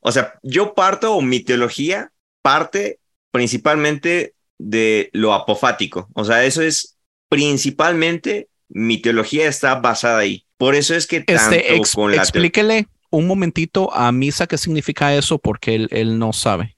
o 0.02 0.12
sea, 0.12 0.34
yo 0.44 0.74
parto, 0.74 1.16
o 1.16 1.22
mi 1.22 1.40
teología 1.40 2.12
parte 2.42 3.00
principalmente 3.32 4.34
de 4.58 5.10
lo 5.14 5.34
apofático. 5.34 6.10
O 6.14 6.26
sea, 6.26 6.44
eso 6.44 6.62
es 6.62 6.98
principalmente 7.30 8.50
mi 8.70 8.98
teología 9.02 9.48
está 9.48 9.76
basada 9.76 10.20
ahí. 10.20 10.46
Por 10.58 10.76
eso 10.76 10.96
es 10.96 11.08
que 11.08 11.22
tanto 11.22 11.56
Este, 11.56 11.76
ex- 11.76 11.94
con 11.96 12.12
la 12.12 12.18
explíquele 12.18 12.88
un 13.10 13.28
momentito 13.28 13.94
a 13.94 14.12
Misa 14.12 14.48
qué 14.48 14.58
significa 14.58 15.16
eso, 15.16 15.38
porque 15.38 15.76
él, 15.76 15.88
él 15.92 16.20
no 16.20 16.34
sabe. 16.34 16.73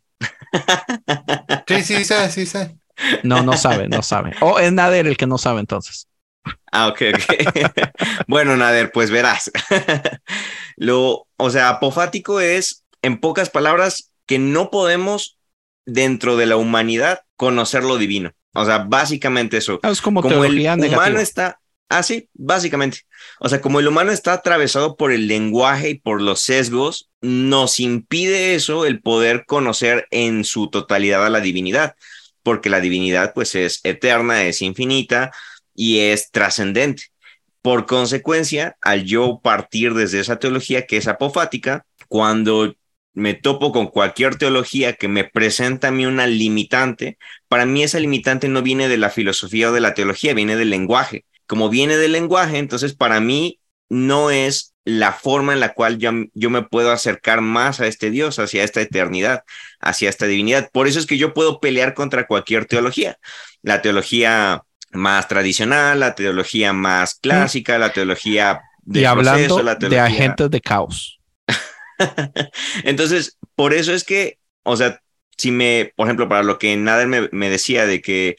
Sí, 1.67 1.83
sí, 1.83 2.05
sé, 2.05 2.29
sí, 2.31 2.45
sé. 2.45 2.77
No, 3.23 3.43
no 3.43 3.57
sabe, 3.57 3.87
no 3.87 4.01
sabe. 4.01 4.33
O 4.41 4.59
es 4.59 4.71
Nader 4.71 5.07
el 5.07 5.17
que 5.17 5.27
no 5.27 5.37
sabe 5.37 5.59
entonces. 5.59 6.07
Ah, 6.71 6.87
ok, 6.87 7.01
ok. 7.13 7.81
bueno, 8.27 8.55
Nader, 8.55 8.91
pues 8.91 9.09
verás. 9.09 9.51
Lo, 10.75 11.27
o 11.37 11.49
sea, 11.49 11.69
apofático 11.69 12.39
es, 12.39 12.83
en 13.01 13.19
pocas 13.19 13.49
palabras, 13.49 14.11
que 14.25 14.39
no 14.39 14.69
podemos, 14.69 15.37
dentro 15.85 16.37
de 16.37 16.45
la 16.45 16.57
humanidad, 16.57 17.21
conocer 17.35 17.83
lo 17.83 17.97
divino. 17.97 18.31
O 18.53 18.65
sea, 18.65 18.79
básicamente 18.79 19.57
eso. 19.57 19.79
Es 19.83 20.01
como, 20.01 20.21
Como 20.21 20.45
el 20.45 20.59
humano 20.59 21.19
está, 21.19 21.59
así, 21.89 22.29
básicamente. 22.33 22.99
O 23.39 23.49
sea, 23.49 23.61
como 23.61 23.79
el 23.79 23.87
humano 23.87 24.11
está 24.11 24.33
atravesado 24.33 24.95
por 24.97 25.11
el 25.11 25.27
lenguaje 25.27 25.89
y 25.91 25.99
por 25.99 26.21
los 26.21 26.41
sesgos, 26.41 27.09
nos 27.21 27.79
impide 27.79 28.55
eso 28.55 28.85
el 28.85 29.01
poder 29.01 29.45
conocer 29.45 30.07
en 30.11 30.43
su 30.43 30.69
totalidad 30.69 31.25
a 31.25 31.29
la 31.29 31.41
divinidad, 31.41 31.95
porque 32.43 32.69
la 32.69 32.81
divinidad 32.81 33.33
pues 33.33 33.55
es 33.55 33.81
eterna, 33.83 34.43
es 34.43 34.61
infinita 34.61 35.31
y 35.73 35.99
es 35.99 36.31
trascendente. 36.31 37.05
Por 37.61 37.85
consecuencia, 37.87 38.77
al 38.81 39.05
yo 39.05 39.39
partir 39.43 39.93
desde 39.95 40.19
esa 40.19 40.37
teología 40.37 40.85
que 40.85 40.97
es 40.97 41.07
apofática, 41.07 41.85
cuando 42.07 42.75
me 43.13 43.33
topo 43.33 43.71
con 43.71 43.87
cualquier 43.87 44.35
teología 44.35 44.93
que 44.93 45.07
me 45.07 45.23
presenta 45.23 45.87
a 45.87 45.91
mí 45.91 46.05
una 46.05 46.27
limitante, 46.27 47.17
para 47.47 47.65
mí 47.65 47.81
esa 47.81 47.99
limitante 47.99 48.49
no 48.49 48.61
viene 48.61 48.87
de 48.89 48.97
la 48.97 49.09
filosofía 49.09 49.69
o 49.69 49.73
de 49.73 49.79
la 49.81 49.93
teología, 49.93 50.33
viene 50.33 50.57
del 50.57 50.69
lenguaje. 50.69 51.25
Como 51.47 51.69
viene 51.69 51.97
del 51.97 52.13
lenguaje, 52.13 52.57
entonces 52.57 52.93
para 52.93 53.19
mí 53.19 53.59
no 53.89 54.31
es 54.31 54.73
la 54.83 55.13
forma 55.13 55.53
en 55.53 55.59
la 55.59 55.73
cual 55.73 55.97
yo, 55.97 56.11
yo 56.33 56.49
me 56.49 56.61
puedo 56.61 56.91
acercar 56.91 57.41
más 57.41 57.79
a 57.79 57.87
este 57.87 58.11
Dios, 58.11 58.37
hacia 58.37 58.63
esta 58.63 58.81
eternidad, 58.81 59.43
hacia 59.79 60.09
esta 60.09 60.27
divinidad. 60.27 60.69
Por 60.71 60.87
eso 60.87 60.99
es 60.99 61.07
que 61.07 61.17
yo 61.17 61.33
puedo 61.33 61.59
pelear 61.59 61.95
contra 61.95 62.27
cualquier 62.27 62.65
teología. 62.65 63.17
La 63.63 63.81
teología 63.81 64.63
más 64.91 65.27
tradicional, 65.27 65.99
la 65.99 66.13
teología 66.15 66.71
más 66.71 67.15
clásica, 67.15 67.79
la 67.79 67.93
teología 67.93 68.61
de 68.83 69.01
y 69.01 69.05
hablando 69.05 69.55
proceso, 69.55 69.63
la 69.63 69.73
de 69.73 69.89
teología... 69.89 70.05
agentes 70.05 70.51
de 70.51 70.61
caos. 70.61 71.19
Entonces, 72.83 73.37
por 73.55 73.73
eso 73.73 73.91
es 73.91 74.03
que, 74.03 74.37
o 74.63 74.77
sea, 74.77 75.01
si 75.37 75.49
me, 75.51 75.91
por 75.95 76.07
ejemplo, 76.07 76.29
para 76.29 76.43
lo 76.43 76.59
que 76.59 76.75
Nader 76.77 77.07
me, 77.07 77.29
me 77.31 77.49
decía 77.49 77.85
de 77.87 78.01
que 78.01 78.35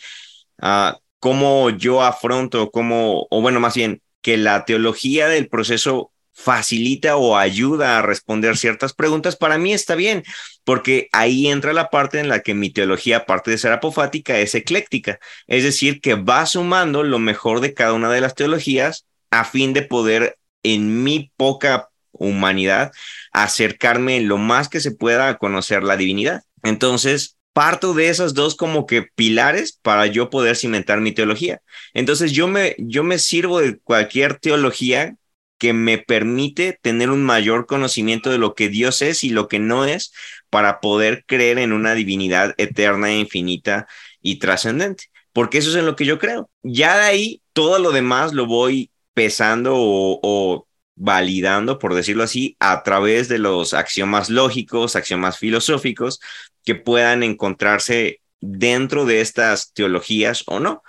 uh, 0.63 0.97
cómo 1.27 1.71
yo 1.71 2.05
afronto, 2.05 2.71
cómo, 2.71 3.27
o 3.31 3.41
bueno, 3.41 3.59
más 3.59 3.75
bien, 3.75 4.01
que 4.23 4.37
la 4.37 4.65
teología 4.65 5.27
del 5.27 5.49
proceso 5.49 6.13
facilita 6.33 7.17
o 7.17 7.37
ayuda 7.37 7.99
a 7.99 8.03
responder 8.03 8.57
ciertas 8.57 8.93
preguntas, 8.93 9.35
para 9.35 9.59
mí 9.59 9.73
está 9.73 9.97
bien, 9.97 10.23
porque 10.63 11.09
ahí 11.11 11.49
entra 11.49 11.73
la 11.73 11.91
parte 11.91 12.21
en 12.21 12.29
la 12.29 12.43
que 12.43 12.55
mi 12.55 12.71
teología, 12.71 13.17
aparte 13.17 13.51
de 13.51 13.59
ser 13.59 13.73
apofática, 13.73 14.39
es 14.39 14.55
ecléctica, 14.55 15.19
es 15.49 15.65
decir, 15.65 16.01
que 16.01 16.15
va 16.15 16.47
sumando 16.47 17.03
lo 17.03 17.19
mejor 17.19 17.61
de 17.61 17.75
cada 17.75 17.95
una 17.95 18.09
de 18.09 18.21
las 18.21 18.37
teologías 18.37 19.05
a 19.33 19.45
fin 19.45 19.73
de 19.73 19.83
poder 19.83 20.39
en 20.63 21.03
mi 21.03 21.33
poca 21.37 21.89
humanidad 22.13 22.93
acercarme 23.33 24.21
lo 24.21 24.39
más 24.39 24.69
que 24.69 24.79
se 24.79 24.93
pueda 24.93 25.29
a 25.29 25.39
conocer 25.39 25.83
la 25.83 25.97
divinidad. 25.97 26.43
Entonces, 26.63 27.36
parto 27.57 27.95
de 27.95 28.11
esas 28.11 28.35
dos 28.35 28.55
como 28.55 28.85
que 28.85 29.01
pilares 29.01 29.81
para 29.81 30.05
yo 30.05 30.29
poder 30.29 30.57
cimentar 30.57 31.01
mi 31.01 31.13
teología. 31.13 31.63
Entonces, 31.95 32.33
yo 32.33 32.49
me, 32.49 32.77
yo 32.79 33.03
me 33.03 33.19
sirvo 33.19 33.61
de 33.61 33.79
cualquier 33.79 34.39
teología 34.39 35.17
que 35.57 35.73
me 35.73 35.97
permite 35.97 36.79
tener 36.83 37.09
un 37.09 37.25
mayor 37.25 37.65
conocimiento 37.65 38.29
de 38.29 38.37
lo 38.37 38.55
que 38.55 38.69
Dios 38.69 39.01
es 39.01 39.25
y 39.25 39.31
lo 39.31 39.49
que 39.49 39.59
no 39.59 39.87
es 39.87 40.13
para 40.51 40.81
poder 40.81 41.25
creer 41.27 41.59
en 41.59 41.73
una 41.73 41.95
divinidad 41.95 42.55
eterna, 42.59 43.15
infinita 43.15 43.87
y 44.21 44.39
trascendente. 44.39 45.05
Porque 45.33 45.57
eso 45.57 45.71
es 45.71 45.77
en 45.77 45.87
lo 45.87 45.97
que 45.97 46.05
yo 46.05 46.19
creo. 46.19 46.51
Ya 46.63 46.99
de 46.99 47.05
ahí, 47.07 47.43
todo 47.55 47.79
lo 47.79 47.91
demás 47.91 48.35
lo 48.35 48.45
voy 48.45 48.91
pesando 49.15 49.77
o, 49.77 50.21
o 50.23 50.69
validando, 50.97 51.79
por 51.79 51.95
decirlo 51.95 52.25
así, 52.25 52.57
a 52.59 52.83
través 52.83 53.29
de 53.29 53.39
los 53.39 53.75
axiomas 53.75 54.31
lógicos, 54.31 54.97
axiomas 54.97 55.39
filosóficos 55.39 56.21
que 56.65 56.75
puedan 56.75 57.23
encontrarse 57.23 58.21
dentro 58.41 59.05
de 59.05 59.21
estas 59.21 59.73
teologías 59.73 60.43
o 60.47 60.59
no. 60.59 60.83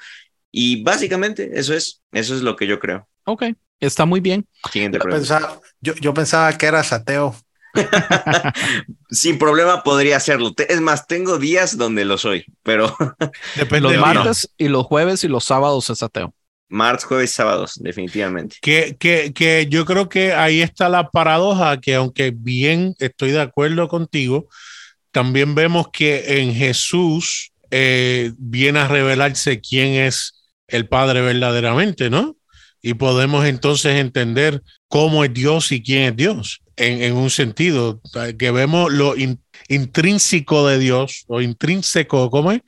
Y 0.52 0.82
básicamente 0.84 1.60
eso 1.60 1.74
es, 1.74 2.02
eso 2.14 2.36
es 2.36 2.42
lo 2.42 2.56
que 2.56 2.68
yo 2.68 2.80
creo. 2.80 3.08
Ok, 3.26 3.44
está 3.80 4.06
muy 4.06 4.22
bien. 4.22 4.48
Siguiente 4.72 4.98
Yo 5.04 5.10
pensaba, 5.10 5.60
yo, 5.82 5.94
yo 5.96 6.14
pensaba 6.14 6.58
que 6.58 6.66
eras 6.66 6.94
ateo. 6.94 7.36
Sin 9.12 9.38
problema 9.38 9.84
podría 9.84 10.18
hacerlo. 10.18 10.54
Es 10.68 10.82
más, 10.82 11.06
tengo 11.06 11.38
días 11.38 11.78
donde 11.78 12.06
lo 12.06 12.18
soy, 12.18 12.46
pero 12.64 12.96
Depende 13.56 13.90
Los 13.94 13.98
martes 13.98 14.50
y 14.58 14.70
los 14.70 14.86
jueves 14.86 15.24
y 15.24 15.28
los 15.28 15.44
sábados 15.44 15.90
es 15.90 16.02
ateo. 16.02 16.34
Martes, 16.70 17.06
jueves, 17.06 17.32
sábados, 17.32 17.74
definitivamente. 17.80 18.58
Que, 18.62 18.96
que, 19.00 19.34
que 19.34 19.68
yo 19.70 19.86
creo 19.86 20.10
que 20.10 20.34
ahí 20.34 20.62
está 20.62 20.90
la 20.90 21.10
paradoja, 21.10 21.80
que 21.80 21.96
aunque 21.96 22.34
bien 22.36 22.94
estoy 23.00 23.32
de 23.32 23.42
acuerdo 23.42 23.88
contigo, 23.88 24.48
también 25.12 25.56
vemos 25.56 25.88
que 25.92 26.42
en 26.42 26.54
Jesús 26.54 27.52
eh, 27.72 28.32
viene 28.38 28.80
a 28.80 28.88
revelarse 28.88 29.62
quién 29.62 29.94
es 29.94 30.46
el 30.68 30.88
Padre 30.88 31.22
verdaderamente, 31.22 32.10
¿no? 32.10 32.36
Y 32.82 32.94
podemos 32.94 33.46
entonces 33.46 33.96
entender 34.00 34.62
cómo 34.88 35.24
es 35.24 35.34
Dios 35.34 35.72
y 35.72 35.82
quién 35.82 36.04
es 36.04 36.16
Dios, 36.16 36.62
en, 36.76 37.02
en 37.02 37.16
un 37.16 37.30
sentido, 37.30 38.02
que 38.38 38.52
vemos 38.52 38.92
lo 38.92 39.16
in- 39.18 39.42
intrínseco 39.68 40.68
de 40.68 40.78
Dios, 40.78 41.24
o 41.28 41.42
intrínseco, 41.42 42.30
¿cómo 42.30 42.52
es? 42.52 42.62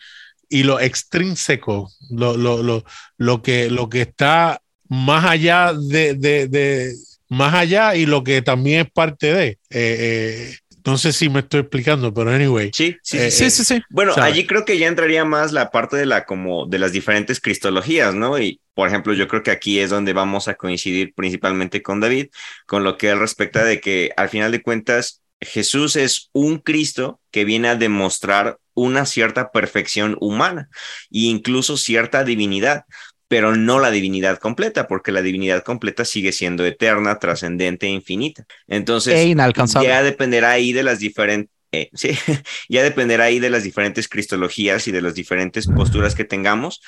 Y 0.50 0.64
lo 0.64 0.80
extrínseco, 0.80 1.92
lo, 2.10 2.36
lo, 2.36 2.64
lo, 2.64 2.84
lo, 3.18 3.42
que, 3.42 3.70
lo 3.70 3.88
que 3.88 4.02
está 4.02 4.62
más 4.88 5.24
allá 5.26 5.74
de, 5.74 6.16
de, 6.16 6.48
de, 6.48 6.94
más 7.30 7.54
allá 7.54 7.96
y 7.96 8.06
lo 8.08 8.24
que 8.24 8.42
también 8.42 8.82
es 8.88 8.92
parte 8.92 9.32
de. 9.34 9.48
Eh, 9.48 9.58
eh, 9.70 10.56
no 10.86 10.98
sé 10.98 11.14
si 11.14 11.30
me 11.30 11.42
estoy 11.42 11.60
explicando, 11.62 12.14
pero 12.14 12.32
anyway. 12.32 12.72
Sí, 12.74 12.98
sí, 13.04 13.18
Eh, 13.18 13.30
sí. 13.30 13.52
Sí, 13.52 13.64
sí. 13.64 13.82
Bueno, 13.90 14.14
¿sabe? 14.16 14.28
allí 14.28 14.48
creo 14.48 14.66
que 14.66 14.78
ya 14.80 14.88
entraría 14.88 15.24
más 15.26 15.52
la 15.52 15.70
parte 15.70 15.98
de 15.98 16.06
la 16.08 16.26
como 16.26 16.66
de 16.66 16.80
las 16.80 16.92
diferentes 16.92 17.40
cristologías, 17.40 18.16
¿no? 18.16 18.40
Y 18.40 18.60
por 18.74 18.88
ejemplo, 18.88 19.14
yo 19.14 19.28
creo 19.28 19.44
que 19.44 19.52
aquí 19.52 19.80
es 19.80 19.90
donde 19.92 20.14
vamos 20.14 20.48
a 20.48 20.56
coincidir 20.56 21.14
principalmente 21.14 21.84
con 21.84 22.00
David, 22.00 22.28
con 22.66 22.84
lo 22.84 22.98
que 22.98 23.10
él 23.10 23.20
respecta 23.20 23.64
de 23.64 23.80
que 23.82 24.12
al 24.18 24.30
final 24.30 24.52
de 24.52 24.62
cuentas 24.64 25.22
Jesús 25.42 25.96
es 25.96 26.30
un 26.34 26.58
Cristo 26.60 27.20
que 27.32 27.46
viene 27.46 27.68
a 27.68 27.76
demostrar 27.76 28.58
una 28.80 29.06
cierta 29.06 29.52
perfección 29.52 30.18
humana 30.20 30.70
e 31.12 31.20
incluso 31.30 31.78
cierta 31.78 32.24
divinidad, 32.24 32.86
pero 33.28 33.56
no 33.56 33.80
la 33.80 33.92
divinidad 33.92 34.40
completa, 34.40 34.88
porque 34.88 35.12
la 35.12 35.22
divinidad 35.22 35.64
completa 35.64 36.04
sigue 36.06 36.32
siendo 36.32 36.66
eterna, 36.66 37.20
trascendente 37.20 37.86
e 37.88 37.90
infinita. 37.92 38.46
Entonces, 38.68 39.20
E 39.20 39.26
inalcanzable. 39.28 39.88
ya 39.88 40.04
dependerá 40.04 40.52
ahí 40.52 40.74
de 40.74 40.84
las 40.84 41.00
diferentes, 41.00 41.52
eh, 41.72 41.90
sí, 41.94 42.12
ya 42.70 42.84
dependerá 42.84 43.26
ahí 43.26 43.40
de 43.40 43.50
las 43.52 43.64
diferentes 43.64 44.08
cristologías 44.08 44.88
y 44.88 44.92
de 44.92 45.02
las 45.02 45.14
diferentes 45.14 45.68
posturas 45.68 46.16
que 46.16 46.26
tengamos, 46.26 46.82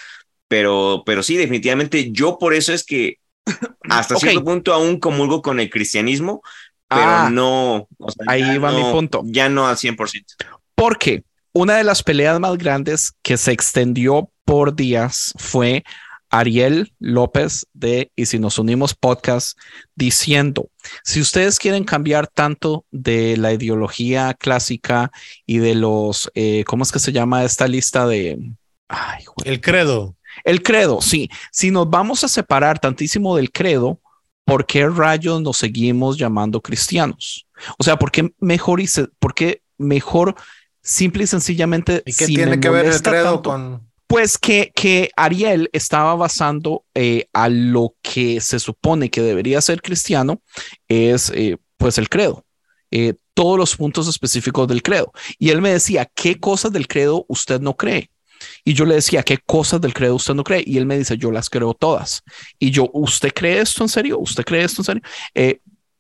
pero, 0.48 1.04
pero 1.06 1.24
sí, 1.24 1.38
definitivamente 1.38 2.12
yo 2.12 2.38
por 2.40 2.54
eso 2.54 2.74
es 2.74 2.84
que 2.84 3.18
hasta 3.90 4.16
Ok. 4.16 4.22
cierto 4.24 4.44
punto 4.44 4.74
aún 4.74 5.00
comulgo 5.00 5.42
con 5.42 5.60
el 5.60 5.70
cristianismo, 5.70 6.42
pero 6.88 7.20
Ah, 7.20 7.30
no, 7.32 7.88
o 8.00 8.12
sea, 8.12 8.26
ahí 8.28 8.58
va 8.58 8.72
mi 8.72 8.82
no- 8.82 8.92
punto. 8.92 9.22
Ya 9.26 9.48
no 9.50 9.68
al 9.68 9.78
100%. 9.78 10.34
Porque 10.76 11.24
una 11.54 11.78
de 11.78 11.84
las 11.84 12.04
peleas 12.04 12.40
más 12.40 12.58
grandes 12.58 13.14
que 13.22 13.38
se 13.38 13.52
extendió 13.52 14.30
por 14.46 14.76
días 14.76 15.34
fue 15.38 15.84
Ariel 16.30 16.94
López 17.00 17.68
de 17.74 18.12
Y 18.16 18.26
si 18.26 18.40
nos 18.40 18.58
unimos 18.58 18.96
podcast 18.96 19.58
diciendo, 19.96 20.70
si 21.04 21.20
ustedes 21.20 21.60
quieren 21.60 21.84
cambiar 21.84 22.28
tanto 22.28 22.86
de 22.90 23.36
la 23.38 23.52
ideología 23.54 24.34
clásica 24.34 25.12
y 25.46 25.58
de 25.58 25.76
los, 25.76 26.32
eh, 26.34 26.64
¿cómo 26.66 26.84
es 26.84 26.92
que 26.92 27.00
se 27.00 27.12
llama 27.12 27.44
esta 27.44 27.68
lista 27.68 28.08
de... 28.08 28.40
el 29.44 29.62
credo. 29.62 30.16
El 30.46 30.64
credo, 30.64 31.02
sí. 31.02 31.30
Si 31.52 31.70
nos 31.70 31.90
vamos 31.90 32.24
a 32.24 32.30
separar 32.30 32.80
tantísimo 32.80 33.36
del 33.36 33.52
credo, 33.52 34.00
¿por 34.46 34.66
qué 34.66 34.88
rayos 34.88 35.42
nos 35.42 35.58
seguimos 35.58 36.18
llamando 36.18 36.62
cristianos? 36.62 37.46
O 37.78 37.84
sea, 37.84 37.98
¿por 37.98 38.12
qué 38.12 38.34
mejor, 38.40 38.80
y 38.80 38.88
por 39.20 39.34
qué 39.34 39.62
mejor 39.78 40.36
simple 40.82 41.24
y 41.24 41.28
sencillamente... 41.28 42.04
¿Y 42.06 42.14
qué 42.14 42.26
tiene 42.28 42.60
que 42.60 42.70
ver 42.70 42.86
el 42.86 43.02
credo 43.02 43.42
con...? 43.42 43.92
Pues 44.08 44.38
que, 44.38 44.74
que 44.76 45.10
Ariel 45.16 45.70
estaba 45.72 46.16
basando 46.16 46.84
eh, 46.94 47.28
a 47.32 47.48
lo 47.48 47.96
que 48.02 48.42
se 48.42 48.60
supone 48.60 49.10
que 49.10 49.22
debería 49.22 49.62
ser 49.62 49.82
cristiano, 49.82 50.42
es 50.90 51.32
eh, 51.34 51.56
pues 51.78 51.98
el 51.98 52.10
credo. 52.10 52.44
Eh, 52.92 53.14
todos 53.34 53.58
los 53.58 53.78
puntos 53.78 54.10
específicos 54.10 54.68
del 54.68 54.84
credo. 54.84 55.14
Y 55.40 55.52
él 55.52 55.62
me 55.62 55.72
decía, 55.72 56.12
¿qué 56.14 56.38
cosas 56.38 56.74
del 56.74 56.90
credo 56.90 57.26
usted 57.30 57.62
no 57.62 57.78
cree? 57.78 58.10
Y 58.66 58.74
yo 58.74 58.84
le 58.84 58.96
decía, 58.96 59.24
¿qué 59.24 59.38
cosas 59.38 59.80
del 59.80 59.94
credo 59.94 60.16
usted 60.16 60.34
no 60.34 60.44
cree? 60.44 60.64
Y 60.68 60.78
él 60.78 60.86
me 60.86 60.98
dice, 60.98 61.18
yo 61.18 61.32
las 61.32 61.50
creo 61.50 61.74
todas. 61.74 62.22
Y 62.60 62.72
yo, 62.72 62.90
¿usted 62.92 63.32
cree 63.34 63.62
esto 63.62 63.84
en 63.84 63.90
serio? 63.90 64.20
¿Usted 64.20 64.44
cree 64.44 64.66
esto 64.66 64.82
en 64.82 64.86
serio? 64.86 65.04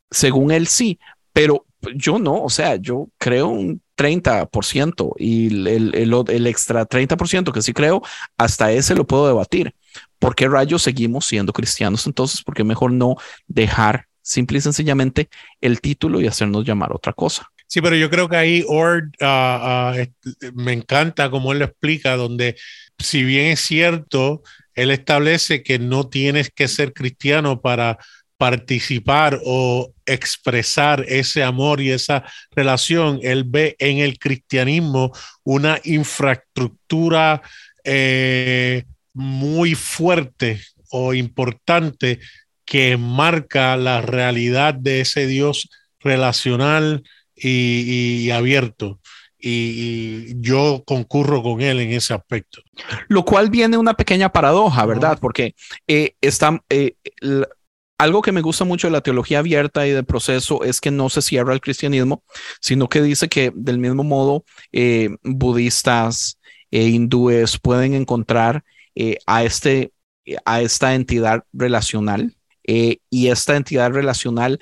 según 0.10 0.52
él 0.52 0.68
sí, 0.68 1.00
pero 1.32 1.66
yo 1.96 2.20
no, 2.20 2.44
o 2.44 2.50
sea, 2.50 2.76
yo 2.76 3.08
creo 3.18 3.48
un 3.48 3.82
30% 4.02 5.14
y 5.18 5.48
el, 5.48 5.94
el, 5.94 6.26
el, 6.28 6.48
extra 6.48 6.88
30% 6.88 7.52
que 7.52 7.62
sí 7.62 7.72
creo, 7.72 8.02
hasta 8.36 8.72
ese 8.72 8.96
lo 8.96 9.06
puedo 9.06 9.28
debatir. 9.28 9.76
¿Por 10.18 10.34
qué 10.34 10.48
rayos 10.48 10.82
seguimos 10.82 11.26
siendo 11.26 11.54
cristianos 11.54 12.08
entonces? 12.08 12.42
Porque 12.44 12.64
mejor 12.64 12.92
no 12.92 13.16
dejar 13.48 14.08
simple 14.24 14.58
y 14.58 14.62
sencillamente 14.62 15.30
el 15.62 15.82
título 15.82 16.20
y 16.20 16.28
hacernos 16.28 16.66
llamar 16.66 16.94
otra 16.94 17.14
cosa. 17.14 17.48
Sí, 17.68 17.80
pero 17.80 17.96
yo 17.96 18.10
creo 18.10 18.28
que 18.28 18.36
ahí 18.36 18.66
Ord 18.68 19.12
uh, 19.22 20.02
uh, 20.02 20.52
me 20.56 20.74
encanta 20.74 21.30
como 21.30 21.52
él 21.52 21.60
lo 21.60 21.66
explica, 21.66 22.18
donde 22.18 22.56
si 22.98 23.24
bien 23.24 23.48
es 23.48 23.62
cierto, 23.62 24.42
él 24.74 24.92
establece 24.92 25.64
que 25.64 25.80
no 25.80 26.10
tienes 26.10 26.50
que 26.50 26.68
ser 26.68 26.92
cristiano 26.94 27.62
para 27.62 28.00
participar 28.42 29.40
o 29.46 29.94
expresar 30.04 31.06
ese 31.08 31.44
amor 31.44 31.80
y 31.80 31.92
esa 31.92 32.24
relación, 32.50 33.20
él 33.22 33.44
ve 33.46 33.76
en 33.78 34.00
el 34.00 34.18
cristianismo 34.18 35.12
una 35.44 35.80
infraestructura 35.84 37.44
eh, 37.84 38.86
muy 39.14 39.76
fuerte 39.76 40.60
o 40.90 41.14
importante 41.14 42.20
que 42.66 42.98
marca 42.98 43.78
la 43.78 44.02
realidad 44.02 44.74
de 44.74 45.02
ese 45.02 45.28
Dios 45.28 45.70
relacional 46.00 47.04
y, 47.36 48.32
abierto. 48.32 49.00
Y, 49.38 50.34
yo 50.42 50.82
concurro 50.84 51.44
con 51.44 51.62
él 51.62 51.80
en 51.80 51.92
ese 51.92 52.16
aspecto. 52.16 52.64
Lo 53.08 53.24
cual 53.24 53.52
viene 53.52 53.78
una 53.78 53.94
pequeña 53.94 54.34
paradoja, 54.34 54.84
¿verdad? 54.88 55.20
Porque 55.22 55.54
eh, 55.88 56.16
está, 56.22 56.60
eh, 56.72 56.96
algo 58.02 58.24
que 58.24 58.32
me 58.32 58.42
gusta 58.42 58.66
mucho 58.66 58.88
de 58.88 58.92
la 58.92 59.02
teología 59.02 59.40
abierta 59.40 59.86
y 59.86 59.92
del 59.92 60.06
proceso 60.06 60.64
es 60.64 60.82
que 60.82 60.90
no 60.90 61.08
se 61.10 61.22
cierra 61.22 61.54
el 61.54 61.62
cristianismo, 61.62 62.24
sino 62.60 62.90
que 62.90 63.00
dice 63.04 63.30
que 63.30 63.52
del 63.54 63.78
mismo 63.78 64.04
modo 64.04 64.44
eh, 64.72 65.10
budistas 65.24 66.40
e 66.72 66.88
hindúes 66.88 67.60
pueden 67.60 67.94
encontrar 67.94 68.64
eh, 68.96 69.20
a, 69.28 69.44
este, 69.44 69.94
a 70.46 70.62
esta 70.62 70.96
entidad 70.96 71.44
relacional 71.54 72.36
eh, 72.64 72.98
y 73.12 73.28
esta 73.28 73.56
entidad 73.56 73.92
relacional 73.92 74.60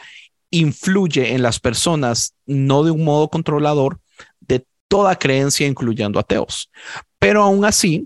influye 0.51 1.33
en 1.33 1.41
las 1.41 1.61
personas 1.61 2.35
no 2.45 2.83
de 2.83 2.91
un 2.91 3.05
modo 3.05 3.29
controlador 3.29 4.01
de 4.41 4.65
toda 4.89 5.17
creencia, 5.17 5.65
incluyendo 5.65 6.19
ateos. 6.19 6.69
Pero 7.19 7.43
aún 7.43 7.63
así, 7.63 8.05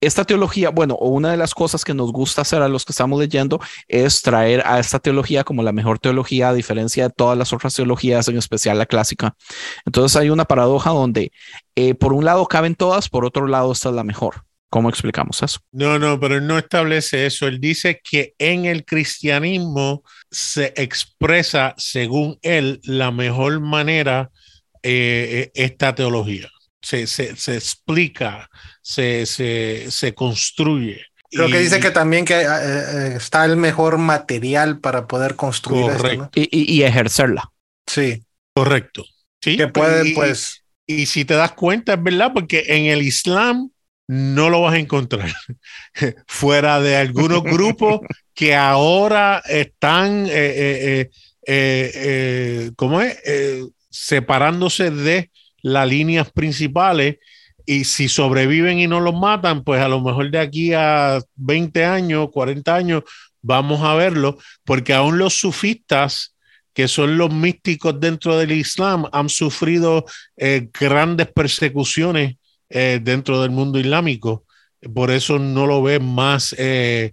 esta 0.00 0.24
teología, 0.24 0.70
bueno, 0.70 0.94
o 0.94 1.08
una 1.08 1.30
de 1.30 1.36
las 1.36 1.54
cosas 1.54 1.84
que 1.84 1.94
nos 1.94 2.12
gusta 2.12 2.42
hacer 2.42 2.62
a 2.62 2.68
los 2.68 2.84
que 2.84 2.92
estamos 2.92 3.18
leyendo 3.18 3.60
es 3.88 4.22
traer 4.22 4.62
a 4.66 4.78
esta 4.78 4.98
teología 4.98 5.44
como 5.44 5.62
la 5.62 5.72
mejor 5.72 5.98
teología, 5.98 6.50
a 6.50 6.54
diferencia 6.54 7.08
de 7.08 7.14
todas 7.14 7.38
las 7.38 7.52
otras 7.52 7.74
teologías, 7.74 8.28
en 8.28 8.36
especial 8.36 8.78
la 8.78 8.86
clásica. 8.86 9.34
Entonces 9.84 10.16
hay 10.16 10.30
una 10.30 10.44
paradoja 10.44 10.90
donde 10.90 11.32
eh, 11.74 11.94
por 11.94 12.12
un 12.12 12.24
lado 12.24 12.46
caben 12.46 12.74
todas, 12.74 13.08
por 13.08 13.24
otro 13.24 13.46
lado 13.46 13.72
esta 13.72 13.88
es 13.88 13.94
la 13.94 14.04
mejor. 14.04 14.44
¿Cómo 14.68 14.90
explicamos 14.90 15.42
eso? 15.42 15.60
No, 15.72 15.98
no, 15.98 16.18
pero 16.18 16.36
él 16.36 16.46
no 16.46 16.58
establece 16.58 17.24
eso. 17.24 17.46
Él 17.46 17.60
dice 17.60 18.00
que 18.02 18.34
en 18.38 18.64
el 18.64 18.84
cristianismo 18.84 20.02
se 20.30 20.74
expresa, 20.76 21.72
según 21.78 22.38
él, 22.42 22.80
la 22.82 23.12
mejor 23.12 23.60
manera 23.60 24.30
eh, 24.82 25.50
esta 25.54 25.94
teología 25.94 26.50
se, 26.86 27.06
se 27.06 27.54
explica, 27.54 28.48
se, 28.86 29.26
se, 29.90 30.14
construye. 30.14 31.06
Creo 31.32 31.48
que 31.48 31.58
dice 31.58 31.80
que 31.80 31.90
también 31.90 32.24
que 32.24 32.40
eh, 32.40 32.46
eh, 32.46 33.14
está 33.16 33.44
el 33.44 33.56
mejor 33.56 33.98
material 33.98 34.78
para 34.78 35.08
poder 35.08 35.34
construir 35.34 35.90
esto, 35.90 36.30
y, 36.34 36.82
ejercerla. 36.82 37.50
Sí. 37.84 38.22
Correcto. 38.54 39.04
Sí. 39.42 39.56
Que 39.56 39.66
puede, 39.66 40.14
pues. 40.14 40.62
Y, 40.86 41.06
si 41.06 41.24
te 41.24 41.34
das 41.34 41.52
cuenta, 41.52 41.94
es 41.94 42.02
verdad, 42.02 42.30
porque 42.32 42.62
en 42.68 42.86
el 42.86 43.02
Islam 43.02 43.70
no 44.06 44.50
lo 44.50 44.62
vas 44.62 44.74
a 44.74 44.78
encontrar 44.78 45.32
fuera 46.28 46.80
de 46.80 46.94
algunos 46.94 47.42
grupos 47.42 48.02
que 48.34 48.54
ahora 48.54 49.42
están, 49.46 50.28
eh, 50.30 51.10
¿cómo 52.76 53.00
es? 53.00 53.18
separándose 53.90 54.92
de 54.92 55.32
las 55.62 55.88
líneas 55.88 56.30
principales 56.30 57.16
y 57.66 57.84
si 57.84 58.08
sobreviven 58.08 58.78
y 58.78 58.86
no 58.86 59.00
los 59.00 59.14
matan, 59.14 59.64
pues 59.64 59.80
a 59.82 59.88
lo 59.88 60.00
mejor 60.00 60.30
de 60.30 60.38
aquí 60.38 60.72
a 60.72 61.20
20 61.34 61.84
años, 61.84 62.28
40 62.32 62.74
años, 62.74 63.02
vamos 63.42 63.82
a 63.82 63.94
verlo, 63.94 64.38
porque 64.64 64.94
aún 64.94 65.18
los 65.18 65.34
sufistas, 65.34 66.36
que 66.72 66.86
son 66.86 67.18
los 67.18 67.32
místicos 67.32 67.98
dentro 67.98 68.38
del 68.38 68.52
Islam, 68.52 69.06
han 69.12 69.28
sufrido 69.28 70.04
eh, 70.36 70.68
grandes 70.78 71.26
persecuciones 71.32 72.36
eh, 72.68 73.00
dentro 73.02 73.42
del 73.42 73.50
mundo 73.50 73.80
islámico. 73.80 74.44
Por 74.94 75.10
eso 75.10 75.38
no 75.38 75.66
lo 75.66 75.82
ven 75.82 76.04
más 76.04 76.54
eh, 76.58 77.12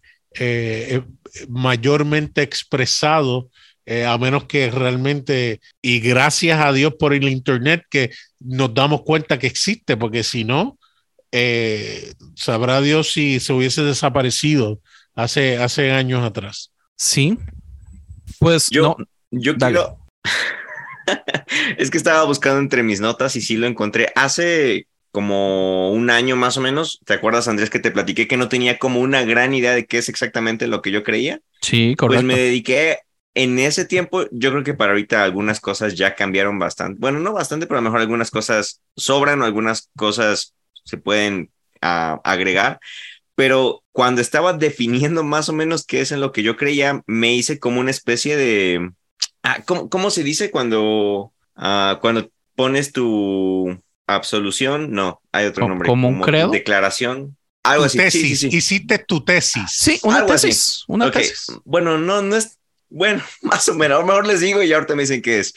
mayormente 1.50 2.44
expresado 2.44 3.50
eh, 3.86 4.06
a 4.06 4.18
menos 4.18 4.46
que 4.46 4.72
realmente, 4.72 5.60
y 5.82 6.00
gracias 6.00 6.60
a 6.60 6.72
Dios 6.72 6.94
por 6.98 7.14
el 7.14 7.28
Internet, 7.28 7.84
que 7.90 8.12
nos 8.40 8.74
damos 8.74 9.02
cuenta 9.04 9.40
que 9.40 9.48
existe, 9.48 9.98
porque 9.98 10.24
si 10.24 10.44
no, 10.44 10.78
eh, 11.32 12.14
sabrá 12.36 12.80
Dios 12.82 13.12
si 13.12 13.40
se 13.40 13.54
hubiese 13.54 13.84
desaparecido 13.84 14.80
hace, 15.16 15.58
hace 15.58 15.92
años 15.92 16.24
atrás. 16.24 16.72
Sí, 16.96 17.38
pues 18.40 18.68
yo, 18.70 18.96
yo 19.32 19.58
quiero... 19.58 20.00
es 21.78 21.92
que 21.92 21.98
estaba 21.98 22.24
buscando 22.24 22.60
entre 22.60 22.84
mis 22.84 23.02
notas 23.02 23.36
y 23.36 23.42
sí 23.42 23.58
lo 23.58 23.68
encontré. 23.68 24.12
Hace 24.16 24.88
como 25.12 25.92
un 25.92 26.10
año 26.10 26.36
más 26.36 26.58
o 26.58 26.62
menos, 26.62 27.00
¿te 27.06 27.14
acuerdas 27.14 27.48
Andrés 27.48 27.70
que 27.70 27.80
te 27.80 27.92
platiqué 27.92 28.28
que 28.28 28.38
no 28.38 28.50
tenía 28.50 28.80
como 28.80 29.00
una 29.00 29.24
gran 29.24 29.54
idea 29.54 29.74
de 29.74 29.86
qué 29.86 29.98
es 30.00 30.10
exactamente 30.10 30.68
lo 30.68 30.82
que 30.82 30.92
yo 30.92 31.04
creía? 31.04 31.40
Sí, 31.62 31.96
correcto. 31.96 32.26
Pues 32.26 32.36
me 32.36 32.42
dediqué 32.42 33.00
en 33.36 33.58
ese 33.60 33.86
tiempo, 33.86 34.26
yo 34.32 34.52
creo 34.52 34.64
que 34.64 34.74
para 34.74 34.92
ahorita 34.92 35.24
algunas 35.24 35.60
cosas 35.60 35.96
ya 35.96 36.16
cambiaron 36.16 36.60
bastante. 36.60 37.00
Bueno, 37.00 37.20
no 37.20 37.34
bastante, 37.34 37.66
pero 37.66 37.80
a 37.80 37.82
lo 37.82 37.90
mejor 37.90 38.02
algunas 38.02 38.30
cosas 38.30 38.82
sobran 38.96 39.42
o 39.42 39.46
algunas 39.46 39.90
cosas 39.96 40.54
se 40.84 40.98
pueden 40.98 41.50
ah, 41.82 42.22
agregar. 42.24 42.80
Pero 43.36 43.84
cuando 43.92 44.22
estaba 44.22 44.54
definiendo 44.54 45.24
más 45.24 45.50
o 45.50 45.54
menos 45.54 45.86
qué 45.86 46.02
es 46.02 46.12
en 46.12 46.22
lo 46.22 46.32
que 46.32 46.44
yo 46.44 46.56
creía, 46.56 47.02
me 47.08 47.34
hice 47.34 47.60
como 47.60 47.80
una 47.80 47.92
especie 47.92 48.38
de... 48.38 48.92
Ah, 49.42 49.64
¿cómo, 49.66 50.10
se 50.12 50.24
dice 50.24 50.52
cuando, 50.52 51.34
ah, 51.56 51.98
cuando 52.02 52.30
pones 52.56 52.94
tu 52.94 53.78
absolución? 54.06 54.92
No, 54.92 55.22
hay 55.32 55.48
otro 55.48 55.68
nombre. 55.68 55.88
¿Como 55.88 56.08
un 56.08 56.22
credo? 56.22 56.52
Declaración. 56.52 57.36
Algo 57.64 57.86
así. 57.86 57.98
Tesis. 57.98 58.44
Hiciste 58.44 59.00
tu 59.00 59.24
tesis. 59.24 59.64
Sí, 59.70 60.00
una 60.04 60.26
tesis. 60.26 60.84
Una 60.88 61.10
tesis. 61.10 61.48
Bueno, 61.66 61.98
no, 61.98 62.22
no 62.22 62.36
es 62.36 62.60
bueno, 62.94 63.24
más 63.42 63.68
o 63.70 63.76
menos, 63.76 63.98
a 63.98 64.02
lo 64.02 64.08
mejor 64.08 64.28
les 64.28 64.40
digo 64.40 64.64
y 64.64 64.72
ahorita 64.72 64.96
me 64.96 65.04
dicen 65.04 65.22
qué 65.22 65.40
es. 65.40 65.54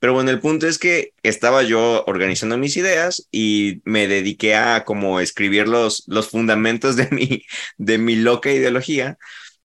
Pero 0.00 0.12
bueno, 0.14 0.30
el 0.30 0.40
punto 0.40 0.66
es 0.68 0.78
que 0.78 1.12
estaba 1.22 1.62
yo 1.64 2.04
organizando 2.06 2.56
mis 2.56 2.76
ideas 2.76 3.28
y 3.32 3.82
me 3.84 4.06
dediqué 4.06 4.54
a 4.54 4.84
como 4.84 5.20
escribir 5.20 5.66
los, 5.68 6.04
los 6.06 6.28
fundamentos 6.30 6.96
de 6.96 7.08
mi, 7.12 7.44
de 7.78 7.98
mi 7.98 8.16
loca 8.16 8.50
ideología. 8.50 9.18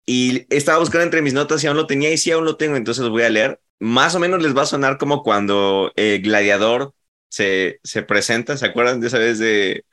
Y 0.06 0.46
estaba 0.54 0.80
buscando 0.80 1.04
entre 1.06 1.22
mis 1.22 1.34
notas 1.34 1.62
si 1.62 1.68
aún 1.68 1.78
lo 1.78 1.88
tenía 1.88 2.12
y 2.12 2.18
si 2.18 2.32
aún 2.32 2.46
lo 2.46 2.58
tengo, 2.58 2.76
entonces 2.76 3.04
los 3.04 3.12
voy 3.12 3.24
a 3.24 3.30
leer. 3.30 3.60
Más 3.80 4.16
o 4.16 4.20
menos 4.20 4.42
les 4.44 4.56
va 4.56 4.64
a 4.64 4.66
sonar 4.66 4.98
como 4.98 5.24
cuando 5.24 5.92
el 5.96 6.22
gladiador 6.22 6.94
se, 7.30 7.80
se 7.84 8.04
presenta, 8.04 8.58
¿se 8.58 8.66
acuerdan 8.66 9.00
de 9.02 9.08
esa 9.08 9.20
vez 9.20 9.40
de 9.40 9.86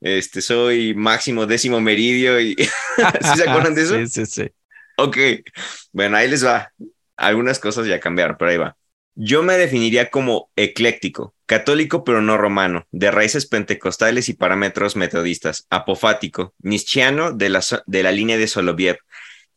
este, 0.00 0.42
soy 0.42 0.94
máximo 0.94 1.46
décimo 1.46 1.80
meridio 1.80 2.40
y 2.40 2.54
¿Sí 3.20 3.36
se 3.36 3.48
acuerdan 3.48 3.74
de 3.74 3.82
eso? 3.82 3.96
Sí, 3.96 4.06
sí, 4.08 4.26
sí. 4.26 4.50
Ok, 4.98 5.18
bueno, 5.92 6.16
ahí 6.16 6.28
les 6.28 6.44
va. 6.44 6.72
Algunas 7.16 7.58
cosas 7.58 7.86
ya 7.86 8.00
cambiaron, 8.00 8.36
pero 8.38 8.50
ahí 8.50 8.56
va. 8.56 8.76
Yo 9.14 9.42
me 9.42 9.54
definiría 9.54 10.10
como 10.10 10.50
ecléctico, 10.56 11.34
católico 11.46 12.04
pero 12.04 12.20
no 12.20 12.36
romano, 12.36 12.86
de 12.90 13.10
raíces 13.10 13.46
pentecostales 13.46 14.28
y 14.28 14.34
parámetros 14.34 14.94
metodistas, 14.96 15.66
apofático, 15.70 16.54
nischiano 16.58 17.32
de 17.32 17.48
la, 17.48 17.62
de 17.86 18.02
la 18.02 18.12
línea 18.12 18.36
de 18.36 18.46
Soloviev, 18.46 18.98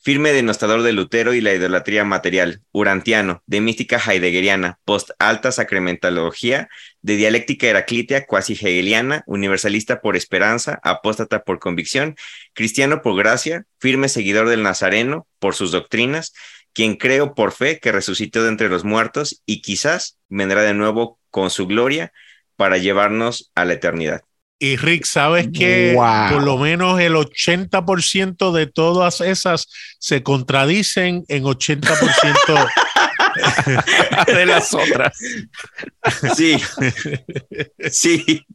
firme 0.01 0.31
denostador 0.31 0.81
de 0.81 0.93
Lutero 0.93 1.33
y 1.33 1.41
la 1.41 1.53
idolatría 1.53 2.03
material, 2.05 2.61
urantiano, 2.71 3.43
de 3.45 3.61
mística 3.61 3.97
heideggeriana, 3.99 4.79
post-alta 4.85 5.51
sacramentología, 5.51 6.69
de 7.01 7.17
dialéctica 7.17 7.67
heraclitea, 7.67 8.25
cuasi 8.25 8.53
hegeliana, 8.53 9.23
universalista 9.27 10.01
por 10.01 10.15
esperanza, 10.15 10.79
apóstata 10.83 11.43
por 11.43 11.59
convicción, 11.59 12.15
cristiano 12.53 13.01
por 13.01 13.17
gracia, 13.17 13.65
firme 13.79 14.09
seguidor 14.09 14.47
del 14.47 14.63
Nazareno 14.63 15.27
por 15.39 15.53
sus 15.53 15.71
doctrinas, 15.71 16.33
quien 16.73 16.95
creo 16.95 17.33
por 17.35 17.51
fe 17.51 17.79
que 17.79 17.91
resucitó 17.91 18.43
de 18.43 18.49
entre 18.49 18.69
los 18.69 18.85
muertos 18.85 19.41
y 19.45 19.61
quizás 19.61 20.17
vendrá 20.29 20.61
de 20.61 20.73
nuevo 20.73 21.19
con 21.29 21.49
su 21.49 21.67
gloria 21.67 22.13
para 22.55 22.77
llevarnos 22.77 23.51
a 23.55 23.65
la 23.65 23.73
eternidad. 23.73 24.21
Y 24.61 24.75
Rick, 24.75 25.05
¿sabes 25.05 25.47
que 25.53 25.95
por 26.29 26.43
lo 26.43 26.57
menos 26.57 26.99
el 26.99 27.13
80% 27.13 28.51
de 28.51 28.67
todas 28.67 29.21
esas 29.21 29.67
se 29.99 30.21
contradicen 30.21 31.23
en 31.29 31.43
80% 31.45 32.67
de 34.35 34.45
las 34.45 34.73
otras? 34.73 35.17
Sí. 36.35 36.57
Sí. 37.89 38.45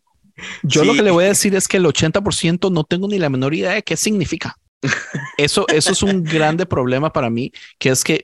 Yo 0.63 0.85
lo 0.85 0.93
que 0.93 1.03
le 1.03 1.11
voy 1.11 1.25
a 1.25 1.29
decir 1.29 1.55
es 1.55 1.67
que 1.69 1.79
el 1.79 1.87
80% 1.87 2.71
no 2.71 2.85
tengo 2.85 3.09
ni 3.09 3.19
la 3.19 3.31
menor 3.31 3.55
idea 3.55 3.73
de 3.73 3.83
qué 3.83 3.97
significa. 3.97 4.59
Eso, 5.36 5.66
eso 5.69 5.93
es 5.93 6.02
un 6.02 6.23
grande 6.23 6.66
problema 6.66 7.12
para 7.12 7.31
mí, 7.31 7.52
que 7.78 7.90
es 7.90 8.05
que 8.05 8.23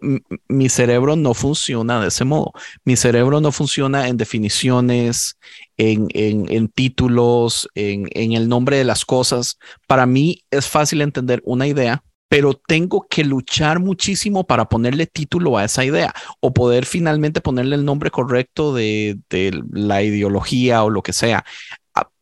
mi 0.48 0.68
cerebro 0.68 1.16
no 1.16 1.34
funciona 1.34 2.00
de 2.00 2.08
ese 2.08 2.24
modo. 2.24 2.52
Mi 2.84 2.96
cerebro 2.96 3.40
no 3.40 3.52
funciona 3.52 4.08
en 4.08 4.16
definiciones, 4.16 5.36
en, 5.76 6.08
en, 6.12 6.68
títulos, 6.68 7.68
en, 7.74 8.08
en 8.12 8.32
el 8.32 8.48
nombre 8.48 8.76
de 8.76 8.84
las 8.84 9.04
cosas. 9.04 9.58
Para 9.86 10.06
mí 10.06 10.44
es 10.50 10.68
fácil 10.68 11.00
entender 11.02 11.42
una 11.44 11.66
idea, 11.66 12.04
pero 12.28 12.54
tengo 12.54 13.06
que 13.10 13.24
luchar 13.24 13.80
muchísimo 13.80 14.46
para 14.46 14.66
ponerle 14.66 15.06
título 15.06 15.58
a 15.58 15.64
esa 15.64 15.84
idea 15.84 16.14
o 16.38 16.52
poder 16.54 16.86
finalmente 16.86 17.40
ponerle 17.40 17.74
el 17.74 17.84
nombre 17.84 18.10
correcto 18.12 18.72
de, 18.72 19.18
de 19.28 19.60
la 19.72 20.02
ideología 20.02 20.84
o 20.84 20.90
lo 20.90 21.02
que 21.02 21.12
sea. 21.12 21.44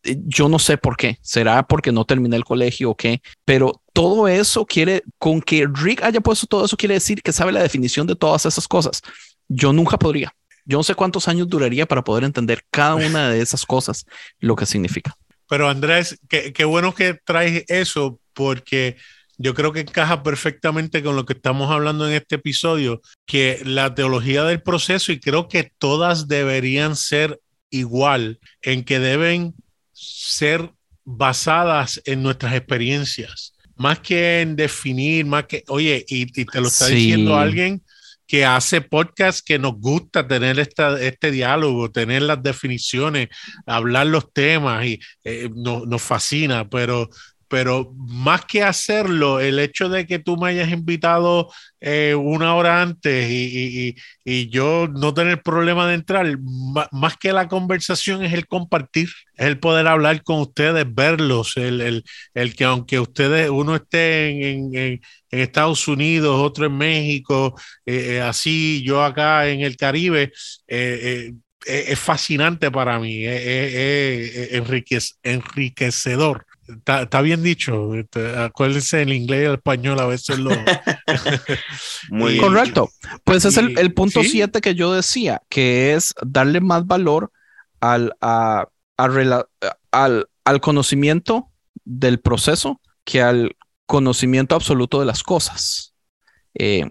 Eh, 0.04 0.16
yo 0.24 0.48
no 0.48 0.58
sé 0.58 0.78
por 0.78 0.96
qué, 0.96 1.18
será 1.20 1.66
porque 1.66 1.92
no 1.92 2.04
terminé 2.04 2.36
el 2.36 2.44
colegio 2.44 2.90
o 2.90 2.96
qué, 2.96 3.20
pero 3.44 3.82
todo 3.98 4.28
eso 4.28 4.64
quiere, 4.64 5.02
con 5.18 5.42
que 5.42 5.66
Rick 5.68 6.04
haya 6.04 6.20
puesto 6.20 6.46
todo 6.46 6.64
eso, 6.64 6.76
quiere 6.76 6.94
decir 6.94 7.20
que 7.20 7.32
sabe 7.32 7.50
la 7.50 7.64
definición 7.64 8.06
de 8.06 8.14
todas 8.14 8.46
esas 8.46 8.68
cosas. 8.68 9.02
Yo 9.48 9.72
nunca 9.72 9.98
podría. 9.98 10.32
Yo 10.64 10.78
no 10.78 10.84
sé 10.84 10.94
cuántos 10.94 11.26
años 11.26 11.48
duraría 11.48 11.84
para 11.84 12.04
poder 12.04 12.22
entender 12.22 12.62
cada 12.70 12.94
una 12.94 13.28
de 13.28 13.40
esas 13.40 13.66
cosas, 13.66 14.06
lo 14.38 14.54
que 14.54 14.66
significa. 14.66 15.16
Pero 15.48 15.68
Andrés, 15.68 16.16
qué, 16.28 16.52
qué 16.52 16.64
bueno 16.64 16.94
que 16.94 17.14
traes 17.14 17.64
eso, 17.66 18.20
porque 18.34 18.96
yo 19.36 19.52
creo 19.52 19.72
que 19.72 19.80
encaja 19.80 20.22
perfectamente 20.22 21.02
con 21.02 21.16
lo 21.16 21.26
que 21.26 21.32
estamos 21.32 21.68
hablando 21.68 22.06
en 22.06 22.14
este 22.14 22.36
episodio, 22.36 23.00
que 23.26 23.60
la 23.64 23.96
teología 23.96 24.44
del 24.44 24.62
proceso, 24.62 25.10
y 25.10 25.18
creo 25.18 25.48
que 25.48 25.72
todas 25.76 26.28
deberían 26.28 26.94
ser 26.94 27.40
igual, 27.68 28.38
en 28.62 28.84
que 28.84 29.00
deben 29.00 29.56
ser 29.92 30.70
basadas 31.04 32.00
en 32.04 32.22
nuestras 32.22 32.54
experiencias, 32.54 33.54
más 33.78 34.00
que 34.00 34.40
en 34.42 34.56
definir, 34.56 35.24
más 35.26 35.44
que, 35.44 35.64
oye, 35.68 36.04
y, 36.08 36.26
te 36.26 36.60
lo 36.60 36.68
está 36.68 36.86
diciendo 36.86 37.36
alguien 37.36 37.82
que 38.26 38.44
hace 38.44 38.82
podcast 38.82 39.44
que 39.44 39.58
nos 39.58 39.80
gusta 39.80 40.28
tener 40.28 40.58
esta, 40.58 41.00
este 41.00 41.30
diálogo, 41.30 41.90
tener 41.90 42.22
las 42.22 42.42
definiciones, 42.42 43.28
hablar 43.64 44.06
los 44.08 44.32
temas 44.32 44.84
y 44.84 45.00
eh, 45.24 45.48
nos 45.54 46.02
fascina, 46.02 46.68
pero 46.68 47.08
pero 47.48 47.92
más 47.96 48.44
que 48.44 48.62
hacerlo, 48.62 49.40
el 49.40 49.58
hecho 49.58 49.88
de 49.88 50.06
que 50.06 50.18
tú 50.18 50.36
me 50.36 50.50
hayas 50.50 50.70
invitado 50.70 51.50
eh, 51.80 52.14
una 52.14 52.54
hora 52.54 52.82
antes 52.82 53.28
y, 53.30 53.96
yo 54.50 54.88
no 54.88 55.14
tener 55.14 55.42
problema 55.42 55.88
de 55.88 55.94
entrar, 55.94 56.38
más 56.92 57.16
que 57.16 57.32
la 57.32 57.48
conversación 57.48 58.22
es 58.22 58.34
el 58.34 58.46
compartir, 58.46 59.08
es 59.36 59.46
el 59.46 59.58
poder 59.58 59.86
hablar 59.86 60.22
con 60.22 60.40
ustedes, 60.40 60.84
verlos, 60.94 61.56
el, 61.56 62.04
que 62.56 62.64
aunque 62.64 63.00
ustedes, 63.00 63.48
uno 63.48 63.76
esté 63.76 64.50
en, 64.52 65.00
Estados 65.30 65.88
Unidos, 65.88 66.40
otro 66.40 66.66
en 66.66 66.76
México, 66.76 67.54
eh, 67.86 68.16
eh, 68.16 68.20
así 68.20 68.82
yo 68.82 69.02
acá 69.02 69.48
en 69.48 69.60
el 69.60 69.76
Caribe, 69.76 70.32
es 70.66 71.98
fascinante 71.98 72.70
para 72.70 72.98
mí, 72.98 73.24
es, 73.24 75.18
enriquecedor 75.22 76.47
Está, 76.68 77.22
bien 77.22 77.42
dicho. 77.42 77.94
Este, 77.94 78.36
acuérdense 78.36 79.02
el 79.02 79.12
inglés 79.12 79.42
y 79.42 79.46
el 79.46 79.54
español 79.54 79.98
a 80.00 80.06
veces 80.06 80.38
lo. 80.38 80.50
Muy 82.10 82.36
correcto. 82.36 82.90
Pues 83.24 83.44
es 83.44 83.56
el, 83.56 83.94
punto 83.94 84.22
7 84.22 84.60
que 84.60 84.74
yo 84.74 84.92
decía, 84.92 85.42
que 85.48 85.94
es 85.94 86.14
darle 86.22 86.60
más 86.60 86.86
valor 86.86 87.32
al, 87.80 88.14
al, 88.20 88.68
al 90.44 90.60
conocimiento 90.60 91.50
del 91.84 92.20
proceso 92.20 92.80
que 93.04 93.22
al 93.22 93.56
conocimiento 93.86 94.54
absoluto 94.54 95.00
de 95.00 95.06
las 95.06 95.22
cosas. 95.22 95.94
Eh, 96.54 96.86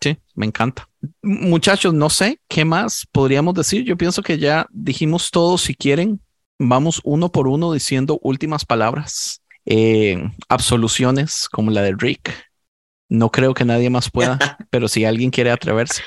sí, 0.00 0.16
me 0.34 0.46
encanta. 0.46 0.88
Muchachos, 1.22 1.92
no 1.92 2.08
sé 2.08 2.40
qué 2.48 2.64
más 2.64 3.06
podríamos 3.12 3.54
decir. 3.54 3.84
Yo 3.84 3.96
pienso 3.96 4.22
que 4.22 4.38
ya 4.38 4.66
dijimos 4.70 5.30
todo. 5.30 5.58
Si 5.58 5.74
quieren, 5.74 6.20
vamos 6.60 7.00
uno 7.04 7.32
por 7.32 7.48
uno 7.48 7.72
diciendo 7.72 8.20
últimas 8.22 8.66
palabras, 8.66 9.42
eh, 9.64 10.30
absoluciones 10.48 11.48
como 11.48 11.70
la 11.70 11.82
de 11.82 11.94
Rick. 11.96 12.32
No 13.08 13.30
creo 13.30 13.54
que 13.54 13.64
nadie 13.64 13.90
más 13.90 14.10
pueda, 14.10 14.38
pero 14.70 14.86
si 14.86 15.04
alguien 15.04 15.30
quiere 15.30 15.50
atreverse. 15.50 16.02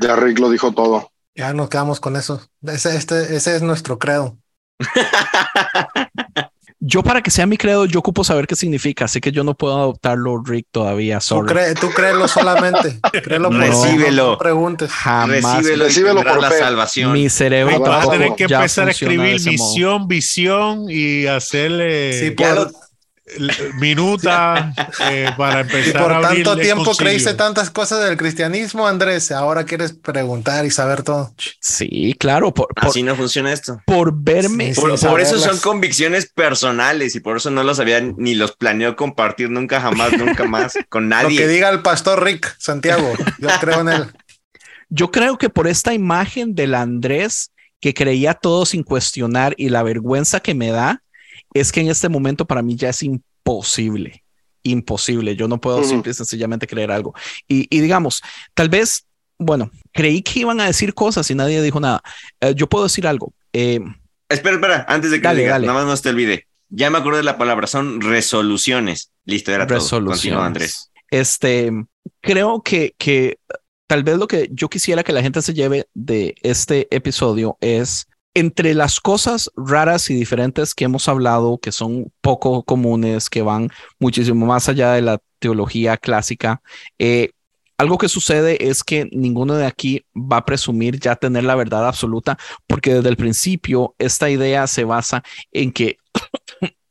Ya 0.00 0.16
Rick 0.16 0.40
lo 0.40 0.50
dijo 0.50 0.72
todo. 0.72 1.10
Ya 1.34 1.52
nos 1.52 1.68
quedamos 1.68 2.00
con 2.00 2.16
eso. 2.16 2.42
Ese, 2.62 2.96
este, 2.96 3.36
ese 3.36 3.56
es 3.56 3.62
nuestro 3.62 3.98
credo. 3.98 4.36
Yo 6.80 7.02
para 7.02 7.22
que 7.22 7.30
sea 7.30 7.44
mi 7.46 7.56
credo, 7.56 7.86
yo 7.86 7.98
ocupo 7.98 8.22
saber 8.22 8.46
qué 8.46 8.54
significa, 8.54 9.06
así 9.06 9.20
que 9.20 9.32
yo 9.32 9.42
no 9.42 9.54
puedo 9.54 9.76
adoptarlo, 9.76 10.40
Rick, 10.44 10.68
todavía. 10.70 11.18
Tú, 11.18 11.44
tú 11.80 11.90
créelo 11.90 12.28
solamente. 12.28 13.00
créelo 13.24 13.50
por 13.50 13.58
Recíbelo. 13.58 14.30
No 14.32 14.38
preguntes. 14.38 14.90
Jamás. 14.90 15.56
Recíbelo, 15.56 15.84
Recíbelo 15.84 16.22
por 16.22 16.40
la 16.40 16.50
salvación. 16.50 17.12
Mi 17.12 17.28
cerebro. 17.28 17.80
Vas 17.80 18.06
a 18.06 18.10
tener 18.10 18.34
que 18.36 18.44
empezar 18.44 18.86
a 18.86 18.92
escribir 18.92 19.40
misión, 19.44 20.06
visión 20.06 20.86
y 20.88 21.26
hacerle. 21.26 22.12
Sí, 22.12 22.30
por, 22.30 22.70
minuta 23.78 24.72
eh, 25.10 25.30
para 25.36 25.60
empezar. 25.60 26.02
por 26.02 26.20
tanto 26.20 26.56
tiempo 26.56 26.94
creíste 26.94 27.34
tantas 27.34 27.70
cosas 27.70 28.04
del 28.04 28.16
cristianismo, 28.16 28.86
Andrés. 28.86 29.30
Ahora 29.30 29.64
quieres 29.64 29.92
preguntar 29.92 30.64
y 30.64 30.70
saber 30.70 31.02
todo. 31.02 31.32
Sí, 31.60 32.14
claro. 32.18 32.52
Por, 32.52 32.68
Así 32.76 33.02
no 33.02 33.14
funciona 33.16 33.52
esto. 33.52 33.80
Por 33.86 34.12
verme. 34.14 34.74
por, 34.74 35.20
eso 35.20 35.38
son 35.38 35.58
convicciones 35.58 36.30
personales 36.30 37.14
y 37.14 37.20
por 37.20 37.36
eso 37.36 37.50
no 37.50 37.62
los 37.62 37.80
había 37.80 38.00
ni 38.00 38.34
los 38.34 38.52
planeo 38.52 38.96
compartir 38.96 39.50
nunca, 39.50 39.80
jamás, 39.80 40.12
nunca 40.16 40.44
más 40.44 40.74
con 40.88 41.08
nadie. 41.08 41.30
Lo 41.30 41.36
que 41.36 41.48
diga 41.48 41.68
el 41.68 41.82
pastor 41.82 42.22
Rick 42.24 42.54
Santiago. 42.58 43.12
Yo 43.38 43.48
creo 43.60 43.80
en 43.80 43.88
él. 43.88 44.06
Yo 44.90 45.10
creo 45.10 45.36
que 45.36 45.50
por 45.50 45.68
esta 45.68 45.92
imagen 45.92 46.54
del 46.54 46.74
Andrés 46.74 47.52
que 47.80 47.94
creía 47.94 48.34
todo 48.34 48.66
sin 48.66 48.82
cuestionar 48.82 49.54
y 49.56 49.68
la 49.68 49.82
vergüenza 49.82 50.40
que 50.40 50.54
me 50.54 50.70
da, 50.70 51.02
es 51.54 51.72
que 51.72 51.80
en 51.80 51.88
este 51.88 52.08
momento 52.08 52.46
para 52.46 52.62
mí 52.62 52.76
ya 52.76 52.90
es 52.90 53.02
imposible, 53.02 54.24
imposible. 54.62 55.36
Yo 55.36 55.48
no 55.48 55.60
puedo 55.60 55.82
simple 55.84 56.12
y 56.12 56.14
sencillamente 56.14 56.66
creer 56.66 56.90
algo. 56.90 57.14
Y, 57.46 57.66
digamos, 57.80 58.22
tal 58.54 58.68
vez, 58.68 59.06
bueno, 59.38 59.70
creí 59.92 60.22
que 60.22 60.40
iban 60.40 60.60
a 60.60 60.66
decir 60.66 60.94
cosas 60.94 61.30
y 61.30 61.34
nadie 61.34 61.62
dijo 61.62 61.80
nada. 61.80 62.02
Eh, 62.40 62.54
yo 62.54 62.68
puedo 62.68 62.84
decir 62.84 63.06
algo. 63.06 63.32
Eh, 63.52 63.80
espera, 64.28 64.56
espera, 64.56 64.86
antes 64.88 65.10
de 65.10 65.20
que 65.20 65.34
digas, 65.34 65.60
nada 65.60 65.74
más 65.74 65.86
no 65.86 65.96
te 65.96 66.08
olvide. 66.10 66.46
Ya 66.70 66.90
me 66.90 66.98
acuerdo 66.98 67.18
de 67.18 67.24
la 67.24 67.38
palabra, 67.38 67.66
son 67.66 68.00
resoluciones. 68.00 69.12
Listo, 69.24 69.52
era 69.52 69.64
resoluciones. 69.64 70.02
todo. 70.02 70.12
Continúa, 70.12 70.46
Andrés. 70.46 70.90
Este, 71.10 71.72
creo 72.20 72.62
que, 72.62 72.94
que 72.98 73.38
tal 73.86 74.04
vez 74.04 74.18
lo 74.18 74.28
que 74.28 74.48
yo 74.52 74.68
quisiera 74.68 75.02
que 75.02 75.12
la 75.12 75.22
gente 75.22 75.40
se 75.40 75.54
lleve 75.54 75.88
de 75.94 76.34
este 76.42 76.94
episodio 76.94 77.56
es 77.60 78.07
entre 78.34 78.74
las 78.74 79.00
cosas 79.00 79.50
raras 79.56 80.10
y 80.10 80.14
diferentes 80.14 80.74
que 80.74 80.84
hemos 80.84 81.08
hablado, 81.08 81.58
que 81.58 81.72
son 81.72 82.12
poco 82.20 82.62
comunes, 82.62 83.30
que 83.30 83.42
van 83.42 83.70
muchísimo 83.98 84.46
más 84.46 84.68
allá 84.68 84.92
de 84.92 85.02
la 85.02 85.20
teología 85.38 85.96
clásica, 85.96 86.62
eh, 86.98 87.30
algo 87.78 87.96
que 87.96 88.08
sucede 88.08 88.68
es 88.68 88.82
que 88.82 89.08
ninguno 89.12 89.54
de 89.54 89.64
aquí 89.64 90.04
va 90.14 90.38
a 90.38 90.44
presumir 90.44 90.98
ya 90.98 91.14
tener 91.14 91.44
la 91.44 91.54
verdad 91.54 91.86
absoluta, 91.86 92.36
porque 92.66 92.94
desde 92.94 93.08
el 93.08 93.16
principio 93.16 93.94
esta 93.98 94.28
idea 94.28 94.66
se 94.66 94.82
basa 94.82 95.22
en 95.52 95.70
que 95.70 95.98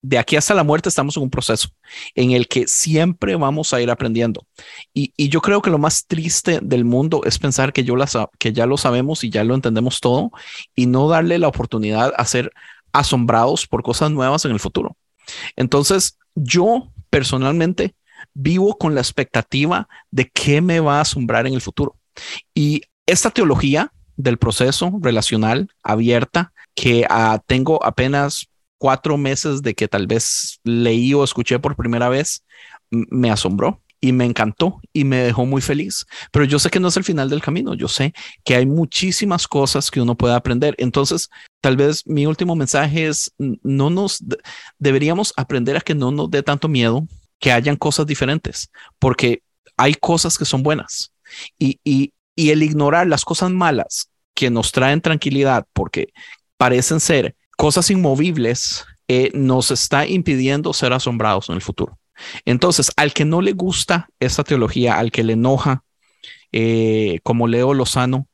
de 0.01 0.17
aquí 0.17 0.35
hasta 0.35 0.53
la 0.53 0.63
muerte 0.63 0.89
estamos 0.89 1.17
en 1.17 1.23
un 1.23 1.29
proceso 1.29 1.69
en 2.15 2.31
el 2.31 2.47
que 2.47 2.67
siempre 2.67 3.35
vamos 3.35 3.73
a 3.73 3.81
ir 3.81 3.89
aprendiendo. 3.89 4.45
Y, 4.93 5.11
yo 5.29 5.41
creo 5.41 5.61
que 5.61 5.69
lo 5.69 5.77
más 5.77 6.05
triste 6.05 6.59
del 6.61 6.85
mundo 6.85 7.21
es 7.25 7.39
pensar 7.39 7.73
que, 7.73 7.83
ya 7.83 8.65
lo 8.65 8.77
sabemos 8.77 9.23
y 9.23 9.29
ya 9.29 9.43
lo 9.43 9.55
entendemos 9.55 9.99
todo 9.99 10.31
y 10.75 10.85
no 10.85 11.09
darle 11.09 11.39
la 11.39 11.47
oportunidad 11.47 12.13
a 12.15 12.25
ser 12.25 12.51
asombrados 12.93 13.67
por 13.67 13.83
cosas 13.83 14.11
nuevas 14.11 14.45
en 14.45 14.51
el 14.51 14.59
futuro. 14.59 14.95
Entonces, 15.55 16.17
yo 16.35 16.91
personalmente 17.09 17.95
vivo 18.33 18.77
con 18.77 18.95
la 18.95 19.01
expectativa 19.01 19.87
de 20.11 20.29
qué 20.29 20.61
me 20.61 20.79
va 20.79 20.97
a 20.97 21.01
asombrar 21.01 21.47
en 21.47 21.53
el 21.53 21.61
futuro. 21.61 21.95
Y 22.53 22.83
esta 23.05 23.29
teología 23.29 23.91
del 24.15 24.37
proceso 24.37 24.91
relacional 25.01 25.69
abierta 25.83 26.53
que 26.75 27.05
ah, 27.09 27.41
tengo 27.45 27.83
apenas 27.83 28.47
cuatro 28.77 29.17
meses 29.17 29.61
de 29.61 29.73
que 29.73 29.87
tal 29.87 30.07
vez 30.07 30.59
leí 30.63 31.13
o 31.13 31.23
escuché 31.23 31.59
por 31.59 31.75
primera 31.75 32.09
vez, 32.09 32.43
me 32.89 33.31
asombró 33.31 33.81
y 33.99 34.11
me 34.11 34.25
encantó 34.25 34.79
y 34.93 35.03
me 35.03 35.17
dejó 35.17 35.45
muy 35.45 35.61
feliz. 35.61 36.05
Pero 36.31 36.45
yo 36.45 36.59
sé 36.59 36.69
que 36.69 36.79
no 36.79 36.87
es 36.87 36.97
el 36.97 37.03
final 37.03 37.29
del 37.29 37.41
camino, 37.41 37.73
yo 37.73 37.87
sé 37.87 38.13
que 38.43 38.55
hay 38.55 38.65
muchísimas 38.65 39.47
cosas 39.47 39.89
que 39.89 40.01
uno 40.01 40.15
puede 40.15 40.35
aprender. 40.35 40.75
Entonces, 40.77 41.29
tal 41.61 41.77
vez 41.77 42.05
mi 42.05 42.25
último 42.25 42.55
mensaje 42.55 43.07
es, 43.07 43.31
no 43.37 43.89
nos, 43.89 44.23
deberíamos 44.77 45.33
aprender 45.35 45.77
a 45.77 45.81
que 45.81 45.95
no 45.95 46.11
nos 46.11 46.29
dé 46.29 46.43
tanto 46.43 46.67
miedo 46.67 47.07
que 47.39 47.51
hayan 47.51 47.75
cosas 47.75 48.05
diferentes, 48.05 48.69
porque 48.99 49.41
hay 49.75 49.93
cosas 49.93 50.37
que 50.37 50.45
son 50.45 50.63
buenas 50.63 51.13
y, 51.59 51.79
y, 51.83 52.13
y 52.35 52.49
el 52.49 52.63
ignorar 52.63 53.07
las 53.07 53.23
cosas 53.25 53.51
malas 53.51 54.09
que 54.33 54.49
nos 54.49 54.71
traen 54.71 55.01
tranquilidad 55.01 55.65
porque 55.73 56.07
parecen 56.57 56.99
ser 56.99 57.35
cosas 57.57 57.89
inmovibles, 57.89 58.85
eh, 59.09 59.31
nos 59.33 59.71
está 59.71 60.07
impidiendo 60.07 60.73
ser 60.73 60.93
asombrados 60.93 61.49
en 61.49 61.55
el 61.55 61.61
futuro. 61.61 61.99
Entonces, 62.45 62.91
al 62.95 63.13
que 63.13 63.25
no 63.25 63.41
le 63.41 63.51
gusta 63.51 64.09
esta 64.19 64.43
teología, 64.43 64.97
al 64.97 65.11
que 65.11 65.23
le 65.23 65.33
enoja, 65.33 65.83
eh, 66.51 67.19
como 67.23 67.47
Leo 67.47 67.73
Lozano, 67.73 68.27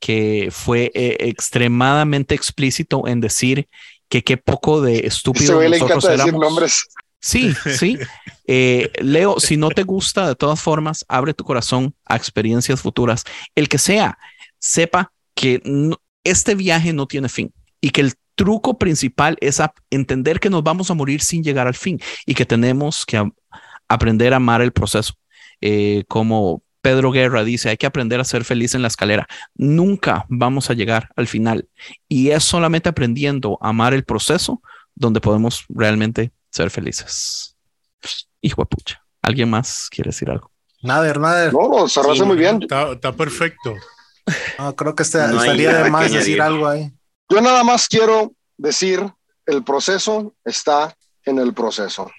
que 0.00 0.48
fue 0.50 0.90
eh, 0.94 1.16
extremadamente 1.20 2.34
explícito 2.34 3.06
en 3.06 3.20
decir 3.20 3.68
que 4.08 4.24
qué 4.24 4.38
poco 4.38 4.80
de 4.80 5.00
estúpido 5.06 5.62
nosotros 5.62 6.04
éramos. 6.06 6.40
nombres. 6.40 6.86
Sí, 7.20 7.52
sí. 7.76 7.98
Leo, 9.00 9.38
si 9.38 9.58
no 9.58 9.68
te 9.68 9.82
gusta, 9.82 10.26
de 10.26 10.34
todas 10.34 10.60
formas, 10.60 11.04
abre 11.06 11.34
tu 11.34 11.44
corazón 11.44 11.94
a 12.06 12.16
experiencias 12.16 12.80
futuras. 12.80 13.24
El 13.54 13.68
que 13.68 13.78
sea, 13.78 14.18
sepa 14.58 15.12
que 15.34 15.62
este 16.24 16.54
viaje 16.54 16.92
no 16.94 17.06
tiene 17.06 17.28
fin 17.28 17.52
y 17.80 17.90
que 17.90 18.00
el 18.00 18.14
truco 18.40 18.78
principal 18.78 19.36
es 19.42 19.60
entender 19.90 20.40
que 20.40 20.48
nos 20.48 20.62
vamos 20.62 20.90
a 20.90 20.94
morir 20.94 21.20
sin 21.20 21.44
llegar 21.44 21.66
al 21.66 21.74
fin 21.74 22.00
y 22.24 22.32
que 22.32 22.46
tenemos 22.46 23.04
que 23.04 23.30
aprender 23.86 24.32
a 24.32 24.36
amar 24.36 24.62
el 24.62 24.72
proceso. 24.72 25.12
Eh, 25.60 26.04
como 26.08 26.62
Pedro 26.80 27.12
Guerra 27.12 27.44
dice, 27.44 27.68
hay 27.68 27.76
que 27.76 27.84
aprender 27.84 28.18
a 28.18 28.24
ser 28.24 28.46
feliz 28.46 28.74
en 28.74 28.80
la 28.80 28.88
escalera. 28.88 29.28
Nunca 29.54 30.24
vamos 30.30 30.70
a 30.70 30.72
llegar 30.72 31.10
al 31.16 31.26
final. 31.26 31.68
Y 32.08 32.30
es 32.30 32.42
solamente 32.42 32.88
aprendiendo 32.88 33.58
a 33.60 33.68
amar 33.68 33.92
el 33.92 34.04
proceso 34.04 34.62
donde 34.94 35.20
podemos 35.20 35.66
realmente 35.68 36.32
ser 36.48 36.70
felices. 36.70 37.58
Hijo 38.40 38.62
de 38.62 38.66
pucha. 38.74 39.04
¿Alguien 39.20 39.50
más 39.50 39.88
quiere 39.90 40.08
decir 40.08 40.30
algo? 40.30 40.50
Nada, 40.82 41.12
nada. 41.12 41.52
No, 41.52 41.68
no, 41.68 41.88
cerraste 41.90 42.24
muy 42.24 42.38
bien. 42.38 42.62
Está, 42.62 43.12
perfecto. 43.12 43.74
creo 44.76 44.94
que 44.94 45.02
este, 45.02 45.22
estaría 45.22 45.82
de 45.82 45.90
más 45.90 46.10
decir 46.10 46.40
algo 46.40 46.66
ahí. 46.66 46.90
Yo 47.30 47.40
nada 47.40 47.62
más 47.62 47.86
quiero 47.86 48.32
decir, 48.58 49.00
el 49.46 49.62
proceso 49.62 50.34
está 50.44 50.96
en 51.24 51.38
el 51.38 51.54
proceso. 51.54 52.10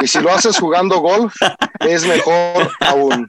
Y 0.00 0.06
si 0.06 0.20
lo 0.20 0.32
haces 0.32 0.58
jugando 0.58 1.00
golf, 1.00 1.34
es 1.80 2.06
mejor 2.06 2.70
aún. 2.80 3.28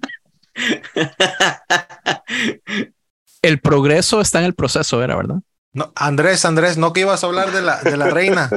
El 3.42 3.60
progreso 3.60 4.22
está 4.22 4.40
en 4.40 4.46
el 4.46 4.56
proceso, 4.56 5.04
era 5.04 5.18
verdad. 5.18 5.40
No, 5.74 5.92
Andrés, 5.96 6.46
Andrés, 6.46 6.78
no 6.78 6.94
que 6.94 7.02
ibas 7.02 7.24
a 7.24 7.28
hablar 7.28 7.52
de 7.52 7.62
la, 7.62 7.82
de 7.82 7.98
la 7.98 8.08
reina. 8.08 8.50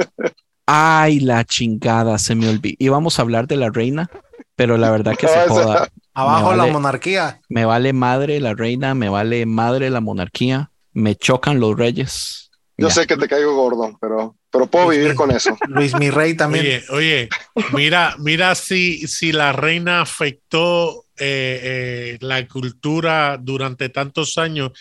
Ay, 0.65 1.19
la 1.19 1.43
chingada, 1.43 2.17
se 2.19 2.35
me 2.35 2.47
olvidó. 2.47 2.75
Íbamos 2.79 3.19
a 3.19 3.21
hablar 3.21 3.47
de 3.47 3.57
la 3.57 3.69
reina, 3.69 4.09
pero 4.55 4.77
la 4.77 4.91
verdad 4.91 5.15
que 5.17 5.27
se 5.27 5.39
joda. 5.49 5.89
Abajo 6.13 6.55
la 6.55 6.67
monarquía. 6.67 7.41
Me 7.49 7.65
vale 7.65 7.91
madre 7.91 8.39
la 8.39 8.53
reina, 8.53 8.93
me 8.95 9.09
vale 9.09 9.45
madre 9.45 9.89
la 9.89 9.99
monarquía 9.99 10.69
me 10.93 11.15
chocan 11.15 11.59
los 11.59 11.77
reyes. 11.77 12.51
Yo 12.77 12.89
sé 12.89 13.05
que 13.05 13.17
te 13.17 13.27
caigo 13.27 13.55
gordo, 13.55 13.97
pero, 14.01 14.35
pero 14.51 14.67
puedo 14.67 14.89
vivir 14.89 15.15
con 15.15 15.31
eso. 15.31 15.55
Luis, 15.67 15.97
mi 15.97 16.09
rey 16.09 16.35
también. 16.35 16.65
Oye, 16.65 16.83
oye 16.89 17.29
mira, 17.73 18.15
mira 18.19 18.55
si, 18.55 19.07
si 19.07 19.31
la 19.31 19.53
reina 19.53 20.01
afectó 20.01 21.05
eh, 21.17 21.59
eh, 21.63 22.17
la 22.21 22.47
cultura 22.47 23.37
durante 23.39 23.89
tantos 23.89 24.37
años 24.39 24.71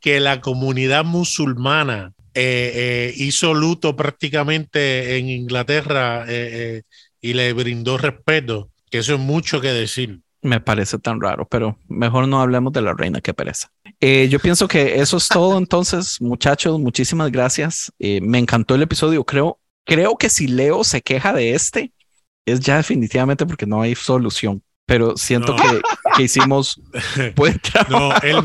que 0.00 0.20
la 0.20 0.40
comunidad 0.40 1.04
musulmana 1.04 2.14
eh, 2.34 3.12
hizo 3.16 3.52
luto 3.52 3.94
prácticamente 3.94 5.18
en 5.18 5.28
Inglaterra 5.28 6.24
y 7.20 7.34
le 7.34 7.52
brindó 7.52 7.98
respeto, 7.98 8.70
que 8.90 8.98
eso 8.98 9.14
es 9.14 9.20
mucho 9.20 9.60
que 9.60 9.68
decir. 9.68 10.20
Me 10.40 10.60
parece 10.60 10.98
tan 10.98 11.20
raro, 11.20 11.46
pero 11.46 11.78
mejor 11.88 12.26
no 12.26 12.40
hablemos 12.40 12.72
de 12.72 12.82
la 12.82 12.94
reina 12.94 13.20
que 13.20 13.34
pereza. 13.34 13.70
Eh, 14.04 14.28
yo 14.28 14.40
pienso 14.40 14.66
que 14.66 14.96
eso 14.96 15.16
es 15.16 15.28
todo 15.28 15.56
entonces, 15.58 16.20
muchachos, 16.20 16.80
muchísimas 16.80 17.30
gracias. 17.30 17.92
Eh, 18.00 18.20
me 18.20 18.40
encantó 18.40 18.74
el 18.74 18.82
episodio. 18.82 19.22
Creo, 19.22 19.60
creo 19.86 20.16
que 20.16 20.28
si 20.28 20.48
Leo 20.48 20.82
se 20.82 21.00
queja 21.02 21.32
de 21.32 21.54
este, 21.54 21.92
es 22.44 22.58
ya 22.58 22.78
definitivamente 22.78 23.46
porque 23.46 23.64
no 23.64 23.80
hay 23.80 23.94
solución. 23.94 24.60
Pero 24.86 25.16
siento 25.16 25.54
que, 25.54 25.80
que, 26.16 26.22
hicimos 26.24 26.80
buen 27.36 27.60
trabajo 27.60 28.12
no, 28.12 28.16
él, 28.22 28.44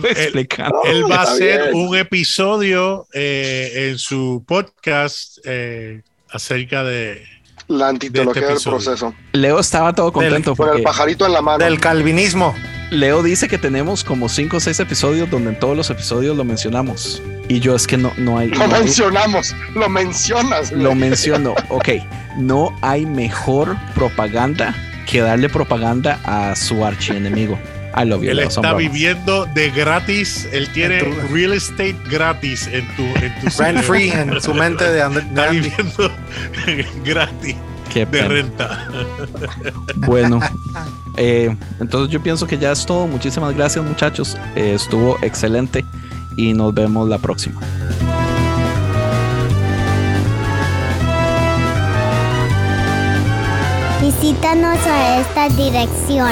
él, 0.86 1.12
va 1.12 1.16
a 1.16 1.22
hacer 1.24 1.74
un 1.74 1.98
episodio 1.98 3.08
eh, 3.12 3.90
en 3.90 3.98
su 3.98 4.46
podcast 4.48 5.40
acerca 6.30 6.84
de, 6.84 7.26
la 7.68 7.90
antitología 7.90 8.42
este 8.42 8.54
del 8.54 8.64
proceso. 8.64 9.14
Leo 9.34 9.60
estaba 9.60 9.94
todo 9.94 10.12
contento 10.12 10.56
con 10.56 10.76
el 10.76 10.84
pajarito 10.84 11.26
en 11.26 11.34
la 11.34 11.42
mano. 11.42 11.64
Del 11.64 11.80
calvinismo. 11.80 12.56
Leo 12.90 13.22
dice 13.22 13.50
que 13.50 13.58
tenemos 13.58 14.04
como 14.04 14.30
cinco 14.30 14.58
o 14.58 14.60
seis 14.62 14.80
episodios 14.80 15.30
donde 15.30 15.50
en 15.50 15.60
todos 15.60 15.76
los 15.76 15.90
episodios 15.90 16.38
lo 16.38 16.46
mencionamos. 16.46 17.22
Y 17.50 17.60
yo 17.60 17.76
es 17.76 17.86
que 17.86 17.98
no, 17.98 18.14
no 18.18 18.38
hay. 18.38 18.50
Lo 18.50 18.68
mencionamos, 18.68 19.54
lo 19.76 19.90
mencionas. 19.90 20.72
Lo 20.72 20.96
menciono. 20.96 21.56
Ok, 21.70 21.90
no 22.38 22.74
hay 22.82 23.06
mejor 23.06 23.76
propaganda 23.94 24.74
que 25.06 25.22
darle 25.22 25.50
propaganda 25.50 26.20
a 26.24 26.56
su 26.56 26.86
archienemigo. 26.86 27.60
I 27.98 28.06
love 28.06 28.24
you, 28.24 28.32
él 28.32 28.40
está 28.40 28.74
viviendo 28.74 29.46
de 29.56 29.72
gratis, 29.72 30.48
él 30.52 30.70
tiene 30.74 31.00
real 31.32 31.54
estate 31.54 31.96
gratis 32.10 32.68
en 32.68 32.88
tu 32.96 33.04
en 33.04 33.34
tu 33.42 33.62
rent 33.62 33.80
free 33.84 34.12
en 34.12 34.40
su 34.42 34.54
mente 34.54 34.84
de 34.84 35.02
Andrés. 35.02 35.26
Está 35.26 35.50
viviendo 35.50 36.12
gratis 37.04 37.56
de 38.06 38.28
renta. 38.28 38.88
Bueno, 39.96 40.40
eh, 41.18 41.56
entonces 41.80 42.12
yo 42.12 42.22
pienso 42.22 42.46
que 42.46 42.58
ya 42.58 42.72
es 42.72 42.86
todo. 42.86 43.08
Muchísimas 43.08 43.56
gracias, 43.56 43.84
muchachos. 43.84 44.38
Eh, 44.56 44.74
estuvo 44.76 45.18
excelente 45.22 45.86
y 46.36 46.54
nos 46.54 46.74
vemos 46.74 47.08
la 47.10 47.18
próxima. 47.18 47.60
Visítanos 54.02 54.78
a 54.86 55.20
esta 55.20 55.50
dirección 55.50 56.32